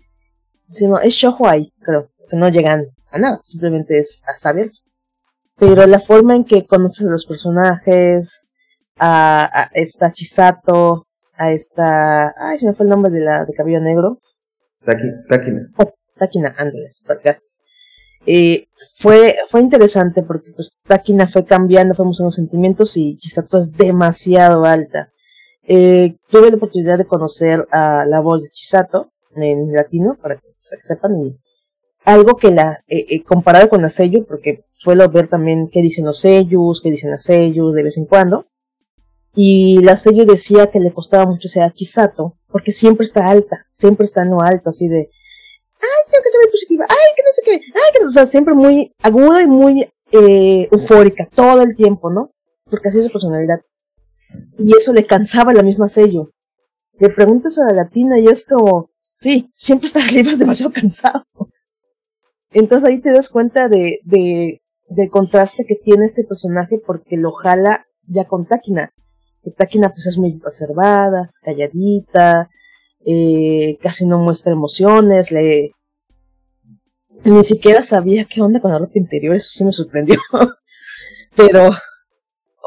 es 1.04 1.14
Shohoi, 1.14 1.74
creo, 1.82 2.10
que 2.30 2.38
no 2.38 2.50
llegan 2.50 2.86
a 3.12 3.18
nada, 3.18 3.42
simplemente 3.44 3.98
es 3.98 4.22
hasta 4.26 4.50
abierto. 4.50 4.80
Pero 5.58 5.86
la 5.88 6.00
forma 6.00 6.36
en 6.36 6.46
que 6.46 6.66
conoces 6.66 7.08
a 7.08 7.12
los 7.12 7.26
personajes, 7.26 8.46
a, 8.98 9.50
a 9.64 9.70
esta 9.74 10.14
Chisato, 10.14 11.08
a 11.36 11.52
esta, 11.52 12.34
ay, 12.38 12.60
se 12.60 12.68
me 12.68 12.74
fue 12.74 12.86
el 12.86 12.92
nombre 12.92 13.12
de 13.12 13.22
la 13.22 13.46
de 13.46 13.54
cabello 13.54 13.82
negro. 13.82 14.20
Takina. 14.86 15.70
Oh, 15.78 15.92
Takina, 16.18 16.56
Andrés, 16.58 17.02
gracias. 17.06 17.62
Eh, 18.26 18.68
fue, 18.98 19.38
fue 19.50 19.62
interesante 19.62 20.24
porque 20.24 20.52
pues 20.52 20.72
Takina 20.86 21.28
fue 21.28 21.46
cambiando, 21.46 21.96
fuimos 21.96 22.20
unos 22.20 22.36
sentimientos 22.36 22.98
y 22.98 23.18
Chisato 23.18 23.60
es 23.60 23.72
demasiado 23.74 24.66
alta. 24.66 25.12
Eh, 25.64 26.16
tuve 26.30 26.50
la 26.50 26.58
oportunidad 26.58 26.98
de 26.98 27.06
conocer 27.06 27.60
a 27.72 28.06
la 28.08 28.20
voz 28.22 28.42
de 28.42 28.50
Chisato 28.50 29.12
en 29.36 29.72
latino, 29.72 30.18
para 30.22 30.36
que, 30.36 30.48
sepan, 30.84 31.38
algo 32.06 32.38
que 32.38 32.52
la, 32.52 32.84
eh, 32.88 33.06
eh, 33.10 33.24
comparado 33.24 33.70
con 33.70 33.82
la 33.82 33.90
sello, 33.90 34.26
porque 34.26 34.66
suelo 34.78 35.10
ver 35.10 35.28
también 35.28 35.70
qué 35.72 35.82
dicen 35.82 36.06
los 36.06 36.20
sellos, 36.20 36.82
qué 36.82 36.92
dicen 36.92 37.12
las 37.12 37.24
sellos 37.24 37.74
de 37.74 37.84
vez 37.84 37.98
en 37.98 38.06
cuando, 38.06 38.48
y 39.36 39.80
la 39.82 39.96
sello 39.96 40.26
decía 40.26 40.72
que 40.72 40.80
le 40.80 40.92
costaba 40.92 41.26
mucho 41.26 41.48
ser 41.48 41.72
Chisato, 41.74 42.38
porque 42.48 42.72
siempre 42.72 43.06
está 43.06 43.30
alta, 43.30 43.68
siempre 43.74 44.06
está 44.06 44.26
no 44.26 44.42
alta, 44.42 44.72
así 44.72 44.88
de, 44.88 45.12
ay, 45.82 46.12
tengo 46.12 46.24
que 46.24 46.32
ser 46.32 46.42
muy 46.44 46.52
positiva, 46.52 46.86
ay, 46.90 47.16
que 47.16 47.24
no 47.24 47.32
sé 47.32 47.42
qué, 47.46 47.52
ay, 47.74 47.94
que 47.94 48.00
no, 48.02 48.08
o 48.08 48.12
sea, 48.12 48.26
siempre 48.26 48.54
muy 48.54 48.94
aguda 49.02 49.42
y 49.42 49.48
muy 49.48 49.90
eh, 50.12 50.68
eufórica, 50.72 51.28
todo 51.34 51.62
el 51.62 51.76
tiempo, 51.76 52.12
¿no? 52.12 52.32
Porque 52.66 52.90
así 52.90 53.00
es 53.00 53.06
su 53.06 53.12
personalidad. 53.12 53.62
Y 54.58 54.76
eso 54.76 54.94
le 54.94 55.06
cansaba 55.06 55.54
la 55.54 55.64
misma 55.64 55.90
sello. 55.90 56.32
Le 57.00 57.10
preguntas 57.10 57.58
a 57.58 57.66
la 57.66 57.84
latina 57.84 58.20
y 58.20 58.28
es 58.28 58.46
como, 58.46 58.92
sí, 59.16 59.52
siempre 59.54 59.88
está 59.88 60.06
libre, 60.12 60.34
es 60.34 60.40
demasiado 60.40 60.72
cansado. 60.72 61.26
Entonces 62.52 62.90
ahí 62.90 63.00
te 63.00 63.12
das 63.12 63.30
cuenta 63.30 63.70
de, 63.70 64.00
de, 64.04 64.62
del 64.88 65.10
contraste 65.10 65.66
que 65.66 65.76
tiene 65.76 66.06
este 66.06 66.24
personaje 66.24 66.82
porque 66.86 67.18
lo 67.18 67.32
jala 67.32 67.86
ya 68.08 68.26
con 68.26 68.46
Takina. 68.46 68.92
Takina 69.56 69.90
pues 69.90 70.06
es 70.06 70.18
muy 70.18 70.40
reservada, 70.44 71.28
calladita, 71.42 72.50
eh, 73.10 73.78
casi 73.82 74.06
no 74.06 74.20
muestra 74.20 74.54
emociones, 74.54 75.32
le 75.32 75.72
ni 77.26 77.44
siquiera 77.44 77.82
sabía 77.82 78.26
qué 78.26 78.42
onda 78.42 78.62
con 78.62 78.72
la 78.72 78.80
ropa 78.80 78.98
interior, 78.98 79.36
eso 79.36 79.50
sí 79.52 79.64
me 79.66 79.72
sorprendió. 79.72 80.18
Pero, 81.36 81.72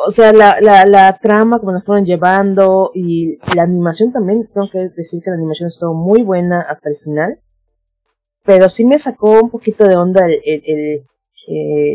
o 0.07 0.11
sea, 0.11 0.33
la, 0.33 0.61
la, 0.61 0.87
la 0.87 1.19
trama 1.19 1.59
como 1.59 1.73
la 1.73 1.83
fueron 1.83 2.05
llevando 2.05 2.91
y 2.95 3.39
la 3.55 3.63
animación 3.63 4.13
también, 4.13 4.49
tengo 4.53 4.69
que 4.71 4.89
decir 4.97 5.21
que 5.23 5.31
la 5.31 5.37
animación 5.37 5.69
estuvo 5.69 5.95
muy 5.95 6.23
buena 6.23 6.61
hasta 6.63 6.91
el 6.91 6.97
final. 6.99 7.41
Pero 8.45 8.69
sí 8.69 8.85
me 8.85 8.99
sacó 8.99 9.41
un 9.41 9.51
poquito 9.51 9.85
de 9.87 9.97
onda 9.97 10.27
el, 10.27 10.41
el, 10.45 10.63
el, 10.67 11.07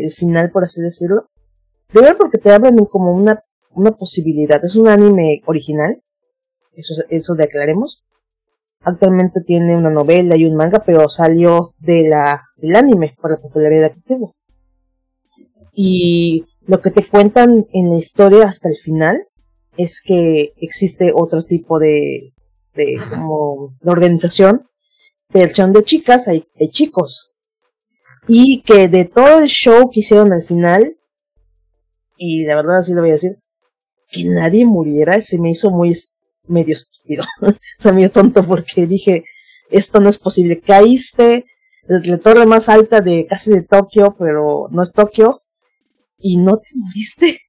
el 0.04 0.12
final, 0.12 0.50
por 0.50 0.64
así 0.64 0.80
decirlo. 0.80 1.26
Primero 1.88 2.16
porque 2.18 2.38
te 2.38 2.50
abren 2.50 2.76
como 2.86 3.12
una 3.12 3.42
una 3.78 3.92
posibilidad. 3.92 4.64
Es 4.64 4.76
un 4.76 4.88
anime 4.88 5.42
original, 5.46 6.02
eso, 6.74 6.94
eso 7.08 7.34
declaremos. 7.34 8.04
Actualmente 8.88 9.42
tiene 9.46 9.76
una 9.76 9.90
novela 9.90 10.34
y 10.34 10.46
un 10.46 10.56
manga, 10.56 10.82
pero 10.82 11.10
salió 11.10 11.74
de 11.78 12.08
la, 12.08 12.42
del 12.56 12.74
anime 12.74 13.14
por 13.20 13.30
la 13.30 13.36
popularidad 13.36 13.92
que 13.92 14.00
tuvo. 14.00 14.34
Y 15.74 16.46
lo 16.66 16.80
que 16.80 16.90
te 16.90 17.06
cuentan 17.06 17.66
en 17.74 17.90
la 17.90 17.96
historia 17.98 18.46
hasta 18.46 18.70
el 18.70 18.76
final 18.76 19.26
es 19.76 20.00
que 20.00 20.54
existe 20.56 21.12
otro 21.14 21.44
tipo 21.44 21.78
de, 21.78 22.32
de, 22.74 22.98
como, 23.10 23.76
de 23.78 23.90
organización, 23.90 24.66
versión 25.28 25.74
de 25.74 25.84
chicas, 25.84 26.26
hay, 26.26 26.46
hay 26.58 26.70
chicos. 26.70 27.28
Y 28.26 28.62
que 28.62 28.88
de 28.88 29.04
todo 29.04 29.40
el 29.40 29.48
show 29.48 29.90
que 29.90 30.00
hicieron 30.00 30.32
al 30.32 30.44
final, 30.44 30.96
y 32.16 32.46
la 32.46 32.56
verdad 32.56 32.78
así 32.78 32.94
lo 32.94 33.02
voy 33.02 33.10
a 33.10 33.20
decir, 33.20 33.36
que 34.10 34.24
nadie 34.24 34.64
muriera 34.64 35.20
se 35.20 35.36
me 35.36 35.50
hizo 35.50 35.70
muy, 35.70 35.94
medio 36.48 36.74
estúpido, 36.74 37.24
o 37.42 37.52
sea, 37.76 37.92
medio 37.92 38.10
tonto 38.10 38.46
porque 38.46 38.86
dije, 38.86 39.24
esto 39.70 40.00
no 40.00 40.08
es 40.08 40.18
posible, 40.18 40.60
caíste 40.60 41.44
desde 41.86 42.08
la 42.10 42.18
torre 42.18 42.46
más 42.46 42.68
alta 42.68 43.00
de 43.00 43.26
casi 43.26 43.50
de 43.50 43.62
Tokio, 43.62 44.14
pero 44.18 44.68
no 44.70 44.82
es 44.82 44.92
Tokio, 44.92 45.42
y 46.18 46.36
no 46.36 46.58
te 46.58 46.68
moriste, 46.74 47.40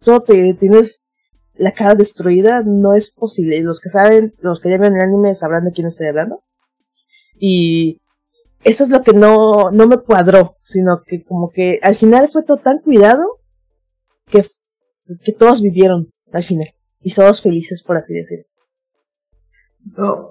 solo 0.00 0.22
te 0.22 0.54
tienes 0.54 1.04
la 1.54 1.72
cara 1.72 1.94
destruida, 1.94 2.62
no 2.64 2.94
es 2.94 3.10
posible. 3.10 3.60
Los 3.62 3.80
que 3.80 3.88
saben, 3.88 4.34
los 4.38 4.60
que 4.60 4.70
ya 4.70 4.78
ven 4.78 4.94
el 4.94 5.02
anime 5.02 5.34
sabrán 5.34 5.64
de 5.64 5.72
quién 5.72 5.86
estoy 5.86 6.08
hablando. 6.08 6.42
Y 7.38 8.00
eso 8.62 8.84
es 8.84 8.90
lo 8.90 9.02
que 9.02 9.12
no, 9.12 9.70
no 9.70 9.86
me 9.86 9.98
cuadró, 9.98 10.56
sino 10.60 11.02
que 11.04 11.24
como 11.24 11.50
que 11.50 11.78
al 11.82 11.96
final 11.96 12.28
fue 12.28 12.44
todo 12.44 12.58
tan 12.58 12.78
cuidado 12.78 13.40
que, 14.26 14.46
que 15.24 15.32
todos 15.32 15.60
vivieron 15.60 16.12
al 16.32 16.44
final. 16.44 16.68
Y 17.04 17.10
somos 17.10 17.42
felices, 17.42 17.82
por 17.82 17.98
así 17.98 18.14
decirlo. 18.14 18.46
No, 19.96 20.30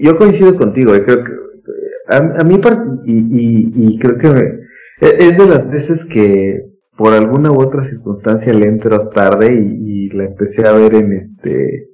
yo 0.00 0.16
coincido 0.16 0.56
contigo, 0.56 0.94
eh, 0.94 1.04
creo 1.04 1.24
que 1.24 1.32
a, 2.06 2.44
mí 2.44 2.60
y, 3.04 3.94
y, 3.94 3.98
creo 3.98 4.16
que 4.16 4.28
e, 4.28 5.08
es 5.18 5.38
de 5.38 5.46
las 5.46 5.68
veces 5.68 6.04
que 6.04 6.64
por 6.96 7.12
alguna 7.12 7.50
u 7.50 7.60
otra 7.60 7.82
circunstancia 7.82 8.52
le 8.52 8.66
entro 8.66 8.96
tarde 9.12 9.54
y, 9.54 10.08
la 10.10 10.24
empecé 10.24 10.66
a 10.66 10.72
ver 10.72 10.94
en 10.94 11.12
este 11.12 11.88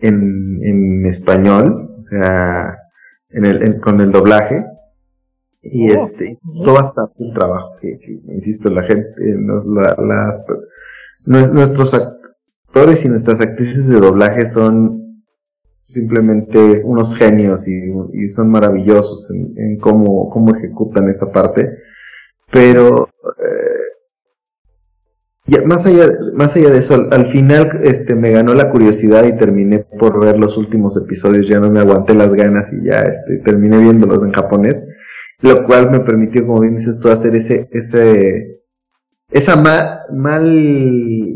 en, 0.00 0.60
en 0.62 1.06
español, 1.06 1.96
o 1.98 2.02
sea, 2.02 2.76
en 3.30 3.44
el, 3.44 3.80
con 3.80 4.00
el 4.00 4.12
doblaje 4.12 4.64
y 5.62 5.90
oh, 5.90 6.02
este 6.02 6.38
todo 6.54 6.74
bastante 6.74 7.24
el 7.24 7.32
trabajo 7.34 7.76
que, 7.80 7.98
insisto 8.28 8.70
la 8.70 8.82
gente 8.82 9.08
las 9.76 10.44
nuestros 11.26 11.92
actores 12.76 13.04
y 13.04 13.08
nuestras 13.08 13.40
actrices 13.40 13.88
de 13.88 13.98
doblaje 14.00 14.44
son 14.44 15.24
simplemente 15.84 16.82
unos 16.84 17.16
genios 17.16 17.66
y, 17.68 18.28
son 18.28 18.50
maravillosos 18.50 19.30
en, 19.30 19.78
cómo, 19.78 20.28
cómo 20.30 20.54
ejecutan 20.54 21.08
esa 21.08 21.32
parte. 21.32 21.70
Pero 22.50 23.08
eh, 25.48 25.64
más 25.64 25.86
allá 25.86 26.12
más 26.34 26.54
allá 26.56 26.70
de 26.70 26.78
eso 26.78 27.08
al, 27.10 27.26
final 27.26 27.80
este 27.82 28.14
me 28.14 28.30
ganó 28.30 28.52
la 28.52 28.70
curiosidad 28.70 29.24
y 29.24 29.36
terminé 29.36 29.78
por 29.78 30.20
ver 30.20 30.38
los 30.38 30.58
últimos 30.58 30.96
episodios. 31.02 31.48
Ya 31.48 31.60
no 31.60 31.70
me 31.70 31.80
aguanté 31.80 32.14
las 32.14 32.34
ganas 32.34 32.72
y 32.72 32.84
ya 32.84 33.02
este 33.02 33.38
terminé 33.38 33.78
viéndolos 33.78 34.22
en 34.22 34.32
japonés 34.32 34.84
lo 35.40 35.66
cual 35.66 35.90
me 35.90 36.00
permitió, 36.00 36.46
como 36.46 36.60
bien 36.60 36.76
dices 36.76 36.98
tú, 36.98 37.10
hacer 37.10 37.34
ese, 37.34 37.68
ese, 37.70 38.62
esa 39.30 39.56
mal, 39.56 40.06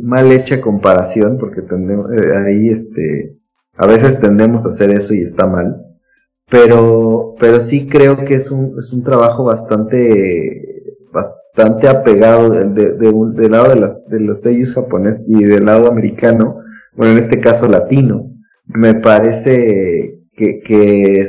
mal, 0.03 0.33
hecha 0.33 0.61
comparación, 0.61 1.39
porque 1.39 1.63
tendemos, 1.63 2.11
eh, 2.13 2.37
ahí 2.37 2.69
este, 2.69 3.39
a 3.77 3.87
veces 3.87 4.21
tendemos 4.21 4.67
a 4.67 4.71
hacer 4.71 4.91
eso 4.91 5.15
y 5.15 5.21
está 5.21 5.47
mal, 5.47 5.87
pero, 6.51 7.35
pero 7.39 7.61
sí 7.61 7.87
creo 7.89 8.25
que 8.25 8.35
es 8.35 8.51
un, 8.51 8.75
es 8.79 8.93
un 8.93 9.03
trabajo 9.03 9.45
bastante, 9.45 10.97
bastante 11.13 11.89
apegado 11.89 12.51
de, 12.51 12.95
del 12.97 13.51
lado 13.51 13.71
de, 13.71 13.77
las, 13.77 14.09
de 14.09 14.21
los 14.21 14.43
sellos 14.43 14.73
japoneses 14.73 15.29
y 15.29 15.45
del 15.45 15.67
lado 15.67 15.89
americano, 15.89 16.59
bueno, 16.95 17.13
en 17.13 17.19
este 17.19 17.41
caso 17.41 17.69
latino, 17.69 18.31
me 18.67 18.95
parece 18.95 20.21
que, 20.35 20.61
que 20.61 21.25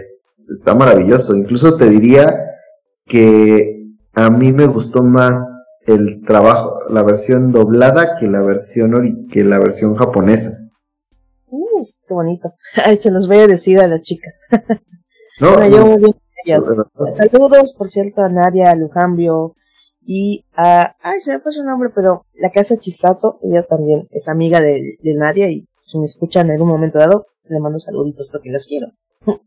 está 0.49 0.75
maravilloso. 0.75 1.35
Incluso 1.35 1.77
te 1.77 1.89
diría 1.89 2.45
que 3.05 3.87
a 4.13 4.29
mí 4.29 4.51
me 4.51 4.67
gustó 4.67 5.03
más 5.03 5.60
el 5.87 6.23
trabajo, 6.25 6.79
la 6.89 7.03
versión 7.03 7.51
doblada 7.51 8.17
que 8.19 8.27
la 8.27 8.41
versión 8.41 9.27
que 9.27 9.43
la 9.43 9.59
versión 9.59 9.95
japonesa. 9.95 10.57
Uh, 11.47 11.85
qué 12.07 12.13
bonito. 12.13 12.53
Ay, 12.85 12.97
se 12.97 13.11
los 13.11 13.27
voy 13.27 13.37
a 13.37 13.47
decir 13.47 13.79
a 13.79 13.87
las 13.87 14.03
chicas. 14.03 14.47
no, 15.39 15.67
yo 15.67 15.85
muy 15.85 15.97
bien 15.97 16.15
ellas. 16.45 16.65
Saludos, 17.15 17.73
por 17.77 17.89
cierto, 17.89 18.21
a 18.21 18.29
Nadia, 18.29 18.71
a 18.71 18.75
Lujambio 18.75 19.55
y 20.01 20.45
a, 20.55 20.95
ay, 21.01 21.21
se 21.21 21.31
me 21.31 21.39
pasó 21.39 21.59
el 21.59 21.65
nombre, 21.65 21.89
pero 21.93 22.25
la 22.33 22.49
casa 22.49 22.77
Chisato, 22.77 23.39
ella 23.43 23.63
también 23.63 24.07
es 24.11 24.27
amiga 24.27 24.59
de, 24.59 24.97
de 25.01 25.13
Nadia 25.13 25.49
y 25.49 25.67
si 25.85 25.99
me 25.99 26.05
escuchan 26.05 26.47
en 26.47 26.53
algún 26.53 26.69
momento 26.69 26.97
dado, 26.97 27.27
le 27.43 27.59
mando 27.59 27.79
saluditos 27.79 28.27
porque 28.31 28.49
las 28.49 28.65
quiero. 28.65 28.87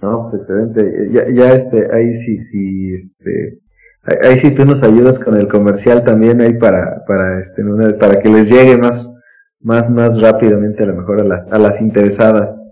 No, 0.00 0.20
pues 0.20 0.32
excelente. 0.34 1.08
Ya, 1.10 1.24
ya 1.28 1.52
este, 1.52 1.92
ahí 1.92 2.14
sí, 2.14 2.38
sí, 2.38 2.94
este, 2.94 3.58
ahí 4.02 4.36
sí 4.38 4.54
tú 4.54 4.64
nos 4.64 4.82
ayudas 4.82 5.18
con 5.18 5.36
el 5.36 5.48
comercial 5.48 6.04
también 6.04 6.40
ahí 6.40 6.54
para, 6.54 7.04
para 7.06 7.40
este, 7.40 7.62
para 7.98 8.20
que 8.20 8.28
les 8.28 8.48
llegue 8.48 8.76
más, 8.76 9.14
más, 9.60 9.90
más 9.90 10.20
rápidamente 10.20 10.84
a 10.84 10.86
lo 10.86 10.96
mejor 10.96 11.20
a, 11.20 11.24
la, 11.24 11.46
a 11.50 11.58
las 11.58 11.80
interesadas. 11.80 12.70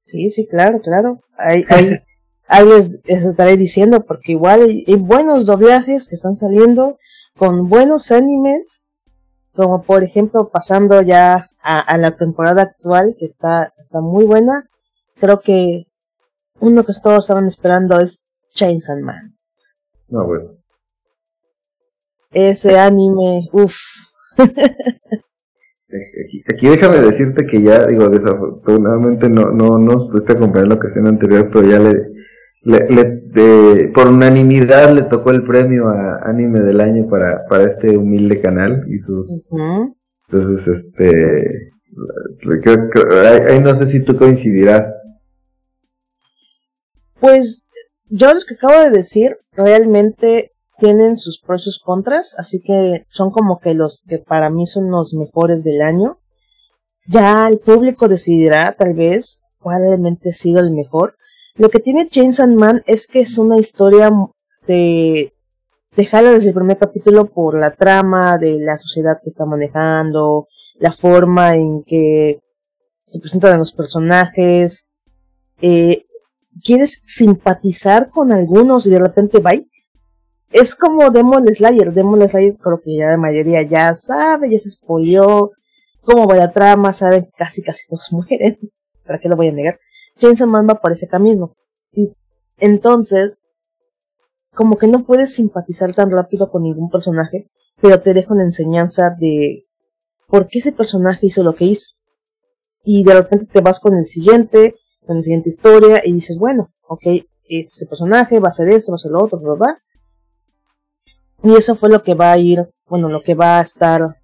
Sí, 0.00 0.28
sí, 0.28 0.46
claro, 0.46 0.80
claro. 0.80 1.20
Ahí, 1.36 1.64
ahí, 1.68 1.98
ahí 2.48 2.66
les, 2.66 2.92
estaré 3.06 3.56
diciendo 3.56 4.04
porque 4.04 4.32
igual 4.32 4.62
hay, 4.62 4.94
buenos 4.94 5.46
doblajes 5.46 6.08
que 6.08 6.14
están 6.14 6.36
saliendo 6.36 6.98
con 7.36 7.68
buenos 7.68 8.10
animes, 8.10 8.86
como 9.54 9.82
por 9.82 10.04
ejemplo 10.04 10.50
pasando 10.50 11.02
ya 11.02 11.48
a, 11.62 11.80
a 11.80 11.98
la 11.98 12.12
temporada 12.12 12.62
actual 12.62 13.16
que 13.18 13.26
está, 13.26 13.72
está 13.78 14.00
muy 14.00 14.24
buena. 14.24 14.68
Creo 15.18 15.40
que 15.40 15.86
uno 16.60 16.84
que 16.84 16.92
todos 17.02 17.24
estaban 17.24 17.46
esperando 17.46 17.98
es 18.00 18.22
Chainsaw 18.54 19.00
Man. 19.00 19.35
No, 20.08 20.26
bueno. 20.26 20.50
Ese 22.32 22.78
anime, 22.78 23.48
uff. 23.52 23.76
Aquí, 26.52 26.68
déjame 26.68 26.98
decirte 26.98 27.46
que 27.46 27.62
ya, 27.62 27.86
digo, 27.86 28.10
desafortunadamente 28.10 29.30
no, 29.30 29.52
no 29.52 29.78
nos 29.78 30.08
pudiste 30.08 30.32
acompañar 30.32 30.68
la 30.68 30.74
ocasión 30.74 31.06
anterior, 31.06 31.48
pero 31.50 31.66
ya 31.66 31.78
le, 31.78 32.10
le, 32.66 33.88
por 33.94 34.08
unanimidad 34.08 34.92
le 34.92 35.02
tocó 35.02 35.30
el 35.30 35.44
premio 35.44 35.88
a 35.88 36.28
anime 36.28 36.60
del 36.60 36.80
año 36.80 37.08
para, 37.08 37.46
para 37.48 37.64
este 37.64 37.96
humilde 37.96 38.40
canal 38.40 38.84
y 38.88 38.98
sus, 38.98 39.48
entonces, 40.28 40.66
este, 40.66 41.72
ahí 43.48 43.60
no 43.60 43.72
sé 43.72 43.86
si 43.86 44.04
tú 44.04 44.16
coincidirás 44.16 45.06
pues 47.20 47.64
yo 48.08 48.32
los 48.32 48.44
que 48.44 48.54
acabo 48.54 48.80
de 48.80 48.90
decir 48.90 49.38
realmente 49.52 50.52
tienen 50.78 51.16
sus 51.16 51.40
pros 51.40 51.62
y 51.62 51.64
sus 51.64 51.80
contras, 51.80 52.34
así 52.38 52.60
que 52.60 53.06
son 53.10 53.30
como 53.30 53.58
que 53.60 53.74
los 53.74 54.02
que 54.06 54.18
para 54.18 54.50
mí 54.50 54.66
son 54.66 54.90
los 54.90 55.14
mejores 55.14 55.64
del 55.64 55.82
año. 55.82 56.20
Ya 57.08 57.48
el 57.48 57.58
público 57.60 58.08
decidirá 58.08 58.74
tal 58.76 58.94
vez 58.94 59.42
cuál 59.58 59.82
realmente 59.82 60.30
ha 60.30 60.34
sido 60.34 60.60
el 60.60 60.72
mejor. 60.72 61.16
Lo 61.54 61.70
que 61.70 61.78
tiene 61.78 62.08
Chainsaw 62.08 62.48
Man 62.48 62.82
es 62.86 63.06
que 63.06 63.20
es 63.20 63.38
una 63.38 63.56
historia 63.56 64.10
de 64.66 65.32
dejarla 65.96 66.32
desde 66.32 66.48
el 66.48 66.54
primer 66.54 66.76
capítulo 66.76 67.26
por 67.26 67.58
la 67.58 67.70
trama 67.70 68.36
de 68.38 68.58
la 68.60 68.78
sociedad 68.78 69.18
que 69.22 69.30
está 69.30 69.46
manejando, 69.46 70.48
la 70.78 70.92
forma 70.92 71.56
en 71.56 71.82
que 71.84 72.40
se 73.06 73.18
presentan 73.18 73.58
los 73.58 73.72
personajes, 73.72 74.90
eh, 75.62 76.04
quieres 76.62 77.02
simpatizar 77.04 78.10
con 78.10 78.32
algunos 78.32 78.86
y 78.86 78.90
de 78.90 78.98
repente 78.98 79.38
va 79.40 79.52
es 80.50 80.74
como 80.74 81.10
Demon 81.10 81.46
Slayer. 81.46 81.92
Demon 81.92 82.26
Slayer 82.28 82.56
creo 82.56 82.80
que 82.80 82.96
ya 82.96 83.06
la 83.08 83.16
mayoría 83.16 83.62
ya 83.62 83.94
sabe, 83.94 84.50
ya 84.50 84.58
se 84.58 84.70
spoileó 84.70 85.52
cómo 86.02 86.26
va 86.26 86.36
la 86.36 86.52
trama, 86.52 86.92
saben 86.92 87.28
casi 87.36 87.62
casi 87.62 87.86
todos 87.88 88.08
mueren. 88.12 88.58
¿Para 89.04 89.18
qué 89.18 89.28
lo 89.28 89.36
voy 89.36 89.48
a 89.48 89.52
negar? 89.52 89.78
Chainsaw 90.18 90.48
Man 90.48 90.66
va 90.68 90.80
por 90.80 90.92
ese 90.92 91.08
camino. 91.08 91.54
Y 91.92 92.12
entonces, 92.58 93.38
como 94.54 94.78
que 94.78 94.86
no 94.86 95.04
puedes 95.04 95.34
simpatizar 95.34 95.92
tan 95.92 96.10
rápido 96.10 96.50
con 96.50 96.62
ningún 96.62 96.90
personaje, 96.90 97.50
pero 97.80 98.00
te 98.00 98.14
deja 98.14 98.32
una 98.32 98.44
enseñanza 98.44 99.10
de 99.10 99.66
por 100.28 100.48
qué 100.48 100.60
ese 100.60 100.72
personaje 100.72 101.26
hizo 101.26 101.42
lo 101.42 101.54
que 101.54 101.66
hizo. 101.66 101.90
Y 102.82 103.04
de 103.04 103.14
repente 103.14 103.46
te 103.46 103.60
vas 103.60 103.80
con 103.80 103.94
el 103.94 104.06
siguiente, 104.06 104.76
con 105.06 105.16
la 105.16 105.22
siguiente 105.22 105.50
historia 105.50 106.02
y 106.04 106.12
dices, 106.12 106.36
bueno, 106.38 106.70
ok, 106.88 107.02
este 107.48 107.86
personaje 107.86 108.40
va 108.40 108.48
a 108.48 108.52
ser 108.52 108.68
esto, 108.68 108.92
va 108.92 108.96
a 108.96 108.98
ser 108.98 109.12
lo 109.12 109.24
otro, 109.24 109.40
¿verdad? 109.40 109.76
Y 111.42 111.54
eso 111.54 111.76
fue 111.76 111.88
lo 111.88 112.02
que 112.02 112.14
va 112.14 112.32
a 112.32 112.38
ir, 112.38 112.68
bueno, 112.88 113.08
lo 113.08 113.22
que 113.22 113.34
va 113.34 113.58
a 113.58 113.62
estar 113.62 114.16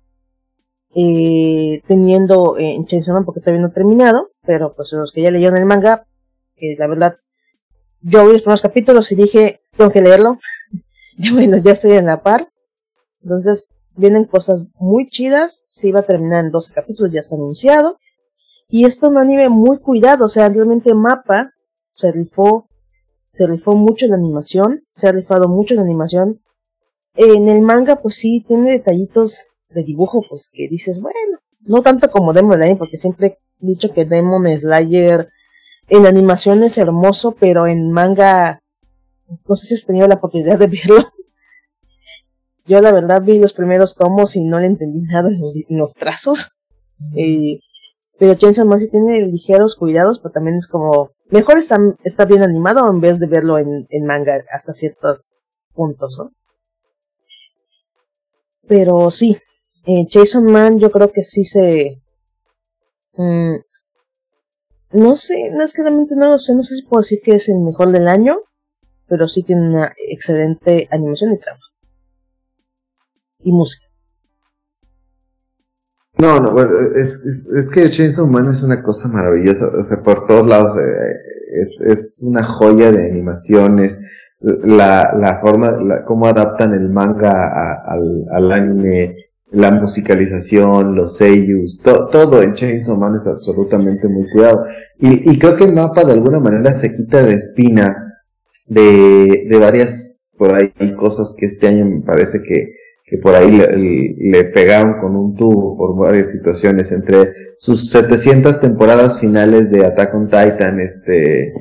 eh, 0.94 1.82
teniendo 1.86 2.58
en 2.58 2.84
Chainsaw 2.84 3.14
Man 3.14 3.24
porque 3.24 3.40
todavía 3.40 3.62
no 3.62 3.68
he 3.68 3.72
terminado, 3.72 4.30
pero 4.44 4.74
pues 4.74 4.92
los 4.92 5.12
que 5.12 5.22
ya 5.22 5.30
leyeron 5.30 5.56
el 5.56 5.66
manga, 5.66 6.06
que 6.56 6.74
la 6.78 6.86
verdad, 6.86 7.16
yo 8.00 8.26
vi 8.26 8.32
los 8.32 8.42
primeros 8.42 8.62
capítulos 8.62 9.12
y 9.12 9.14
dije, 9.14 9.60
tengo 9.76 9.90
que 9.90 10.00
leerlo. 10.00 10.38
bueno, 11.32 11.58
ya 11.58 11.72
estoy 11.72 11.92
en 11.92 12.06
la 12.06 12.22
par. 12.22 12.48
Entonces, 13.22 13.68
vienen 13.94 14.24
cosas 14.24 14.62
muy 14.74 15.08
chidas. 15.08 15.64
Se 15.68 15.88
iba 15.88 16.00
a 16.00 16.06
terminar 16.06 16.44
en 16.44 16.50
12 16.50 16.74
capítulos, 16.74 17.12
ya 17.12 17.20
está 17.20 17.36
anunciado. 17.36 17.98
Y 18.72 18.86
esto 18.86 19.10
un 19.10 19.18
anime 19.18 19.50
muy 19.50 19.80
cuidado, 19.80 20.24
o 20.24 20.28
sea, 20.30 20.48
realmente 20.48 20.94
Mapa 20.94 21.52
se 21.94 22.10
rifó, 22.10 22.70
se 23.34 23.46
rifó 23.46 23.74
mucho 23.74 24.06
la 24.06 24.14
animación, 24.14 24.86
se 24.92 25.08
ha 25.08 25.12
rifado 25.12 25.46
mucho 25.46 25.74
la 25.74 25.82
animación. 25.82 26.40
En 27.14 27.50
el 27.50 27.60
manga, 27.60 27.96
pues 27.96 28.14
sí, 28.14 28.42
tiene 28.48 28.70
detallitos 28.70 29.40
de 29.68 29.84
dibujo, 29.84 30.24
pues 30.26 30.50
que 30.50 30.68
dices, 30.70 30.98
bueno, 31.02 31.38
No 31.60 31.82
tanto 31.82 32.10
como 32.10 32.32
Demon 32.32 32.54
Slayer, 32.54 32.78
porque 32.78 32.96
siempre 32.96 33.26
he 33.60 33.66
dicho 33.66 33.92
que 33.92 34.06
Demon 34.06 34.46
Slayer 34.58 35.28
en 35.88 36.06
animación 36.06 36.62
es 36.62 36.78
hermoso, 36.78 37.32
pero 37.38 37.66
en 37.66 37.92
manga, 37.92 38.62
no 39.46 39.54
sé 39.54 39.66
si 39.66 39.74
has 39.74 39.84
tenido 39.84 40.08
la 40.08 40.14
oportunidad 40.14 40.58
de 40.58 40.68
verlo. 40.68 41.12
Yo 42.64 42.80
la 42.80 42.90
verdad 42.90 43.20
vi 43.20 43.38
los 43.38 43.52
primeros 43.52 43.96
tomos 43.96 44.34
y 44.34 44.40
no 44.40 44.58
le 44.58 44.64
entendí 44.64 45.02
nada 45.02 45.28
en 45.28 45.78
los, 45.78 45.92
trazos. 45.92 46.52
Eh, 47.14 47.60
pero 48.22 48.36
Chainsaw 48.36 48.64
Man 48.64 48.78
sí 48.78 48.88
tiene 48.88 49.20
ligeros 49.22 49.74
cuidados, 49.74 50.20
pero 50.20 50.30
también 50.30 50.56
es 50.56 50.68
como, 50.68 51.10
mejor 51.30 51.58
está, 51.58 51.80
está 52.04 52.24
bien 52.24 52.44
animado 52.44 52.88
en 52.88 53.00
vez 53.00 53.18
de 53.18 53.26
verlo 53.26 53.58
en, 53.58 53.88
en 53.90 54.04
manga 54.04 54.44
hasta 54.48 54.74
ciertos 54.74 55.32
puntos, 55.74 56.14
¿no? 56.16 56.30
Pero 58.68 59.10
sí, 59.10 59.38
eh, 59.86 60.06
Jason 60.08 60.44
Man 60.44 60.78
yo 60.78 60.92
creo 60.92 61.10
que 61.10 61.22
sí 61.22 61.44
se... 61.44 62.00
Mm, 63.14 63.56
no 64.92 65.16
sé, 65.16 65.50
no 65.50 65.64
es 65.64 65.72
que 65.72 65.82
realmente 65.82 66.14
no 66.14 66.30
lo 66.30 66.38
sé, 66.38 66.54
no 66.54 66.62
sé 66.62 66.76
si 66.76 66.82
puedo 66.82 67.02
decir 67.02 67.22
que 67.24 67.32
es 67.32 67.48
el 67.48 67.58
mejor 67.58 67.90
del 67.90 68.06
año, 68.06 68.36
pero 69.08 69.26
sí 69.26 69.42
tiene 69.42 69.68
una 69.68 69.92
excelente 69.98 70.86
animación 70.92 71.32
y 71.32 71.38
trama. 71.38 71.64
Y 73.40 73.50
música. 73.50 73.84
No, 76.22 76.38
no, 76.38 76.52
bueno, 76.52 76.70
es, 76.94 77.20
es, 77.52 77.68
que 77.68 77.90
Chainsaw 77.90 78.28
Man 78.28 78.48
es 78.48 78.62
una 78.62 78.80
cosa 78.80 79.08
maravillosa, 79.08 79.66
o 79.76 79.82
sea, 79.82 80.04
por 80.04 80.28
todos 80.28 80.46
lados 80.46 80.76
eh, 80.76 81.60
es, 81.60 81.80
es 81.80 82.22
una 82.24 82.44
joya 82.44 82.92
de 82.92 83.10
animaciones, 83.10 84.00
la, 84.38 85.14
la 85.18 85.40
forma, 85.40 85.72
la, 85.72 86.04
cómo 86.04 86.28
adaptan 86.28 86.74
el 86.74 86.90
manga 86.90 87.82
al, 87.84 88.26
al 88.30 88.52
anime, 88.52 89.16
la 89.50 89.72
musicalización, 89.72 90.94
los 90.94 91.16
seiyus, 91.16 91.80
todo 91.82 92.40
en 92.40 92.54
Chainsaw 92.54 92.96
Man 92.96 93.16
es 93.16 93.26
absolutamente 93.26 94.06
muy 94.06 94.30
cuidado. 94.30 94.64
Y, 95.00 95.28
y, 95.28 95.40
creo 95.40 95.56
que 95.56 95.64
el 95.64 95.72
mapa 95.72 96.04
de 96.04 96.12
alguna 96.12 96.38
manera 96.38 96.72
se 96.74 96.94
quita 96.94 97.24
de 97.24 97.34
espina 97.34 98.20
de, 98.68 99.48
de 99.50 99.58
varias 99.58 100.14
por 100.38 100.54
ahí 100.54 100.72
cosas 100.96 101.34
que 101.36 101.46
este 101.46 101.66
año 101.66 101.84
me 101.84 102.02
parece 102.02 102.44
que, 102.44 102.76
que 103.12 103.18
por 103.18 103.34
ahí 103.34 103.50
le, 103.50 104.16
le, 104.16 104.44
pegaron 104.44 105.00
con 105.00 105.14
un 105.14 105.34
tubo 105.34 105.76
por 105.76 105.96
varias 105.96 106.30
situaciones 106.30 106.90
entre 106.92 107.32
sus 107.58 107.90
700 107.90 108.58
temporadas 108.60 109.20
finales 109.20 109.70
de 109.70 109.84
Attack 109.84 110.14
on 110.14 110.28
Titan, 110.28 110.80
este, 110.80 111.52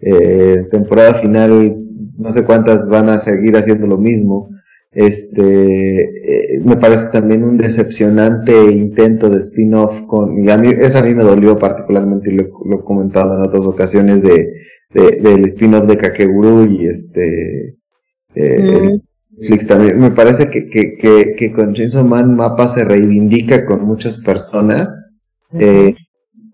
eh, 0.00 0.66
temporada 0.70 1.14
final, 1.14 1.76
no 2.18 2.30
sé 2.30 2.44
cuántas 2.44 2.86
van 2.88 3.08
a 3.08 3.18
seguir 3.18 3.56
haciendo 3.56 3.86
lo 3.86 3.96
mismo 3.96 4.50
este, 4.92 6.56
eh, 6.56 6.60
me 6.64 6.76
parece 6.76 7.12
también 7.12 7.44
un 7.44 7.58
decepcionante 7.58 8.72
intento 8.72 9.28
de 9.28 9.38
spin-off 9.38 10.00
con, 10.06 10.42
y 10.42 10.50
a 10.50 10.56
mí, 10.56 10.70
eso 10.70 10.98
a 10.98 11.02
mí 11.02 11.14
me 11.14 11.22
dolió 11.22 11.58
particularmente 11.58 12.32
y 12.32 12.36
lo, 12.36 12.44
he 12.44 12.84
comentado 12.84 13.34
en 13.34 13.42
otras 13.42 13.66
ocasiones 13.66 14.22
de, 14.22 14.50
del 14.92 15.44
spin-off 15.44 15.86
de 15.86 15.98
Kakeguru 15.98 16.64
y 16.66 16.86
este, 16.86 17.76
eh, 18.34 18.98
Netflix 19.38 19.66
también. 19.66 20.00
Me 20.00 20.10
parece 20.10 20.50
que, 20.50 20.68
que, 20.68 20.96
que, 20.96 21.34
que 21.36 21.52
con 21.52 21.74
Chainsaw 21.74 22.04
Man 22.04 22.34
Mapa 22.34 22.68
se 22.68 22.84
reivindica 22.84 23.64
con 23.64 23.84
muchas 23.84 24.18
personas, 24.18 24.88
eh, 25.52 25.94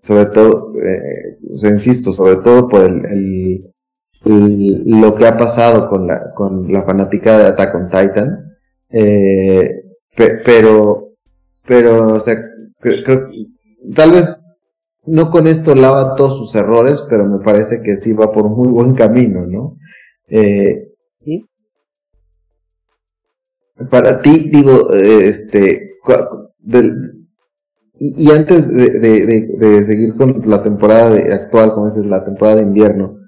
sobre 0.03 0.27
todo, 0.27 0.73
eh, 0.81 1.37
insisto, 1.63 2.11
sobre 2.11 2.37
todo 2.37 2.69
por 2.69 2.83
el 2.85 3.71
lo 4.25 5.15
que 5.15 5.27
ha 5.27 5.37
pasado 5.37 5.87
con 5.87 6.07
la, 6.07 6.31
con 6.33 6.71
la 6.71 6.83
fanática 6.83 7.37
de 7.37 7.45
Attack 7.45 7.75
on 7.75 7.89
Titan. 7.89 8.57
Eh, 8.89 9.83
pero, 10.15 11.09
pero, 11.67 12.13
o 12.13 12.19
sea, 12.19 12.35
creo, 12.79 13.29
tal 13.93 14.11
vez 14.11 14.41
no 15.05 15.29
con 15.29 15.47
esto 15.47 15.75
lava 15.75 16.15
todos 16.15 16.37
sus 16.37 16.55
errores, 16.55 17.05
pero 17.09 17.25
me 17.25 17.39
parece 17.39 17.81
que 17.81 17.97
sí 17.97 18.13
va 18.13 18.31
por 18.31 18.45
un 18.45 18.55
muy 18.55 18.69
buen 18.69 18.95
camino, 18.95 19.45
¿no? 19.45 19.77
Eh, 20.27 20.93
Para 23.89 24.21
ti, 24.21 24.49
digo, 24.51 24.91
este, 24.91 25.95
y, 27.97 28.31
antes 28.31 28.67
de, 28.67 28.99
de, 28.99 29.47
de, 29.57 29.85
seguir 29.85 30.15
con 30.15 30.41
la 30.45 30.63
temporada 30.63 31.15
actual, 31.33 31.73
como 31.73 31.87
es 31.87 31.97
la 31.97 32.23
temporada 32.23 32.57
de 32.57 32.63
invierno, 32.63 33.19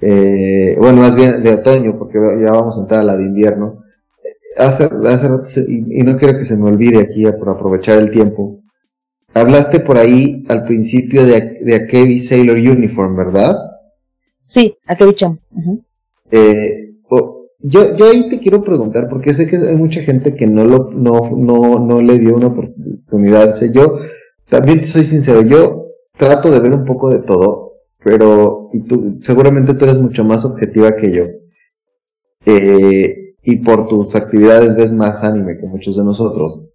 eh, 0.00 0.76
bueno, 0.78 1.02
más 1.02 1.14
bien 1.14 1.42
de 1.42 1.54
otoño, 1.54 1.98
porque 1.98 2.18
ya 2.40 2.52
vamos 2.52 2.78
a 2.78 2.82
entrar 2.82 3.00
a 3.00 3.04
la 3.04 3.16
de 3.16 3.24
invierno. 3.24 3.82
Hace, 4.56 4.88
hace 5.06 5.28
y, 5.68 6.02
no 6.02 6.16
quiero 6.18 6.38
que 6.38 6.44
se 6.44 6.56
me 6.56 6.68
olvide 6.68 6.98
aquí 6.98 7.24
por 7.38 7.50
aprovechar 7.50 7.98
el 7.98 8.10
tiempo. 8.10 8.60
Hablaste 9.34 9.80
por 9.80 9.96
ahí 9.96 10.44
al 10.48 10.64
principio 10.64 11.24
de, 11.24 11.60
de 11.62 11.74
Akebi 11.76 12.18
Sailor 12.18 12.56
Uniform, 12.56 13.16
¿verdad? 13.16 13.56
Sí, 14.44 14.76
Akebi 14.86 15.14
Cham. 15.14 15.38
eh, 16.30 16.90
yo, 17.60 17.96
yo 17.96 18.06
ahí 18.06 18.28
te 18.28 18.38
quiero 18.38 18.62
preguntar, 18.62 19.08
porque 19.08 19.32
sé 19.32 19.46
que 19.46 19.56
hay 19.56 19.76
mucha 19.76 20.02
gente 20.02 20.34
que 20.34 20.46
no, 20.46 20.64
lo, 20.64 20.90
no, 20.90 21.30
no, 21.36 21.78
no 21.78 22.02
le 22.02 22.18
dio 22.18 22.36
una 22.36 22.48
oportunidad. 22.48 23.54
yo 23.72 23.98
también 24.48 24.80
te 24.80 24.86
soy 24.86 25.04
sincero, 25.04 25.42
yo 25.42 25.86
trato 26.16 26.50
de 26.50 26.60
ver 26.60 26.72
un 26.72 26.84
poco 26.84 27.10
de 27.10 27.20
todo 27.20 27.70
pero 28.02 28.70
y 28.72 28.80
tú, 28.82 29.20
seguramente 29.22 29.74
tú 29.74 29.84
eres 29.84 29.98
mucho 29.98 30.24
más 30.24 30.44
objetiva 30.44 30.96
que 30.96 31.12
yo. 31.12 31.24
Eh, 32.46 33.34
y 33.42 33.56
por 33.56 33.88
tus 33.88 34.14
actividades 34.16 34.76
ves 34.76 34.92
más 34.92 35.22
anime 35.24 35.58
que 35.58 35.66
muchos 35.66 35.96
de 35.96 36.04
nosotros. 36.04 36.66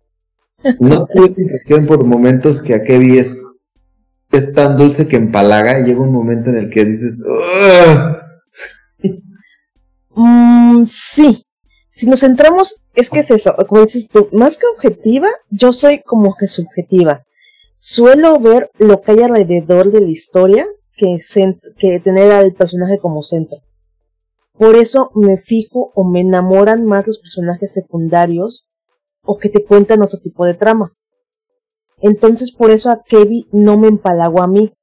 No 0.79 1.05
tuve 1.13 1.33
la 1.35 1.41
impresión 1.41 1.85
por 1.85 2.03
momentos 2.05 2.61
que 2.61 2.75
Akebi 2.75 3.17
es, 3.17 3.43
es 4.31 4.53
tan 4.53 4.77
dulce 4.77 5.07
que 5.07 5.15
empalaga 5.15 5.79
y 5.79 5.85
llega 5.85 6.01
un 6.01 6.13
momento 6.13 6.49
en 6.49 6.57
el 6.57 6.69
que 6.69 6.85
dices, 6.85 7.23
mm, 10.15 10.85
sí. 10.85 11.45
Si 11.91 12.07
nos 12.07 12.19
centramos, 12.19 12.81
es 12.93 13.09
que 13.09 13.19
es 13.19 13.31
eso, 13.31 13.55
como 13.69 13.81
dices 13.81 14.09
tú, 14.09 14.27
más 14.33 14.57
que 14.57 14.67
objetiva, 14.67 15.29
yo 15.49 15.71
soy 15.71 16.01
como 16.01 16.35
que 16.35 16.47
subjetiva. 16.47 17.23
Suelo 17.77 18.39
ver 18.39 18.69
lo 18.77 19.01
que 19.01 19.13
hay 19.13 19.21
alrededor 19.21 19.91
de 19.91 20.01
la 20.01 20.09
historia 20.09 20.65
que, 20.97 21.19
que 21.77 21.99
tener 21.99 22.31
al 22.31 22.53
personaje 22.53 22.97
como 22.99 23.23
centro. 23.23 23.59
Por 24.57 24.75
eso 24.75 25.11
me 25.15 25.37
fijo 25.37 25.91
o 25.95 26.03
me 26.03 26.21
enamoran 26.21 26.85
más 26.85 27.05
los 27.07 27.19
personajes 27.19 27.73
secundarios 27.73 28.65
o 29.23 29.37
que 29.37 29.49
te 29.49 29.63
cuentan 29.65 30.01
otro 30.01 30.19
tipo 30.19 30.45
de 30.45 30.53
trama. 30.53 30.93
Entonces 31.99 32.51
por 32.51 32.71
eso 32.71 32.89
a 32.89 33.03
Kevin 33.03 33.45
no 33.51 33.77
me 33.77 33.87
empalagó 33.87 34.41
a 34.41 34.47
mí. 34.47 34.73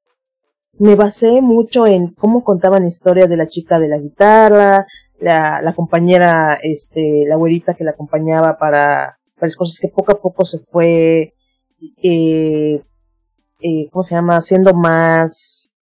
Me 0.77 0.95
basé 0.95 1.41
mucho 1.41 1.87
en 1.87 2.13
cómo 2.13 2.43
contaban 2.43 2.85
historias 2.85 3.29
de 3.29 3.37
la 3.37 3.47
chica 3.47 3.79
de 3.79 3.87
la 3.87 3.97
guitarra, 3.97 4.87
la, 5.23 5.61
la 5.61 5.73
compañera, 5.73 6.59
este, 6.61 7.25
la 7.27 7.35
abuelita 7.35 7.73
que 7.73 7.83
la 7.83 7.91
acompañaba 7.91 8.57
para 8.57 9.17
varias 9.39 9.55
cosas 9.55 9.79
que 9.79 9.87
poco 9.87 10.11
a 10.11 10.21
poco 10.21 10.45
se 10.45 10.59
fue, 10.59 11.33
eh, 12.03 12.83
eh, 13.61 13.89
¿cómo 13.91 14.03
se 14.03 14.15
llama? 14.15 14.37
Haciendo 14.37 14.73
más 14.73 15.73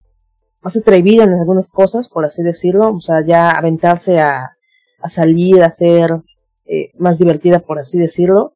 más 0.62 0.76
atrevida 0.76 1.24
en 1.24 1.32
algunas 1.32 1.70
cosas, 1.70 2.08
por 2.08 2.24
así 2.24 2.42
decirlo, 2.42 2.92
o 2.92 3.00
sea, 3.00 3.24
ya 3.24 3.50
aventarse 3.50 4.20
a, 4.20 4.56
a 5.00 5.08
salir, 5.08 5.62
a 5.62 5.72
ser 5.72 6.22
eh, 6.64 6.92
más 6.98 7.18
divertida, 7.18 7.58
por 7.58 7.80
así 7.80 7.98
decirlo. 7.98 8.54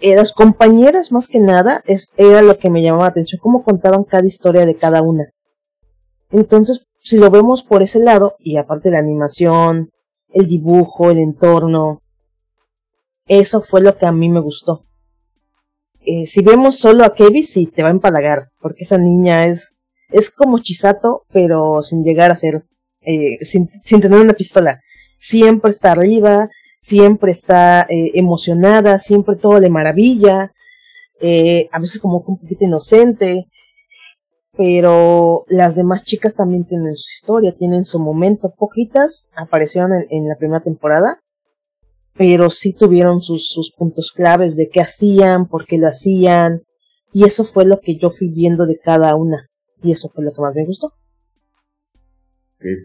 Eh, 0.00 0.16
las 0.16 0.32
compañeras, 0.32 1.12
más 1.12 1.28
que 1.28 1.40
nada, 1.40 1.82
es, 1.84 2.12
era 2.16 2.40
lo 2.40 2.58
que 2.58 2.70
me 2.70 2.82
llamaba 2.82 3.04
la 3.04 3.10
atención, 3.10 3.40
cómo 3.42 3.62
contaban 3.62 4.04
cada 4.04 4.26
historia 4.26 4.64
de 4.64 4.76
cada 4.76 5.02
una. 5.02 5.28
Entonces, 6.30 6.86
si 7.00 7.18
lo 7.18 7.30
vemos 7.30 7.62
por 7.62 7.82
ese 7.82 8.00
lado, 8.00 8.36
y 8.38 8.56
aparte 8.56 8.90
la 8.90 8.98
animación, 8.98 9.90
el 10.34 10.46
dibujo, 10.46 11.10
el 11.10 11.18
entorno, 11.18 12.02
eso 13.26 13.62
fue 13.62 13.80
lo 13.80 13.96
que 13.96 14.06
a 14.06 14.12
mí 14.12 14.28
me 14.28 14.40
gustó. 14.40 14.84
Eh, 16.00 16.26
si 16.26 16.42
vemos 16.42 16.78
solo 16.78 17.04
a 17.04 17.14
Kevin, 17.14 17.46
sí, 17.46 17.66
te 17.66 17.82
va 17.82 17.88
a 17.88 17.92
empalagar, 17.92 18.50
porque 18.60 18.84
esa 18.84 18.98
niña 18.98 19.46
es 19.46 19.74
es 20.14 20.30
como 20.30 20.60
Chisato, 20.60 21.24
pero 21.32 21.82
sin 21.82 22.04
llegar 22.04 22.30
a 22.30 22.36
ser, 22.36 22.64
eh, 23.00 23.44
sin, 23.44 23.68
sin, 23.82 24.00
tener 24.00 24.20
una 24.20 24.34
pistola. 24.34 24.80
Siempre 25.16 25.72
está 25.72 25.90
arriba, 25.90 26.48
siempre 26.80 27.32
está 27.32 27.82
eh, 27.82 28.12
emocionada, 28.14 29.00
siempre 29.00 29.34
todo 29.34 29.58
le 29.58 29.70
maravilla, 29.70 30.52
eh, 31.20 31.68
a 31.72 31.80
veces 31.80 32.00
como 32.00 32.18
un 32.18 32.38
poquito 32.38 32.64
inocente, 32.64 33.46
pero 34.56 35.44
las 35.48 35.74
demás 35.74 36.04
chicas 36.04 36.34
también 36.34 36.64
tienen 36.64 36.94
su 36.94 37.08
historia, 37.12 37.54
tienen 37.56 37.84
su 37.84 37.98
momento. 37.98 38.54
Poquitas 38.56 39.28
aparecieron 39.36 39.92
en, 39.92 40.06
en 40.10 40.28
la 40.28 40.36
primera 40.36 40.60
temporada, 40.60 41.20
pero 42.16 42.50
sí 42.50 42.72
tuvieron 42.72 43.20
sus, 43.20 43.48
sus 43.48 43.72
puntos 43.72 44.12
claves 44.12 44.56
de 44.56 44.68
qué 44.68 44.80
hacían, 44.80 45.48
por 45.48 45.66
qué 45.66 45.78
lo 45.78 45.88
hacían, 45.88 46.62
y 47.12 47.24
eso 47.24 47.44
fue 47.44 47.64
lo 47.64 47.80
que 47.80 47.96
yo 47.96 48.10
fui 48.10 48.28
viendo 48.28 48.66
de 48.66 48.78
cada 48.78 49.14
una. 49.14 49.48
Y 49.82 49.92
eso 49.92 50.10
fue 50.12 50.24
lo 50.24 50.32
que 50.32 50.40
más 50.40 50.54
me 50.54 50.64
gustó. 50.64 50.92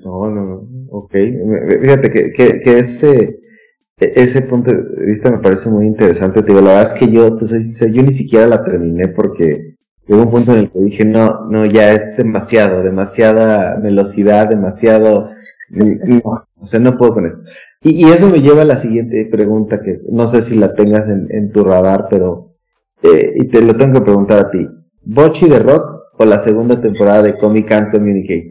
No, 0.04 0.30
no, 0.30 0.68
ok. 0.92 1.12
Fíjate 1.82 2.12
que, 2.12 2.32
que, 2.62 2.80
ese, 2.80 3.40
ese 3.98 4.42
punto 4.42 4.72
de 4.72 5.06
vista 5.06 5.32
me 5.32 5.40
parece 5.40 5.70
muy 5.70 5.88
interesante. 5.88 6.42
Te 6.42 6.48
digo, 6.48 6.62
la 6.62 6.74
verdad 6.74 6.94
es 6.94 7.00
que 7.00 7.10
yo, 7.10 7.38
yo 7.40 8.04
ni 8.04 8.12
siquiera 8.12 8.46
la 8.46 8.64
terminé 8.64 9.08
porque 9.08 9.78
llegó 10.10 10.24
un 10.24 10.32
punto 10.32 10.54
en 10.54 10.60
el 10.60 10.72
que 10.72 10.80
dije, 10.80 11.06
no, 11.06 11.46
no, 11.50 11.66
ya 11.66 11.92
es 11.92 12.18
demasiado, 12.18 12.82
demasiada 12.82 13.78
velocidad, 13.80 14.50
demasiado, 14.50 15.30
o 16.56 16.66
sea, 16.66 16.80
no 16.80 16.98
puedo 16.98 17.14
con 17.14 17.28
esto. 17.28 17.44
Y, 17.82 18.08
y, 18.08 18.12
eso 18.12 18.28
me 18.28 18.42
lleva 18.42 18.64
a 18.64 18.66
la 18.66 18.76
siguiente 18.76 19.30
pregunta 19.32 19.82
que 19.82 20.00
no 20.10 20.26
sé 20.26 20.42
si 20.42 20.56
la 20.56 20.74
tengas 20.74 21.08
en, 21.08 21.28
en 21.30 21.52
tu 21.52 21.64
radar, 21.64 22.08
pero, 22.10 22.56
eh, 23.04 23.34
y 23.36 23.48
te 23.48 23.62
lo 23.62 23.78
tengo 23.78 24.00
que 24.00 24.06
preguntar 24.06 24.40
a 24.40 24.52
ti. 24.52 24.68
¿Bochi 25.04 25.48
de 25.48 25.60
Rock 25.60 26.16
o 26.18 26.26
la 26.26 26.40
segunda 26.40 26.82
temporada 26.82 27.22
de 27.22 27.38
Comic 27.38 27.68
Can't 27.68 27.92
Communicate? 27.92 28.50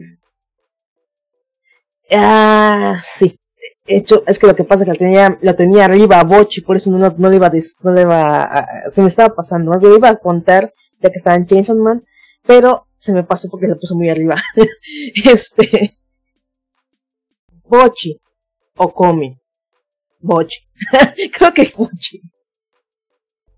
Ah, 2.11 3.01
sí. 3.17 3.35
Hecho, 3.85 4.23
es 4.25 4.39
que 4.39 4.47
lo 4.47 4.55
que 4.55 4.63
pasa 4.63 4.83
es 4.83 4.85
que 4.85 4.93
la 4.93 4.97
tenía, 4.97 5.37
la 5.41 5.55
tenía 5.55 5.85
arriba 5.85 6.19
a 6.19 6.23
Bochi, 6.23 6.61
por 6.61 6.77
eso 6.77 6.89
no, 6.89 7.13
no, 7.17 7.29
le 7.29 7.35
iba 7.35 7.47
a, 7.47 7.51
no 7.83 7.91
le 7.91 8.01
iba 8.01 8.43
a, 8.43 8.89
se 8.91 9.01
me 9.01 9.09
estaba 9.09 9.35
pasando, 9.35 9.73
¿no? 9.73 9.81
Yo 9.81 9.95
iba 9.95 10.09
a 10.09 10.15
contar 10.15 10.71
ya 10.99 11.09
que 11.09 11.17
estaba 11.17 11.35
en 11.35 11.45
Chainsaw 11.45 11.75
Man, 11.77 12.03
pero 12.45 12.87
se 12.97 13.13
me 13.13 13.23
pasó 13.23 13.49
porque 13.49 13.67
la 13.67 13.75
puso 13.75 13.95
muy 13.95 14.09
arriba. 14.09 14.35
este, 15.25 15.97
Bochi 17.63 18.19
o 18.77 18.93
Komi. 18.93 19.37
Bochi. 20.19 20.59
Creo 21.33 21.53
que 21.53 21.71
Bochi. 21.75 22.21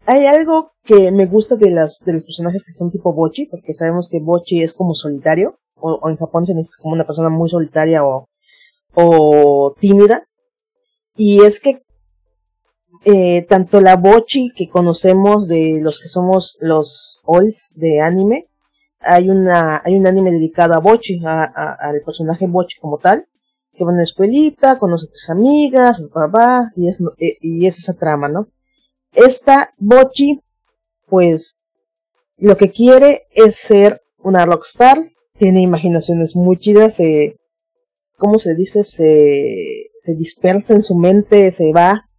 Hay 0.06 0.26
algo 0.26 0.74
que 0.84 1.12
me 1.12 1.26
gusta 1.26 1.56
de 1.56 1.72
los 1.72 2.04
personajes 2.04 2.64
que 2.64 2.72
son 2.72 2.92
tipo 2.92 3.14
Bochi, 3.14 3.46
porque 3.46 3.74
sabemos 3.74 4.10
que 4.10 4.20
Bochi 4.20 4.62
es 4.62 4.74
como 4.74 4.96
solitario, 4.96 5.60
o, 5.76 6.10
en 6.10 6.18
Japón 6.18 6.46
significa 6.46 6.78
como 6.82 6.96
una 6.96 7.06
persona 7.06 7.30
muy 7.30 7.50
solitaria 7.50 8.04
o, 8.04 8.28
o 8.94 9.76
tímida. 9.80 10.26
Y 11.16 11.44
es 11.44 11.60
que 11.60 11.84
eh, 13.04 13.46
tanto 13.50 13.82
la 13.82 13.96
Bochi 13.96 14.52
que 14.56 14.70
conocemos 14.70 15.48
de 15.48 15.80
los 15.82 16.00
que 16.00 16.08
somos 16.08 16.58
los 16.62 17.22
old 17.26 17.56
de 17.72 18.00
anime, 18.00 18.48
hay 19.00 19.30
una 19.30 19.82
hay 19.84 19.96
un 19.96 20.06
anime 20.06 20.32
dedicado 20.32 20.76
a 20.76 20.80
Bochi, 20.80 21.20
a, 21.26 21.44
al 21.80 22.02
personaje 22.06 22.46
Bochi 22.48 22.80
como 22.80 23.00
tal, 23.00 23.26
que 23.74 23.84
va 23.84 23.92
a 23.92 23.96
la 23.96 24.04
escuelita, 24.04 24.78
conoce 24.78 25.06
a 25.06 25.12
sus 25.12 25.30
amigas, 25.30 26.00
papá, 26.14 26.72
y 26.76 26.88
es, 26.88 27.02
eh, 27.18 27.38
y 27.42 27.66
es 27.66 27.80
esa 27.80 27.94
trama, 27.94 28.28
¿no? 28.28 28.48
Esta 29.14 29.74
Bochi, 29.78 30.40
pues, 31.08 31.60
lo 32.38 32.58
que 32.58 32.72
quiere 32.72 33.24
es 33.32 33.56
ser 33.56 34.02
una 34.20 34.46
rockstar, 34.46 35.00
tiene 35.38 35.62
imaginaciones 35.62 36.36
muy 36.36 36.60
chidas, 36.60 36.96
se, 36.96 37.40
¿cómo 38.18 38.38
se 38.38 38.54
dice? 38.56 38.84
Se, 38.84 39.90
se 40.02 40.16
dispersa 40.16 40.76
en 40.76 40.84
su 40.84 40.96
mente, 40.96 41.52
se 41.52 41.72
va, 41.74 42.11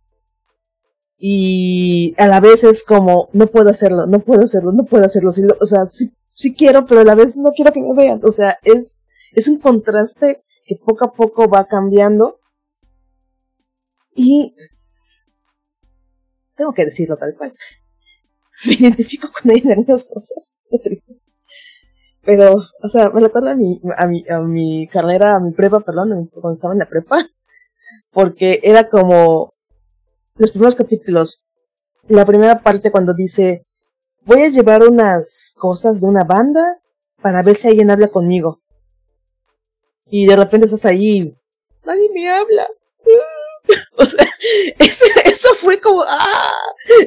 y 1.25 2.16
a 2.18 2.27
la 2.27 2.41
vez 2.41 2.64
es 2.64 2.83
como, 2.83 3.29
no 3.33 3.47
puedo 3.47 3.70
hacerlo, 3.70 4.07
no 4.07 4.18
puedo 4.18 4.43
hacerlo, 4.43 4.73
no 4.73 4.87
puedo 4.87 5.05
hacerlo, 5.05 5.31
o 5.61 5.66
sea, 5.66 5.87
sí, 5.87 6.12
sí 6.33 6.53
quiero, 6.53 6.85
pero 6.85 7.03
a 7.03 7.05
la 7.05 7.14
vez 7.14 7.37
no 7.37 7.53
quiero 7.53 7.70
que 7.70 7.81
me 7.81 7.95
vean, 7.95 8.20
o 8.25 8.33
sea, 8.33 8.59
es, 8.64 9.05
es 9.31 9.47
un 9.47 9.61
contraste 9.61 10.43
que 10.66 10.75
poco 10.75 11.05
a 11.05 11.12
poco 11.12 11.49
va 11.49 11.68
cambiando. 11.68 12.41
Y 14.16 14.57
tengo 16.57 16.75
que 16.75 16.87
decirlo 16.87 17.16
tal 17.16 17.37
cual. 17.37 17.55
Me 18.66 18.73
identifico 18.73 19.29
con 19.31 19.53
ella 19.53 19.75
en 19.75 19.79
algunas 19.79 20.05
cosas. 20.05 20.57
Qué 20.70 20.81
triste. 20.81 21.20
Pero, 22.25 22.64
o 22.83 22.89
sea, 22.89 23.11
me 23.11 23.20
recuerda 23.20 23.53
a 23.53 23.57
mi, 23.57 23.81
a 23.97 24.07
mi, 24.09 24.25
a 24.29 24.41
mi 24.41 24.89
carrera, 24.89 25.37
a 25.37 25.41
mi 25.41 25.53
prepa, 25.53 25.81
perdón, 25.81 26.29
cuando 26.33 26.55
estaba 26.55 26.75
en 26.75 26.81
la 26.81 26.89
prepa. 26.89 27.29
Porque 28.11 28.61
era 28.64 28.89
como 28.89 29.52
los 30.37 30.51
primeros 30.51 30.74
capítulos. 30.74 31.43
La 32.09 32.24
primera 32.24 32.61
parte 32.62 32.91
cuando 32.91 33.14
dice, 33.14 33.64
voy 34.22 34.43
a 34.43 34.49
llevar 34.49 34.83
unas 34.89 35.55
cosas 35.57 36.01
de 36.01 36.07
una 36.07 36.24
banda 36.24 36.80
para 37.22 37.43
ver 37.43 37.57
si 37.57 37.68
alguien 37.68 37.91
habla 37.91 38.09
conmigo 38.09 38.62
y 40.12 40.26
de 40.26 40.37
repente 40.37 40.66
estás 40.66 40.85
ahí, 40.85 41.35
nadie 41.87 42.11
me 42.12 42.30
habla. 42.30 42.66
o 43.97 44.05
sea, 44.05 44.28
eso 45.24 45.55
fue 45.55 45.80
como, 45.80 46.03
¡ah! 46.07 46.53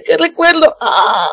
¡Qué 0.03 0.17
recuerdo! 0.17 0.75
¡ah! 0.81 1.29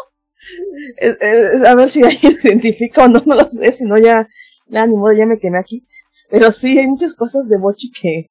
a 1.66 1.74
ver 1.74 1.88
si 1.88 2.02
alguien 2.02 2.38
identifica 2.42 3.04
o 3.04 3.08
no, 3.08 3.22
no 3.24 3.34
lo 3.34 3.48
sé, 3.48 3.72
si 3.72 3.84
no 3.84 3.96
ya, 3.96 4.28
ya 4.66 4.86
ni 4.86 4.96
modo, 4.96 5.14
ya 5.14 5.24
me 5.24 5.38
quemé 5.38 5.58
aquí. 5.58 5.86
Pero 6.28 6.52
sí, 6.52 6.78
hay 6.78 6.86
muchas 6.86 7.14
cosas 7.14 7.48
de 7.48 7.56
Bochi 7.56 7.90
que, 7.90 8.28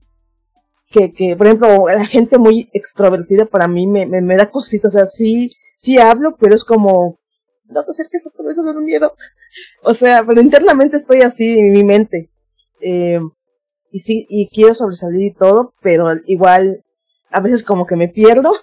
que, 0.91 1.13
que, 1.13 1.35
por 1.35 1.47
ejemplo, 1.47 1.87
la 1.87 2.05
gente 2.05 2.37
muy 2.37 2.69
extrovertida 2.73 3.45
para 3.45 3.67
mí 3.67 3.87
me, 3.87 4.05
me, 4.05 4.21
me 4.21 4.37
da 4.37 4.49
cositas, 4.49 4.93
o 4.93 4.97
sea, 4.97 5.07
sí, 5.07 5.51
sí 5.77 5.97
hablo, 5.97 6.35
pero 6.39 6.53
es 6.53 6.63
como, 6.63 7.19
no 7.65 7.83
te 7.83 7.91
acerques 7.91 8.25
a 8.27 8.29
todo 8.29 8.49
eso 8.49 8.63
de 8.63 8.77
un 8.77 8.83
miedo. 8.83 9.13
O 9.83 9.93
sea, 9.93 10.23
pero 10.25 10.39
internamente 10.39 10.95
estoy 10.95 11.23
así 11.23 11.59
en 11.59 11.73
mi 11.73 11.83
mente. 11.83 12.29
Eh, 12.79 13.19
y 13.91 13.99
sí, 13.99 14.25
y 14.29 14.47
quiero 14.47 14.73
sobresalir 14.73 15.23
y 15.23 15.33
todo, 15.33 15.73
pero 15.81 16.07
igual 16.25 16.85
a 17.31 17.41
veces 17.41 17.63
como 17.63 17.85
que 17.85 17.97
me 17.97 18.07
pierdo, 18.07 18.53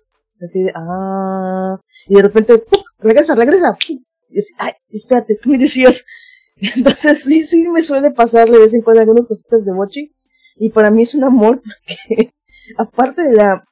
así 0.41 0.63
de, 0.63 0.73
ah, 0.75 1.79
y 2.07 2.15
de 2.15 2.23
repente, 2.23 2.65
regresa, 3.01 3.35
regresa, 3.35 3.77
y 4.31 4.39
así, 4.39 4.55
ay, 4.57 4.73
espérate, 4.89 5.39
¿qué 5.43 5.51
me 5.51 5.59
decías? 5.59 6.07
Entonces 6.57 7.23
sí, 7.23 7.45
sí 7.45 7.69
me 7.69 7.85
suele 7.85 8.11
pasar 8.13 8.49
de 8.51 8.59
vez 8.59 8.73
en 8.73 8.81
cuando 8.81 9.03
algunas 9.03 9.27
cositas 9.27 9.65
de 9.67 9.73
Mochi, 9.73 10.17
y 10.59 10.71
para 10.71 10.91
mí 10.91 11.03
es 11.03 11.15
un 11.15 11.25
amor 11.25 11.63
porque, 12.09 12.33
aparte 12.77 13.23
de 13.23 13.35
la, 13.35 13.65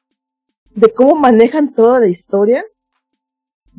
de 0.71 0.93
cómo 0.93 1.15
manejan 1.15 1.73
toda 1.73 1.99
la 1.99 2.07
historia, 2.07 2.63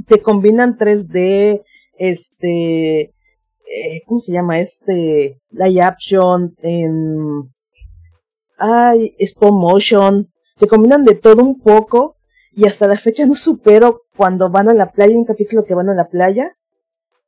te 0.07 0.21
combinan 0.21 0.77
3D, 0.77 1.63
este, 1.99 3.01
eh, 3.01 4.03
¿cómo 4.07 4.21
se 4.21 4.33
llama? 4.33 4.61
Este, 4.61 5.41
live 5.51 5.83
action, 5.83 6.55
en, 6.63 7.53
ay, 8.59 9.15
stop 9.19 9.53
motion, 9.53 10.29
se 10.59 10.67
combinan 10.67 11.05
de 11.05 11.15
todo 11.15 11.43
un 11.43 11.61
poco, 11.61 12.17
y 12.53 12.67
hasta 12.67 12.87
la 12.87 12.97
fecha 12.97 13.27
no 13.27 13.37
supero 13.37 14.03
cuando 14.17 14.51
van 14.51 14.69
a 14.69 14.75
la 14.75 14.91
playa, 14.91 15.17
un 15.17 15.25
capítulo 15.25 15.65
que 15.65 15.75
van 15.75 15.89
a 15.89 15.95
la 15.95 16.09
playa, 16.09 16.57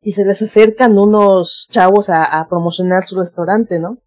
y 0.02 0.12
se 0.12 0.24
les 0.24 0.40
acercan 0.42 0.98
unos 0.98 1.68
chavos 1.70 2.08
a, 2.08 2.46
promocionar 2.48 3.04
su 3.04 3.18
restaurante, 3.18 3.78
¿no? 3.78 3.98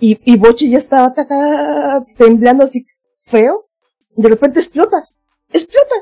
Y, 0.00 0.20
y 0.24 0.36
Bochi 0.36 0.70
ya 0.70 0.78
estaba 0.78 1.08
acá 1.08 2.04
temblando 2.16 2.64
así 2.64 2.86
feo, 3.24 3.68
de 4.16 4.28
repente 4.28 4.60
explota, 4.60 5.04
explota. 5.52 5.94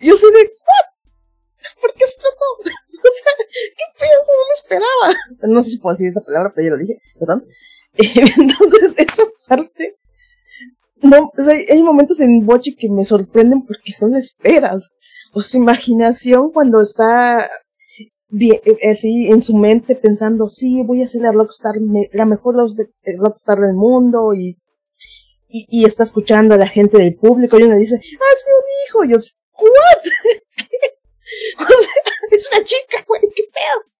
Yo 0.00 0.16
soy 0.16 0.32
de, 0.32 0.38
¿what? 0.38 1.80
¿Por 1.80 1.94
qué 1.94 2.04
explotó? 2.04 2.44
O 2.98 3.08
sea, 3.08 3.32
¿qué 3.36 3.84
peso? 4.00 4.32
No 4.32 4.46
me 4.48 4.54
esperaba. 4.54 5.52
No 5.54 5.62
sé 5.62 5.70
si 5.70 5.78
puedo 5.78 5.94
decir 5.94 6.08
esa 6.08 6.22
palabra, 6.22 6.52
pero 6.56 6.66
ya 6.66 6.70
lo 6.72 6.78
dije, 6.78 6.98
perdón. 7.20 7.46
Entonces, 7.96 8.94
esa 8.98 9.22
parte, 9.46 9.96
no, 11.02 11.30
o 11.36 11.42
sea, 11.42 11.54
hay 11.54 11.82
momentos 11.82 12.18
en 12.20 12.44
Bochi 12.44 12.74
que 12.74 12.88
me 12.88 13.04
sorprenden 13.04 13.64
porque 13.64 13.92
no 14.00 14.08
lo 14.08 14.16
esperas. 14.16 14.96
O 15.34 15.40
su 15.40 15.58
imaginación 15.58 16.50
cuando 16.50 16.80
está 16.80 17.48
eh, 18.32 18.90
así 18.90 19.28
en 19.28 19.42
su 19.42 19.54
mente 19.56 19.94
pensando, 19.96 20.48
sí, 20.48 20.82
voy 20.82 21.02
a 21.02 21.08
ser 21.08 21.22
la 21.22 21.32
rockstar, 21.32 21.76
la 22.12 22.26
mejor 22.26 22.56
rockstar 22.56 23.58
del 23.60 23.74
mundo 23.74 24.34
y, 24.34 24.58
y, 25.48 25.84
está 25.84 26.02
escuchando 26.02 26.54
a 26.54 26.58
la 26.58 26.68
gente 26.68 26.98
del 26.98 27.16
público 27.16 27.58
y 27.58 27.62
uno 27.62 27.76
dice, 27.76 27.94
es 27.96 28.02
mi 28.02 28.74
hijo. 28.88 29.04
Y 29.04 29.10
yo, 29.10 29.16
¿what? 29.16 30.02
o 31.58 31.82
sea, 31.82 31.92
es 32.32 32.50
una 32.52 32.64
chica, 32.64 33.04
güey, 33.06 33.22
qué 33.34 33.42
pedo. 33.52 33.96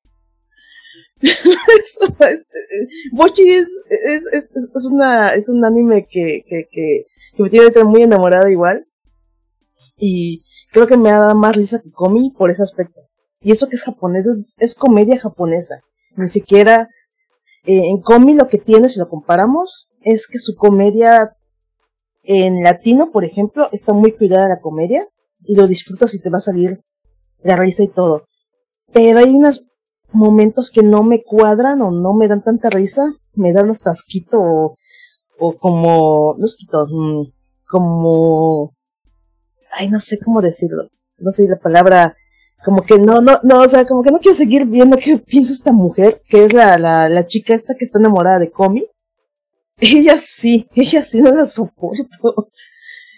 Bochi 3.13 3.49
es, 3.49 3.69
es, 3.89 4.27
es, 4.33 4.49
es, 4.53 4.85
una, 4.85 5.31
es 5.31 5.49
un 5.49 5.65
anime 5.65 6.07
que, 6.11 6.45
que, 6.47 6.69
que, 6.71 7.07
que 7.37 7.43
me 7.43 7.49
tiene 7.49 7.71
muy 7.85 8.03
enamorada 8.03 8.51
igual. 8.51 8.87
Y 9.97 10.45
creo 10.73 10.87
que 10.87 10.97
me 10.97 11.11
ha 11.11 11.19
dado 11.19 11.35
más 11.35 11.57
risa 11.57 11.81
que 11.81 11.91
Komi 11.91 12.33
por 12.33 12.51
ese 12.51 12.63
aspecto. 12.63 13.06
Y 13.47 13.53
eso 13.53 13.69
que 13.69 13.77
es 13.77 13.85
japonés, 13.85 14.27
es, 14.59 14.75
comedia 14.75 15.21
japonesa. 15.21 15.77
Ni 16.17 16.29
siquiera 16.29 16.89
eh, 17.65 17.91
en 17.91 18.03
Komi 18.03 18.35
lo 18.35 18.49
que 18.49 18.59
tiene, 18.59 18.89
si 18.89 18.99
lo 18.99 19.09
comparamos, 19.09 19.87
es 20.03 20.27
que 20.27 20.41
su 20.41 20.57
comedia 20.57 21.37
en 22.25 22.65
latino, 22.65 23.13
por 23.13 23.25
ejemplo, 23.25 23.69
está 23.71 23.93
muy 23.93 24.17
cuidada 24.17 24.49
la 24.49 24.61
comedia 24.61 25.07
y 25.45 25.55
lo 25.55 25.69
disfrutas 25.69 26.13
y 26.13 26.21
te 26.21 26.29
va 26.29 26.39
a 26.39 26.41
salir 26.41 26.81
la 27.41 27.55
risa 27.55 27.85
y 27.85 27.89
todo. 27.89 28.27
Pero 28.93 29.21
hay 29.21 29.31
unas 29.31 29.63
momentos 30.11 30.73
que 30.73 30.83
no 30.83 31.05
me 31.05 31.23
cuadran 31.23 31.83
o 31.83 31.93
no 31.93 32.15
me 32.15 32.27
dan 32.27 32.43
tanta 32.43 32.69
risa, 32.69 33.15
me 33.35 33.53
dan 33.53 33.71
hasta 33.71 33.93
asquito 33.93 34.41
o, 34.41 34.75
o 35.39 35.57
como, 35.57 36.35
no 36.37 36.45
asquito, 36.45 36.89
mm, 36.91 37.31
como, 37.69 38.75
ay, 39.71 39.89
no 39.89 40.01
sé 40.01 40.19
cómo 40.19 40.43
decirlo, 40.43 40.89
no 41.19 41.31
sé 41.31 41.47
la 41.47 41.61
palabra, 41.61 42.17
como 42.67 42.83
que 42.83 42.99
no, 42.99 43.21
no, 43.21 43.39
no, 43.45 43.61
o 43.61 43.69
sea, 43.69 43.87
como 43.87 44.03
que 44.03 44.11
no 44.11 44.19
quiero 44.19 44.37
seguir 44.37 44.67
viendo 44.67 44.97
qué 44.97 45.19
piensa 45.19 45.53
esta 45.53 45.71
mujer, 45.71 46.21
que 46.29 46.47
es 46.47 46.53
la, 46.53 46.77
la, 46.79 47.09
la 47.09 47.25
chica 47.25 47.55
esta 47.55 47.77
que 47.77 47.85
está 47.85 48.01
enamorada 48.01 48.41
de 48.41 48.51
Comi. 48.51 48.85
Ella 49.79 50.19
sí, 50.19 50.69
ella 50.75 51.05
sí 51.05 51.21
no 51.21 51.31
la 51.31 51.47
soporto. 51.47 52.51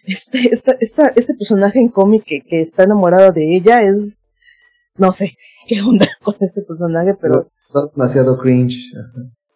Este, 0.05 0.53
esta, 0.53 0.73
esta, 0.81 1.09
este 1.17 1.33
personaje 1.33 1.79
en 1.79 1.89
Comi 1.89 2.21
que, 2.21 2.43
que 2.43 2.61
está 2.61 2.83
enamorado 2.83 3.33
de 3.33 3.57
ella 3.57 3.81
es, 3.81 4.23
no 4.97 5.15
sé, 5.15 5.39
qué 5.67 5.81
onda 5.81 6.07
con 6.23 6.37
ese 6.41 6.61
personaje, 6.61 7.15
pero... 7.15 7.51
demasiado 7.95 8.37
cringe. 8.37 8.93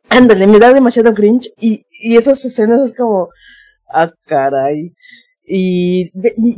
Ándale, 0.08 0.46
me 0.46 0.58
da 0.58 0.72
demasiado 0.72 1.12
cringe 1.12 1.52
y, 1.60 1.84
y 1.90 2.16
esas 2.16 2.42
escenas 2.46 2.80
es 2.80 2.96
como, 2.96 3.28
ah, 3.92 4.10
caray. 4.24 4.94
Y, 5.44 6.10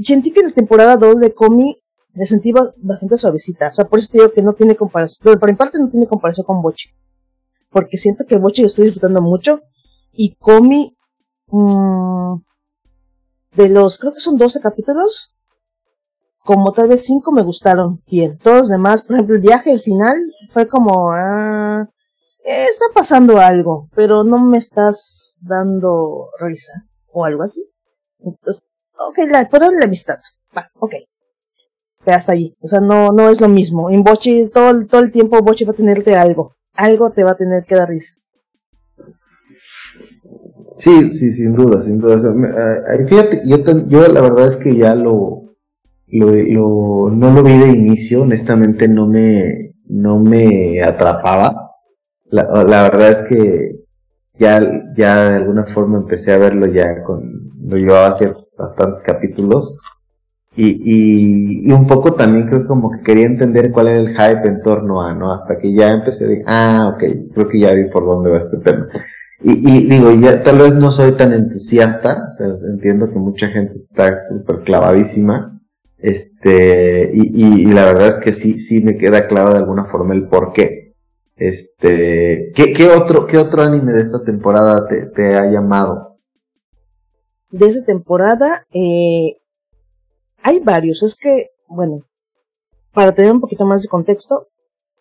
sentí 0.05 0.31
que 0.31 0.39
en 0.39 0.47
la 0.47 0.53
temporada 0.53 0.97
2 0.97 1.19
de 1.19 1.35
Comi 1.35 1.81
me 2.15 2.27
sentí 2.27 2.53
bastante 2.53 3.19
suavecita. 3.19 3.69
O 3.69 3.73
sea, 3.73 3.87
por 3.87 3.99
eso 3.99 4.09
te 4.11 4.19
digo 4.19 4.33
que 4.33 4.43
no 4.43 4.55
tiene 4.55 4.77
comparación. 4.77 5.21
Pero 5.23 5.39
por 5.39 5.51
mi 5.51 5.57
parte 5.57 5.79
no 5.79 5.89
tiene 5.89 6.07
comparación 6.07 6.47
con 6.47 6.63
Bochi. 6.63 6.91
Porque 7.71 7.99
siento 7.99 8.25
que 8.25 8.39
Bochi 8.39 8.63
lo 8.63 8.69
estoy 8.69 8.87
disfrutando 8.87 9.21
mucho. 9.21 9.61
Y 10.13 10.37
Comi, 10.37 10.97
mmm, 11.49 12.37
de 13.57 13.69
los, 13.69 13.99
creo 13.99 14.13
que 14.13 14.21
son 14.21 14.37
12 14.37 14.61
capítulos, 14.61 15.35
como 16.45 16.73
tal 16.73 16.89
vez 16.89 17.05
5 17.05 17.33
me 17.33 17.43
gustaron 17.43 18.03
bien. 18.07 18.39
Todos 18.39 18.59
los 18.59 18.69
demás, 18.69 19.03
por 19.03 19.17
ejemplo, 19.17 19.35
el 19.35 19.43
viaje, 19.43 19.73
el 19.73 19.81
final, 19.81 20.17
fue 20.53 20.69
como, 20.69 21.11
ah, 21.13 21.89
eh, 22.45 22.67
está 22.71 22.87
pasando 22.95 23.39
algo, 23.39 23.89
pero 23.95 24.23
no 24.23 24.45
me 24.45 24.59
estás 24.59 25.37
dando 25.41 26.29
risa 26.39 26.73
o 27.13 27.25
algo 27.25 27.43
así. 27.43 27.65
Entonces, 28.19 28.63
ok, 28.99 29.19
la, 29.31 29.49
puedo 29.49 29.73
la 29.73 29.87
amistad. 29.87 30.19
Va, 30.57 30.71
ok. 30.75 30.95
Hasta 32.07 32.33
ahí. 32.33 32.55
O 32.61 32.69
sea, 32.69 32.81
no, 32.81 33.13
no 33.13 33.31
es 33.31 33.41
lo 33.41 33.49
mismo. 33.49 33.91
En 33.91 34.03
Bochi, 34.03 34.49
todo, 34.51 34.87
todo 34.87 35.01
el 35.01 35.11
tiempo 35.11 35.43
Bochi 35.43 35.65
va 35.65 35.73
a 35.73 35.77
tenerte 35.77 36.15
algo. 36.17 36.55
Algo 36.75 37.11
te 37.11 37.25
va 37.25 37.33
a 37.33 37.37
tener 37.37 37.65
que 37.65 37.75
dar 37.75 37.89
risa. 37.89 38.15
Sí, 40.77 41.11
sí, 41.13 41.31
sin 41.31 41.55
duda, 41.55 41.81
sin 41.83 41.99
duda. 41.99 42.19
fíjate, 43.07 43.43
yo, 43.45 43.59
yo 43.87 44.09
la 44.09 44.21
verdad 44.21 44.49
es 44.49 44.57
que 44.57 44.77
ya 44.77 44.95
lo, 44.95 45.55
lo, 46.09 46.33
lo, 46.33 47.11
no 47.11 47.31
lo 47.33 47.43
vi 47.45 47.57
de 47.59 47.69
inicio, 47.69 48.23
honestamente 48.23 48.89
no 48.89 49.07
me, 49.07 49.75
no 49.87 50.19
me 50.19 50.83
atrapaba. 50.83 51.71
La, 52.25 52.65
la 52.65 52.83
verdad 52.83 53.11
es 53.11 53.23
que 53.23 53.85
ya, 54.39 54.61
ya 54.97 55.31
de 55.31 55.37
alguna 55.37 55.65
forma 55.65 55.99
empecé 55.99 56.33
a 56.33 56.39
verlo 56.39 56.67
ya 56.67 57.05
con, 57.05 57.53
lo 57.61 57.77
llevaba 57.77 58.07
a 58.07 58.11
hacer 58.11 58.35
bastantes 58.59 59.03
capítulos. 59.03 59.81
Y, 60.57 60.67
y, 60.85 61.69
y, 61.69 61.73
un 61.73 61.87
poco 61.87 62.15
también 62.15 62.47
creo 62.47 62.67
como 62.69 62.91
que 62.91 63.03
quería 63.03 63.27
entender 63.27 63.73
cuál 63.73 63.89
era 63.89 63.99
el 63.99 64.11
hype 64.11 64.49
en 64.49 64.61
torno 64.63 65.03
a, 65.03 65.13
¿no? 65.13 65.33
Hasta 65.33 65.59
que 65.59 65.75
ya 65.75 65.93
empecé 65.93 66.25
a 66.25 66.29
decir, 66.29 66.45
ah, 66.47 66.93
ok, 66.95 67.33
creo 67.35 67.49
que 67.49 67.59
ya 67.59 67.73
vi 67.73 67.87
por 67.87 68.05
dónde 68.05 68.31
va 68.31 68.39
este 68.39 68.59
tema. 68.59 68.87
Y, 69.43 69.53
y 69.53 69.89
digo, 69.89 70.13
ya 70.13 70.43
tal 70.43 70.59
vez 70.59 70.75
no 70.77 70.93
soy 70.93 71.13
tan 71.13 71.33
entusiasta, 71.33 72.27
o 72.29 72.31
sea, 72.31 72.47
entiendo 72.71 73.11
que 73.11 73.19
mucha 73.19 73.49
gente 73.49 73.75
está 73.75 74.29
súper 74.29 74.61
clavadísima, 74.61 75.61
este, 75.99 77.11
y, 77.13 77.63
y, 77.63 77.73
la 77.73 77.87
verdad 77.87 78.09
es 78.09 78.19
que 78.19 78.33
sí, 78.33 78.61
sí 78.61 78.83
me 78.83 78.99
queda 78.99 79.27
claro 79.27 79.55
de 79.55 79.59
alguna 79.59 79.87
forma 79.87 80.15
el 80.15 80.29
por 80.29 80.53
qué. 80.53 80.95
Este, 81.37 82.53
¿qué, 82.55 82.73
qué 82.73 82.89
otro, 82.91 83.27
qué 83.27 83.39
otro 83.39 83.63
anime 83.63 83.93
de 83.93 84.03
esta 84.03 84.23
temporada 84.23 84.87
te, 84.87 85.07
te 85.07 85.35
ha 85.35 85.51
llamado? 85.51 86.19
De 87.51 87.67
esta 87.67 87.85
temporada, 87.85 88.67
eh, 88.73 89.39
hay 90.45 90.61
varios, 90.61 91.03
es 91.03 91.15
que, 91.15 91.53
bueno, 91.69 92.03
para 92.93 93.15
tener 93.15 93.33
un 93.33 93.41
poquito 93.41 93.65
más 93.65 93.81
de 93.81 93.89
contexto, 93.89 94.49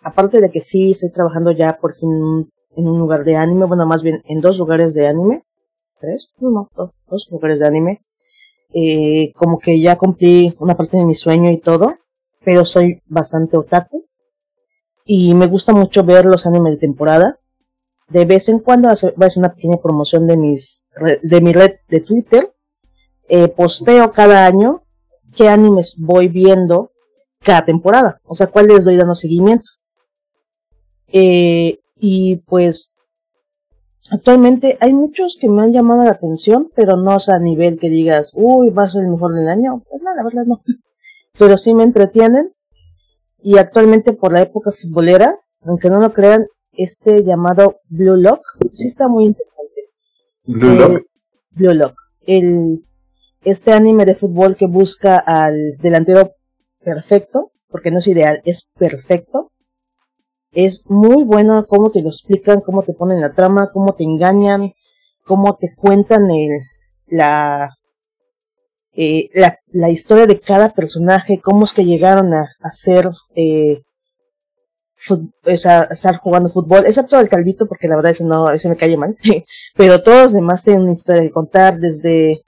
aparte 0.02 0.40
de 0.40 0.50
que 0.50 0.62
sí 0.62 0.92
estoy 0.92 1.12
trabajando 1.12 1.52
ya 1.52 1.78
por 1.80 1.96
fin 1.96 2.50
en 2.78 2.88
un 2.88 2.98
lugar 2.98 3.26
de 3.26 3.36
anime, 3.36 3.66
bueno, 3.66 3.86
más 3.86 4.02
bien 4.02 4.24
en 4.26 4.40
dos 4.40 4.58
lugares 4.58 4.94
de 4.94 5.06
anime, 5.06 5.44
tres, 6.00 6.30
no, 6.40 6.70
dos, 6.76 6.92
dos 7.08 7.28
lugares 7.30 7.60
de 7.60 7.68
anime, 7.68 8.02
eh, 8.74 9.34
como 9.36 9.60
que 9.60 9.82
ya 9.82 9.98
cumplí 9.98 10.56
una 10.60 10.78
parte 10.78 10.96
de 10.96 11.06
mi 11.06 11.14
sueño 11.14 11.52
y 11.52 11.60
todo, 11.60 11.98
pero 12.46 12.66
soy 12.66 13.02
bastante 13.06 13.58
otaku 13.58 14.06
y 15.06 15.34
me 15.34 15.48
gusta 15.48 15.74
mucho 15.74 16.06
ver 16.06 16.24
los 16.26 16.46
animes 16.46 16.76
de 16.76 16.80
temporada. 16.80 17.38
De 18.08 18.24
vez 18.24 18.48
en 18.48 18.60
cuando 18.60 18.88
voy 18.88 19.26
a 19.26 19.28
hacer 19.28 19.40
una 19.40 19.54
pequeña 19.54 19.78
promoción 19.78 20.26
de 20.26 20.38
mis 20.38 20.86
de 21.22 21.42
mi 21.42 21.52
red 21.52 21.76
de 21.90 22.00
Twitter. 22.02 22.54
Eh, 23.28 23.48
posteo 23.48 24.12
cada 24.12 24.46
año 24.46 24.83
qué 25.36 25.50
animes 25.50 25.96
voy 25.98 26.28
viendo 26.28 26.92
cada 27.40 27.66
temporada, 27.66 28.22
o 28.24 28.36
sea, 28.36 28.48
cuál 28.48 28.68
les 28.68 28.86
doy 28.86 28.96
dando 28.96 29.16
seguimiento. 29.16 29.66
Eh, 31.08 31.80
y 31.96 32.38
pues 32.38 32.92
actualmente 34.10 34.78
hay 34.82 34.94
muchos 34.94 35.38
que 35.40 35.48
me 35.48 35.62
han 35.62 35.74
llamado 35.74 36.04
la 36.04 36.12
atención, 36.12 36.72
pero 36.76 36.98
no 36.98 37.12
a 37.12 37.40
nivel 37.40 37.80
que 37.80 37.90
digas, 37.90 38.32
uy, 38.34 38.70
va 38.70 38.84
a 38.84 38.90
ser 38.90 39.04
el 39.04 39.12
mejor 39.12 39.34
del 39.34 39.48
año. 39.48 39.84
Pues 39.90 40.02
no, 40.02 40.14
la 40.16 40.24
verdad 40.24 40.46
no. 40.46 40.62
Pero 41.38 41.58
sí 41.58 41.74
me 41.74 41.84
entretienen. 41.84 42.54
Y 43.42 43.58
actualmente 43.58 44.14
por 44.14 44.32
la 44.32 44.42
época 44.42 44.72
futbolera, 44.72 45.40
aunque 45.62 45.90
no 45.90 46.00
lo 46.00 46.14
crean, 46.14 46.46
este 46.72 47.24
llamado 47.24 47.78
Blue 47.90 48.18
Lock 48.18 48.42
sí 48.74 48.88
está 48.88 49.08
muy 49.08 49.26
interesante. 49.26 49.82
Blue 50.46 50.76
Lock. 50.76 51.06
Blue 51.52 51.74
Lock. 51.74 51.96
El, 52.26 52.86
este 53.44 53.74
anime 53.74 54.06
de 54.06 54.16
fútbol 54.16 54.56
que 54.56 54.68
busca 54.68 55.18
al 55.18 55.78
delantero 55.80 56.34
perfecto, 56.84 57.52
porque 57.70 57.92
no 57.92 58.00
es 58.00 58.08
ideal, 58.08 58.42
es 58.46 58.70
perfecto. 58.78 59.52
Es 60.52 60.84
muy 60.86 61.24
bueno 61.24 61.66
cómo 61.68 61.90
te 61.90 62.02
lo 62.02 62.10
explican, 62.10 62.62
cómo 62.62 62.84
te 62.84 62.94
ponen 62.94 63.22
la 63.22 63.34
trama, 63.34 63.72
cómo 63.74 63.96
te 63.96 64.04
engañan, 64.04 64.74
cómo 65.26 65.58
te 65.58 65.74
cuentan 65.76 66.30
el, 66.30 66.50
la, 67.08 67.76
eh, 68.96 69.30
la, 69.72 69.90
historia 69.90 70.28
de 70.28 70.40
cada 70.40 70.70
personaje, 70.70 71.42
cómo 71.42 71.66
es 71.66 71.74
que 71.74 71.86
llegaron 71.86 72.34
a, 72.34 72.46
a 72.62 72.72
ser, 72.72 73.10
eh, 73.36 73.82
a 75.66 75.84
estar 75.90 76.18
jugando 76.18 76.50
fútbol, 76.50 76.86
excepto 76.86 77.20
el 77.20 77.30
calvito, 77.30 77.68
porque 77.68 77.88
la 77.88 77.96
verdad 77.96 78.12
ese 78.12 78.24
no, 78.24 78.52
ese 78.52 78.70
me 78.70 78.78
cae 78.78 78.96
mal, 78.96 79.18
pero 79.76 80.04
todos 80.04 80.24
los 80.26 80.34
demás 80.34 80.64
tienen 80.64 80.84
una 80.84 80.94
historia 80.94 81.24
que 81.24 81.32
contar, 81.32 81.80
desde 81.80 82.44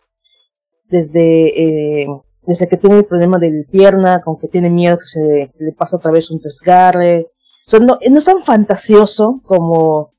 desde, 0.90 2.04
eh, 2.04 2.08
desde 2.44 2.68
que 2.68 2.78
tiene 2.78 2.98
el 2.98 3.06
problema 3.06 3.40
del 3.40 3.66
pierna, 3.70 4.22
con 4.22 4.38
que 4.38 4.48
tiene 4.48 4.70
miedo 4.70 4.98
que 5.00 5.08
se 5.08 5.52
le 5.58 5.72
pase 5.74 5.96
otra 5.96 6.12
vez 6.12 6.30
un 6.32 6.40
desgarre. 6.40 7.28
O 7.72 7.80
no, 7.80 7.98
no 8.10 8.18
es 8.20 8.26
tan 8.26 8.44
fantasioso 8.44 9.42
como, 9.44 10.14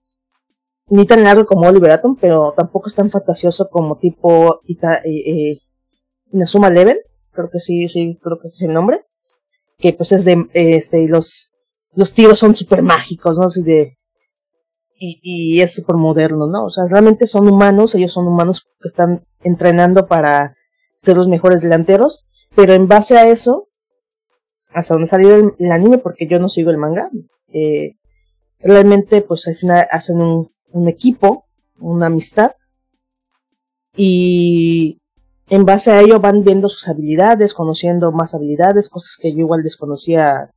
ni 0.89 1.07
tan 1.07 1.23
largo 1.23 1.47
como 1.47 1.67
Oliver 1.67 1.93
Atom, 1.93 2.17
pero 2.21 2.53
tampoco 2.57 2.89
es 2.89 2.95
tan 2.95 3.11
fantasioso 3.11 3.69
como 3.71 3.99
tipo 3.99 4.61
Ita, 4.65 4.97
eh, 4.99 5.23
eh, 5.27 5.61
Inazuma 6.33 6.71
Level, 6.71 7.01
creo 7.33 7.51
que 7.51 7.61
sí, 7.61 7.89
sí, 7.89 8.19
creo 8.23 8.39
que 8.41 8.49
es 8.49 8.61
el 8.63 8.73
nombre, 8.73 9.05
que 9.79 9.93
pues 9.93 10.13
es 10.13 10.25
de, 10.25 10.47
este, 10.55 11.09
los, 11.09 11.53
los 11.95 12.13
tiros 12.13 12.39
son 12.39 12.57
super 12.57 12.83
mágicos, 12.83 13.39
¿no? 13.39 13.45
Así 13.45 13.63
de, 13.63 13.97
y, 14.99 15.21
y 15.23 15.61
es 15.61 15.75
súper 15.75 15.97
moderno, 15.97 16.47
¿no? 16.47 16.67
O 16.67 16.71
sea, 16.71 16.85
realmente 16.89 17.27
son 17.27 17.49
humanos, 17.49 17.95
ellos 17.95 18.13
son 18.13 18.27
humanos 18.27 18.67
que 18.81 18.89
están 18.89 19.25
entrenando 19.43 20.07
para 20.07 20.57
ser 20.99 21.17
los 21.17 21.29
mejores 21.29 21.61
delanteros, 21.61 22.25
pero 22.55 22.73
en 22.73 22.89
base 22.89 23.19
a 23.19 23.29
eso, 23.29 23.69
hasta 24.73 24.95
donde 24.95 25.09
salió 25.09 25.37
el, 25.37 25.71
anime, 25.71 25.99
porque 25.99 26.27
yo 26.27 26.39
no 26.39 26.49
sigo 26.49 26.71
el 26.71 26.79
manga, 26.79 27.11
eh, 27.53 27.97
realmente 28.61 29.23
pues 29.23 29.47
al 29.47 29.57
final 29.57 29.87
hacen 29.91 30.21
un, 30.21 30.51
un 30.71 30.89
equipo, 30.89 31.47
una 31.79 32.07
amistad, 32.07 32.53
y 33.95 35.01
en 35.49 35.65
base 35.65 35.91
a 35.91 36.01
ello 36.01 36.21
van 36.21 36.43
viendo 36.43 36.69
sus 36.69 36.89
habilidades, 36.89 37.55
conociendo 37.55 38.13
más 38.13 38.35
habilidades, 38.35 38.89
cosas 38.89 39.17
que 39.21 39.33
yo 39.33 39.39
igual 39.39 39.63
desconocía 39.63 40.51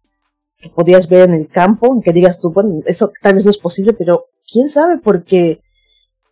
que 0.59 0.69
podías 0.69 1.07
ver 1.07 1.29
en 1.29 1.35
el 1.35 1.47
campo, 1.47 1.93
en 1.93 2.01
que 2.01 2.11
digas 2.11 2.39
tú, 2.39 2.51
bueno, 2.51 2.81
eso 2.85 3.11
tal 3.21 3.35
vez 3.35 3.45
no 3.45 3.51
es 3.51 3.57
posible, 3.57 3.93
pero 3.93 4.25
quién 4.51 4.69
sabe, 4.69 4.97
porque 4.97 5.61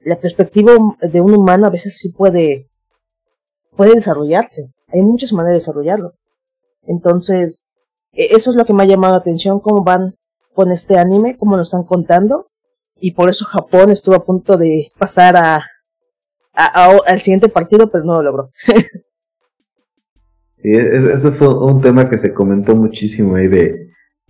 la 0.02 0.20
perspectiva 0.20 0.74
de 1.02 1.22
un 1.22 1.34
humano 1.34 1.66
a 1.66 1.70
veces 1.70 1.98
sí 1.98 2.10
puede, 2.10 2.70
puede 3.76 3.96
desarrollarse. 3.96 4.70
Hay 4.90 5.02
muchas 5.02 5.32
maneras 5.32 5.54
de 5.54 5.60
desarrollarlo. 5.60 6.14
Entonces, 6.84 7.64
e, 8.12 8.36
eso 8.36 8.52
es 8.52 8.58
lo 8.58 8.66
que 8.66 8.74
me 8.74 8.84
ha 8.84 8.88
llamado 8.88 9.14
la 9.14 9.20
atención, 9.20 9.62
cómo 9.62 9.84
van 9.84 10.16
con 10.54 10.72
este 10.72 10.98
anime, 10.98 11.38
cómo 11.38 11.56
lo 11.56 11.64
están 11.64 11.84
contando. 11.84 12.48
Y 13.00 13.12
por 13.12 13.30
eso 13.30 13.46
Japón 13.46 13.92
estuvo 13.92 14.16
a 14.16 14.26
punto 14.26 14.58
de 14.58 14.92
pasar 14.98 15.38
a, 15.38 15.64
al 16.54 17.22
siguiente 17.22 17.48
partido, 17.48 17.90
pero 17.90 18.04
no 18.04 18.16
lo 18.16 18.24
logró. 18.24 18.52
sí, 20.58 20.74
ese 20.74 21.32
fue 21.32 21.48
un 21.48 21.80
tema 21.80 22.10
que 22.10 22.18
se 22.18 22.34
comentó 22.34 22.76
muchísimo 22.76 23.36
ahí 23.36 23.48
de, 23.48 23.87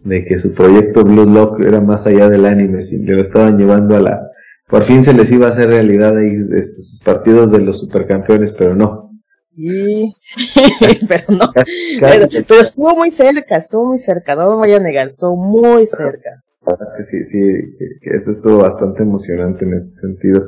de 0.07 0.23
que 0.25 0.39
su 0.39 0.53
proyecto 0.53 1.03
Blue 1.03 1.25
Lock 1.25 1.59
era 1.59 1.81
más 1.81 2.07
allá 2.07 2.29
del 2.29 2.45
anime, 2.45 2.81
si 2.81 3.03
lo 3.03 3.21
estaban 3.21 3.57
llevando 3.57 3.95
a 3.95 4.01
la... 4.01 4.21
Por 4.69 4.83
fin 4.83 5.03
se 5.03 5.13
les 5.13 5.31
iba 5.31 5.47
a 5.47 5.49
hacer 5.49 5.69
realidad 5.69 6.17
ahí 6.17 6.31
este, 6.51 6.81
sus 6.81 7.01
partidos 7.03 7.51
de 7.51 7.59
los 7.59 7.79
supercampeones, 7.79 8.51
pero 8.51 8.75
no. 8.75 9.11
Sí, 9.55 10.13
pero 11.07 11.23
no. 11.29 11.51
Pero, 11.99 12.61
estuvo 12.61 12.95
muy 12.95 13.11
cerca, 13.11 13.57
estuvo 13.57 13.85
muy 13.85 13.99
cerca, 13.99 14.35
no 14.35 14.49
me 14.51 14.55
voy 14.55 14.73
a 14.73 14.79
negar, 14.79 15.07
estuvo 15.07 15.35
muy 15.35 15.87
cerca. 15.87 16.43
La 16.65 16.73
verdad 16.73 16.87
es 16.91 16.97
que 16.97 17.03
sí, 17.03 17.25
sí, 17.25 17.75
que 18.01 18.15
eso 18.15 18.31
estuvo 18.31 18.57
bastante 18.57 19.03
emocionante 19.03 19.65
en 19.65 19.73
ese 19.73 20.01
sentido. 20.01 20.47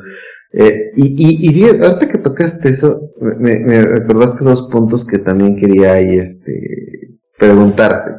Eh, 0.51 0.91
y, 0.95 1.15
y, 1.17 1.63
y 1.63 1.63
ahorita 1.81 2.07
que 2.07 2.17
tocaste 2.17 2.69
eso, 2.69 3.11
me, 3.19 3.59
me 3.59 3.81
recordaste 3.81 4.43
dos 4.43 4.69
puntos 4.69 5.05
que 5.05 5.19
también 5.19 5.55
quería 5.55 5.93
ahí 5.93 6.17
este, 6.17 7.17
preguntarte. 7.37 8.18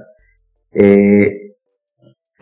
Eh, 0.73 1.41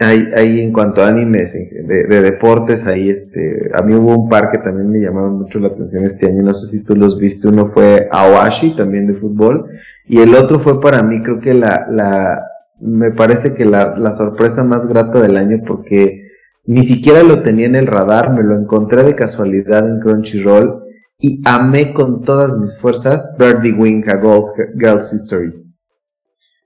Ahí, 0.00 0.60
en 0.60 0.72
cuanto 0.72 1.02
a 1.02 1.08
animes 1.08 1.54
de, 1.54 2.22
deportes, 2.22 2.86
ahí 2.86 3.10
este, 3.10 3.68
a 3.74 3.82
mí 3.82 3.94
hubo 3.94 4.16
un 4.16 4.28
par 4.28 4.48
que 4.48 4.58
también 4.58 4.90
me 4.90 5.00
llamaron 5.00 5.40
mucho 5.40 5.58
la 5.58 5.68
atención 5.68 6.04
este 6.04 6.26
año, 6.26 6.44
no 6.44 6.54
sé 6.54 6.68
si 6.68 6.84
tú 6.84 6.94
los 6.94 7.18
viste, 7.18 7.48
uno 7.48 7.66
fue 7.66 8.08
Awashi, 8.12 8.76
también 8.76 9.08
de 9.08 9.14
fútbol, 9.14 9.66
y 10.06 10.20
el 10.20 10.36
otro 10.36 10.60
fue 10.60 10.80
para 10.80 11.02
mí 11.02 11.20
creo 11.20 11.40
que 11.40 11.52
la, 11.52 11.88
la, 11.90 12.44
me 12.78 13.10
parece 13.10 13.54
que 13.54 13.64
la, 13.64 13.96
la 13.96 14.12
sorpresa 14.12 14.62
más 14.62 14.86
grata 14.86 15.20
del 15.20 15.36
año 15.36 15.62
porque 15.66 16.28
ni 16.64 16.84
siquiera 16.84 17.24
lo 17.24 17.42
tenía 17.42 17.66
en 17.66 17.74
el 17.74 17.88
radar, 17.88 18.32
me 18.32 18.44
lo 18.44 18.56
encontré 18.56 19.02
de 19.02 19.16
casualidad 19.16 19.88
en 19.88 19.98
Crunchyroll 19.98 20.84
y 21.18 21.42
amé 21.44 21.92
con 21.92 22.22
todas 22.22 22.56
mis 22.56 22.78
fuerzas 22.78 23.34
Birdie 23.36 23.72
Wing 23.72 24.08
a 24.08 24.14
Golf 24.14 24.46
Girl's 24.78 25.12
History. 25.12 25.52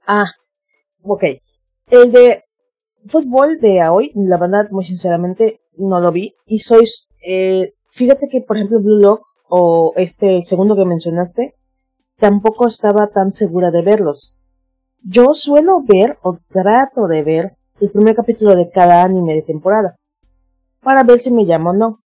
Ah, 0.07 0.27
ok. 1.01 1.25
El 1.93 2.11
de 2.11 2.45
fútbol 3.07 3.59
de 3.61 3.87
hoy, 3.87 4.13
la 4.15 4.39
verdad, 4.39 4.71
muy 4.71 4.87
sinceramente, 4.87 5.61
no 5.77 6.01
lo 6.01 6.11
vi. 6.11 6.35
Y 6.47 6.61
sois, 6.61 7.07
eh, 7.23 7.75
fíjate 7.91 8.29
que, 8.31 8.41
por 8.41 8.57
ejemplo, 8.57 8.81
Blue 8.81 8.99
Lock 8.99 9.27
o 9.51 9.93
este 9.97 10.43
segundo 10.47 10.75
que 10.75 10.87
mencionaste, 10.87 11.55
tampoco 12.17 12.67
estaba 12.67 13.11
tan 13.11 13.35
segura 13.35 13.71
de 13.71 13.83
verlos. 13.83 14.39
Yo 15.05 15.35
suelo 15.35 15.83
ver 15.87 16.17
o 16.23 16.39
trato 16.51 17.09
de 17.09 17.23
ver 17.25 17.59
el 17.79 17.91
primer 17.91 18.15
capítulo 18.15 18.57
de 18.57 18.71
cada 18.71 19.05
anime 19.05 19.35
de 19.35 19.43
temporada 19.43 19.97
para 20.81 21.05
ver 21.05 21.21
si 21.21 21.31
me 21.31 21.45
llamo 21.45 21.71
o 21.71 21.75
no. 21.75 21.99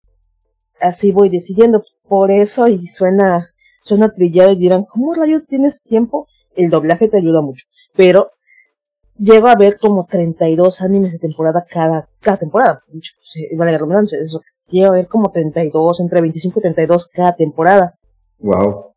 Así 0.81 1.11
voy 1.11 1.29
decidiendo. 1.29 1.83
Por 2.09 2.31
eso, 2.31 2.67
y 2.67 2.87
suena, 2.87 3.51
suena 3.83 4.11
trillado 4.11 4.53
y 4.53 4.55
dirán, 4.55 4.85
¿cómo 4.85 5.13
rayos 5.13 5.45
tienes 5.45 5.79
tiempo? 5.83 6.25
El 6.55 6.71
doblaje 6.71 7.07
te 7.07 7.17
ayuda 7.17 7.41
mucho. 7.41 7.67
Pero 7.95 8.31
llego 9.17 9.47
a 9.47 9.55
ver 9.55 9.77
como 9.79 10.05
32 10.05 10.81
animes 10.81 11.13
de 11.13 11.19
temporada 11.19 11.65
cada, 11.69 12.09
cada 12.19 12.37
temporada. 12.37 12.83
Vale 13.55 13.71
la 13.71 13.77
redundancia, 13.77 14.17
eso. 14.19 14.41
Llego 14.67 14.87
a 14.87 14.95
ver 14.95 15.07
como 15.07 15.31
32, 15.31 15.99
entre 15.99 16.21
25 16.21 16.59
y 16.59 16.61
32 16.61 17.07
cada 17.13 17.35
temporada. 17.35 17.95
Wow. 18.39 18.93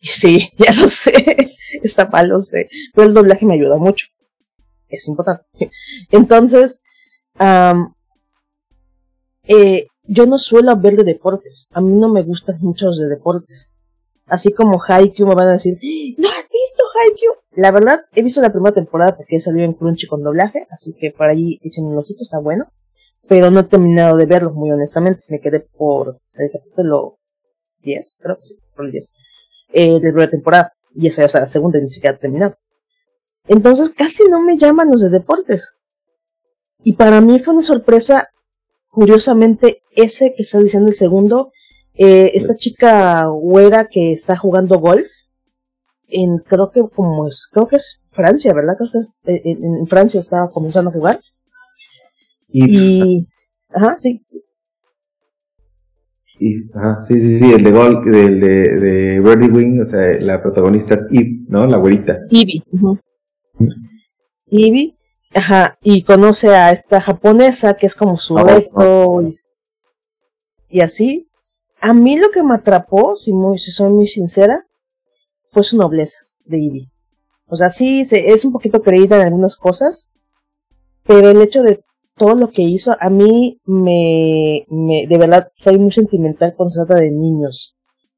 Sí, 0.00 0.50
ya 0.56 0.72
lo 0.74 0.88
sé. 0.88 1.56
Está 1.82 2.08
mal, 2.08 2.28
lo 2.28 2.40
sé. 2.40 2.68
Pero 2.94 3.08
el 3.08 3.14
doblaje 3.14 3.46
me 3.46 3.54
ayuda 3.54 3.76
mucho. 3.76 4.06
Es 4.88 5.06
importante. 5.06 5.70
Entonces, 6.10 6.80
eh, 9.44 9.86
yo 10.04 10.26
no 10.26 10.38
suelo 10.38 10.76
ver 10.76 10.96
de 10.96 11.04
deportes. 11.04 11.68
A 11.72 11.80
mí 11.80 11.92
no 11.92 12.08
me 12.08 12.22
gustan 12.22 12.58
mucho 12.60 12.86
los 12.86 12.98
de 12.98 13.08
deportes. 13.08 13.70
Así 14.26 14.52
como 14.52 14.80
Haikyuu 14.82 15.26
me 15.26 15.34
van 15.34 15.48
a 15.48 15.52
decir, 15.52 15.78
¿no 16.18 16.28
has 16.28 16.48
visto 16.48 16.84
Haikyuu? 16.94 17.34
La 17.52 17.72
verdad, 17.72 18.04
he 18.14 18.22
visto 18.22 18.40
la 18.40 18.52
primera 18.52 18.74
temporada 18.74 19.16
porque 19.16 19.40
salió 19.40 19.64
en 19.64 19.74
Crunchy 19.74 20.06
con 20.06 20.22
doblaje, 20.22 20.66
así 20.70 20.94
que 20.94 21.10
por 21.10 21.28
ahí 21.28 21.58
echen 21.62 21.84
un 21.84 21.98
ojito, 21.98 22.22
está 22.22 22.38
bueno. 22.38 22.70
Pero 23.28 23.50
no 23.50 23.60
he 23.60 23.64
terminado 23.64 24.16
de 24.16 24.26
verlo, 24.26 24.52
muy 24.52 24.70
honestamente. 24.70 25.24
Me 25.28 25.40
quedé 25.40 25.60
por 25.60 26.20
el 26.34 26.50
capítulo 26.50 27.18
10, 27.82 28.18
creo 28.20 28.36
que 28.38 28.44
sí, 28.44 28.58
por 28.74 28.86
el 28.86 28.92
10. 28.92 29.10
Eh, 29.72 29.86
de 29.86 29.94
la 29.94 30.00
primera 30.00 30.30
temporada. 30.30 30.72
Y 30.94 31.08
esa 31.08 31.24
es 31.24 31.34
la 31.34 31.46
segunda, 31.46 31.80
ni 31.80 31.90
siquiera 31.90 32.16
ha 32.16 32.20
terminado. 32.20 32.56
Entonces 33.46 33.90
casi 33.90 34.24
no 34.28 34.40
me 34.40 34.56
llaman 34.56 34.90
los 34.90 35.00
de 35.00 35.10
deportes. 35.10 35.74
Y 36.82 36.94
para 36.94 37.20
mí 37.20 37.38
fue 37.40 37.54
una 37.54 37.62
sorpresa, 37.62 38.30
curiosamente, 38.88 39.82
ese 39.94 40.34
que 40.34 40.42
está 40.42 40.58
diciendo 40.58 40.88
el 40.88 40.94
segundo, 40.94 41.52
eh, 41.94 42.32
esta 42.34 42.56
chica 42.56 43.26
güera 43.26 43.88
que 43.88 44.12
está 44.12 44.36
jugando 44.36 44.78
golf, 44.78 45.08
en 46.10 46.38
creo 46.38 46.70
que 46.70 46.82
como 46.94 47.28
es, 47.28 47.48
creo 47.50 47.68
que 47.68 47.76
es 47.76 48.00
Francia, 48.12 48.52
¿verdad? 48.52 48.74
Creo 48.76 48.90
que 49.24 49.32
eh, 49.32 49.42
en, 49.44 49.86
Francia 49.86 50.20
estaba 50.20 50.50
comenzando 50.50 50.90
a 50.90 50.92
jugar. 50.92 51.20
Y, 52.48 53.26
ajá, 53.70 53.96
sí. 53.98 54.24
Y, 56.38 56.70
ajá, 56.74 57.02
sí, 57.02 57.20
sí, 57.20 57.38
sí, 57.38 57.52
el 57.52 57.62
de 57.62 57.70
golf, 57.70 58.06
el 58.06 58.40
de, 58.40 58.78
de 58.78 59.20
Birdie 59.20 59.50
Wing, 59.50 59.80
o 59.80 59.84
sea, 59.84 60.18
la 60.20 60.42
protagonista 60.42 60.94
es 60.94 61.06
Eve, 61.10 61.44
¿no? 61.48 61.66
La 61.66 61.76
güerita. 61.76 62.18
Ivy, 62.30 62.64
Ivy, 64.46 64.96
ajá, 65.34 65.78
y 65.82 66.02
conoce 66.02 66.48
a 66.48 66.72
esta 66.72 67.00
japonesa 67.00 67.74
que 67.74 67.86
es 67.86 67.94
como 67.94 68.16
su 68.16 68.36
reto 68.36 69.22
y, 70.68 70.80
así. 70.80 71.28
A 71.80 71.94
mí 71.94 72.18
lo 72.18 72.30
que 72.30 72.42
me 72.42 72.54
atrapó, 72.54 73.16
si, 73.16 73.32
muy, 73.32 73.58
si 73.58 73.70
soy 73.70 73.90
muy 73.90 74.06
sincera, 74.06 74.66
fue 75.50 75.64
su 75.64 75.76
nobleza 75.76 76.20
de 76.44 76.58
Ivy. 76.58 76.88
O 77.46 77.56
sea, 77.56 77.70
sí, 77.70 78.04
se, 78.04 78.32
es 78.32 78.44
un 78.44 78.52
poquito 78.52 78.82
creída 78.82 79.16
en 79.16 79.22
algunas 79.22 79.56
cosas, 79.56 80.10
pero 81.04 81.30
el 81.30 81.42
hecho 81.42 81.62
de 81.62 81.82
todo 82.16 82.34
lo 82.34 82.50
que 82.50 82.62
hizo, 82.62 82.96
a 83.00 83.10
mí 83.10 83.60
me, 83.64 84.66
me, 84.68 85.06
de 85.06 85.18
verdad, 85.18 85.50
soy 85.56 85.78
muy 85.78 85.90
sentimental 85.90 86.54
cuando 86.56 86.72
se 86.72 86.84
trata 86.84 87.00
de 87.00 87.10
niños. 87.10 87.76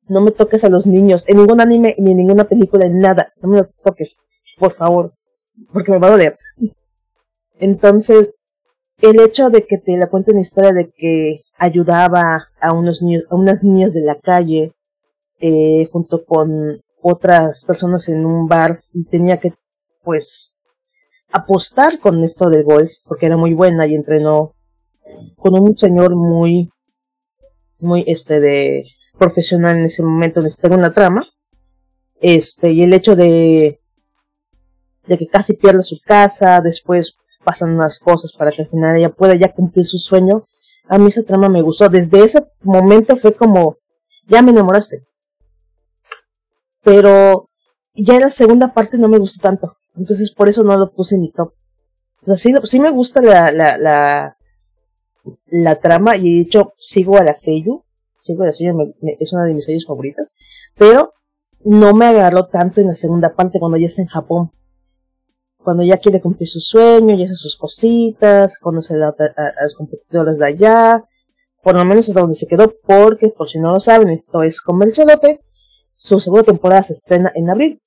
No 0.08 0.20
me 0.20 0.32
toques 0.32 0.64
a 0.64 0.68
los 0.68 0.86
niños, 0.86 1.24
en 1.28 1.38
ningún 1.38 1.60
anime, 1.60 1.94
ni 1.98 2.10
en 2.10 2.16
ninguna 2.16 2.44
película, 2.44 2.84
en 2.84 2.98
nada. 2.98 3.32
No 3.40 3.48
me 3.48 3.58
lo 3.58 3.70
toques, 3.82 4.18
por 4.58 4.74
favor, 4.74 5.14
porque 5.72 5.92
me 5.92 5.98
va 5.98 6.08
a 6.08 6.10
doler. 6.10 6.36
Entonces, 7.58 8.34
el 9.00 9.20
hecho 9.20 9.50
de 9.50 9.64
que 9.66 9.78
te 9.78 9.96
la 9.96 10.08
cuenten 10.08 10.34
la 10.34 10.40
historia 10.42 10.72
de 10.72 10.90
que 10.90 11.42
ayudaba 11.56 12.48
a 12.60 12.72
unos 12.72 13.02
niños, 13.02 13.24
a 13.30 13.36
unas 13.36 13.62
niñas 13.62 13.94
de 13.94 14.02
la 14.02 14.16
calle, 14.16 14.72
eh, 15.40 15.88
junto 15.92 16.24
con 16.24 16.80
otras 17.02 17.64
personas 17.64 18.08
en 18.08 18.24
un 18.24 18.46
bar 18.46 18.82
y 18.92 19.04
tenía 19.04 19.38
que, 19.38 19.52
pues, 20.02 20.56
apostar 21.32 21.98
con 21.98 22.22
esto 22.24 22.48
de 22.48 22.62
golf, 22.62 22.92
porque 23.06 23.26
era 23.26 23.36
muy 23.36 23.54
buena 23.54 23.86
y 23.86 23.94
entrenó 23.94 24.54
con 25.36 25.54
un 25.54 25.76
señor 25.76 26.14
muy, 26.14 26.70
muy, 27.80 28.04
este, 28.06 28.40
de 28.40 28.84
profesional 29.18 29.76
en 29.76 29.84
ese 29.84 30.02
momento 30.02 30.40
en 30.40 30.82
la 30.82 30.92
trama, 30.92 31.24
este, 32.20 32.72
y 32.72 32.82
el 32.82 32.92
hecho 32.92 33.16
de, 33.16 33.80
de 35.06 35.18
que 35.18 35.26
casi 35.26 35.54
pierde 35.54 35.82
su 35.82 35.98
casa, 36.04 36.60
después 36.60 37.16
pasan 37.44 37.74
unas 37.74 37.98
cosas 37.98 38.32
para 38.32 38.52
que 38.52 38.62
al 38.62 38.68
final 38.68 38.96
ella 38.96 39.10
pueda 39.10 39.34
ya 39.34 39.52
cumplir 39.52 39.86
su 39.86 39.98
sueño, 39.98 40.46
a 40.88 40.98
mí 40.98 41.08
esa 41.08 41.22
trama 41.22 41.48
me 41.48 41.62
gustó, 41.62 41.88
desde 41.88 42.24
ese 42.24 42.44
momento 42.62 43.16
fue 43.16 43.34
como, 43.34 43.78
ya 44.26 44.42
me 44.42 44.52
enamoraste, 44.52 45.04
pero 46.82 47.48
ya 47.94 48.14
en 48.14 48.20
la 48.22 48.30
segunda 48.30 48.72
parte 48.72 48.98
no 48.98 49.08
me 49.08 49.18
gustó 49.18 49.42
tanto. 49.42 49.76
Entonces 49.96 50.32
por 50.32 50.48
eso 50.48 50.62
no 50.62 50.76
lo 50.76 50.92
puse 50.92 51.14
en 51.14 51.30
top. 51.32 51.52
O 52.22 52.26
sea, 52.26 52.36
sí, 52.36 52.54
sí 52.64 52.80
me 52.80 52.90
gusta 52.90 53.20
la, 53.20 53.50
la, 53.52 54.36
la, 55.46 55.76
trama 55.76 56.16
y 56.16 56.36
de 56.36 56.40
hecho 56.42 56.72
sigo 56.78 57.18
a 57.18 57.24
la 57.24 57.34
Seiyu. 57.34 57.84
Sigo 58.24 58.42
a 58.42 58.46
la 58.46 58.52
Seiyu, 58.52 58.94
es 59.18 59.32
una 59.32 59.44
de 59.44 59.54
mis 59.54 59.64
series 59.64 59.86
favoritas. 59.86 60.34
Pero 60.76 61.14
no 61.64 61.94
me 61.94 62.06
agarró 62.06 62.46
tanto 62.46 62.80
en 62.80 62.88
la 62.88 62.94
segunda 62.94 63.34
parte 63.34 63.58
cuando 63.58 63.76
ya 63.76 63.86
está 63.86 64.02
en 64.02 64.08
Japón. 64.08 64.52
Cuando 65.58 65.84
ya 65.84 65.98
quiere 65.98 66.20
cumplir 66.20 66.48
su 66.48 66.60
sueño, 66.60 67.16
ya 67.16 67.26
hace 67.26 67.34
sus 67.34 67.56
cositas, 67.56 68.58
conoce 68.58 68.94
a, 68.94 69.08
a, 69.08 69.62
los 69.62 69.74
competidores 69.76 70.38
de 70.38 70.46
allá. 70.46 71.04
Por 71.62 71.76
lo 71.76 71.84
menos 71.84 72.08
hasta 72.08 72.20
donde 72.20 72.34
se 72.34 72.48
quedó, 72.48 72.74
porque 72.84 73.28
por 73.28 73.48
si 73.48 73.58
no 73.58 73.72
lo 73.72 73.80
saben, 73.80 74.08
esto 74.08 74.42
es 74.42 74.60
comercialote 74.60 75.40
su 75.94 76.20
segunda 76.20 76.44
temporada 76.44 76.82
se 76.82 76.94
estrena 76.94 77.30
en 77.34 77.50
abril. 77.50 77.80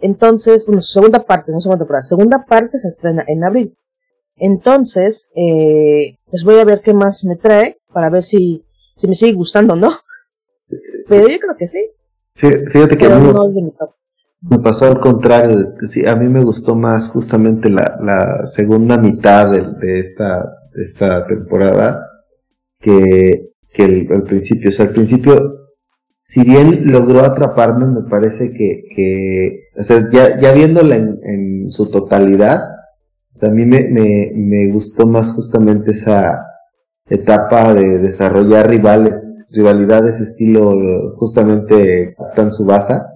Entonces, 0.00 0.66
bueno, 0.66 0.82
su 0.82 0.92
segunda 0.92 1.24
parte, 1.24 1.52
no 1.52 1.60
segunda 1.60 1.84
temporada, 1.84 2.04
segunda 2.04 2.44
parte 2.44 2.78
se 2.78 2.88
estrena 2.88 3.24
en 3.26 3.44
abril. 3.44 3.76
Entonces, 4.36 5.30
eh, 5.36 6.18
pues 6.30 6.44
voy 6.44 6.58
a 6.58 6.64
ver 6.64 6.80
qué 6.82 6.92
más 6.92 7.24
me 7.24 7.36
trae 7.36 7.78
para 7.92 8.10
ver 8.10 8.22
si, 8.22 8.64
si 8.96 9.08
me 9.08 9.14
sigue 9.14 9.32
gustando 9.32 9.74
o 9.74 9.76
no. 9.76 9.92
Pero 11.08 11.28
yo 11.28 11.38
creo 11.38 11.56
que 11.56 11.68
sí. 11.68 11.78
Fíjate 12.34 12.98
que 12.98 13.06
a 13.06 13.18
mí 13.18 13.30
me 14.40 14.58
pasó 14.58 14.86
al 14.86 15.00
contrario. 15.00 15.74
Sí, 15.88 16.04
a 16.04 16.16
mí 16.16 16.28
me 16.28 16.42
gustó 16.42 16.74
más 16.74 17.10
justamente 17.10 17.70
la, 17.70 17.96
la 18.00 18.46
segunda 18.46 18.98
mitad 18.98 19.52
de, 19.52 19.62
de 19.80 20.00
esta, 20.00 20.42
de 20.74 20.82
esta 20.82 21.26
temporada 21.26 22.04
que, 22.80 23.52
que 23.70 23.84
el, 23.84 24.10
el 24.10 24.22
principio. 24.24 24.70
O 24.70 24.72
sea, 24.72 24.86
al 24.86 24.92
principio 24.92 25.63
si 26.24 26.42
bien 26.42 26.90
logró 26.90 27.20
atraparme, 27.20 27.84
me 27.84 28.08
parece 28.08 28.54
que, 28.54 28.84
que 28.96 29.68
o 29.78 29.82
sea, 29.82 30.00
ya, 30.10 30.40
ya 30.40 30.52
viéndola 30.52 30.96
en, 30.96 31.20
en 31.22 31.70
su 31.70 31.90
totalidad, 31.90 32.62
o 32.62 33.36
sea, 33.36 33.50
a 33.50 33.52
mí 33.52 33.66
me, 33.66 33.88
me, 33.90 34.32
me 34.34 34.72
gustó 34.72 35.06
más 35.06 35.32
justamente 35.32 35.90
esa 35.90 36.46
etapa 37.10 37.74
de 37.74 37.98
desarrollar 37.98 38.70
rivales, 38.70 39.22
rivalidades 39.50 40.18
estilo 40.20 41.14
justamente 41.16 42.14
Captain 42.16 42.52
Subasa. 42.52 43.10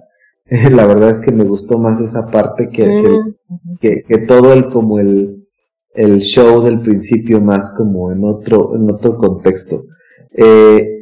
La 0.71 0.85
verdad 0.85 1.09
es 1.09 1.19
que 1.19 1.31
me 1.31 1.45
gustó 1.45 1.79
más 1.79 1.99
esa 2.01 2.27
parte 2.27 2.69
que, 2.69 2.85
mm. 2.85 3.77
que, 3.81 4.03
que, 4.03 4.17
todo 4.19 4.53
el 4.53 4.69
como 4.69 4.99
el, 4.99 5.47
el 5.95 6.19
show 6.19 6.61
del 6.61 6.81
principio 6.81 7.41
más 7.41 7.73
como 7.75 8.11
en 8.11 8.23
otro, 8.23 8.75
en 8.75 8.91
otro 8.91 9.15
contexto. 9.17 9.85
Eh, 10.31 10.98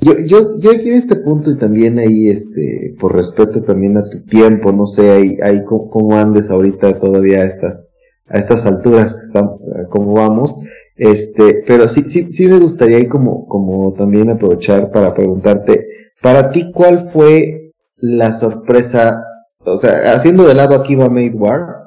yo, 0.00 0.14
yo, 0.26 0.58
yo 0.58 0.70
aquí 0.70 0.88
en 0.88 0.94
este 0.94 1.16
punto 1.16 1.50
y 1.50 1.58
también 1.58 1.98
ahí, 1.98 2.28
este, 2.28 2.94
por 2.98 3.14
respeto 3.14 3.62
también 3.62 3.96
a 3.96 4.04
tu 4.04 4.22
tiempo, 4.24 4.72
no 4.72 4.86
sé, 4.86 5.10
ahí, 5.10 5.38
ahí 5.42 5.62
cómo, 5.64 6.16
andes 6.16 6.50
ahorita 6.50 6.98
todavía 6.98 7.44
estás, 7.44 7.90
a 8.26 8.38
estas 8.38 8.64
alturas 8.66 9.14
que 9.14 9.20
están, 9.26 9.44
eh, 9.44 9.86
como 9.90 10.14
vamos. 10.14 10.62
Este, 10.96 11.64
pero 11.66 11.88
sí, 11.88 12.02
sí, 12.02 12.32
sí 12.32 12.46
me 12.46 12.58
gustaría 12.58 12.98
ahí 12.98 13.08
como, 13.08 13.46
como 13.46 13.92
también 13.94 14.30
aprovechar 14.30 14.90
para 14.90 15.14
preguntarte, 15.14 15.86
para 16.20 16.50
ti, 16.50 16.70
¿cuál 16.72 17.10
fue 17.10 17.72
la 17.96 18.32
sorpresa? 18.32 19.24
O 19.64 19.76
sea, 19.76 20.14
haciendo 20.14 20.46
de 20.46 20.54
lado 20.54 20.74
aquí 20.76 20.94
va 20.94 21.08
Made 21.08 21.30
War, 21.34 21.80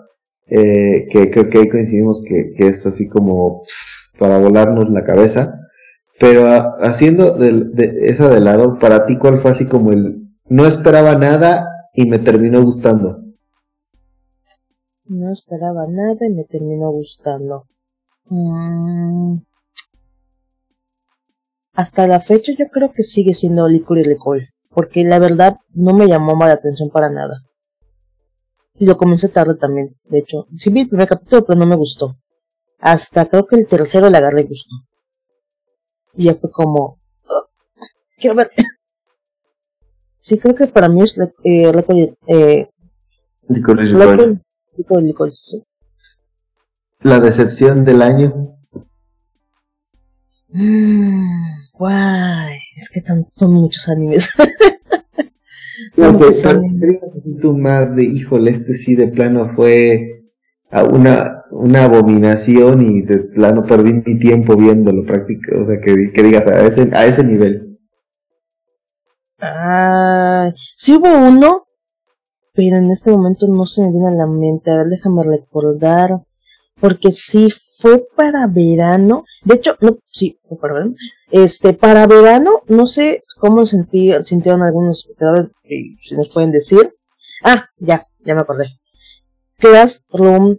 eh, 0.47 1.07
que 1.11 1.31
creo 1.31 1.49
que 1.49 1.59
ahí 1.59 1.69
coincidimos 1.69 2.23
que, 2.23 2.53
que 2.55 2.67
es 2.67 2.85
así 2.85 3.07
como 3.07 3.63
para 4.17 4.37
volarnos 4.37 4.89
la 4.89 5.03
cabeza. 5.03 5.62
Pero 6.19 6.47
haciendo 6.81 7.37
de, 7.37 7.99
esa 8.03 8.29
de 8.29 8.39
lado, 8.39 8.77
para 8.79 9.05
ti, 9.05 9.17
¿cuál 9.17 9.39
fue 9.39 9.51
así 9.51 9.67
como 9.67 9.91
el 9.91 10.23
no 10.47 10.65
esperaba 10.65 11.15
nada 11.15 11.67
y 11.93 12.09
me 12.09 12.19
terminó 12.19 12.63
gustando? 12.63 13.23
No 15.05 15.31
esperaba 15.31 15.85
nada 15.87 16.25
y 16.27 16.33
me 16.33 16.43
terminó 16.43 16.91
gustando. 16.91 17.65
Mm. 18.25 19.37
Hasta 21.73 22.05
la 22.05 22.19
fecha 22.19 22.51
yo 22.57 22.67
creo 22.71 22.91
que 22.91 23.03
sigue 23.03 23.33
siendo 23.33 23.67
Licor 23.67 23.97
y 23.97 24.03
Licor, 24.03 24.41
porque 24.69 25.03
la 25.03 25.17
verdad 25.19 25.57
no 25.73 25.93
me 25.93 26.07
llamó 26.07 26.35
la 26.45 26.53
atención 26.53 26.89
para 26.89 27.09
nada. 27.09 27.41
Y 28.75 28.85
lo 28.85 28.97
comencé 28.97 29.29
tarde 29.29 29.55
también, 29.55 29.95
de 30.05 30.19
hecho. 30.19 30.47
Sí 30.57 30.69
vi 30.69 30.81
el 30.81 30.89
primer 30.89 31.07
capítulo, 31.07 31.45
pero 31.45 31.59
no 31.59 31.65
me 31.65 31.75
gustó. 31.75 32.15
Hasta 32.79 33.25
creo 33.25 33.45
que 33.47 33.55
el 33.55 33.67
tercero 33.67 34.09
le 34.09 34.17
agarré 34.17 34.43
gusto. 34.43 34.75
Y 36.15 36.25
ya 36.25 36.35
fue 36.35 36.51
como... 36.51 36.99
Oh, 37.27 37.47
quiero 38.17 38.35
ver. 38.35 38.51
sí, 40.19 40.37
creo 40.37 40.55
que 40.55 40.67
para 40.67 40.89
mí 40.89 41.01
es 41.01 41.17
eh, 41.43 41.71
eh, 42.27 42.69
La 47.01 47.19
decepción 47.19 47.83
del 47.83 48.01
año. 48.01 48.57
Guay, 51.73 52.59
es 52.75 52.89
que 52.89 53.01
son 53.35 53.53
muchos 53.53 53.89
animes. 53.89 54.29
no, 55.97 56.13
tú 57.41 57.57
más 57.57 57.95
de, 57.95 58.03
híjole, 58.03 58.51
este 58.51 58.73
sí 58.73 58.95
de 58.95 59.07
plano 59.07 59.53
fue 59.55 60.23
a 60.69 60.83
una, 60.83 61.32
una 61.55 61.85
abominación 61.85 62.81
y 62.81 63.01
de 63.03 63.17
plano 63.19 63.65
perdí 63.65 63.93
mi 63.93 64.19
tiempo 64.19 64.55
viéndolo 64.55 65.05
práctico, 65.05 65.61
o 65.61 65.65
sea, 65.65 65.79
que, 65.79 66.11
que 66.11 66.23
digas 66.23 66.47
a 66.47 66.65
ese, 66.65 66.89
a 66.93 67.05
ese 67.05 67.23
nivel. 67.23 67.79
Ah, 69.39 70.51
sí 70.75 70.95
hubo 70.95 71.09
uno, 71.09 71.67
pero 72.53 72.77
en 72.77 72.91
este 72.91 73.11
momento 73.11 73.47
no 73.47 73.65
se 73.65 73.81
me 73.81 73.91
viene 73.91 74.07
a 74.07 74.11
la 74.11 74.27
mente, 74.27 74.71
a 74.71 74.77
ver, 74.77 74.87
déjame 74.87 75.23
recordar, 75.23 76.21
porque 76.79 77.11
sí 77.11 77.49
fue 77.79 78.03
para 78.15 78.47
verano, 78.47 79.25
de 79.43 79.55
hecho, 79.55 79.75
no, 79.81 79.97
sí, 80.11 80.39
fue 80.47 80.57
para 80.57 80.73
verano, 80.73 80.95
este, 81.29 81.73
para 81.73 82.07
verano, 82.07 82.61
no 82.67 82.87
sé 82.87 83.23
cómo 83.39 83.65
sentí, 83.65 84.11
sintieron 84.25 84.63
algunos 84.63 84.99
espectadores, 84.99 85.49
si 85.63 86.15
nos 86.15 86.29
pueden 86.29 86.51
decir, 86.51 86.93
ah, 87.43 87.67
ya, 87.77 88.07
ya 88.25 88.33
me 88.33 88.41
acordé, 88.41 88.65
Classroom 89.59 90.57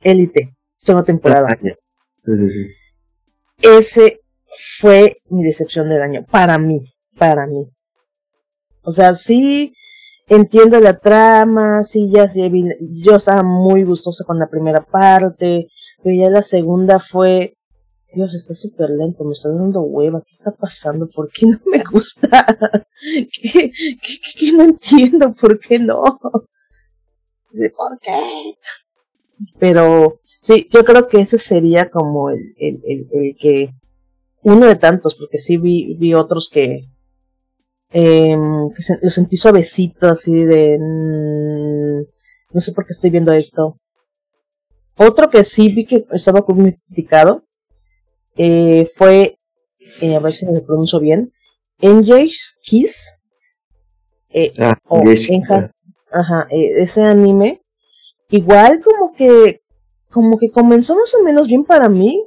Elite, 0.00 0.56
segunda 0.80 1.04
temporada. 1.04 1.58
Sí, 1.60 2.36
sí, 2.36 2.50
sí. 2.50 2.66
Ese 3.62 4.20
fue 4.78 5.18
mi 5.28 5.44
decepción 5.44 5.88
del 5.88 6.02
año, 6.02 6.24
para 6.30 6.58
mí, 6.58 6.92
para 7.18 7.46
mí. 7.46 7.66
O 8.82 8.92
sea, 8.92 9.14
sí 9.14 9.74
entiendo 10.26 10.80
la 10.80 10.98
trama, 10.98 11.84
sí, 11.84 12.10
ya 12.10 12.28
sí, 12.28 12.50
yo 13.02 13.16
estaba 13.16 13.42
muy 13.42 13.84
gustosa 13.84 14.24
con 14.24 14.38
la 14.38 14.48
primera 14.48 14.84
parte, 14.84 15.68
pero 16.02 16.16
ya 16.16 16.30
la 16.30 16.42
segunda 16.42 16.98
fue, 16.98 17.56
Dios, 18.14 18.34
está 18.34 18.54
súper 18.54 18.90
lento, 18.90 19.24
me 19.24 19.32
está 19.32 19.48
dando 19.50 19.82
hueva, 19.82 20.22
¿qué 20.26 20.34
está 20.34 20.50
pasando? 20.52 21.08
¿Por 21.14 21.30
qué 21.30 21.46
no 21.46 21.60
me 21.66 21.82
gusta? 21.84 22.46
¿Qué, 23.42 23.70
qué, 23.72 24.18
qué 24.38 24.52
no 24.52 24.64
entiendo? 24.64 25.32
¿Por 25.32 25.58
qué 25.58 25.78
no? 25.78 26.02
¿por 27.76 27.98
qué? 28.00 28.56
Pero 29.58 30.20
sí, 30.40 30.68
yo 30.70 30.84
creo 30.84 31.08
que 31.08 31.20
ese 31.20 31.38
sería 31.38 31.90
como 31.90 32.30
el, 32.30 32.54
el, 32.58 32.80
el, 33.12 33.36
que, 33.38 33.70
uno 34.42 34.66
de 34.66 34.76
tantos, 34.76 35.14
porque 35.14 35.38
sí 35.38 35.56
vi, 35.56 35.94
vi 35.94 36.14
otros 36.14 36.48
que, 36.52 36.88
eh, 37.92 38.36
que 38.76 38.94
lo 39.02 39.10
sentí 39.10 39.36
suavecito, 39.36 40.08
así 40.08 40.44
de, 40.44 40.78
mm, 40.78 42.54
no 42.54 42.60
sé 42.60 42.72
por 42.72 42.86
qué 42.86 42.92
estoy 42.92 43.10
viendo 43.10 43.32
esto. 43.32 43.78
Otro 44.96 45.30
que 45.30 45.44
sí 45.44 45.68
vi 45.68 45.86
que 45.86 46.04
estaba 46.12 46.44
muy 46.48 46.76
criticado, 46.86 47.44
eh, 48.36 48.90
fue, 48.94 49.38
eh, 50.00 50.16
a 50.16 50.18
ver 50.20 50.32
si 50.32 50.46
me 50.46 50.60
pronuncio 50.60 51.00
bien, 51.00 51.32
Enjay's 51.80 52.58
Kiss, 52.62 53.24
eh, 54.30 54.52
ah, 54.58 54.78
o 54.88 55.02
Ajá, 56.14 56.46
e, 56.50 56.82
ese 56.82 57.02
anime, 57.02 57.61
igual 58.32 58.82
como 58.82 59.12
que, 59.12 59.60
como 60.10 60.38
que 60.38 60.50
comenzó 60.50 60.96
más 60.96 61.14
o 61.14 61.22
menos 61.22 61.46
bien 61.46 61.64
para 61.64 61.88
mí, 61.88 62.26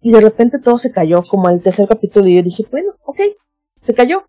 y 0.00 0.12
de 0.12 0.20
repente 0.20 0.60
todo 0.60 0.78
se 0.78 0.92
cayó, 0.92 1.22
como 1.28 1.50
el 1.50 1.60
tercer 1.60 1.88
capítulo, 1.88 2.28
y 2.28 2.36
yo 2.36 2.42
dije, 2.42 2.64
bueno, 2.70 2.94
ok, 3.04 3.20
se 3.82 3.92
cayó. 3.92 4.24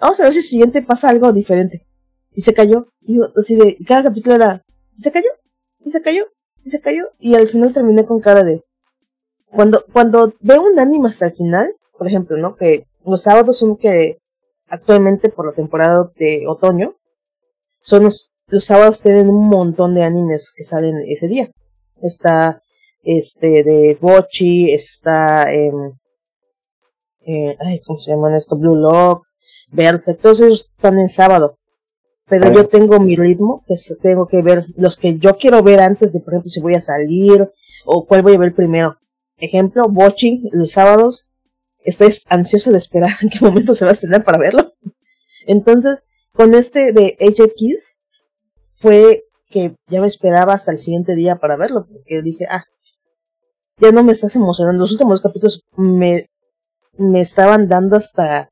Vamos 0.00 0.18
a 0.18 0.24
ver 0.24 0.32
si 0.32 0.38
el 0.40 0.44
siguiente 0.44 0.82
pasa 0.82 1.08
algo 1.08 1.32
diferente. 1.32 1.86
Y 2.32 2.42
se 2.42 2.52
cayó, 2.52 2.88
y 3.00 3.20
así 3.36 3.54
de, 3.54 3.78
cada 3.86 4.04
capítulo 4.04 4.34
era, 4.34 4.64
y 4.96 5.02
se 5.02 5.12
cayó, 5.12 5.30
y 5.84 5.90
se 5.90 6.02
cayó, 6.02 6.26
y 6.64 6.70
se 6.70 6.80
cayó, 6.80 7.10
y 7.20 7.36
al 7.36 7.46
final 7.46 7.72
terminé 7.72 8.04
con 8.04 8.20
cara 8.20 8.42
de, 8.42 8.64
cuando, 9.46 9.84
cuando 9.92 10.34
veo 10.40 10.62
un 10.62 10.78
anime 10.80 11.08
hasta 11.08 11.26
el 11.26 11.32
final, 11.34 11.74
por 11.96 12.08
ejemplo, 12.08 12.36
¿no? 12.36 12.56
Que 12.56 12.86
los 13.04 13.22
sábados 13.22 13.58
son 13.58 13.76
que 13.76 14.18
actualmente 14.66 15.28
por 15.28 15.46
la 15.46 15.52
temporada 15.52 16.10
de 16.16 16.44
otoño, 16.48 16.96
son 17.80 18.04
los, 18.04 18.32
sábados 18.60 19.00
tienen 19.02 19.28
un 19.28 19.48
montón 19.48 19.94
de 19.94 20.02
animes 20.02 20.52
que 20.56 20.64
salen 20.64 20.96
ese 21.06 21.28
día. 21.28 21.50
Está 22.00 22.62
este 23.02 23.62
de 23.62 23.98
Bochi, 24.00 24.72
está 24.72 25.52
eh, 25.52 25.70
ay, 27.60 27.80
¿cómo 27.86 27.98
se 27.98 28.10
llaman 28.10 28.34
esto? 28.34 28.56
Blue 28.56 28.74
Lock, 28.74 29.26
Berserk, 29.70 30.20
todos 30.20 30.40
ellos 30.40 30.70
están 30.76 30.98
en 30.98 31.10
sábado. 31.10 31.58
Pero 32.26 32.52
yo 32.52 32.68
tengo 32.68 33.00
mi 33.00 33.16
ritmo, 33.16 33.64
que 33.66 33.76
tengo 34.00 34.26
que 34.26 34.42
ver 34.42 34.66
los 34.76 34.96
que 34.96 35.18
yo 35.18 35.36
quiero 35.36 35.62
ver 35.62 35.80
antes 35.80 36.12
de, 36.12 36.20
por 36.20 36.34
ejemplo, 36.34 36.50
si 36.50 36.60
voy 36.60 36.74
a 36.74 36.80
salir 36.80 37.50
o 37.86 38.06
cuál 38.06 38.22
voy 38.22 38.34
a 38.34 38.38
ver 38.38 38.54
primero. 38.54 38.96
Ejemplo, 39.38 39.88
Bochi, 39.88 40.42
los 40.52 40.72
sábados, 40.72 41.30
estoy 41.84 42.12
ansioso 42.28 42.70
de 42.70 42.78
esperar 42.78 43.12
en 43.22 43.30
qué 43.30 43.38
momento 43.40 43.74
se 43.74 43.84
va 43.84 43.90
a 43.90 43.92
estrenar 43.92 44.24
para 44.24 44.38
verlo. 44.38 44.74
Entonces, 45.46 46.02
con 46.32 46.54
este 46.54 46.92
de 46.92 47.16
HX 47.18 47.97
fue 48.78 49.24
que 49.50 49.74
ya 49.88 50.00
me 50.00 50.06
esperaba 50.06 50.54
hasta 50.54 50.72
el 50.72 50.78
siguiente 50.78 51.14
día 51.14 51.36
para 51.36 51.56
verlo, 51.56 51.86
porque 51.90 52.22
dije, 52.22 52.46
ah, 52.50 52.64
ya 53.78 53.92
no 53.92 54.02
me 54.04 54.12
estás 54.12 54.34
emocionando. 54.36 54.82
Los 54.82 54.92
últimos 54.92 55.20
capítulos 55.20 55.62
me, 55.76 56.28
me 56.96 57.20
estaban 57.20 57.68
dando 57.68 57.96
hasta 57.96 58.50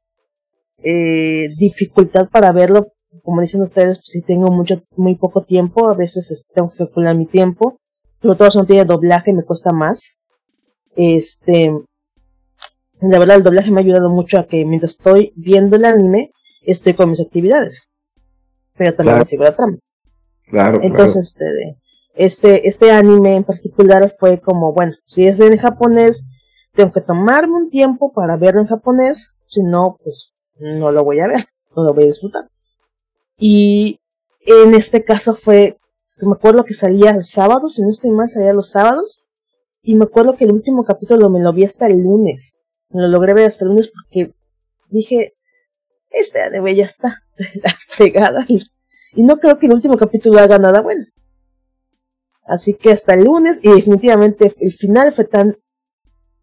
eh, 0.83 1.49
dificultad 1.59 2.29
para 2.29 2.53
verlo. 2.53 2.89
Como 3.23 3.41
dicen 3.41 3.63
ustedes, 3.63 4.01
si 4.05 4.23
tengo 4.23 4.51
mucho, 4.51 4.83
muy 4.97 5.17
poco 5.17 5.43
tiempo, 5.43 5.89
a 5.89 5.95
veces 5.95 6.31
este, 6.31 6.55
tengo 6.55 6.71
que 6.71 6.79
calcular 6.79 7.17
mi 7.17 7.27
tiempo. 7.27 7.79
Sobre 8.23 8.39
todo 8.39 8.51
si 8.51 8.59
no 8.59 8.67
tiene 8.67 8.85
doblaje, 8.85 9.33
me 9.33 9.45
cuesta 9.45 9.73
más. 9.73 10.17
Este, 10.95 11.71
la 13.01 13.19
verdad, 13.19 13.37
el 13.37 13.43
doblaje 13.43 13.71
me 13.71 13.81
ha 13.81 13.85
ayudado 13.85 14.09
mucho 14.09 14.39
a 14.39 14.47
que 14.47 14.65
mientras 14.65 14.93
estoy 14.93 15.33
viendo 15.37 15.77
el 15.77 15.85
anime, 15.85 16.31
estoy 16.63 16.95
con 16.95 17.11
mis 17.11 17.21
actividades. 17.21 17.89
Pero 18.77 18.95
también 18.95 19.19
me 19.19 19.25
sigo 19.25 19.45
la 19.45 19.57
trama. 19.57 19.77
Claro. 20.47 20.81
Entonces, 20.83 21.35
Este, 21.37 21.79
este, 22.15 22.69
este 22.69 22.91
anime 22.91 23.37
en 23.37 23.45
particular 23.45 24.13
fue 24.19 24.41
como, 24.41 24.73
bueno, 24.73 24.93
si 25.07 25.27
es 25.27 25.41
en 25.41 25.57
japonés, 25.57 26.27
tengo 26.73 26.93
que 26.93 27.01
tomarme 27.01 27.55
un 27.55 27.69
tiempo 27.69 28.13
para 28.13 28.37
verlo 28.37 28.61
en 28.61 28.67
japonés, 28.67 29.41
si 29.47 29.63
no, 29.63 29.99
pues 30.03 30.35
no 30.59 30.93
lo 30.93 31.05
voy 31.05 31.21
a 31.21 31.27
ver, 31.27 31.47
no 31.77 31.85
lo 31.85 31.95
voy 31.95 32.05
a 32.05 32.09
disfrutar. 32.09 32.51
Y 33.39 34.01
en 34.41 34.75
este 34.75 35.05
caso 35.05 35.35
fue, 35.35 35.79
me 36.21 36.33
acuerdo 36.33 36.65
que 36.65 36.75
salía 36.75 37.11
el 37.11 37.25
sábado, 37.25 37.69
si 37.69 37.83
no 37.83 37.91
estoy 37.91 38.11
mal, 38.11 38.31
salía 38.31 38.53
los 38.53 38.71
sábados, 38.71 39.25
y 39.83 39.95
me 39.95 40.05
acuerdo 40.05 40.37
que 40.37 40.45
el 40.45 40.53
último 40.53 40.85
capítulo 40.85 41.31
me 41.31 41.43
lo 41.43 41.53
vi 41.53 41.65
hasta 41.65 41.87
el 41.87 42.01
lunes. 42.01 42.65
Me 42.89 43.03
lo 43.03 43.09
logré 43.09 43.35
ver 43.35 43.47
hasta 43.47 43.65
el 43.65 43.71
lunes 43.71 43.91
porque 43.93 44.33
dije, 44.91 45.35
este 46.11 46.43
anime 46.43 46.75
ya 46.75 46.85
está 46.85 47.23
la 47.63 47.75
fregada. 47.89 48.47
No 49.23 49.39
creo 49.39 49.59
que 49.59 49.67
el 49.67 49.73
último 49.73 49.97
capítulo 49.97 50.39
haga 50.39 50.59
nada 50.59 50.81
bueno. 50.81 51.05
Así 52.45 52.75
que 52.75 52.93
hasta 52.93 53.15
el 53.15 53.25
lunes, 53.25 53.61
y 53.63 53.71
definitivamente 53.71 54.55
el 54.61 54.73
final 54.73 55.13
fue 55.13 55.25
tan 55.25 55.57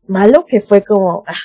malo 0.06 0.46
que 0.46 0.62
fue 0.62 0.84
como, 0.84 1.24
ah, 1.26 1.40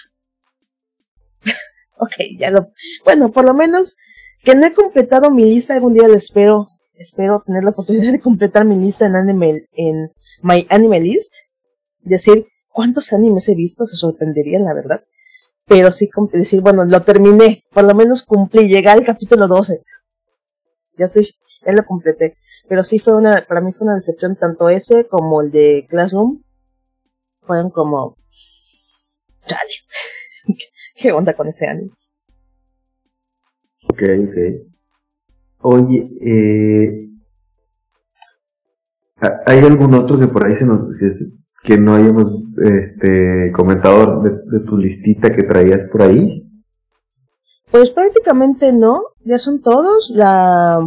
ok, 1.99 2.13
ya 2.39 2.51
lo, 2.51 2.73
bueno, 3.05 3.31
por 3.31 3.45
lo 3.45 3.55
menos 3.55 3.97
que 4.43 4.57
no 4.57 4.67
he 4.67 4.75
completado 4.75 5.31
mi 5.31 5.45
lista, 5.45 5.75
algún 5.75 5.95
día 5.95 6.09
lo 6.09 6.15
espero, 6.15 6.69
espero 6.95 7.43
tener 7.47 7.63
la 7.65 7.71
oportunidad 7.71 8.13
de 8.13 8.21
completar 8.21 8.65
mi 8.65 8.77
lista 8.77 9.07
en 9.07 9.17
anime, 9.17 9.67
en 9.73 10.11
My 10.43 10.67
Anime 10.71 11.01
List, 11.01 11.33
decir 12.01 12.47
cuántos 12.69 13.13
animes 13.13 13.49
he 13.49 13.55
visto, 13.55 13.87
se 13.87 13.97
sorprenderían, 13.97 14.65
la 14.65 14.75
verdad. 14.75 15.05
Pero 15.67 15.93
sí 15.93 16.09
decir, 16.33 16.61
bueno, 16.63 16.85
lo 16.85 17.03
terminé, 17.03 17.65
por 17.73 17.85
lo 17.85 17.95
menos 17.95 18.23
cumplí, 18.23 18.69
llegué 18.69 18.89
al 18.89 19.05
capítulo 19.05 19.47
12. 19.49 19.83
Ya 20.99 21.07
estoy, 21.07 21.35
ya 21.65 21.73
lo 21.73 21.85
completé. 21.85 22.37
Pero 22.69 22.85
sí 22.85 22.99
fue 22.99 23.16
una, 23.16 23.45
para 23.49 23.61
mí 23.61 23.73
fue 23.73 23.87
una 23.87 23.97
decepción 23.97 24.37
tanto 24.37 24.69
ese 24.69 25.07
como 25.07 25.41
el 25.41 25.51
de 25.51 25.87
Classroom. 25.89 26.43
Fueron 27.41 27.70
como, 27.70 28.16
chale, 29.47 29.73
¿qué 30.97 31.12
onda 31.12 31.33
con 31.33 31.49
ese 31.49 31.66
anime? 31.66 31.93
Ok, 33.91 34.03
ok. 34.29 34.69
Oye, 35.61 36.11
eh, 36.20 37.09
¿hay 39.47 39.59
algún 39.61 39.95
otro 39.95 40.19
que 40.19 40.29
por 40.29 40.47
ahí 40.47 40.55
se 40.55 40.66
nos 40.66 40.85
que, 41.65 41.77
no 41.79 41.95
hayamos 41.95 42.43
este 42.62 43.51
comentado 43.53 44.23
de, 44.23 44.61
tu 44.66 44.77
listita 44.77 45.35
que 45.35 45.43
traías 45.43 45.89
por 45.89 46.03
ahí? 46.03 46.45
Pues 47.70 47.91
prácticamente 47.91 48.73
no, 48.73 49.03
ya 49.29 49.39
son 49.39 49.61
todos. 49.61 50.11
La, 50.11 50.81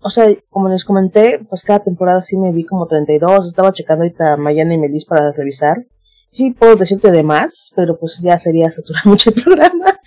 o 0.00 0.10
sea, 0.10 0.28
como 0.50 0.68
les 0.68 0.84
comenté, 0.84 1.44
pues 1.48 1.62
cada 1.62 1.80
temporada 1.80 2.22
sí 2.22 2.36
me 2.36 2.52
vi 2.52 2.64
como 2.64 2.86
32. 2.86 3.48
Estaba 3.48 3.72
checando 3.72 4.04
ahorita 4.04 4.36
mañana 4.36 4.74
y 4.74 4.78
Melis 4.78 5.04
para 5.04 5.32
revisar. 5.32 5.86
Sí 6.30 6.52
puedo 6.52 6.76
decirte 6.76 7.10
de 7.10 7.22
más, 7.22 7.72
pero 7.76 7.98
pues 7.98 8.18
ya 8.22 8.38
sería 8.38 8.70
saturar 8.70 9.02
mucho 9.06 9.30
el 9.30 9.42
programa. 9.42 9.98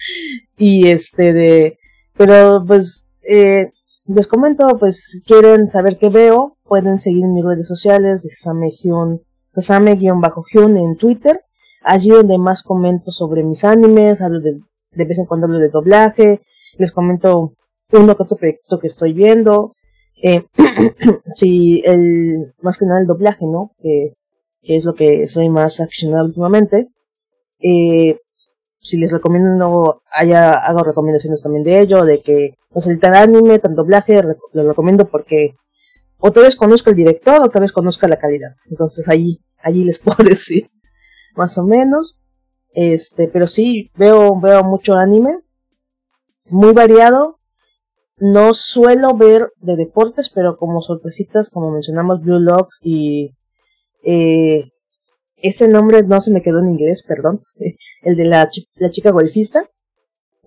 Y 0.57 0.87
este 0.87 1.33
de, 1.33 1.77
pero 2.17 2.63
pues 2.65 3.05
eh, 3.27 3.71
les 4.07 4.27
comento, 4.27 4.67
pues 4.79 5.05
si 5.11 5.21
quieren 5.21 5.69
saber 5.69 5.97
qué 5.97 6.09
veo, 6.09 6.57
pueden 6.63 6.99
seguir 6.99 7.25
en 7.25 7.33
mis 7.33 7.45
redes 7.45 7.67
sociales 7.67 8.23
de 8.23 8.29
Sasame-Hyun 8.29 9.21
en 10.77 10.97
Twitter, 10.97 11.41
allí 11.83 12.09
donde 12.09 12.37
más 12.37 12.63
comento 12.63 13.11
sobre 13.11 13.43
mis 13.43 13.63
animes, 13.63 14.21
hablo 14.21 14.41
de, 14.41 14.59
de 14.91 15.05
vez 15.05 15.19
en 15.19 15.25
cuando 15.25 15.45
hablo 15.45 15.59
de 15.59 15.69
doblaje, 15.69 16.41
les 16.77 16.91
comento 16.91 17.53
uno 17.91 18.15
que 18.15 18.23
otro 18.23 18.37
proyecto 18.37 18.79
que 18.79 18.87
estoy 18.87 19.13
viendo, 19.13 19.75
eh, 20.21 20.45
si 21.35 21.81
el, 21.85 22.53
más 22.61 22.77
que 22.77 22.85
nada 22.85 22.99
el 22.99 23.07
doblaje, 23.07 23.45
¿no? 23.45 23.71
Que, 23.81 24.13
que 24.61 24.77
es 24.77 24.85
lo 24.85 24.95
que 24.95 25.27
soy 25.27 25.49
más 25.49 25.79
aficionado 25.79 26.25
últimamente, 26.25 26.89
eh, 27.59 28.19
si 28.79 28.97
les 28.97 29.11
recomiendo, 29.11 30.01
haya, 30.11 30.53
hago 30.53 30.83
recomendaciones 30.83 31.41
también 31.41 31.63
de 31.63 31.79
ello, 31.79 32.03
de 32.03 32.21
que 32.21 32.55
el 32.85 32.99
tal 32.99 33.15
anime, 33.15 33.59
tan 33.59 33.73
doblaje, 33.73 34.21
lo 34.53 34.67
recomiendo 34.67 35.07
porque 35.07 35.55
otra 36.19 36.43
vez 36.43 36.55
conozco 36.55 36.89
el 36.89 36.95
director, 36.95 37.41
otra 37.41 37.61
vez 37.61 37.71
conozco 37.71 38.07
la 38.07 38.19
calidad. 38.19 38.55
Entonces 38.69 39.07
allí, 39.07 39.41
allí 39.61 39.83
les 39.83 39.99
puedo 39.99 40.23
decir, 40.23 40.69
más 41.35 41.57
o 41.57 41.63
menos. 41.63 42.19
Este, 42.73 43.29
pero 43.29 43.47
sí, 43.47 43.89
veo, 43.95 44.39
veo 44.39 44.63
mucho 44.63 44.93
anime, 44.93 45.39
muy 46.49 46.73
variado. 46.73 47.39
No 48.17 48.53
suelo 48.53 49.15
ver 49.15 49.51
de 49.57 49.75
deportes, 49.75 50.29
pero 50.29 50.57
como 50.57 50.81
sorpresitas, 50.81 51.49
como 51.49 51.71
mencionamos, 51.71 52.21
Blue 52.21 52.39
Lock 52.39 52.69
y 52.81 53.31
eh, 54.03 54.71
ese 55.37 55.67
nombre 55.67 56.03
no 56.03 56.21
se 56.21 56.31
me 56.31 56.41
quedó 56.41 56.59
en 56.59 56.69
inglés, 56.69 57.03
perdón. 57.03 57.41
El 58.01 58.15
de 58.15 58.25
la, 58.25 58.49
la 58.75 58.91
chica 58.91 59.09
golfista, 59.11 59.67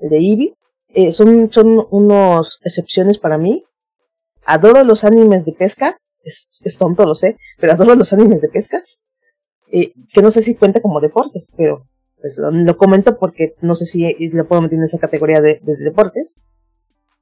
el 0.01 0.11
de 0.11 0.19
Ivy. 0.21 0.55
Eh, 0.95 1.13
son, 1.13 1.53
son 1.53 1.87
unos 1.91 2.61
excepciones 2.63 3.19
para 3.19 3.37
mí. 3.37 3.65
Adoro 4.45 4.85
los 4.85 5.03
animes 5.03 5.45
de 5.45 5.53
pesca. 5.53 5.99
Es, 6.23 6.61
es 6.65 6.79
tonto, 6.79 7.05
lo 7.05 7.17
sé, 7.17 7.37
pero 7.59 7.73
adoro 7.73 7.97
los 7.97 8.13
animes 8.13 8.41
de 8.41 8.49
pesca. 8.49 8.83
Eh, 9.73 9.93
que 10.13 10.23
no 10.23 10.31
sé 10.31 10.43
si 10.43 10.55
cuenta 10.55 10.81
como 10.81 11.01
deporte, 11.01 11.47
pero 11.57 11.89
pues, 12.21 12.35
lo, 12.37 12.77
comento 12.77 13.19
porque 13.19 13.55
no 13.61 13.75
sé 13.75 13.87
si 13.87 14.31
lo 14.31 14.47
puedo 14.47 14.63
meter 14.63 14.79
en 14.79 14.85
esa 14.85 14.99
categoría 14.99 15.41
de, 15.41 15.61
deportes. 15.63 16.37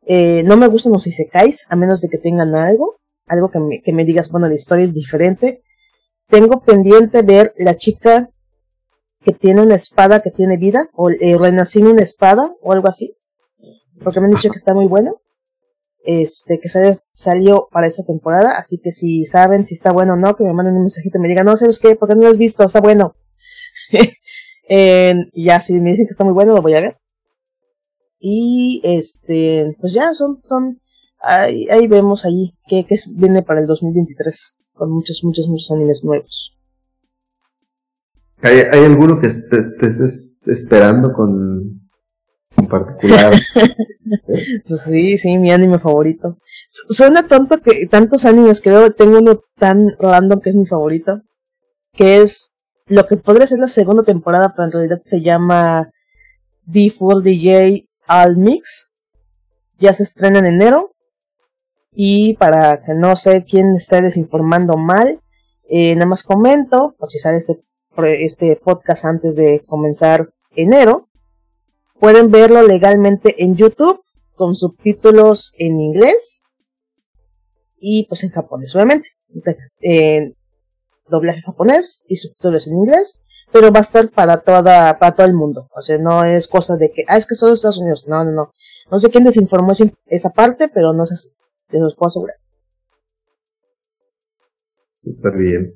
Eh, 0.06 0.43
no 0.44 0.56
me 0.56 0.68
gustan 0.68 0.93
los 0.93 1.06
isekais, 1.06 1.66
a 1.68 1.77
menos 1.77 2.01
de 2.01 2.09
que 2.09 2.18
tengan 2.18 2.55
algo, 2.55 2.97
algo 3.27 3.51
que 3.51 3.59
me, 3.59 3.82
que 3.82 3.93
me 3.93 4.05
digas, 4.05 4.31
bueno, 4.31 4.48
la 4.48 4.55
historia 4.55 4.85
es 4.85 4.94
diferente, 4.94 5.62
tengo 6.28 6.60
pendiente 6.60 7.23
ver 7.23 7.52
la 7.56 7.77
chica 7.77 8.31
que 9.27 9.32
tiene 9.32 9.62
una 9.62 9.74
espada 9.74 10.20
que 10.20 10.31
tiene 10.31 10.56
vida, 10.56 10.89
o 10.94 11.10
eh, 11.10 11.36
renací 11.36 11.82
una 11.82 12.02
espada, 12.02 12.55
o 12.62 12.73
algo 12.73 12.89
así. 12.89 13.16
Porque 14.02 14.20
me 14.20 14.27
han 14.27 14.32
dicho 14.32 14.51
que 14.51 14.59
está 14.59 14.73
muy 14.73 14.86
bueno. 14.86 15.20
Este, 16.05 16.60
que 16.60 16.68
salió, 16.68 17.02
salió 17.10 17.68
para 17.73 17.89
esa 17.89 18.05
temporada, 18.05 18.52
así 18.56 18.78
que 18.78 18.93
si 18.93 19.24
saben 19.24 19.64
si 19.64 19.74
está 19.74 19.90
bueno 19.90 20.12
o 20.12 20.16
no, 20.16 20.36
que 20.36 20.44
me 20.44 20.52
manden 20.52 20.77
un 20.77 20.82
mensajito 20.82 21.18
y 21.18 21.20
me 21.20 21.27
digan, 21.27 21.47
no, 21.47 21.56
¿sabes 21.56 21.81
qué? 21.81 21.97
porque 21.97 22.14
no 22.14 22.23
lo 22.23 22.28
has 22.28 22.39
visto? 22.39 22.62
Está 22.62 22.81
bueno. 22.81 23.16
y 24.68 25.44
ya, 25.44 25.60
si 25.60 25.74
me 25.74 25.90
dicen 25.90 26.06
que 26.06 26.12
está 26.12 26.24
muy 26.24 26.34
bueno, 26.34 26.55
lo 26.55 26.62
voy 26.62 26.74
a 26.74 26.80
ver. 26.80 26.97
Y 28.18 28.80
este, 28.82 29.76
pues 29.80 29.93
ya, 29.93 30.14
son, 30.14 30.43
son, 30.48 30.80
ahí, 31.20 31.68
ahí 31.68 31.86
vemos 31.86 32.24
ahí 32.24 32.55
que, 32.66 32.84
que 32.86 32.97
viene 33.10 33.43
para 33.43 33.60
el 33.60 33.66
2023 33.66 34.59
con 34.72 34.90
muchos, 34.90 35.22
muchos, 35.22 35.47
muchos 35.48 35.70
animes 35.70 36.02
nuevos. 36.02 36.56
¿Hay, 38.43 38.59
hay 38.59 38.84
alguno 38.84 39.18
que 39.18 39.28
te, 39.28 39.86
estés 39.86 40.47
esperando 40.47 41.12
con, 41.12 41.88
en 42.56 42.66
particular? 42.66 43.34
pues 44.68 44.82
sí, 44.82 45.18
sí, 45.18 45.38
mi 45.38 45.51
anime 45.51 45.78
favorito. 45.78 46.38
Suena 46.90 47.26
tonto 47.26 47.60
que 47.60 47.86
tantos 47.86 48.24
animes 48.24 48.60
que 48.60 48.70
veo, 48.70 48.93
tengo 48.93 49.18
uno 49.18 49.40
tan 49.56 49.88
random 49.98 50.40
que 50.40 50.51
es 50.51 50.56
mi 50.56 50.66
favorito, 50.66 51.22
que 51.93 52.22
es 52.22 52.51
lo 52.86 53.06
que 53.06 53.16
podría 53.16 53.46
ser 53.46 53.58
la 53.58 53.68
segunda 53.68 54.02
temporada, 54.02 54.52
pero 54.54 54.66
en 54.66 54.72
realidad 54.72 55.02
se 55.04 55.20
llama 55.20 55.90
The 56.70 56.90
Full 56.90 57.22
DJ 57.22 57.88
All 58.06 58.36
Mix. 58.36 58.92
Ya 59.78 59.92
se 59.92 60.04
estrena 60.04 60.38
en 60.38 60.46
enero 60.46 60.92
y 61.92 62.34
para 62.34 62.82
que 62.82 62.94
no 62.94 63.16
sé 63.16 63.44
quién 63.44 63.74
esté 63.74 64.00
desinformando 64.02 64.76
mal, 64.76 65.20
eh, 65.68 65.94
nada 65.94 66.06
más 66.06 66.22
comento, 66.22 66.94
por 66.98 67.10
si 67.10 67.18
sale 67.18 67.38
este, 67.38 67.62
este 68.24 68.56
podcast 68.56 69.04
antes 69.04 69.34
de 69.34 69.64
comenzar 69.66 70.28
enero, 70.54 71.08
pueden 71.98 72.30
verlo 72.30 72.62
legalmente 72.62 73.42
en 73.42 73.56
YouTube 73.56 74.02
con 74.34 74.54
subtítulos 74.54 75.54
en 75.58 75.80
inglés 75.80 76.42
y 77.78 78.06
pues 78.06 78.22
en 78.22 78.30
japonés, 78.30 78.74
obviamente. 78.74 79.08
En 79.80 80.34
doblaje 81.08 81.42
japonés 81.42 82.04
y 82.08 82.16
subtítulos 82.16 82.66
en 82.66 82.74
inglés, 82.74 83.20
pero 83.52 83.72
va 83.72 83.78
a 83.78 83.82
estar 83.82 84.10
para 84.10 84.38
toda, 84.38 84.98
para 84.98 85.12
todo 85.12 85.26
el 85.26 85.34
mundo. 85.34 85.68
O 85.74 85.82
sea, 85.82 85.98
no 85.98 86.24
es 86.24 86.48
cosa 86.48 86.76
de 86.76 86.90
que, 86.90 87.04
ah, 87.08 87.16
es 87.16 87.26
que 87.26 87.34
solo 87.34 87.54
Estados 87.54 87.78
Unidos. 87.78 88.04
No, 88.06 88.24
no, 88.24 88.32
no. 88.32 88.52
No 88.90 88.98
sé 88.98 89.10
quién 89.10 89.24
desinformó 89.24 89.72
esa 90.06 90.30
parte, 90.30 90.68
pero 90.68 90.92
no 90.92 91.04
es 91.04 91.12
así 91.12 91.28
te 91.68 91.80
los 91.80 91.94
puedo 91.96 92.08
asegurar. 92.08 92.36
Súper 95.00 95.36
bien. 95.36 95.74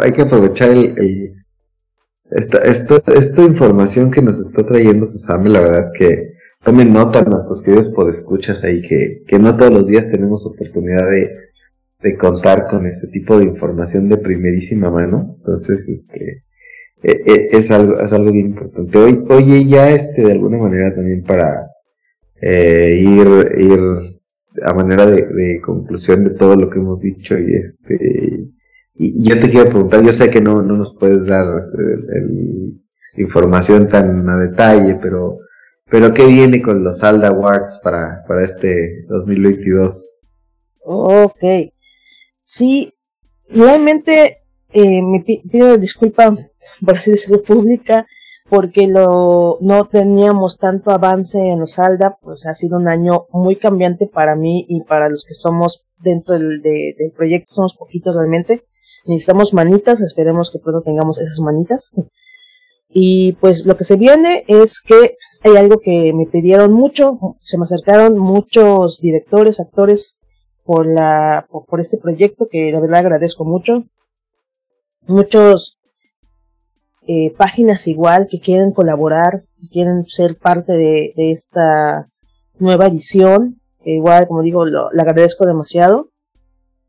hay 0.00 0.12
que 0.12 0.22
aprovechar 0.22 0.70
el, 0.70 1.34
esta, 2.30 2.58
esta, 2.58 3.02
esta, 3.12 3.42
información 3.42 4.10
que 4.10 4.22
nos 4.22 4.38
está 4.38 4.64
trayendo 4.64 5.06
Susame, 5.06 5.50
la 5.50 5.60
verdad 5.60 5.80
es 5.80 5.98
que 5.98 6.34
tomen 6.62 6.92
nota 6.92 7.22
nuestros 7.22 7.62
queridos 7.62 7.90
podescuchas 7.90 8.64
ahí 8.64 8.80
que, 8.82 9.22
que 9.26 9.38
no 9.38 9.56
todos 9.56 9.72
los 9.72 9.86
días 9.86 10.10
tenemos 10.10 10.46
oportunidad 10.46 11.10
de, 11.10 11.30
de 12.04 12.18
contar 12.18 12.68
con 12.68 12.86
este 12.86 13.06
tipo 13.06 13.38
de 13.38 13.46
información 13.46 14.10
de 14.10 14.18
primerísima 14.18 14.90
mano. 14.90 15.36
Entonces, 15.38 15.88
este, 15.88 16.44
e, 17.02 17.22
e, 17.24 17.48
es 17.56 17.70
algo, 17.70 17.98
es 17.98 18.12
algo 18.12 18.30
bien 18.30 18.48
importante. 18.48 18.98
Hoy, 18.98 19.24
oye, 19.30 19.64
ya 19.64 19.90
este, 19.90 20.22
de 20.22 20.32
alguna 20.32 20.58
manera 20.58 20.94
también 20.94 21.24
para 21.24 21.66
eh, 22.42 23.00
ir, 23.00 23.58
ir 23.58 23.80
a 24.62 24.74
manera 24.74 25.06
de, 25.06 25.60
conclusión 25.62 26.24
de 26.24 26.34
todo 26.34 26.56
lo 26.56 26.68
que 26.68 26.78
hemos 26.78 27.00
dicho 27.00 27.38
y 27.38 27.54
este 27.54 28.50
y, 28.96 29.28
yo 29.28 29.40
te 29.40 29.50
quiero 29.50 29.68
preguntar, 29.70 30.04
yo 30.04 30.12
sé 30.12 30.30
que 30.30 30.40
no, 30.40 30.62
no 30.62 30.76
nos 30.76 30.94
puedes 30.94 31.26
dar 31.26 31.46
el, 31.46 32.80
información 33.16 33.88
tan 33.88 34.28
a 34.28 34.36
detalle, 34.36 34.98
pero 35.00 35.38
pero 35.90 36.12
qué 36.12 36.26
viene 36.26 36.60
con 36.60 36.84
los 36.84 37.02
Alda 37.02 37.28
Awards 37.28 37.80
para, 37.82 38.24
para 38.28 38.44
este 38.44 39.04
2022? 39.08 40.18
Ok, 40.84 41.42
sí, 42.44 42.92
realmente 43.48 44.42
eh, 44.72 45.02
me 45.02 45.20
pido 45.20 45.76
disculpa 45.78 46.36
por 46.84 46.96
así 46.96 47.10
decirlo 47.10 47.42
pública 47.42 48.06
porque 48.48 48.86
lo, 48.86 49.58
no 49.60 49.86
teníamos 49.86 50.58
tanto 50.58 50.90
avance 50.90 51.38
en 51.38 51.60
los 51.60 51.78
ALDA, 51.78 52.18
pues 52.20 52.44
ha 52.46 52.54
sido 52.54 52.76
un 52.76 52.88
año 52.88 53.26
muy 53.30 53.56
cambiante 53.56 54.06
para 54.06 54.36
mí 54.36 54.66
y 54.68 54.82
para 54.82 55.08
los 55.08 55.24
que 55.24 55.34
somos 55.34 55.84
dentro 55.96 56.38
del, 56.38 56.60
del 56.60 57.12
proyecto, 57.16 57.54
somos 57.54 57.74
poquitos 57.74 58.14
realmente. 58.14 58.64
Necesitamos 59.06 59.54
manitas, 59.54 60.00
esperemos 60.00 60.50
que 60.50 60.58
pronto 60.58 60.82
tengamos 60.82 61.18
esas 61.18 61.38
manitas. 61.40 61.90
Y 62.88 63.32
pues 63.40 63.64
lo 63.64 63.76
que 63.76 63.84
se 63.84 63.96
viene 63.96 64.44
es 64.46 64.80
que 64.82 65.16
hay 65.42 65.56
algo 65.56 65.78
que 65.78 66.12
me 66.12 66.26
pidieron 66.26 66.72
mucho, 66.72 67.18
se 67.40 67.58
me 67.58 67.64
acercaron 67.64 68.18
muchos 68.18 69.00
directores, 69.00 69.58
actores 69.58 70.16
por 70.64 70.86
la 70.86 71.46
por, 71.50 71.80
este 71.80 71.98
proyecto 71.98 72.48
que 72.50 72.72
la 72.72 72.80
verdad 72.80 73.00
agradezco 73.00 73.44
mucho. 73.44 73.84
Muchos 75.06 75.78
eh, 77.06 77.32
páginas 77.36 77.86
igual 77.86 78.26
que 78.30 78.40
quieren 78.40 78.72
colaborar, 78.72 79.44
que 79.60 79.68
quieren 79.68 80.06
ser 80.06 80.38
parte 80.38 80.72
de, 80.72 81.12
esta 81.16 82.08
nueva 82.58 82.86
edición. 82.86 83.60
igual, 83.84 84.26
como 84.26 84.42
digo, 84.42 84.64
lo, 84.64 84.88
agradezco 84.88 85.46
demasiado. 85.46 86.10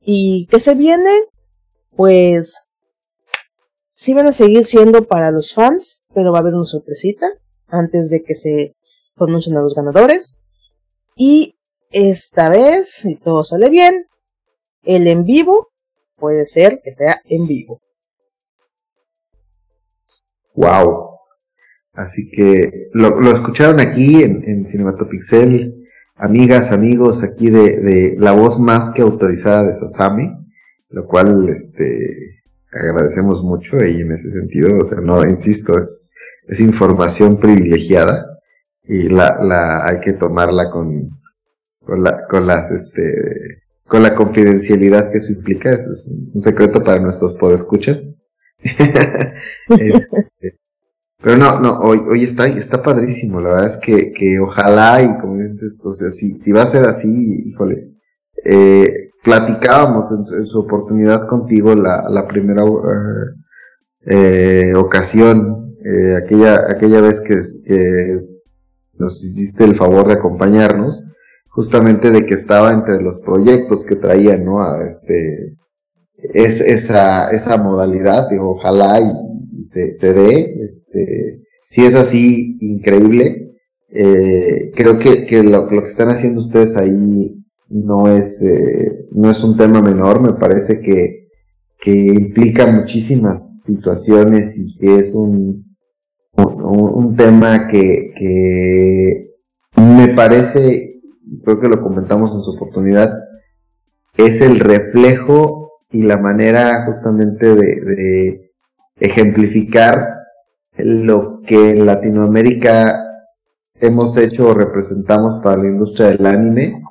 Y 0.01 0.47
que 0.47 0.59
se 0.59 0.75
viene, 0.75 1.11
pues 1.95 2.55
sí 3.91 4.13
van 4.13 4.27
a 4.27 4.33
seguir 4.33 4.65
siendo 4.65 5.07
para 5.07 5.31
los 5.31 5.53
fans, 5.53 6.05
pero 6.13 6.31
va 6.31 6.37
a 6.37 6.41
haber 6.41 6.53
una 6.53 6.65
sorpresita 6.65 7.27
antes 7.67 8.09
de 8.09 8.23
que 8.23 8.35
se 8.35 8.75
pronuncien 9.15 9.57
a 9.57 9.61
los 9.61 9.73
ganadores. 9.73 10.39
Y 11.17 11.54
esta 11.95 12.49
vez, 12.49 12.91
si 12.91 13.15
todo 13.15 13.45
sale 13.45 13.69
bien, 13.69 14.05
el 14.83 15.07
en 15.07 15.23
vivo 15.23 15.69
puede 16.17 16.45
ser 16.45 16.81
que 16.83 16.91
sea 16.91 17.21
en 17.23 17.47
vivo. 17.47 17.79
Wow. 20.55 21.19
Así 21.93 22.29
que 22.29 22.89
lo, 22.91 23.31
escucharon 23.31 23.79
aquí 23.79 24.21
en, 24.23 24.43
en 24.43 24.65
Cinematopixel, 24.65 25.87
amigas, 26.15 26.73
amigos, 26.73 27.23
aquí 27.23 27.49
de, 27.49 28.15
la 28.19 28.33
voz 28.33 28.59
más 28.59 28.89
que 28.89 29.01
autorizada 29.01 29.63
de 29.63 29.75
Sasami, 29.75 30.33
lo 30.89 31.07
cual 31.07 31.47
este 31.47 32.41
agradecemos 32.73 33.41
mucho 33.41 33.77
y 33.85 34.01
en 34.01 34.11
ese 34.11 34.29
sentido, 34.33 34.79
o 34.79 34.83
sea, 34.83 34.99
no, 34.99 35.23
insisto, 35.23 35.77
es, 35.77 36.09
es 36.49 36.59
información 36.59 37.39
privilegiada 37.39 38.41
y 38.83 39.07
la 39.07 39.85
hay 39.85 40.01
que 40.01 40.11
tomarla 40.11 40.69
con, 40.69 41.09
con, 41.85 42.03
la, 42.03 42.27
con 42.27 42.47
las, 42.47 42.71
este, 42.71 43.61
con 43.87 44.03
la 44.03 44.15
confidencialidad 44.15 45.11
que 45.11 45.17
eso 45.17 45.31
implica, 45.31 45.73
es 45.73 46.05
un 46.33 46.41
secreto 46.41 46.83
para 46.83 46.99
nuestros 46.99 47.35
podescuchas. 47.35 48.17
este, 49.69 50.59
pero 51.21 51.37
no, 51.37 51.59
no, 51.59 51.79
hoy, 51.79 51.99
hoy 52.09 52.23
está, 52.23 52.47
está 52.47 52.83
padrísimo, 52.83 53.39
la 53.41 53.49
verdad 53.49 53.67
es 53.67 53.77
que, 53.77 54.11
que 54.11 54.39
ojalá 54.39 55.01
y 55.01 55.17
como 55.19 55.37
dices, 55.37 55.79
o 55.83 55.93
sea, 55.93 56.09
si, 56.09 56.37
si 56.37 56.51
va 56.51 56.63
a 56.63 56.67
ser 56.67 56.85
así, 56.85 57.43
híjole, 57.47 57.95
eh, 58.43 59.09
platicábamos 59.23 60.11
en, 60.11 60.45
su 60.45 60.59
oportunidad 60.59 61.25
contigo 61.25 61.73
la, 61.73 62.05
la 62.09 62.27
primera 62.27 62.63
eh, 64.05 64.73
ocasión, 64.75 65.75
eh, 65.83 66.15
aquella, 66.15 66.65
aquella 66.69 67.01
vez 67.01 67.21
que, 67.21 67.41
que 67.65 68.19
nos 68.97 69.23
hiciste 69.23 69.63
el 69.63 69.75
favor 69.75 70.07
de 70.07 70.13
acompañarnos, 70.13 71.03
justamente 71.55 72.11
de 72.11 72.25
que 72.25 72.33
estaba 72.33 72.73
entre 72.73 73.01
los 73.01 73.21
proyectos 73.21 73.85
que 73.85 73.95
traían, 73.95 74.43
¿no? 74.43 74.59
Este, 74.81 75.35
es, 76.33 76.59
esa, 76.59 77.31
esa 77.31 77.55
modalidad, 77.55 78.29
digo, 78.29 78.51
ojalá 78.51 78.99
y, 78.99 79.63
se, 79.63 79.93
se, 79.93 80.13
dé, 80.13 80.53
este, 80.65 81.39
si 81.65 81.85
es 81.85 81.95
así, 81.95 82.57
increíble. 82.59 83.53
Eh, 83.89 84.73
creo 84.75 84.99
que, 84.99 85.25
que 85.25 85.43
lo, 85.43 85.71
lo, 85.71 85.81
que 85.81 85.87
están 85.87 86.09
haciendo 86.09 86.41
ustedes 86.41 86.75
ahí 86.75 87.33
no 87.69 88.09
es, 88.09 88.41
eh, 88.41 89.07
no 89.11 89.29
es 89.29 89.41
un 89.41 89.55
tema 89.55 89.81
menor, 89.81 90.19
me 90.19 90.33
parece 90.33 90.81
que, 90.81 91.29
que 91.79 91.91
implica 91.91 92.67
muchísimas 92.67 93.63
situaciones 93.63 94.57
y 94.57 94.75
que 94.75 94.99
es 94.99 95.15
un, 95.15 95.63
un, 96.33 96.63
un 96.63 97.15
tema 97.15 97.69
que, 97.69 98.11
que 98.19 99.31
me 99.77 100.09
parece 100.09 100.84
creo 101.43 101.59
que 101.59 101.67
lo 101.67 101.81
comentamos 101.81 102.31
en 102.33 102.41
su 102.41 102.51
oportunidad, 102.51 103.11
es 104.17 104.41
el 104.41 104.59
reflejo 104.59 105.79
y 105.91 106.03
la 106.03 106.17
manera 106.17 106.85
justamente 106.85 107.55
de, 107.55 108.51
ejemplificar 108.97 110.07
lo 110.77 111.41
que 111.45 111.71
en 111.71 111.85
Latinoamérica 111.85 112.97
hemos 113.79 114.17
hecho 114.17 114.49
o 114.49 114.53
representamos 114.53 115.43
para 115.43 115.61
la 115.61 115.67
industria 115.67 116.07
del 116.07 116.25
anime. 116.25 116.81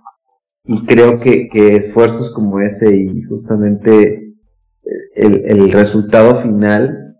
Y 0.66 0.84
creo 0.84 1.18
que, 1.20 1.48
esfuerzos 1.76 2.32
como 2.34 2.60
ese 2.60 2.94
y 2.94 3.22
justamente 3.22 4.34
el, 5.14 5.72
resultado 5.72 6.36
final 6.36 7.16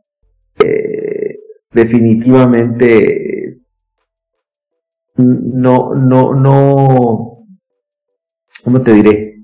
eh, 0.62 1.38
definitivamente 1.72 3.34
no, 5.16 5.94
no, 5.94 6.34
no, 6.34 7.46
¿cómo 8.64 8.82
te 8.82 8.92
diré? 8.92 9.34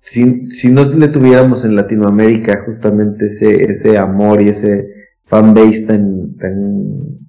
Si, 0.00 0.50
si 0.50 0.72
no 0.72 0.84
le 0.84 1.08
tuviéramos 1.08 1.64
en 1.64 1.76
Latinoamérica 1.76 2.64
justamente 2.66 3.26
ese, 3.26 3.64
ese 3.64 3.98
amor 3.98 4.42
y 4.42 4.48
ese 4.48 4.88
fanbase 5.24 5.86
tan, 5.86 6.36
tan, 6.36 7.28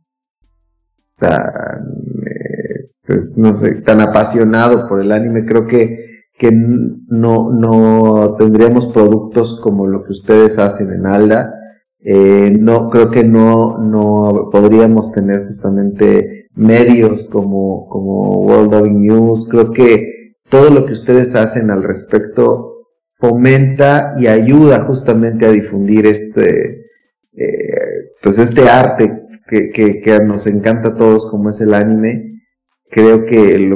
tan, 1.17 1.85
eh, 2.25 2.89
pues 3.05 3.37
no 3.37 3.53
sé, 3.53 3.75
tan 3.81 4.01
apasionado 4.01 4.87
por 4.87 5.01
el 5.01 5.11
anime, 5.11 5.45
creo 5.45 5.67
que, 5.67 6.25
que 6.37 6.51
no, 6.51 7.51
no 7.51 8.35
tendríamos 8.37 8.87
productos 8.87 9.59
como 9.61 9.87
lo 9.87 10.03
que 10.03 10.13
ustedes 10.13 10.57
hacen 10.57 10.91
en 10.91 11.05
Alda. 11.05 11.53
Eh, 11.99 12.53
no, 12.59 12.89
creo 12.89 13.09
que 13.11 13.23
no, 13.23 13.77
no 13.77 14.49
podríamos 14.51 15.13
tener 15.13 15.47
justamente 15.47 16.32
medios 16.55 17.23
como, 17.29 17.87
como 17.87 18.41
World 18.45 18.73
of 18.73 18.87
News, 18.87 19.47
creo 19.49 19.71
que 19.71 20.35
todo 20.49 20.69
lo 20.69 20.85
que 20.85 20.93
ustedes 20.93 21.35
hacen 21.35 21.71
al 21.71 21.83
respecto 21.83 22.73
fomenta 23.17 24.15
y 24.19 24.27
ayuda 24.27 24.81
justamente 24.81 25.45
a 25.45 25.51
difundir 25.51 26.05
este, 26.05 26.85
eh, 27.33 28.11
pues 28.21 28.37
este 28.37 28.69
arte 28.69 29.21
que, 29.47 29.69
que, 29.69 30.01
que, 30.01 30.19
nos 30.19 30.45
encanta 30.45 30.89
a 30.89 30.95
todos 30.95 31.29
como 31.29 31.49
es 31.49 31.61
el 31.61 31.73
anime. 31.73 32.41
Creo 32.89 33.25
que, 33.25 33.71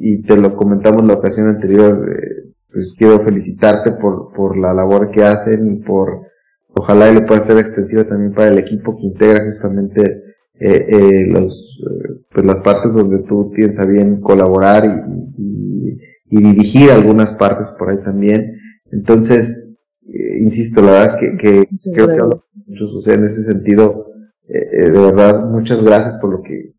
y 0.00 0.22
te 0.22 0.36
lo 0.36 0.56
comentamos 0.56 1.04
la 1.04 1.14
ocasión 1.14 1.48
anterior, 1.48 2.08
eh, 2.08 2.52
pues 2.72 2.94
quiero 2.96 3.22
felicitarte 3.22 3.92
por, 3.92 4.32
por 4.32 4.56
la 4.56 4.72
labor 4.72 5.10
que 5.10 5.22
hacen 5.22 5.70
y 5.70 5.76
por, 5.82 6.22
ojalá 6.68 7.10
y 7.10 7.14
lo 7.14 7.26
pueda 7.26 7.40
ser 7.40 7.58
extensiva 7.58 8.04
también 8.04 8.32
para 8.32 8.48
el 8.48 8.58
equipo 8.58 8.96
que 8.96 9.06
integra 9.06 9.44
justamente 9.44 10.23
eh, 10.60 10.86
eh, 10.88 11.26
los, 11.26 11.80
eh, 11.84 12.20
pues 12.32 12.46
las 12.46 12.60
partes 12.60 12.94
donde 12.94 13.20
tú 13.24 13.50
tienes 13.54 13.78
a 13.80 13.84
bien 13.84 14.20
colaborar 14.20 14.84
y, 14.86 15.98
y, 16.30 16.42
dirigir 16.42 16.90
algunas 16.90 17.32
partes 17.34 17.68
por 17.78 17.90
ahí 17.90 17.98
también. 18.02 18.58
Entonces, 18.90 19.68
eh, 20.06 20.38
insisto, 20.38 20.80
la 20.80 20.92
verdad 20.92 21.06
es 21.06 21.14
que, 21.14 21.36
que 21.36 21.68
creo 21.92 22.08
que 22.08 22.36
muchos, 22.66 22.94
o 22.94 23.00
sea, 23.00 23.14
en 23.14 23.24
ese 23.24 23.42
sentido, 23.42 24.06
de 24.46 24.90
verdad, 24.90 25.44
muchas 25.46 25.82
gracias 25.82 26.18
por 26.18 26.30
lo 26.30 26.42
que 26.42 26.74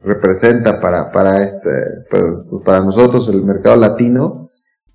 representa 0.00 0.80
para, 0.80 1.10
para 1.10 1.42
este, 1.42 1.70
para, 2.10 2.44
para 2.64 2.80
nosotros 2.80 3.28
el 3.28 3.44
mercado 3.44 3.76
latino, 3.76 4.50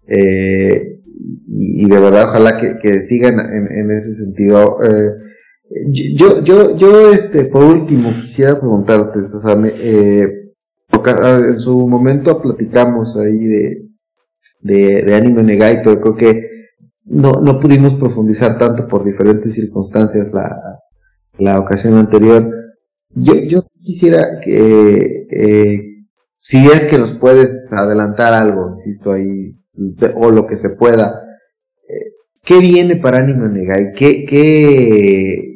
eh, 0.08 1.02
y, 1.48 1.86
y, 1.86 1.90
de 1.90 2.00
verdad 2.00 2.30
ojalá 2.30 2.58
que, 2.58 2.78
que 2.80 3.02
sigan 3.02 3.40
en, 3.40 3.72
en 3.72 3.92
ese 3.92 4.14
sentido. 4.14 4.80
Eh, 4.84 5.33
yo, 5.88 6.44
yo, 6.44 6.76
yo, 6.76 7.12
este, 7.12 7.46
por 7.46 7.64
último, 7.64 8.14
quisiera 8.22 8.60
preguntarte, 8.60 9.20
eh, 9.76 10.28
en 10.92 11.60
su 11.60 11.88
momento 11.88 12.42
platicamos 12.42 13.18
ahí 13.18 13.46
de, 13.46 13.90
de, 14.62 15.02
de 15.04 15.16
Anime 15.16 15.44
Negai, 15.44 15.84
pero 15.84 16.00
creo 16.00 16.16
que 16.16 16.50
no, 17.06 17.34
no 17.42 17.60
pudimos 17.60 17.96
profundizar 17.96 18.58
tanto 18.58 18.88
por 18.88 19.04
diferentes 19.04 19.54
circunstancias 19.54 20.32
la, 20.32 20.80
la 21.38 21.60
ocasión 21.60 21.98
anterior. 21.98 22.50
Yo, 23.10 23.34
yo 23.36 23.66
quisiera 23.82 24.40
que, 24.40 25.28
eh, 25.30 25.82
si 26.40 26.68
es 26.68 26.86
que 26.86 26.98
nos 26.98 27.14
puedes 27.14 27.72
adelantar 27.74 28.34
algo, 28.34 28.72
insisto 28.74 29.14
ahí, 29.14 29.60
o 30.16 30.30
lo 30.30 30.46
que 30.46 30.56
se 30.56 30.72
pueda, 30.72 31.24
eh, 31.90 32.12
¿qué 32.44 32.60
viene 32.60 32.96
para 32.98 33.18
Anime 33.18 33.50
Negai? 33.50 33.92
¿Qué, 33.94 34.26
qué, 34.26 35.53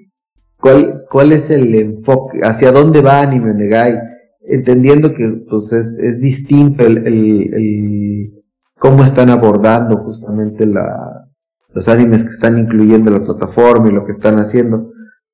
¿Cuál, 1.10 1.32
es 1.32 1.50
el 1.50 1.74
enfoque? 1.76 2.40
¿Hacia 2.44 2.72
dónde 2.72 3.02
va 3.02 3.22
Anime 3.22 3.54
Negai? 3.54 4.00
Entendiendo 4.42 5.14
que 5.14 5.46
pues 5.50 5.72
es, 5.74 6.00
es 6.00 6.20
distinto 6.20 6.86
el, 6.86 7.08
el, 7.08 8.44
cómo 8.78 9.04
están 9.04 9.30
abordando 9.30 9.98
justamente 9.98 10.66
la, 10.66 11.30
los 11.70 11.88
animes 11.88 12.24
que 12.24 12.30
están 12.30 12.58
incluyendo 12.58 13.12
la 13.12 13.24
plataforma 13.24 13.88
y 13.88 13.94
lo 13.94 14.06
que 14.06 14.12
están 14.12 14.36
haciendo. 14.36 14.92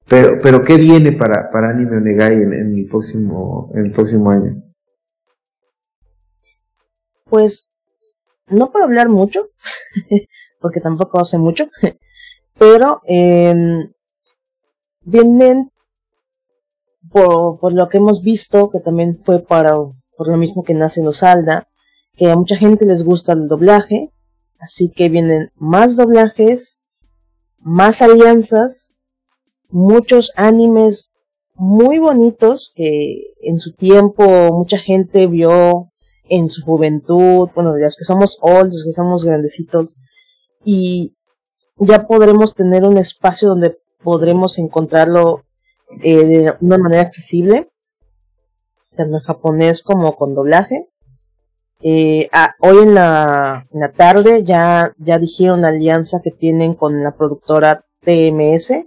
Pero, 0.08 0.38
pero 0.42 0.62
¿qué 0.64 0.78
viene 0.78 1.14
para, 1.14 1.50
para 1.50 1.70
Anime 1.70 2.02
Negai 2.02 2.36
en, 2.36 2.54
el 2.54 2.88
próximo, 2.90 3.72
en 3.74 3.86
el 3.86 3.92
próximo 3.92 4.30
año? 4.30 4.62
Pues, 7.26 7.72
no 8.48 8.72
puedo 8.72 8.86
hablar 8.86 9.10
mucho, 9.10 9.48
porque 10.60 10.82
tampoco 10.82 11.20
hace 11.20 11.38
mucho, 11.38 11.68
pero 12.60 13.02
eh, 13.08 13.88
vienen 15.06 15.72
por, 17.12 17.60
por, 17.60 17.74
lo 17.74 17.90
que 17.90 17.98
hemos 17.98 18.22
visto, 18.22 18.70
que 18.70 18.80
también 18.80 19.22
fue 19.24 19.40
para 19.40 19.76
por 20.18 20.28
lo 20.30 20.38
mismo 20.38 20.64
que 20.64 20.74
nace 20.74 21.06
Osalda, 21.06 21.68
que 22.16 22.32
a 22.32 22.36
mucha 22.36 22.56
gente 22.56 22.86
les 22.86 23.04
gusta 23.04 23.34
el 23.34 23.48
doblaje, 23.48 24.14
Así 24.64 24.90
que 24.90 25.10
vienen 25.10 25.52
más 25.58 25.98
doblajes, 25.98 26.84
más 27.60 28.02
alianzas, 28.02 28.96
muchos 29.68 30.32
animes 30.38 31.12
muy 31.56 32.00
bonitos 32.00 32.72
que 32.74 33.34
en 33.42 33.60
su 33.60 33.74
tiempo 33.74 34.24
mucha 34.54 34.78
gente 34.78 35.28
vio 35.28 35.92
en 36.30 36.50
su 36.50 36.64
juventud, 36.64 37.50
bueno, 37.54 37.76
los 37.76 37.98
que 37.98 38.06
somos 38.06 38.38
old, 38.40 38.72
los 38.72 38.86
que 38.86 38.94
somos 38.94 39.26
grandecitos, 39.26 39.98
y 40.64 41.18
ya 41.76 42.08
podremos 42.08 42.56
tener 42.56 42.86
un 42.86 42.98
espacio 42.98 43.50
donde 43.50 43.80
podremos 44.04 44.58
encontrarlo 44.58 45.44
eh, 46.02 46.26
de 46.26 46.54
una 46.62 46.78
manera 46.78 47.02
accesible, 47.02 47.70
tanto 48.96 49.18
en 49.18 49.24
japonés 49.24 49.82
como 49.82 50.16
con 50.16 50.36
doblaje. 50.36 50.88
Eh, 51.82 52.30
hoy 52.60 52.84
en 52.84 52.94
la, 52.94 53.68
en 53.74 53.80
la 53.80 53.92
tarde 53.92 54.44
ya, 54.44 54.94
ya 54.98 55.20
dijeron 55.20 55.62
la 55.62 55.70
alianza 55.70 56.22
que 56.24 56.32
tienen 56.32 56.76
con 56.76 57.04
la 57.04 57.12
productora 57.12 57.86
TMS, 58.02 58.86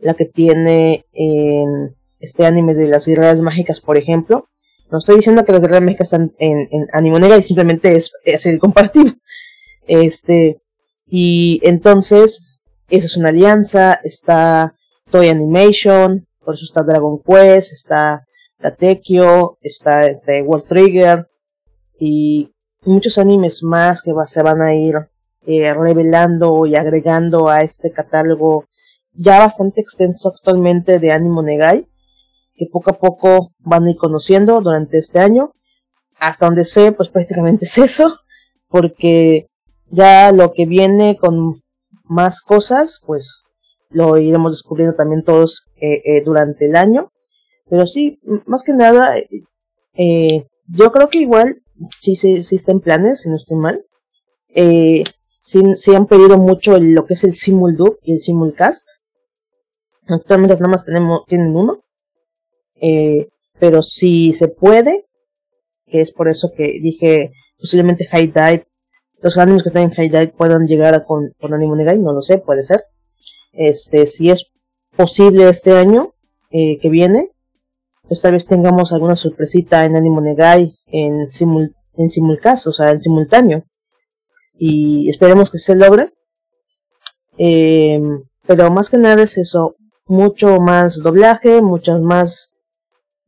la 0.00 0.14
que 0.14 0.24
tiene 0.24 1.04
en 1.12 1.96
este 2.20 2.46
anime 2.46 2.74
de 2.74 2.88
las 2.88 3.06
guerreras 3.06 3.40
mágicas, 3.40 3.80
por 3.80 3.96
ejemplo. 3.96 4.48
No 4.90 4.98
estoy 4.98 5.16
diciendo 5.16 5.44
que 5.44 5.52
las 5.52 5.60
guerreras 5.60 5.82
mágicas 5.82 6.06
están 6.06 6.32
en, 6.38 6.60
en 6.70 6.86
Animonega 6.92 7.36
y 7.36 7.42
simplemente 7.42 7.94
es, 7.96 8.12
es 8.24 8.46
el 8.46 8.58
comparativo. 8.58 9.10
Este, 9.90 10.60
y 11.06 11.60
entonces, 11.62 12.42
esa 12.88 13.06
es 13.06 13.16
una 13.16 13.28
alianza, 13.28 14.00
está 14.02 14.74
Toy 15.10 15.28
Animation, 15.28 16.26
por 16.44 16.54
eso 16.54 16.64
está 16.64 16.82
Dragon 16.82 17.20
Quest, 17.22 17.72
está 17.72 18.26
Katekyo, 18.58 19.58
está 19.60 20.06
este, 20.06 20.42
World 20.42 20.66
Trigger 20.66 21.28
y 21.98 22.52
muchos 22.82 23.18
animes 23.18 23.62
más 23.62 24.02
que 24.02 24.12
se 24.26 24.42
van 24.42 24.62
a 24.62 24.74
ir 24.74 24.94
eh, 25.46 25.72
revelando 25.72 26.66
y 26.66 26.76
agregando 26.76 27.48
a 27.48 27.62
este 27.62 27.92
catálogo 27.92 28.66
ya 29.12 29.38
bastante 29.38 29.80
extenso 29.80 30.28
actualmente 30.28 30.98
de 30.98 31.12
Animo 31.12 31.42
Negai 31.42 31.86
que 32.58 32.66
poco 32.66 32.90
a 32.90 32.98
poco 32.98 33.52
van 33.60 33.84
a 33.84 33.90
ir 33.90 33.96
conociendo 33.96 34.60
durante 34.60 34.98
este 34.98 35.20
año. 35.20 35.52
Hasta 36.18 36.46
donde 36.46 36.64
sé, 36.64 36.92
pues 36.92 37.08
prácticamente 37.08 37.64
es 37.66 37.78
eso, 37.78 38.18
porque 38.68 39.46
ya 39.90 40.32
lo 40.32 40.52
que 40.52 40.66
viene 40.66 41.16
con 41.16 41.62
más 42.08 42.42
cosas, 42.42 43.00
pues 43.06 43.44
lo 43.90 44.18
iremos 44.18 44.52
descubriendo 44.52 44.96
también 44.96 45.22
todos 45.22 45.64
eh, 45.76 46.02
eh, 46.04 46.22
durante 46.24 46.66
el 46.66 46.76
año. 46.76 47.12
Pero 47.68 47.86
sí, 47.86 48.18
más 48.46 48.62
que 48.62 48.72
nada, 48.72 49.16
eh, 49.94 50.46
yo 50.66 50.92
creo 50.92 51.08
que 51.08 51.18
igual 51.18 51.62
sí, 52.00 52.16
sí, 52.16 52.42
sí 52.42 52.58
planes, 52.82 53.22
si 53.22 53.28
no 53.28 53.36
estoy 53.36 53.56
mal. 53.56 53.84
Eh, 54.48 55.04
sí, 55.42 55.62
han 55.94 56.06
pedido 56.06 56.38
mucho 56.38 56.78
lo 56.78 57.04
que 57.04 57.14
es 57.14 57.24
el 57.24 57.34
Simuldub 57.34 57.98
y 58.02 58.12
el 58.12 58.20
Simulcast. 58.20 58.88
Actualmente 60.08 60.54
nada 60.54 60.68
más 60.68 60.84
tenemos, 60.84 61.24
tienen 61.26 61.54
uno. 61.54 61.82
Pero 63.58 63.82
si 63.82 64.32
se 64.32 64.48
puede, 64.48 65.06
que 65.86 66.00
es 66.00 66.12
por 66.12 66.28
eso 66.28 66.52
que 66.56 66.64
dije 66.80 67.32
posiblemente 67.58 68.06
High 68.06 68.28
Dive, 68.28 68.67
los 69.20 69.36
animes 69.38 69.62
que 69.62 69.68
están 69.70 69.84
en 69.84 69.90
High 69.90 70.32
puedan 70.32 70.66
llegar 70.66 70.94
a 70.94 71.04
con, 71.04 71.32
con 71.40 71.54
Anime 71.54 71.98
no 71.98 72.12
lo 72.12 72.22
sé, 72.22 72.38
puede 72.38 72.64
ser. 72.64 72.84
Este, 73.52 74.06
si 74.06 74.30
es 74.30 74.46
posible 74.96 75.48
este 75.48 75.76
año 75.76 76.14
eh, 76.50 76.78
que 76.78 76.88
viene, 76.88 77.30
pues 78.06 78.20
tal 78.20 78.32
vez 78.32 78.46
tengamos 78.46 78.92
alguna 78.92 79.16
sorpresita 79.16 79.84
en 79.84 79.96
Anime 79.96 80.22
Negai 80.22 80.74
en, 80.86 81.30
simul, 81.30 81.74
en 81.94 82.10
simulcast, 82.10 82.66
o 82.68 82.72
sea, 82.72 82.90
en 82.90 83.02
simultáneo. 83.02 83.64
Y 84.54 85.10
esperemos 85.10 85.50
que 85.50 85.58
se 85.58 85.74
logre. 85.74 86.12
Eh, 87.38 88.00
pero 88.46 88.70
más 88.70 88.88
que 88.90 88.96
nada 88.96 89.22
es 89.22 89.36
eso, 89.38 89.76
mucho 90.06 90.58
más 90.58 91.02
doblaje, 91.02 91.60
muchas 91.60 92.00
más 92.00 92.54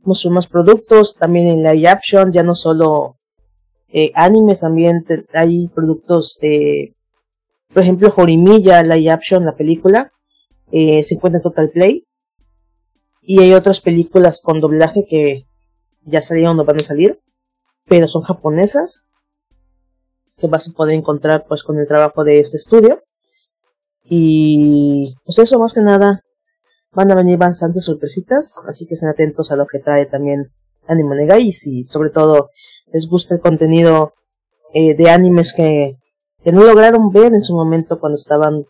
muchos 0.02 0.32
más 0.32 0.46
productos, 0.46 1.14
también 1.16 1.46
en 1.46 1.62
live 1.62 1.88
action, 1.88 2.32
ya 2.32 2.42
no 2.42 2.54
solo 2.54 3.19
eh, 3.92 4.12
animes, 4.14 4.60
también 4.60 5.04
hay 5.34 5.68
productos, 5.68 6.38
eh, 6.42 6.94
por 7.72 7.82
ejemplo, 7.82 8.10
Jorimilla, 8.10 8.82
live 8.82 9.10
action, 9.10 9.44
la 9.44 9.56
película, 9.56 10.12
eh, 10.70 11.02
se 11.04 11.14
encuentra 11.14 11.38
en 11.38 11.42
Total 11.42 11.70
Play, 11.70 12.06
y 13.22 13.40
hay 13.40 13.52
otras 13.52 13.80
películas 13.80 14.40
con 14.40 14.60
doblaje 14.60 15.04
que 15.08 15.46
ya 16.04 16.22
salieron 16.22 16.58
o 16.58 16.64
van 16.64 16.80
a 16.80 16.82
salir, 16.82 17.20
pero 17.86 18.08
son 18.08 18.22
japonesas, 18.22 19.04
que 20.38 20.46
vas 20.46 20.68
a 20.68 20.72
poder 20.72 20.94
encontrar 20.94 21.44
pues 21.46 21.62
con 21.62 21.78
el 21.78 21.86
trabajo 21.86 22.24
de 22.24 22.40
este 22.40 22.56
estudio. 22.56 23.02
Y 24.04 25.14
pues 25.24 25.38
eso 25.38 25.58
más 25.58 25.72
que 25.72 25.82
nada, 25.82 26.24
van 26.92 27.10
a 27.10 27.14
venir 27.14 27.38
bastantes 27.38 27.84
sorpresitas, 27.84 28.56
así 28.66 28.86
que 28.86 28.94
estén 28.94 29.10
atentos 29.10 29.50
a 29.50 29.56
lo 29.56 29.66
que 29.66 29.78
trae 29.78 30.06
también 30.06 30.50
Anime 30.88 31.16
Negai 31.16 31.48
y 31.48 31.84
sobre 31.84 32.10
todo 32.10 32.50
les 32.92 33.08
gusta 33.08 33.34
el 33.34 33.40
contenido 33.40 34.14
eh, 34.74 34.94
de 34.94 35.10
animes 35.10 35.52
que, 35.52 35.96
no 36.44 36.64
lograron 36.64 37.10
ver 37.10 37.34
en 37.34 37.42
su 37.42 37.54
momento 37.54 38.00
cuando 38.00 38.16
estaban, 38.16 38.64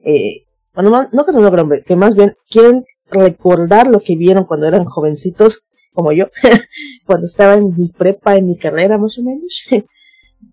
eh, 0.00 0.44
bueno, 0.74 0.90
no, 0.90 1.08
no 1.12 1.26
que 1.26 1.32
no 1.32 1.40
lograron 1.40 1.68
ver, 1.68 1.84
que 1.84 1.94
más 1.94 2.14
bien 2.14 2.34
quieren 2.48 2.84
recordar 3.10 3.86
lo 3.86 4.00
que 4.00 4.16
vieron 4.16 4.44
cuando 4.44 4.66
eran 4.66 4.86
jovencitos, 4.86 5.66
como 5.92 6.12
yo, 6.12 6.26
cuando 7.06 7.26
estaba 7.26 7.54
en 7.54 7.76
mi 7.76 7.88
prepa, 7.88 8.36
en 8.36 8.46
mi 8.46 8.56
carrera 8.56 8.96
más 8.98 9.18
o 9.18 9.22
menos. 9.22 9.66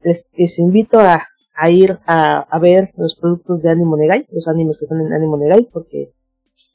les, 0.02 0.30
les 0.34 0.60
invito 0.60 1.00
a, 1.00 1.26
ir 1.70 2.00
a, 2.06 2.40
a, 2.40 2.60
ver 2.60 2.92
los 2.98 3.16
productos 3.16 3.62
de 3.62 3.70
Animo 3.70 3.96
Negai, 3.96 4.26
los 4.32 4.48
animes 4.48 4.78
que 4.78 4.86
están 4.86 5.02
en 5.02 5.14
Animo 5.14 5.38
Negai, 5.38 5.68
porque 5.72 6.14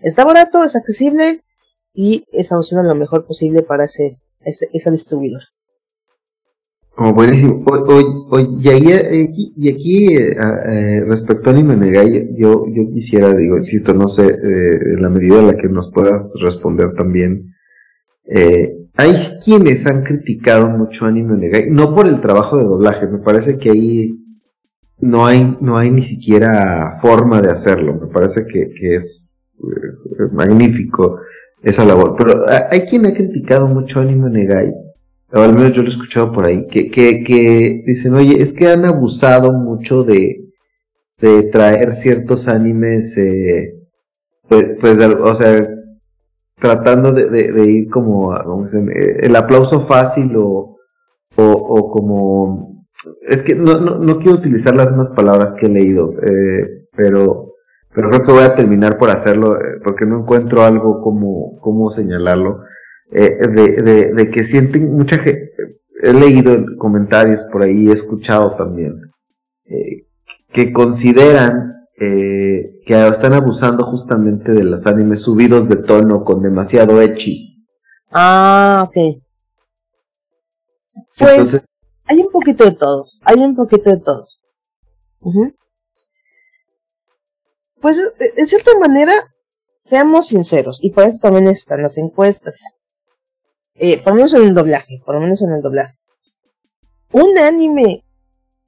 Está 0.05 0.25
barato, 0.25 0.63
es 0.65 0.77
accesible 0.77 1.43
y 1.95 2.27
es 2.31 2.53
opción 2.53 2.87
lo 2.87 2.95
mejor 2.95 3.27
posible 3.27 3.63
para 3.63 3.85
ese, 3.85 4.21
ese 4.41 4.69
esa 4.75 4.91
distribuidor. 4.91 5.41
Oh, 6.97 7.13
buenísimo. 7.13 7.65
y, 8.39 8.69
aquí, 8.69 9.53
y 9.57 9.69
aquí 9.69 10.17
eh, 10.17 10.37
eh, 10.69 11.05
respecto 11.07 11.51
a 11.51 11.53
Anime 11.53 11.77
Negai, 11.77 12.37
yo, 12.37 12.67
yo 12.69 12.89
quisiera, 12.93 13.35
digo, 13.35 13.59
insisto, 13.59 13.93
no 13.93 14.09
sé, 14.09 14.27
eh, 14.27 14.79
en 14.95 15.03
la 15.03 15.11
medida 15.11 15.41
en 15.41 15.49
la 15.49 15.57
que 15.57 15.69
nos 15.69 15.91
puedas 15.91 16.35
responder 16.41 16.93
también, 16.95 17.53
eh, 18.27 18.77
hay 18.97 19.13
quienes 19.45 19.87
han 19.87 20.05
criticado 20.05 20.71
mucho 20.71 21.07
Anime 21.07 21.37
Negai, 21.37 21.69
no 21.69 21.93
por 21.97 22.07
el 22.07 22.21
trabajo 22.21 22.59
de 22.59 22.65
doblaje, 22.65 23.09
me 23.09 23.19
parece 23.19 23.59
que 23.59 23.71
ahí 23.71 24.15
no 25.01 25.27
hay, 25.27 25.57
no 25.61 25.77
hay 25.77 25.91
ni 25.91 26.03
siquiera 26.03 26.99
forma 27.03 27.43
de 27.43 27.51
hacerlo, 27.51 27.95
me 27.95 28.07
parece 28.07 28.47
que, 28.47 28.71
que 28.71 28.95
es 28.95 29.29
eh, 29.59 30.29
magnífico 30.33 31.19
esa 31.61 31.85
labor. 31.85 32.15
Pero 32.17 32.45
hay 32.71 32.83
quien 32.83 33.07
ha 33.07 33.15
criticado 33.15 33.67
mucho 33.67 33.99
a 33.99 34.03
Anime 34.05 34.31
Negai, 34.31 34.73
o 35.35 35.41
al 35.41 35.55
menos 35.55 35.73
yo 35.73 35.83
lo 35.83 35.89
he 35.89 35.93
escuchado 35.93 36.33
por 36.33 36.47
ahí, 36.47 36.67
que, 36.69 36.91
que, 36.91 37.25
que 37.25 37.83
dicen, 37.87 38.15
oye, 38.15 38.41
es 38.41 38.53
que 38.53 38.69
han 38.69 38.85
abusado 38.85 39.53
mucho 39.53 40.05
de, 40.05 40.45
de 41.19 41.45
traer 41.45 41.93
ciertos 41.93 42.49
animes, 42.49 43.17
eh, 43.19 43.75
pues, 44.49 44.77
pues, 44.81 44.99
o 45.01 45.35
sea, 45.35 45.69
tratando 46.57 47.13
de, 47.13 47.65
ir 47.67 47.91
como, 47.91 48.35
eh, 48.37 49.17
el 49.21 49.37
aplauso 49.37 49.81
fácil 49.81 50.37
o, 50.37 50.77
o, 51.37 51.45
o 51.45 51.91
como, 51.91 52.87
es 53.29 53.43
que 53.43 53.55
no, 53.55 53.81
no, 53.81 53.99
no, 53.99 54.19
quiero 54.19 54.39
utilizar 54.39 54.75
las 54.75 54.89
mismas 54.89 55.11
palabras 55.11 55.55
que 55.55 55.67
he 55.67 55.71
leído, 55.71 56.15
eh, 56.23 56.87
pero 56.97 57.55
pero 57.95 58.11
creo 58.11 58.23
que 58.25 58.33
voy 58.33 58.43
a 58.43 58.57
terminar 58.57 58.99
por 58.99 59.11
hacerlo 59.11 59.57
eh, 59.57 59.81
porque 59.83 60.05
no 60.05 60.21
encuentro 60.21 60.63
algo 60.65 61.01
como, 61.01 61.59
como 61.61 61.91
señalarlo, 61.91 62.63
eh, 63.15 63.47
de, 63.49 63.83
de, 63.83 64.13
de, 64.13 64.31
que 64.31 64.43
sienten 64.43 64.93
mucha 64.95 65.19
gente, 65.19 65.53
he 66.03 66.13
leído 66.13 66.65
comentarios 66.79 67.43
por 67.53 67.63
ahí, 67.63 67.89
he 67.89 67.93
escuchado 67.93 68.57
también, 68.57 69.01
eh, 69.67 70.07
que 70.53 70.73
consideran 70.73 71.87
eh, 71.99 72.81
que 72.85 73.07
están 73.09 73.35
abusando 73.35 73.85
justamente 73.85 74.53
de 74.53 74.65
los 74.65 74.87
animes 74.87 75.23
subidos 75.23 75.69
de 75.69 75.77
tono 75.77 76.25
con 76.25 76.43
demasiado 76.43 77.01
echi. 77.01 77.65
Ah, 78.11 78.85
ok. 78.89 79.23
Pues 81.17 81.65
hay 82.07 82.21
un 82.21 82.31
poquito 82.31 82.65
de 82.65 82.73
todo, 82.73 83.07
hay 83.23 83.39
un 83.39 83.55
poquito 83.55 83.91
de 83.91 84.01
todo. 84.01 84.27
Uh 85.21 85.51
pues 87.81 87.99
en 88.39 88.47
cierta 88.47 88.71
manera, 88.79 89.13
seamos 89.79 90.29
sinceros, 90.29 90.79
y 90.81 90.93
por 90.93 91.05
eso 91.05 91.19
también 91.21 91.49
están 91.49 91.83
las 91.83 91.99
encuestas. 91.99 92.59
Eh, 93.77 93.99
por 94.03 94.13
lo 94.13 94.17
menos 94.17 94.35
en 94.35 94.43
el 94.45 94.55
doblaje, 94.55 95.03
por 95.05 95.15
lo 95.17 95.21
menos 95.21 95.43
en 95.43 95.51
el 95.51 95.61
doblaje. 95.61 95.99
Un 97.13 97.39
anime 97.39 98.05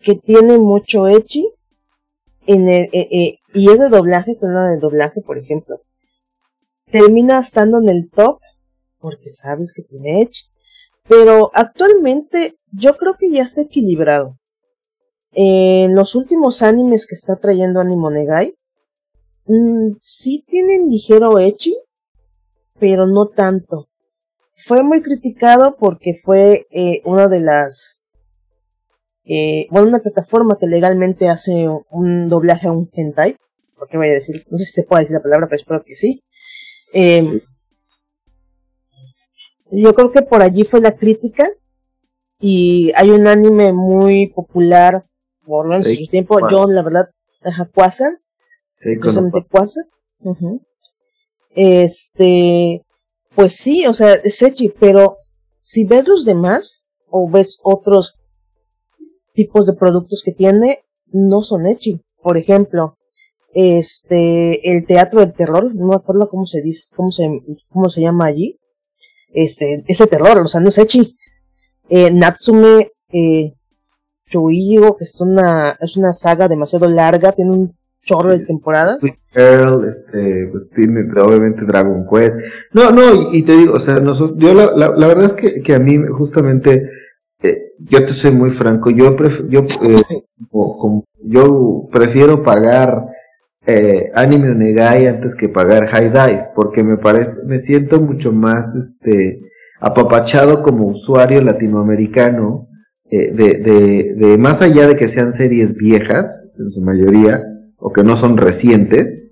que 0.00 0.16
tiene 0.16 0.58
mucho 0.58 1.06
echi, 1.06 1.48
en 2.46 2.68
el, 2.68 2.84
eh, 2.92 3.08
eh, 3.10 3.38
y 3.54 3.70
es 3.70 3.78
de 3.78 3.88
doblaje, 3.88 4.36
que 4.36 4.46
de 4.46 4.78
doblaje, 4.78 5.20
por 5.22 5.38
ejemplo, 5.38 5.80
termina 6.90 7.38
estando 7.38 7.78
en 7.78 7.88
el 7.88 8.10
top, 8.10 8.40
porque 8.98 9.30
sabes 9.30 9.72
que 9.72 9.82
tiene 9.82 10.22
echi. 10.22 10.42
Pero 11.08 11.50
actualmente 11.54 12.58
yo 12.72 12.96
creo 12.96 13.14
que 13.16 13.30
ya 13.30 13.44
está 13.44 13.62
equilibrado. 13.62 14.38
En 15.32 15.94
los 15.94 16.14
últimos 16.14 16.62
animes 16.62 17.06
que 17.06 17.14
está 17.14 17.36
trayendo 17.36 17.80
Animonegai, 17.80 18.54
mmm, 19.46 19.92
sí 20.00 20.44
tienen 20.46 20.88
ligero 20.88 21.38
echi, 21.38 21.76
pero 22.78 23.06
no 23.06 23.28
tanto. 23.28 23.88
Fue 24.66 24.82
muy 24.82 25.01
criticado 25.01 25.76
porque 25.78 26.14
fue 26.14 26.66
eh, 26.70 27.01
una 27.05 27.28
de 27.28 27.40
las 27.40 28.02
eh, 29.28 29.66
bueno, 29.70 29.88
una 29.88 29.98
plataforma 29.98 30.56
que 30.59 30.68
legalmente 30.68 31.28
hace 31.28 31.66
un, 31.90 32.28
doblaje 32.28 32.68
a 32.68 32.72
un 32.72 32.88
hentai, 32.93 33.36
porque 33.76 33.97
voy 33.97 34.09
a 34.09 34.14
decir, 34.14 34.44
no 34.51 34.56
sé 34.56 34.64
si 34.64 34.72
se 34.72 34.82
puede 34.84 35.02
decir 35.02 35.14
la 35.14 35.22
palabra, 35.22 35.48
pero 35.48 35.60
espero 35.60 35.84
que 35.84 35.97
sí. 35.97 36.22
Eh, 36.93 37.43
yo 39.72 39.94
creo 39.94 40.12
que 40.12 40.22
por 40.22 40.43
allí 40.43 40.62
fue 40.62 40.80
la 40.80 40.97
crítica 40.97 41.48
y 42.38 42.93
hay 42.94 43.10
un 43.10 43.26
anime 43.26 43.72
muy 43.72 44.28
popular 44.28 45.05
por 45.44 45.66
lo 45.66 45.82
su 45.82 46.06
tiempo, 46.09 46.48
yo 46.48 46.66
la 46.66 46.82
verdad, 46.82 47.10
ajá, 47.43 47.66
Quasar, 47.66 48.18
sí, 48.78 48.97
Quasar, 48.98 49.24
este, 51.51 52.85
pues 53.36 53.56
sí, 53.56 53.86
o 53.86 53.94
sea, 53.94 54.14
es 54.14 54.42
Echi, 54.42 54.70
pero 54.70 55.18
si 55.62 55.84
ves 55.84 56.08
los 56.08 56.24
demás 56.24 56.86
o 57.08 57.30
ves 57.30 57.58
otros 57.62 58.14
tipos 59.34 59.66
de 59.66 59.74
productos 59.74 60.22
que 60.24 60.32
tiene 60.32 60.80
no 61.06 61.42
son 61.42 61.66
Echi. 61.66 62.00
Por 62.22 62.38
ejemplo, 62.38 62.96
este, 63.52 64.72
el 64.72 64.86
teatro 64.86 65.20
del 65.20 65.34
terror, 65.34 65.72
no 65.74 65.88
me 65.88 65.94
acuerdo 65.94 66.28
cómo 66.30 66.46
se 66.46 66.62
dice, 66.62 66.94
cómo 66.96 67.12
se, 67.12 67.24
cómo 67.68 67.90
se 67.90 68.00
llama 68.00 68.24
allí. 68.24 68.58
Este, 69.32 69.84
ese 69.86 70.06
terror, 70.06 70.38
o 70.38 70.48
sea, 70.48 70.60
no 70.60 70.70
es 70.70 70.78
Echi. 70.78 71.16
Eh, 71.90 72.10
Natsume, 72.10 72.90
eh, 73.12 73.52
que 74.28 75.04
es 75.04 75.20
una, 75.20 75.76
es 75.80 75.96
una 75.96 76.12
saga 76.14 76.48
demasiado 76.48 76.88
larga, 76.88 77.32
tiene 77.32 77.50
un 77.52 77.76
chorro 78.06 78.30
de 78.30 78.38
temporada. 78.40 78.98
Girl, 79.34 79.84
este, 79.86 80.48
pues 80.50 80.70
tiene 80.74 81.00
obviamente 81.20 81.64
Dragon 81.66 82.06
Quest. 82.10 82.36
No, 82.72 82.90
no, 82.90 83.32
y, 83.32 83.42
te 83.42 83.56
digo, 83.56 83.74
o 83.74 83.80
sea, 83.80 84.00
nosotros, 84.00 84.38
yo 84.38 84.54
la, 84.54 84.70
la, 84.74 84.96
la 84.96 85.06
verdad 85.06 85.26
es 85.26 85.32
que, 85.34 85.60
que 85.60 85.74
a 85.74 85.78
mí 85.78 85.98
justamente 86.10 86.88
eh, 87.42 87.72
yo 87.78 88.06
te 88.06 88.12
soy 88.12 88.30
muy 88.30 88.50
franco, 88.50 88.90
yo, 88.90 89.14
yo, 89.48 89.66
eh, 89.82 90.02
yo 91.24 91.88
prefiero 91.92 92.42
pagar 92.42 93.08
eh, 93.66 94.10
Anime 94.14 94.52
Onegai 94.52 95.06
antes 95.08 95.34
que 95.34 95.48
pagar 95.48 95.88
High 95.88 96.10
Dive, 96.10 96.48
porque 96.54 96.82
me 96.82 96.96
parece, 96.96 97.44
me 97.44 97.58
siento 97.58 98.00
mucho 98.00 98.32
más 98.32 98.74
este 98.74 99.40
apapachado 99.80 100.62
como 100.62 100.86
usuario 100.86 101.42
latinoamericano, 101.42 102.68
eh, 103.10 103.32
de, 103.32 103.58
de, 103.58 104.14
de 104.14 104.38
más 104.38 104.62
allá 104.62 104.88
de 104.88 104.96
que 104.96 105.08
sean 105.08 105.32
series 105.32 105.76
viejas, 105.76 106.44
en 106.58 106.70
su 106.70 106.80
mayoría, 106.80 107.44
o 107.86 107.92
que 107.92 108.02
no 108.02 108.16
son 108.16 108.36
recientes, 108.36 109.28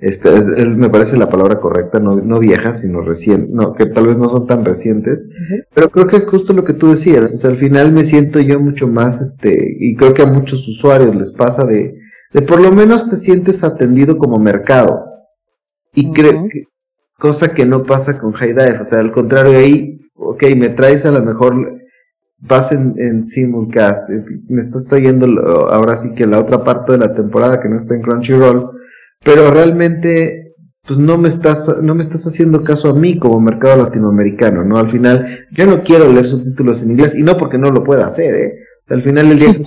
este, 0.00 0.30
me 0.64 0.88
parece 0.88 1.18
la 1.18 1.28
palabra 1.28 1.60
correcta, 1.60 2.00
no, 2.00 2.16
no 2.16 2.38
viejas, 2.38 2.80
sino 2.80 3.02
recientes, 3.02 3.50
no, 3.50 3.74
que 3.74 3.84
tal 3.84 4.06
vez 4.06 4.16
no 4.16 4.30
son 4.30 4.46
tan 4.46 4.64
recientes, 4.64 5.28
pero 5.74 5.90
creo 5.90 6.06
que 6.06 6.16
es 6.16 6.24
justo 6.24 6.54
lo 6.54 6.64
que 6.64 6.72
tú 6.72 6.88
decías, 6.88 7.34
o 7.34 7.36
sea, 7.36 7.50
al 7.50 7.58
final 7.58 7.92
me 7.92 8.04
siento 8.04 8.40
yo 8.40 8.60
mucho 8.60 8.88
más, 8.88 9.20
este, 9.20 9.76
y 9.78 9.94
creo 9.94 10.14
que 10.14 10.22
a 10.22 10.32
muchos 10.32 10.66
usuarios 10.66 11.14
les 11.14 11.32
pasa 11.32 11.66
de, 11.66 11.98
de 12.32 12.40
por 12.40 12.60
lo 12.60 12.72
menos 12.72 13.10
te 13.10 13.16
sientes 13.16 13.62
atendido 13.62 14.16
como 14.16 14.38
mercado, 14.38 15.04
y 15.92 16.10
creo 16.10 16.48
que, 16.50 16.62
cosa 17.18 17.52
que 17.52 17.66
no 17.66 17.82
pasa 17.82 18.18
con 18.18 18.32
High 18.32 18.54
Dive, 18.54 18.78
o 18.80 18.84
sea, 18.84 19.00
al 19.00 19.12
contrario, 19.12 19.58
ahí, 19.58 20.00
ok, 20.14 20.44
me 20.56 20.70
traes 20.70 21.04
a 21.04 21.10
lo 21.10 21.22
mejor, 21.22 21.77
vas 22.40 22.72
en, 22.72 23.20
simulcast, 23.20 24.08
eh, 24.10 24.24
me 24.48 24.60
estás 24.60 24.86
trayendo 24.86 25.26
ahora 25.70 25.96
sí 25.96 26.14
que 26.14 26.26
la 26.26 26.38
otra 26.38 26.64
parte 26.64 26.92
de 26.92 26.98
la 26.98 27.14
temporada 27.14 27.60
que 27.60 27.68
no 27.68 27.76
está 27.76 27.94
en 27.94 28.02
Crunchyroll, 28.02 28.70
pero 29.24 29.50
realmente 29.50 30.54
pues 30.86 30.98
no 30.98 31.18
me 31.18 31.28
estás 31.28 31.82
no 31.82 31.94
me 31.94 32.00
estás 32.00 32.26
haciendo 32.26 32.64
caso 32.64 32.88
a 32.88 32.94
mí 32.94 33.18
como 33.18 33.40
mercado 33.40 33.82
latinoamericano, 33.82 34.64
¿no? 34.64 34.78
Al 34.78 34.88
final 34.88 35.46
yo 35.52 35.66
no 35.66 35.82
quiero 35.82 36.10
leer 36.10 36.28
subtítulos 36.28 36.82
en 36.82 36.92
inglés 36.92 37.14
y 37.14 37.22
no 37.22 37.36
porque 37.36 37.58
no 37.58 37.70
lo 37.70 37.84
pueda 37.84 38.06
hacer, 38.06 38.34
¿eh? 38.34 38.54
O 38.80 38.84
sea, 38.84 38.96
al 38.96 39.02
final 39.02 39.32
el 39.32 39.38
día 39.38 39.60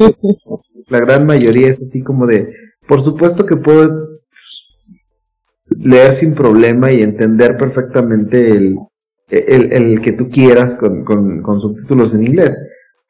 la 0.87 0.99
gran 0.99 1.25
mayoría 1.25 1.67
es 1.67 1.81
así 1.81 2.01
como 2.01 2.25
de 2.25 2.53
por 2.87 3.01
supuesto 3.01 3.45
que 3.45 3.57
puedo 3.57 4.11
leer 5.69 6.13
sin 6.13 6.33
problema 6.33 6.91
y 6.91 7.01
entender 7.01 7.57
perfectamente 7.57 8.51
el, 8.51 8.77
el, 9.31 9.71
el 9.71 10.01
que 10.01 10.13
tú 10.13 10.29
quieras 10.29 10.75
con, 10.75 11.03
con, 11.03 11.41
con, 11.41 11.59
subtítulos 11.59 12.13
en 12.13 12.27
inglés. 12.27 12.57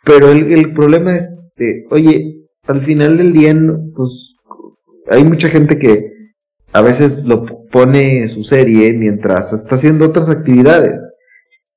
Pero 0.03 0.31
el, 0.31 0.52
el 0.52 0.73
problema 0.73 1.15
es, 1.15 1.39
de, 1.57 1.85
oye, 1.89 2.48
al 2.68 2.81
final 2.81 3.18
del 3.18 3.34
día, 3.34 3.56
pues 3.95 4.35
hay 5.10 5.23
mucha 5.23 5.49
gente 5.49 5.77
que 5.77 6.11
a 6.73 6.81
veces 6.81 7.26
lo 7.26 7.45
pone 7.69 8.27
su 8.30 8.43
serie 8.43 8.93
mientras 8.93 9.52
está 9.52 9.76
haciendo 9.76 10.06
otras 10.06 10.30
actividades. 10.30 11.06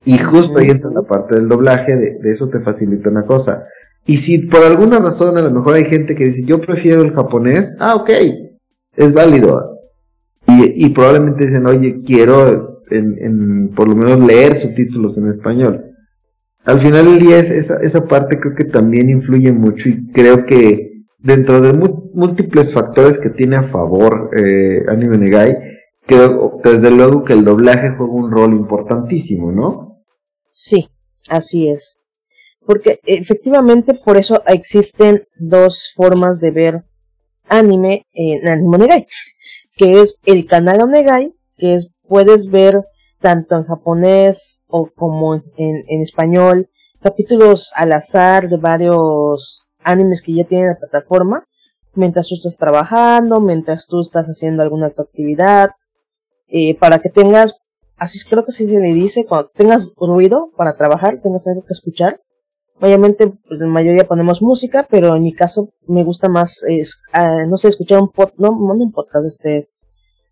Y 0.04 0.18
justo 0.18 0.58
ahí 0.58 0.68
entra 0.68 0.90
la 0.90 1.02
parte 1.02 1.34
del 1.34 1.48
doblaje, 1.48 1.96
de, 1.96 2.18
eso 2.24 2.50
te 2.50 2.60
facilita 2.60 3.08
una 3.08 3.24
cosa. 3.24 3.66
Y 4.06 4.18
si 4.18 4.46
por 4.46 4.62
alguna 4.62 4.98
razón 4.98 5.38
a 5.38 5.42
lo 5.42 5.50
mejor 5.50 5.74
hay 5.74 5.86
gente 5.86 6.14
que 6.14 6.26
dice, 6.26 6.44
yo 6.44 6.60
prefiero 6.60 7.00
el 7.00 7.14
japonés, 7.14 7.76
ah, 7.80 7.94
ok, 7.94 8.10
es 8.96 9.14
válido. 9.14 9.80
Y, 10.46 10.84
y 10.84 10.90
probablemente 10.90 11.44
dicen, 11.46 11.66
oye, 11.66 12.02
quiero 12.04 12.73
en, 12.90 13.70
por 13.74 13.88
lo 13.88 13.96
menos 13.96 14.26
leer 14.26 14.54
subtítulos 14.54 15.18
en 15.18 15.28
español. 15.28 15.84
Al 16.64 16.80
final 16.80 17.04
del 17.04 17.18
día 17.18 17.38
esa, 17.38 17.80
esa 17.80 18.06
parte 18.06 18.40
creo 18.40 18.54
que 18.54 18.64
también 18.64 19.10
influye 19.10 19.52
mucho 19.52 19.90
y 19.90 20.06
creo 20.12 20.46
que 20.46 20.94
dentro 21.18 21.60
de 21.60 21.72
múltiples 21.72 22.72
factores 22.72 23.18
que 23.18 23.30
tiene 23.30 23.56
a 23.56 23.62
favor 23.62 24.30
eh, 24.36 24.84
Anime 24.88 25.18
Negai, 25.18 25.56
creo 26.06 26.60
desde 26.62 26.90
luego 26.90 27.24
que 27.24 27.32
el 27.32 27.44
doblaje 27.44 27.94
juega 27.96 28.12
un 28.12 28.30
rol 28.30 28.52
importantísimo, 28.52 29.50
¿no? 29.50 30.04
Sí, 30.52 30.88
así 31.28 31.68
es. 31.68 31.98
Porque 32.66 33.00
efectivamente 33.04 33.94
por 33.94 34.16
eso 34.16 34.42
existen 34.46 35.24
dos 35.38 35.92
formas 35.94 36.40
de 36.40 36.50
ver 36.50 36.84
anime 37.48 38.06
en 38.12 38.46
Anime 38.46 38.78
Negai, 38.78 39.06
que 39.76 40.00
es 40.00 40.18
el 40.24 40.46
canal 40.46 40.82
Onegai, 40.82 41.34
que 41.56 41.74
es 41.74 41.90
puedes 42.08 42.50
ver 42.50 42.84
tanto 43.20 43.56
en 43.56 43.64
japonés 43.64 44.62
o 44.68 44.90
como 44.94 45.34
en, 45.34 45.44
en 45.56 46.00
español 46.02 46.68
capítulos 47.04 47.70
al 47.76 47.92
azar 47.92 48.48
de 48.48 48.56
varios 48.56 49.66
animes 49.82 50.22
que 50.22 50.34
ya 50.34 50.44
tienen 50.44 50.68
la 50.68 50.78
plataforma, 50.78 51.46
mientras 51.94 52.26
tú 52.26 52.34
estás 52.34 52.56
trabajando, 52.56 53.40
mientras 53.40 53.86
tú 53.86 54.00
estás 54.00 54.26
haciendo 54.26 54.62
alguna 54.62 54.86
actividad, 54.86 55.70
eh, 56.48 56.76
para 56.78 57.00
que 57.00 57.10
tengas, 57.10 57.56
así 57.96 58.18
creo 58.28 58.44
que 58.44 58.50
así 58.50 58.66
se 58.66 58.80
le 58.80 58.94
dice, 58.94 59.26
cuando 59.26 59.50
tengas 59.54 59.90
ruido 59.96 60.50
para 60.56 60.76
trabajar, 60.76 61.20
tengas 61.22 61.46
algo 61.46 61.62
que 61.64 61.74
escuchar. 61.74 62.20
Obviamente, 62.80 63.28
pues, 63.28 63.60
la 63.60 63.66
mayoría 63.66 64.08
ponemos 64.08 64.42
música, 64.42 64.86
pero 64.90 65.14
en 65.14 65.22
mi 65.22 65.32
caso 65.32 65.70
me 65.86 66.02
gusta 66.02 66.28
más, 66.28 66.60
ah, 67.12 67.44
no 67.46 67.56
sé, 67.56 67.68
escuchar 67.68 68.00
un 68.00 68.08
pod, 68.08 68.30
no, 68.38 68.50
no 68.50 68.72
un 68.72 68.92
podcast, 68.92 69.26
este, 69.26 69.68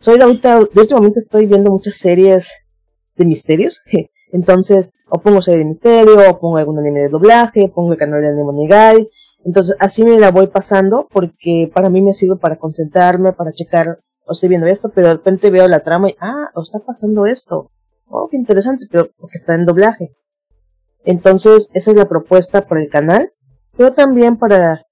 soy 0.02 0.18
de 0.18 0.24
ahorita, 0.24 0.58
de 0.58 0.80
últimamente 0.80 1.20
estoy 1.20 1.46
viendo 1.46 1.70
muchas 1.70 1.96
series 1.96 2.50
de 3.14 3.24
misterios, 3.24 3.82
entonces, 4.32 4.92
o 5.08 5.20
pongo 5.20 5.42
serie 5.42 5.60
de 5.60 5.66
misterio, 5.66 6.28
o 6.28 6.40
pongo 6.40 6.56
algún 6.56 6.78
anime 6.80 7.02
de 7.02 7.08
doblaje, 7.08 7.68
pongo 7.68 7.92
el 7.92 7.98
canal 7.98 8.20
de 8.20 8.28
Anime 8.28 8.66
Guy, 8.66 9.08
entonces 9.44 9.76
así 9.78 10.02
me 10.02 10.18
la 10.18 10.32
voy 10.32 10.48
pasando 10.48 11.06
porque 11.08 11.70
para 11.72 11.88
mí 11.88 12.02
me 12.02 12.14
sirve 12.14 12.36
para 12.36 12.56
concentrarme, 12.56 13.32
para 13.32 13.52
checar, 13.52 14.00
o 14.26 14.32
estoy 14.32 14.48
viendo 14.48 14.66
esto, 14.66 14.90
pero 14.92 15.06
de 15.06 15.14
repente 15.14 15.50
veo 15.50 15.68
la 15.68 15.80
trama 15.80 16.10
y, 16.10 16.16
ah, 16.18 16.50
o 16.54 16.62
está 16.62 16.80
pasando 16.80 17.26
esto. 17.26 17.70
Oh, 18.06 18.28
qué 18.28 18.36
interesante, 18.36 18.86
pero 18.90 19.08
porque 19.18 19.38
está 19.38 19.54
en 19.54 19.66
doblaje. 19.66 20.10
Entonces 21.04 21.70
esa 21.74 21.92
es 21.92 21.96
la 21.96 22.08
propuesta 22.08 22.66
para 22.66 22.80
el 22.80 22.88
canal, 22.88 23.30
pero 23.76 23.92
también 23.92 24.36
para, 24.36 24.84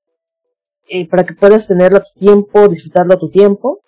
eh, 0.89 1.09
para 1.09 1.25
que 1.25 1.35
puedas 1.35 1.67
tenerlo 1.67 1.99
a 1.99 2.03
tu 2.03 2.21
tiempo, 2.21 2.69
disfrutarlo 2.69 3.15
a 3.15 3.19
tu 3.19 3.29
tiempo. 3.29 3.81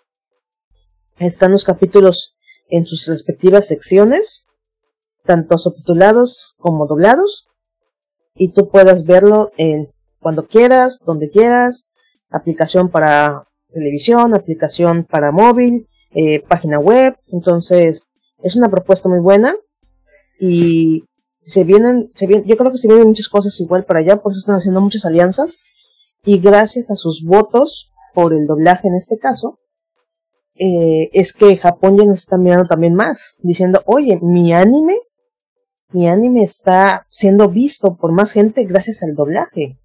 Están 1.18 1.52
los 1.52 1.64
capítulos 1.64 2.34
en 2.68 2.86
sus 2.86 3.06
respectivas 3.06 3.66
secciones, 3.66 4.46
tanto 5.24 5.58
subtitulados 5.58 6.54
como 6.58 6.86
doblados, 6.86 7.48
y 8.34 8.52
tú 8.52 8.68
puedas 8.70 9.04
verlo 9.04 9.52
en 9.56 9.92
cuando 10.20 10.46
quieras, 10.46 10.98
donde 11.04 11.30
quieras, 11.30 11.88
aplicación 12.30 12.90
para 12.90 13.46
televisión, 13.72 14.34
aplicación 14.34 15.04
para 15.04 15.32
móvil, 15.32 15.88
eh, 16.14 16.40
página 16.40 16.78
web, 16.78 17.16
entonces 17.28 18.06
es 18.42 18.56
una 18.56 18.70
propuesta 18.70 19.08
muy 19.08 19.20
buena 19.20 19.54
y 20.38 21.04
se 21.44 21.64
vienen, 21.64 22.12
se 22.14 22.26
vienen, 22.26 22.46
yo 22.46 22.56
creo 22.56 22.70
que 22.70 22.78
se 22.78 22.88
vienen 22.88 23.08
muchas 23.08 23.28
cosas 23.28 23.58
igual 23.60 23.84
para 23.84 24.00
allá, 24.00 24.22
por 24.22 24.32
eso 24.32 24.40
están 24.40 24.56
haciendo 24.56 24.80
muchas 24.80 25.04
alianzas. 25.04 25.60
Y 26.24 26.38
gracias 26.38 26.90
a 26.90 26.96
sus 26.96 27.24
votos 27.24 27.90
por 28.14 28.32
el 28.32 28.46
doblaje 28.46 28.86
en 28.86 28.94
este 28.94 29.18
caso, 29.18 29.58
eh, 30.54 31.10
es 31.12 31.32
que 31.32 31.56
Japón 31.56 31.96
ya 31.96 32.04
nos 32.04 32.16
está 32.16 32.38
mirando 32.38 32.66
también 32.66 32.94
más, 32.94 33.38
diciendo, 33.42 33.82
oye, 33.86 34.18
mi 34.22 34.52
anime, 34.52 34.98
mi 35.90 36.08
anime 36.08 36.42
está 36.42 37.06
siendo 37.10 37.48
visto 37.48 37.96
por 37.96 38.12
más 38.12 38.32
gente 38.32 38.64
gracias 38.64 39.02
al 39.02 39.14
doblaje 39.14 39.78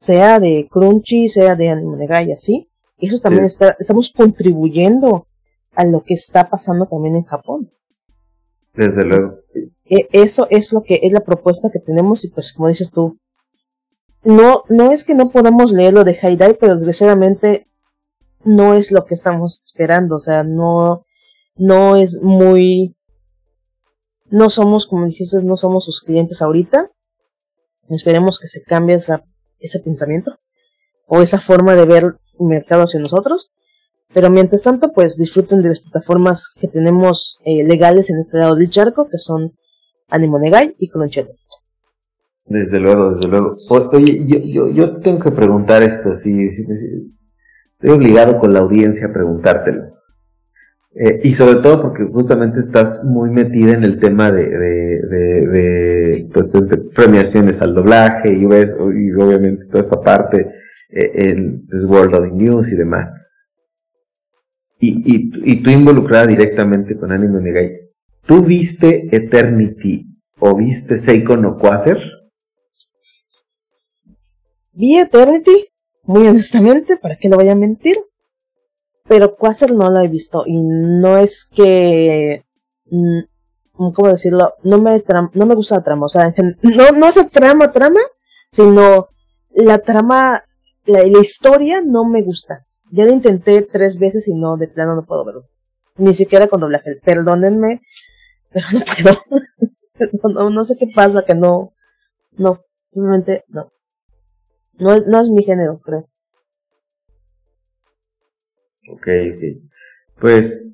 sea 0.00 0.40
de 0.40 0.66
Crunchy, 0.70 1.28
sea 1.28 1.54
de 1.54 1.68
Anime 1.68 1.98
Negai, 1.98 2.32
así, 2.32 2.68
eso 2.98 3.18
también 3.18 3.44
está, 3.44 3.76
estamos 3.78 4.12
contribuyendo 4.14 5.26
a 5.74 5.84
lo 5.84 6.02
que 6.02 6.14
está 6.14 6.48
pasando 6.48 6.86
también 6.86 7.16
en 7.16 7.24
Japón. 7.24 7.70
Desde 8.74 9.04
luego. 9.04 9.38
E, 9.84 10.08
eso 10.12 10.46
es 10.50 10.72
lo 10.72 10.82
que 10.82 11.00
es 11.02 11.12
la 11.12 11.20
propuesta 11.20 11.70
que 11.70 11.80
tenemos 11.80 12.24
y 12.24 12.28
pues 12.28 12.52
como 12.52 12.68
dices 12.68 12.90
tú, 12.90 13.18
no, 14.22 14.64
no 14.68 14.90
es 14.90 15.04
que 15.04 15.14
no 15.14 15.30
podamos 15.30 15.72
leer 15.72 15.94
lo 15.94 16.04
de 16.04 16.18
Haidai, 16.20 16.56
pero 16.58 16.76
desgraciadamente 16.76 17.66
no 18.44 18.74
es 18.74 18.90
lo 18.90 19.04
que 19.04 19.14
estamos 19.14 19.60
esperando, 19.62 20.16
o 20.16 20.20
sea, 20.20 20.44
no, 20.44 21.04
no 21.56 21.96
es 21.96 22.20
muy, 22.22 22.96
no 24.30 24.50
somos, 24.50 24.86
como 24.86 25.06
dijiste, 25.06 25.42
no 25.42 25.56
somos 25.56 25.84
sus 25.84 26.00
clientes 26.00 26.40
ahorita. 26.40 26.90
Esperemos 27.88 28.38
que 28.38 28.46
se 28.46 28.62
cambie 28.62 28.94
esa, 28.94 29.24
ese 29.58 29.80
pensamiento 29.80 30.38
o 31.06 31.20
esa 31.22 31.40
forma 31.40 31.74
de 31.74 31.84
ver 31.84 32.04
el 32.38 32.46
mercado 32.46 32.84
hacia 32.84 33.00
nosotros. 33.00 33.50
Pero 34.12 34.30
mientras 34.30 34.62
tanto, 34.62 34.92
pues 34.92 35.16
disfruten 35.16 35.62
de 35.62 35.70
las 35.70 35.80
plataformas 35.80 36.50
que 36.54 36.68
tenemos 36.68 37.38
eh, 37.44 37.64
legales 37.64 38.10
en 38.10 38.20
este 38.20 38.38
lado 38.38 38.56
del 38.56 38.70
charco, 38.70 39.08
que 39.08 39.18
son 39.18 39.52
Animonegai 40.08 40.74
y 40.78 40.88
Crunchyroll. 40.88 41.36
Desde 42.46 42.80
luego, 42.80 43.12
desde 43.12 43.28
luego. 43.28 43.56
oye, 43.92 44.18
yo, 44.26 44.38
yo, 44.40 44.70
yo 44.70 45.00
tengo 45.00 45.20
que 45.20 45.30
preguntar 45.30 45.84
esto, 45.84 46.16
si 46.16 46.48
estoy 47.80 47.96
obligado 47.96 48.38
con 48.38 48.52
la 48.52 48.60
audiencia 48.60 49.06
a 49.06 49.12
preguntártelo. 49.12 49.94
Eh, 50.92 51.20
y 51.22 51.32
sobre 51.32 51.62
todo 51.62 51.80
porque 51.80 52.04
justamente 52.04 52.60
estás 52.60 53.04
muy 53.04 53.30
metida 53.30 53.72
en 53.72 53.84
el 53.84 53.98
tema 53.98 54.30
de, 54.30 54.46
de, 54.48 55.46
de, 55.46 56.28
pues, 56.32 56.52
de 56.52 56.76
premiaciones 56.76 57.62
al 57.62 57.74
doblaje 57.74 58.32
y 58.32 58.44
ves, 58.44 58.76
y 58.76 59.12
obviamente 59.12 59.64
toda 59.66 59.80
esta 59.80 60.00
parte 60.00 60.52
eh, 60.90 61.36
pues, 61.70 61.84
World 61.84 62.14
of 62.16 62.32
News 62.32 62.70
y 62.70 62.76
demás. 62.76 63.14
Y, 64.78 65.02
y, 65.06 65.52
y 65.52 65.62
tú 65.62 65.70
involucrada 65.70 66.26
directamente 66.26 66.98
con 66.98 67.12
Anime 67.12 67.40
Negai, 67.40 67.72
¿tú 68.26 68.42
viste 68.42 69.08
Eternity 69.14 70.06
o 70.38 70.54
viste 70.54 70.98
Seiko 70.98 71.36
no 71.36 71.56
Quasar? 71.56 71.98
Vi 74.72 74.98
Eternity, 74.98 75.69
muy 76.10 76.26
honestamente, 76.26 76.96
¿para 76.96 77.14
qué 77.14 77.28
lo 77.28 77.36
voy 77.36 77.48
a 77.48 77.54
mentir? 77.54 77.96
Pero 79.06 79.36
Quasar 79.36 79.70
no 79.70 79.88
la 79.90 80.02
he 80.02 80.08
visto 80.08 80.42
y 80.44 80.60
no 80.60 81.16
es 81.16 81.44
que... 81.44 82.44
Mm, 82.86 83.20
¿Cómo 83.94 84.08
decirlo? 84.08 84.54
No 84.64 84.78
me, 84.78 85.02
no 85.34 85.46
me 85.46 85.54
gusta 85.54 85.76
la 85.76 85.84
trama, 85.84 86.06
o 86.06 86.08
sea, 86.08 86.34
no, 86.62 86.90
no 86.98 87.06
es 87.06 87.30
trama, 87.30 87.70
trama, 87.70 88.00
sino 88.50 89.08
la 89.50 89.78
trama, 89.78 90.42
la, 90.84 91.06
la 91.06 91.20
historia 91.20 91.80
no 91.80 92.04
me 92.04 92.22
gusta. 92.22 92.66
Ya 92.90 93.06
lo 93.06 93.12
intenté 93.12 93.62
tres 93.62 93.96
veces 93.96 94.26
y 94.26 94.34
no, 94.34 94.56
de 94.56 94.66
plano 94.66 94.96
no 94.96 95.06
puedo 95.06 95.24
verlo. 95.24 95.44
Ni 95.96 96.12
siquiera 96.14 96.48
con 96.48 96.60
doblaje. 96.60 96.96
Perdónenme, 96.96 97.80
pero 98.50 98.66
no 98.72 98.80
puedo. 98.84 99.22
no, 100.34 100.50
no 100.50 100.64
sé 100.64 100.76
qué 100.76 100.88
pasa, 100.92 101.24
que 101.24 101.34
no, 101.34 101.72
no, 102.32 102.60
simplemente 102.92 103.44
no. 103.48 103.70
No, 104.80 104.98
no 104.98 105.20
es 105.20 105.28
mi 105.28 105.44
género, 105.44 105.78
creo. 105.80 106.08
Ok, 108.90 109.06
ok. 109.34 109.70
Pues, 110.20 110.72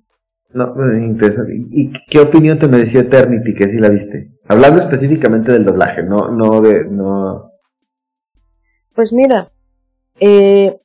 no, 0.50 0.74
interesante. 0.96 1.52
¿Y 1.70 1.92
qué 2.08 2.20
opinión 2.20 2.58
te 2.58 2.68
mereció 2.68 3.00
Eternity, 3.00 3.54
que 3.54 3.68
sí 3.68 3.78
la 3.78 3.88
viste? 3.88 4.32
Hablando 4.48 4.80
específicamente 4.80 5.52
del 5.52 5.64
doblaje, 5.64 6.02
no, 6.02 6.30
no 6.30 6.60
de, 6.60 6.88
no. 6.88 7.52
Pues 8.94 9.12
mira, 9.12 9.52
eh, 10.20 10.80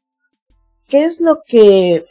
¿qué 0.89 1.05
es 1.05 1.21
lo 1.21 1.41
que 1.45 2.05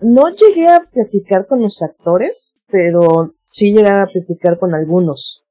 no 0.00 0.30
llegué 0.30 0.68
a 0.68 0.88
platicar 0.90 1.46
con 1.46 1.62
los 1.62 1.82
actores, 1.82 2.54
pero 2.66 3.34
sí 3.52 3.72
llegué 3.72 3.88
a 3.88 4.06
platicar 4.06 4.58
con 4.58 4.74
algunos? 4.74 5.44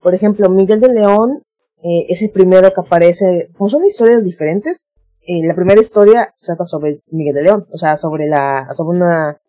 Por 0.00 0.14
ejemplo, 0.14 0.48
Miguel 0.48 0.80
de 0.80 0.92
León 0.92 1.42
eh, 1.82 2.06
es 2.08 2.22
el 2.22 2.30
primero 2.30 2.72
que 2.72 2.80
aparece, 2.80 3.50
como 3.56 3.70
son 3.70 3.84
historias 3.84 4.24
diferentes, 4.24 4.88
eh, 5.30 5.46
la 5.46 5.54
primera 5.54 5.80
historia 5.80 6.30
se 6.32 6.46
trata 6.46 6.64
sobre 6.64 7.02
Miguel 7.08 7.34
de 7.34 7.42
León, 7.42 7.66
o 7.70 7.78
sea, 7.78 7.96
sobre 7.96 8.26
la, 8.26 8.66
sobre 8.74 8.96
una, 8.96 9.40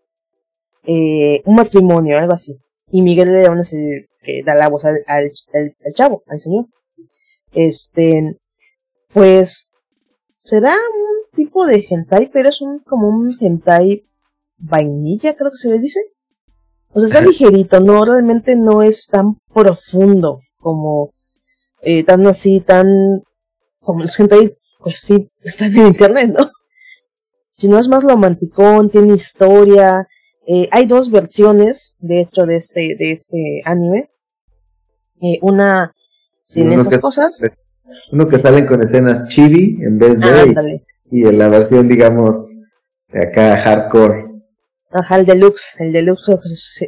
eh, 0.83 1.41
un 1.45 1.55
matrimonio, 1.55 2.19
algo 2.19 2.33
así. 2.33 2.59
Y 2.91 3.01
Miguel 3.01 3.31
de 3.31 3.43
León 3.43 3.59
es 3.59 3.73
el 3.73 4.07
que 4.21 4.43
da 4.43 4.55
la 4.55 4.67
voz 4.67 4.83
al, 4.85 4.97
al, 5.07 5.31
chavo, 5.95 6.23
al 6.27 6.41
señor. 6.41 6.65
Este, 7.53 8.37
pues, 9.13 9.69
será 10.43 10.73
un 10.73 11.35
tipo 11.35 11.65
de 11.65 11.85
hentai, 11.89 12.29
pero 12.31 12.49
es 12.49 12.61
un, 12.61 12.79
como 12.79 13.07
un 13.07 13.37
hentai 13.39 14.03
vainilla, 14.57 15.35
creo 15.35 15.51
que 15.51 15.57
se 15.57 15.69
le 15.69 15.79
dice. 15.79 15.99
O 16.91 16.99
sea, 16.99 17.07
está 17.07 17.21
ligerito, 17.21 17.79
no, 17.79 18.03
realmente 18.03 18.55
no 18.55 18.81
es 18.81 19.07
tan 19.07 19.37
profundo 19.53 20.39
como 20.57 21.13
eh, 21.81 22.03
tan 22.03 22.25
así, 22.27 22.59
tan 22.59 22.87
como 23.79 24.03
la 24.03 24.11
gente 24.11 24.35
ahí, 24.35 24.53
pues 24.79 24.99
sí, 24.99 25.29
están 25.41 25.75
en 25.75 25.87
internet, 25.87 26.33
¿no? 26.37 26.49
Si 27.57 27.67
no 27.67 27.79
es 27.79 27.87
más 27.87 28.03
romanticón, 28.03 28.89
tiene 28.89 29.15
historia, 29.15 30.07
eh, 30.51 30.67
hay 30.71 30.87
dos 30.87 31.11
versiones, 31.11 31.95
de 31.99 32.21
hecho, 32.21 32.47
de 32.47 32.55
este, 32.55 32.95
de 32.97 33.11
este 33.11 33.61
anime. 33.65 34.09
Eh, 35.21 35.37
una 35.41 35.93
sin 36.45 36.71
esas 36.71 36.97
cosas. 36.97 37.39
Uno 38.11 38.27
que 38.27 38.39
salen 38.39 38.65
con 38.65 38.81
escenas 38.81 39.27
chibi 39.27 39.77
en 39.83 39.99
vez 39.99 40.19
de. 40.19 40.81
y, 41.11 41.25
en 41.25 41.37
la 41.37 41.49
versión, 41.49 41.87
digamos, 41.87 42.35
de 43.09 43.27
acá 43.27 43.57
hardcore. 43.57 44.25
Ajá, 44.89 45.17
el 45.17 45.27
deluxe, 45.27 45.75
el 45.77 45.93
deluxe, 45.93 46.39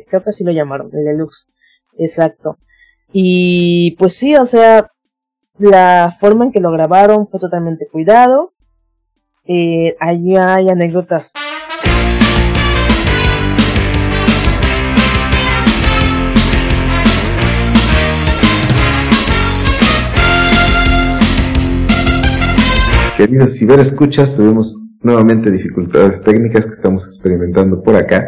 creo 0.07 0.23
que 0.23 0.29
así 0.31 0.43
lo 0.43 0.51
llamaron, 0.51 0.89
el 0.93 1.05
deluxe. 1.05 1.45
Exacto. 1.99 2.57
Y 3.13 3.95
pues 3.99 4.15
sí, 4.15 4.35
o 4.35 4.45
sea, 4.45 4.89
la 5.57 6.15
forma 6.19 6.45
en 6.45 6.51
que 6.51 6.59
lo 6.59 6.71
grabaron 6.71 7.27
fue 7.27 7.39
totalmente 7.39 7.87
cuidado. 7.87 8.53
Eh, 9.45 9.95
hay 9.99 10.37
anécdotas. 10.37 11.33
Queridos 23.17 23.53
si 23.53 23.65
ver 23.65 23.79
escuchas, 23.79 24.33
tuvimos 24.33 24.81
nuevamente 25.01 25.51
dificultades 25.51 26.23
técnicas 26.23 26.65
que 26.65 26.71
estamos 26.71 27.05
experimentando 27.05 27.83
por 27.83 27.95
acá. 27.95 28.27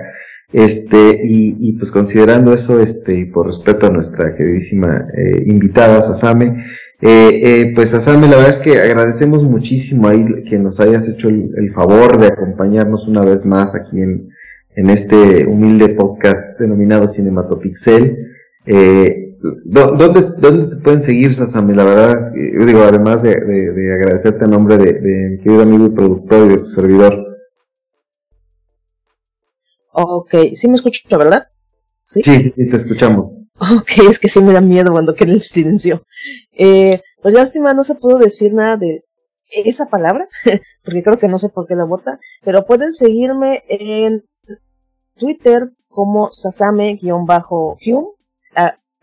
Este, 0.53 1.19
y, 1.23 1.57
y, 1.59 1.73
pues 1.73 1.89
considerando 1.89 2.53
eso, 2.53 2.79
este, 2.79 3.17
y 3.17 3.25
por 3.25 3.47
respeto 3.47 3.87
a 3.87 3.89
nuestra 3.89 4.35
queridísima 4.35 5.07
eh, 5.17 5.43
invitada, 5.47 6.03
Sasame, 6.03 6.63
eh, 7.01 7.41
eh, 7.43 7.71
pues 7.75 7.89
Sasame, 7.89 8.27
la 8.27 8.37
verdad 8.37 8.51
es 8.51 8.59
que 8.59 8.79
agradecemos 8.79 9.43
muchísimo 9.43 10.07
ahí 10.07 10.43
que 10.47 10.57
nos 10.59 10.79
hayas 10.79 11.09
hecho 11.09 11.27
el, 11.27 11.73
favor 11.73 12.19
de 12.19 12.27
acompañarnos 12.27 13.07
una 13.07 13.21
vez 13.21 13.45
más 13.45 13.75
aquí 13.75 13.99
en, 13.99 14.29
en 14.75 14.89
este 14.89 15.45
humilde 15.47 15.89
podcast 15.89 16.59
denominado 16.59 17.07
Cinematopixel. 17.07 18.27
Eh, 18.67 19.35
¿dónde, 19.65 20.33
¿Dónde 20.37 20.75
te 20.75 20.81
pueden 20.81 21.01
seguir, 21.01 21.33
Sasame? 21.33 21.75
La 21.75 21.83
verdad 21.83 22.17
es 22.17 22.31
que, 22.31 22.65
digo, 22.65 22.83
además 22.87 23.23
de, 23.23 23.41
de, 23.41 23.73
de 23.73 23.93
agradecerte 23.95 24.45
en 24.45 24.51
nombre 24.51 24.77
de, 24.77 24.93
de 24.93 25.29
mi 25.31 25.37
querido 25.39 25.63
amigo 25.63 25.87
y 25.87 25.89
productor 25.89 26.45
y 26.45 26.49
de 26.49 26.57
tu 26.59 26.69
servidor, 26.69 27.32
Ok, 29.93 30.33
sí 30.55 30.67
me 30.67 30.75
escucho, 30.75 31.17
¿verdad? 31.17 31.47
¿Sí? 32.01 32.21
sí, 32.23 32.39
sí, 32.39 32.69
te 32.69 32.75
escuchamos. 32.75 33.31
Ok, 33.59 33.91
es 34.09 34.17
que 34.17 34.27
sí 34.27 34.41
me 34.41 34.53
da 34.53 34.61
miedo 34.61 34.91
cuando 34.91 35.13
queda 35.13 35.31
el 35.31 35.41
silencio. 35.41 36.03
Eh, 36.51 37.01
pues 37.21 37.33
lástima, 37.33 37.73
no 37.73 37.83
se 37.83 37.95
pudo 37.95 38.17
decir 38.17 38.53
nada 38.53 38.77
de 38.77 39.03
esa 39.49 39.85
palabra, 39.85 40.27
porque 40.83 41.03
creo 41.03 41.17
que 41.17 41.27
no 41.27 41.37
sé 41.37 41.49
por 41.49 41.67
qué 41.67 41.75
la 41.75 41.85
bota, 41.85 42.19
pero 42.43 42.65
pueden 42.65 42.93
seguirme 42.93 43.63
en 43.69 44.23
Twitter 45.15 45.69
como 45.89 46.31
Sasame-Hyun, 46.31 47.27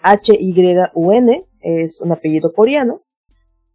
H-Y-U-N, 0.02 1.46
es 1.60 2.00
un 2.00 2.12
apellido 2.12 2.52
coreano. 2.52 3.02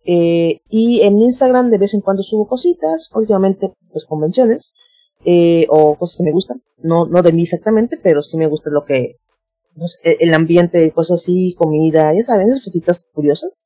Eh, 0.07 0.59
y 0.69 1.01
en 1.01 1.17
Instagram 1.19 1.69
de 1.69 1.77
vez 1.77 1.93
en 1.93 2.01
cuando 2.01 2.23
subo 2.23 2.45
cositas, 2.45 3.09
últimamente 3.13 3.73
pues 3.91 4.05
convenciones 4.05 4.73
eh, 5.25 5.65
o 5.69 5.97
cosas 5.97 6.17
que 6.17 6.23
me 6.23 6.31
gustan, 6.31 6.61
no, 6.77 7.05
no 7.05 7.23
de 7.23 7.33
mí 7.33 7.43
exactamente, 7.43 7.97
pero 8.01 8.21
sí 8.21 8.37
me 8.37 8.47
gusta 8.47 8.69
lo 8.69 8.85
que, 8.85 9.17
el 10.03 10.33
ambiente, 10.33 10.91
cosas 10.91 11.21
así, 11.21 11.55
comida, 11.57 12.13
ya 12.13 12.23
saben, 12.23 12.47
esas 12.47 12.63
fotitas 12.63 13.05
curiosas, 13.11 13.61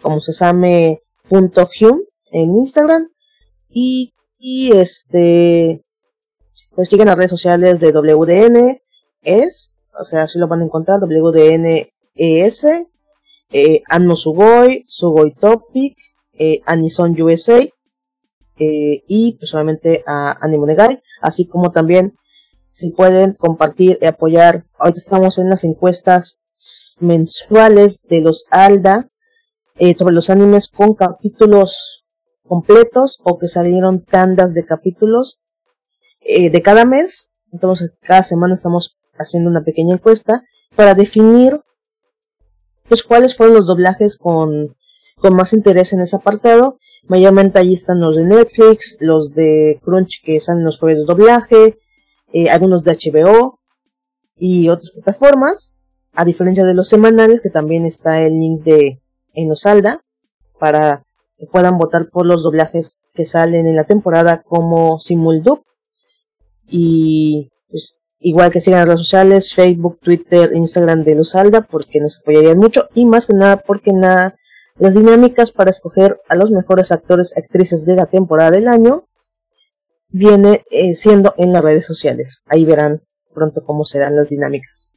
como 0.00 0.20
sesame.hum 0.20 2.00
en 2.30 2.56
Instagram, 2.56 3.08
y, 3.68 4.14
y 4.38 4.72
este, 4.72 5.82
pues 6.74 6.88
siguen 6.88 7.06
las 7.06 7.16
redes 7.16 7.30
sociales 7.30 7.78
de 7.78 7.92
WDN, 7.92 8.80
es, 9.22 9.76
o 9.98 10.04
sea, 10.04 10.22
así 10.22 10.38
lo 10.38 10.48
van 10.48 10.60
a 10.60 10.64
encontrar, 10.64 11.00
WDN 11.00 11.88
ES, 12.14 12.64
eh, 13.52 13.82
Anno 13.88 14.16
Sugoi, 14.16 14.84
Sugoi 14.86 15.34
Topic, 15.34 15.96
eh, 16.32 16.60
Anison 16.64 17.20
USA 17.20 17.62
eh, 18.58 19.02
y 19.08 19.36
personalmente 19.38 20.04
a 20.06 20.36
Anime 20.44 20.76
así 21.20 21.46
como 21.46 21.72
también 21.72 22.14
si 22.68 22.90
pueden 22.90 23.34
compartir 23.34 23.98
y 24.00 24.06
apoyar. 24.06 24.64
Ahorita 24.78 24.98
estamos 24.98 25.38
en 25.38 25.50
las 25.50 25.64
encuestas 25.64 26.40
mensuales 27.00 28.02
de 28.08 28.20
los 28.20 28.44
ALDA 28.50 29.08
eh, 29.76 29.94
sobre 29.96 30.14
los 30.14 30.30
animes 30.30 30.68
con 30.68 30.94
capítulos 30.94 32.04
completos 32.46 33.18
o 33.24 33.38
que 33.38 33.48
salieron 33.48 34.04
tandas 34.04 34.54
de 34.54 34.64
capítulos 34.64 35.40
eh, 36.20 36.50
de 36.50 36.62
cada 36.62 36.84
mes. 36.84 37.30
Estamos, 37.52 37.84
cada 38.00 38.22
semana 38.22 38.54
estamos 38.54 38.98
haciendo 39.14 39.50
una 39.50 39.62
pequeña 39.62 39.94
encuesta 39.94 40.44
para 40.76 40.94
definir 40.94 41.60
pues 42.88 43.02
cuáles 43.02 43.36
fueron 43.36 43.56
los 43.56 43.66
doblajes 43.66 44.16
con, 44.16 44.76
con 45.16 45.34
más 45.34 45.52
interés 45.52 45.92
en 45.92 46.00
ese 46.00 46.16
apartado. 46.16 46.78
Mayormente 47.08 47.58
ahí 47.58 47.74
están 47.74 48.00
los 48.00 48.16
de 48.16 48.24
Netflix, 48.24 48.96
los 49.00 49.34
de 49.34 49.80
Crunch 49.84 50.22
que 50.24 50.40
salen 50.40 50.64
los 50.64 50.78
jueves 50.78 50.98
de 50.98 51.04
doblaje, 51.04 51.78
eh, 52.32 52.48
algunos 52.48 52.84
de 52.84 52.92
HBO 52.92 53.60
y 54.36 54.68
otras 54.68 54.90
plataformas, 54.92 55.72
a 56.14 56.24
diferencia 56.24 56.64
de 56.64 56.74
los 56.74 56.88
semanales 56.88 57.40
que 57.40 57.50
también 57.50 57.84
está 57.84 58.22
el 58.22 58.38
link 58.38 58.62
de 58.62 59.00
en 59.34 59.50
Osalda 59.50 60.00
para 60.58 61.04
que 61.36 61.46
puedan 61.46 61.78
votar 61.78 62.08
por 62.10 62.26
los 62.26 62.42
doblajes 62.42 62.98
que 63.14 63.26
salen 63.26 63.66
en 63.66 63.76
la 63.76 63.84
temporada 63.84 64.42
como 64.42 64.98
Simuldub 65.00 65.64
y 66.68 67.50
pues 67.68 67.98
Igual 68.24 68.52
que 68.52 68.60
sigan 68.60 68.78
las 68.80 68.88
redes 68.88 69.00
sociales, 69.00 69.52
Facebook, 69.52 69.98
Twitter, 70.00 70.52
Instagram 70.54 71.02
de 71.02 71.16
Los 71.16 71.34
Alda, 71.34 71.62
porque 71.62 72.00
nos 72.00 72.18
apoyarían 72.18 72.56
mucho. 72.56 72.88
Y 72.94 73.04
más 73.04 73.26
que 73.26 73.34
nada, 73.34 73.56
porque 73.56 73.92
nada, 73.92 74.36
las 74.82 74.94
dinámicas 74.94 75.52
para 75.52 75.70
escoger 75.70 76.18
a 76.28 76.34
los 76.34 76.50
mejores 76.50 76.90
actores, 76.90 77.32
actrices 77.36 77.84
de 77.84 77.94
la 77.94 78.06
temporada 78.06 78.50
del 78.50 78.66
año, 78.66 79.04
viene 80.08 80.64
eh, 80.72 80.96
siendo 80.96 81.34
en 81.38 81.52
las 81.52 81.62
redes 81.62 81.86
sociales. 81.86 82.42
Ahí 82.48 82.64
verán 82.64 83.00
pronto 83.32 83.62
cómo 83.62 83.84
serán 83.84 84.16
las 84.16 84.30
dinámicas. 84.30 84.92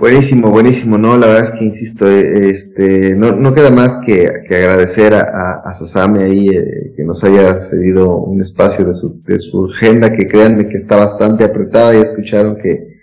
Buenísimo, 0.00 0.50
buenísimo, 0.50 0.98
no, 0.98 1.16
la 1.16 1.28
verdad 1.28 1.44
es 1.44 1.58
que 1.60 1.64
insisto, 1.64 2.10
eh, 2.10 2.50
este, 2.50 3.14
no, 3.14 3.36
no 3.36 3.54
queda 3.54 3.70
más 3.70 4.00
que, 4.04 4.42
que 4.48 4.56
agradecer 4.56 5.14
a, 5.14 5.62
a, 5.64 5.74
Sasame 5.74 6.24
ahí 6.24 6.48
eh, 6.48 6.94
que 6.96 7.04
nos 7.04 7.22
haya 7.22 7.62
cedido 7.62 8.16
un 8.16 8.40
espacio 8.40 8.84
de 8.84 8.94
su, 8.94 9.22
de 9.22 9.38
su 9.38 9.66
agenda, 9.66 10.10
que 10.10 10.26
créanme 10.26 10.68
que 10.68 10.76
está 10.76 10.96
bastante 10.96 11.44
apretada 11.44 11.94
y 11.94 12.00
escucharon 12.00 12.56
que, 12.56 12.97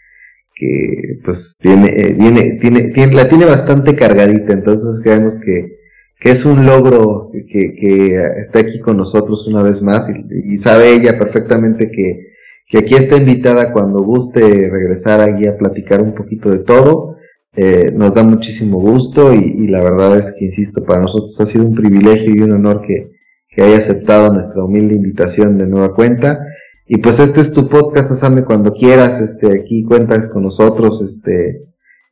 que 0.55 1.19
pues 1.23 1.57
tiene, 1.61 1.89
eh, 1.89 2.15
tiene, 2.17 2.89
tiene, 2.93 3.13
la 3.13 3.27
tiene 3.27 3.45
bastante 3.45 3.95
cargadita, 3.95 4.53
entonces 4.53 5.01
creemos 5.03 5.39
que, 5.39 5.77
que 6.19 6.31
es 6.31 6.45
un 6.45 6.65
logro 6.65 7.31
que, 7.33 7.75
que 7.75 8.15
está 8.37 8.59
aquí 8.59 8.79
con 8.79 8.97
nosotros 8.97 9.47
una 9.47 9.61
vez 9.61 9.81
más 9.81 10.09
y, 10.09 10.53
y 10.53 10.57
sabe 10.57 10.93
ella 10.93 11.19
perfectamente 11.19 11.91
que, 11.91 12.35
que 12.67 12.79
aquí 12.79 12.95
está 12.95 13.17
invitada 13.17 13.71
cuando 13.71 13.99
guste 13.99 14.41
regresar 14.41 15.21
aquí 15.21 15.47
a 15.47 15.57
platicar 15.57 16.01
un 16.01 16.15
poquito 16.15 16.49
de 16.49 16.59
todo. 16.59 17.15
Eh, 17.57 17.91
nos 17.93 18.13
da 18.13 18.23
muchísimo 18.23 18.79
gusto 18.79 19.33
y, 19.33 19.67
la 19.67 19.81
verdad 19.81 20.17
es 20.17 20.33
que, 20.37 20.45
insisto, 20.45 20.83
para 20.83 21.01
nosotros 21.01 21.39
ha 21.39 21.45
sido 21.45 21.65
un 21.65 21.75
privilegio 21.75 22.33
y 22.35 22.41
un 22.41 22.51
honor 22.51 22.81
que, 22.85 23.11
que 23.47 23.61
haya 23.61 23.77
aceptado 23.77 24.33
nuestra 24.33 24.63
humilde 24.63 24.95
invitación 24.95 25.57
de 25.57 25.67
nueva 25.67 25.95
cuenta. 25.95 26.39
Y 26.87 26.97
pues 26.97 27.19
este 27.19 27.41
es 27.41 27.53
tu 27.53 27.67
podcast, 27.67 28.11
Asame, 28.11 28.45
cuando 28.45 28.71
quieras, 28.73 29.19
este, 29.19 29.59
aquí 29.59 29.83
cuentas 29.83 30.27
con 30.27 30.43
nosotros, 30.43 31.01
este, 31.01 31.63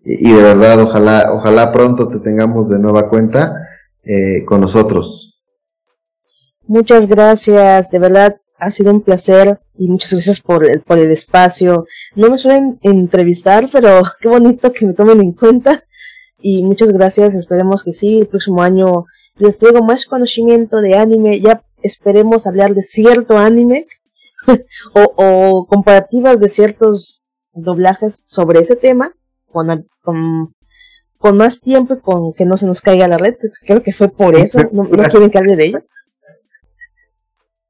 y, 0.04 0.34
de 0.34 0.41
verdad, 0.41 0.82
ojalá, 0.82 1.32
ojalá 1.32 1.72
pronto 1.72 2.08
te 2.08 2.20
tengamos 2.20 2.70
de 2.70 2.80
nueva 2.80 3.08
cuenta, 3.08 3.56
eh, 4.04 4.44
con 4.45 4.62
nosotros. 4.62 5.40
Muchas 6.66 7.08
gracias, 7.08 7.91
de 7.91 8.00
verdad, 8.00 8.41
ha 8.58 8.72
sido 8.72 8.91
un 8.91 9.02
placer 9.02 9.60
y 9.78 9.88
muchas 9.88 10.14
gracias 10.14 10.41
por 10.41 10.66
el, 10.66 10.82
por 10.82 10.98
el 10.98 11.12
espacio. 11.12 11.86
No 12.16 12.32
me 12.32 12.40
suelen 12.40 12.80
entrevistar, 12.82 13.70
pero 13.72 14.02
qué 14.22 14.28
bonito 14.28 14.74
que 14.74 14.88
me 14.88 14.94
tomen 14.94 15.22
en 15.22 15.34
cuenta. 15.34 15.84
Y 16.41 16.64
muchas 16.64 16.91
gracias, 16.91 17.36
esperemos 17.36 17.84
que 17.84 17.94
sí, 17.94 18.20
el 18.20 18.28
próximo 18.28 18.64
año 18.64 19.06
les 19.38 19.58
traigo 19.60 19.84
más 19.84 20.06
conocimiento 20.06 20.82
de 20.82 20.95
anime, 20.95 21.40
ya 21.40 21.64
esperemos 21.84 22.48
hablar 22.48 22.74
de 22.74 22.84
cierto 22.84 23.38
anime 23.38 23.88
o, 24.94 25.14
o, 25.15 25.68
comparativas 25.68 26.40
de 26.40 26.49
ciertos 26.49 27.26
doblajes 27.53 28.26
sobre 28.28 28.60
ese 28.60 28.76
tema 28.76 29.14
con, 29.48 29.88
con, 30.02 30.53
con 31.18 31.38
más 31.38 31.61
tiempo 31.61 31.94
y 31.94 31.99
con 31.99 32.34
que 32.34 32.45
no 32.45 32.57
se 32.57 32.65
nos 32.65 32.82
caiga 32.82 33.07
la 33.07 33.18
red. 33.18 33.36
Creo 33.65 33.84
que 33.84 33.94
fue 33.94 34.10
por 34.10 34.36
eso, 34.36 34.60
no, 34.72 34.84
no 34.84 35.03
quieren 35.03 35.30
que 35.30 35.38
hable 35.38 35.56
de 35.56 35.65
ello. 35.65 35.84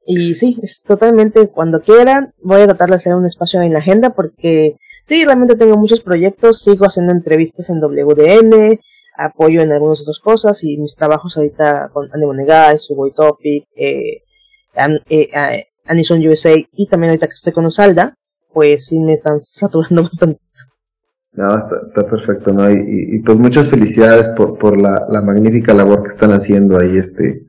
Y 0.06 0.34
sí, 0.34 0.58
es 0.62 0.82
totalmente 0.82 1.48
cuando 1.48 1.80
quieran. 1.80 2.34
Voy 2.42 2.60
a 2.60 2.66
tratar 2.66 2.90
de 2.90 2.96
hacer 2.96 3.14
un 3.14 3.24
espacio 3.24 3.62
en 3.62 3.72
la 3.72 3.78
agenda 3.78 4.10
porque 4.10 4.76
sí, 5.02 5.24
realmente 5.24 5.56
tengo 5.56 5.76
muchos 5.76 6.02
proyectos. 6.02 6.60
Sigo 6.62 6.86
haciendo 6.86 7.12
entrevistas 7.12 7.70
en 7.70 7.80
WDN, 7.80 8.78
apoyo 9.16 9.62
en 9.62 9.72
algunas 9.72 10.02
otras 10.02 10.18
cosas 10.18 10.62
y 10.62 10.76
mis 10.76 10.94
trabajos 10.94 11.36
ahorita 11.36 11.90
con 11.92 12.10
Anime 12.12 12.44
Subway 12.78 13.12
Topic, 13.12 13.66
eh, 13.76 14.22
eh, 15.08 15.64
Anison 15.86 16.26
USA 16.26 16.54
y 16.72 16.86
también 16.88 17.10
ahorita 17.10 17.26
que 17.26 17.34
estoy 17.34 17.52
con 17.52 17.66
Osalda, 17.66 18.14
pues 18.52 18.86
sí 18.86 18.98
me 19.00 19.14
están 19.14 19.40
saturando 19.40 20.02
bastante. 20.04 20.40
No, 21.32 21.56
está, 21.56 21.80
está 21.82 22.08
perfecto, 22.08 22.52
¿no? 22.52 22.70
Y, 22.70 23.16
y, 23.16 23.18
pues 23.20 23.38
muchas 23.38 23.68
felicidades 23.68 24.28
por, 24.28 24.56
por 24.56 24.80
la, 24.80 25.04
la 25.10 25.20
magnífica 25.20 25.74
labor 25.74 26.02
que 26.02 26.08
están 26.08 26.32
haciendo 26.32 26.78
ahí, 26.78 26.96
este, 26.96 27.42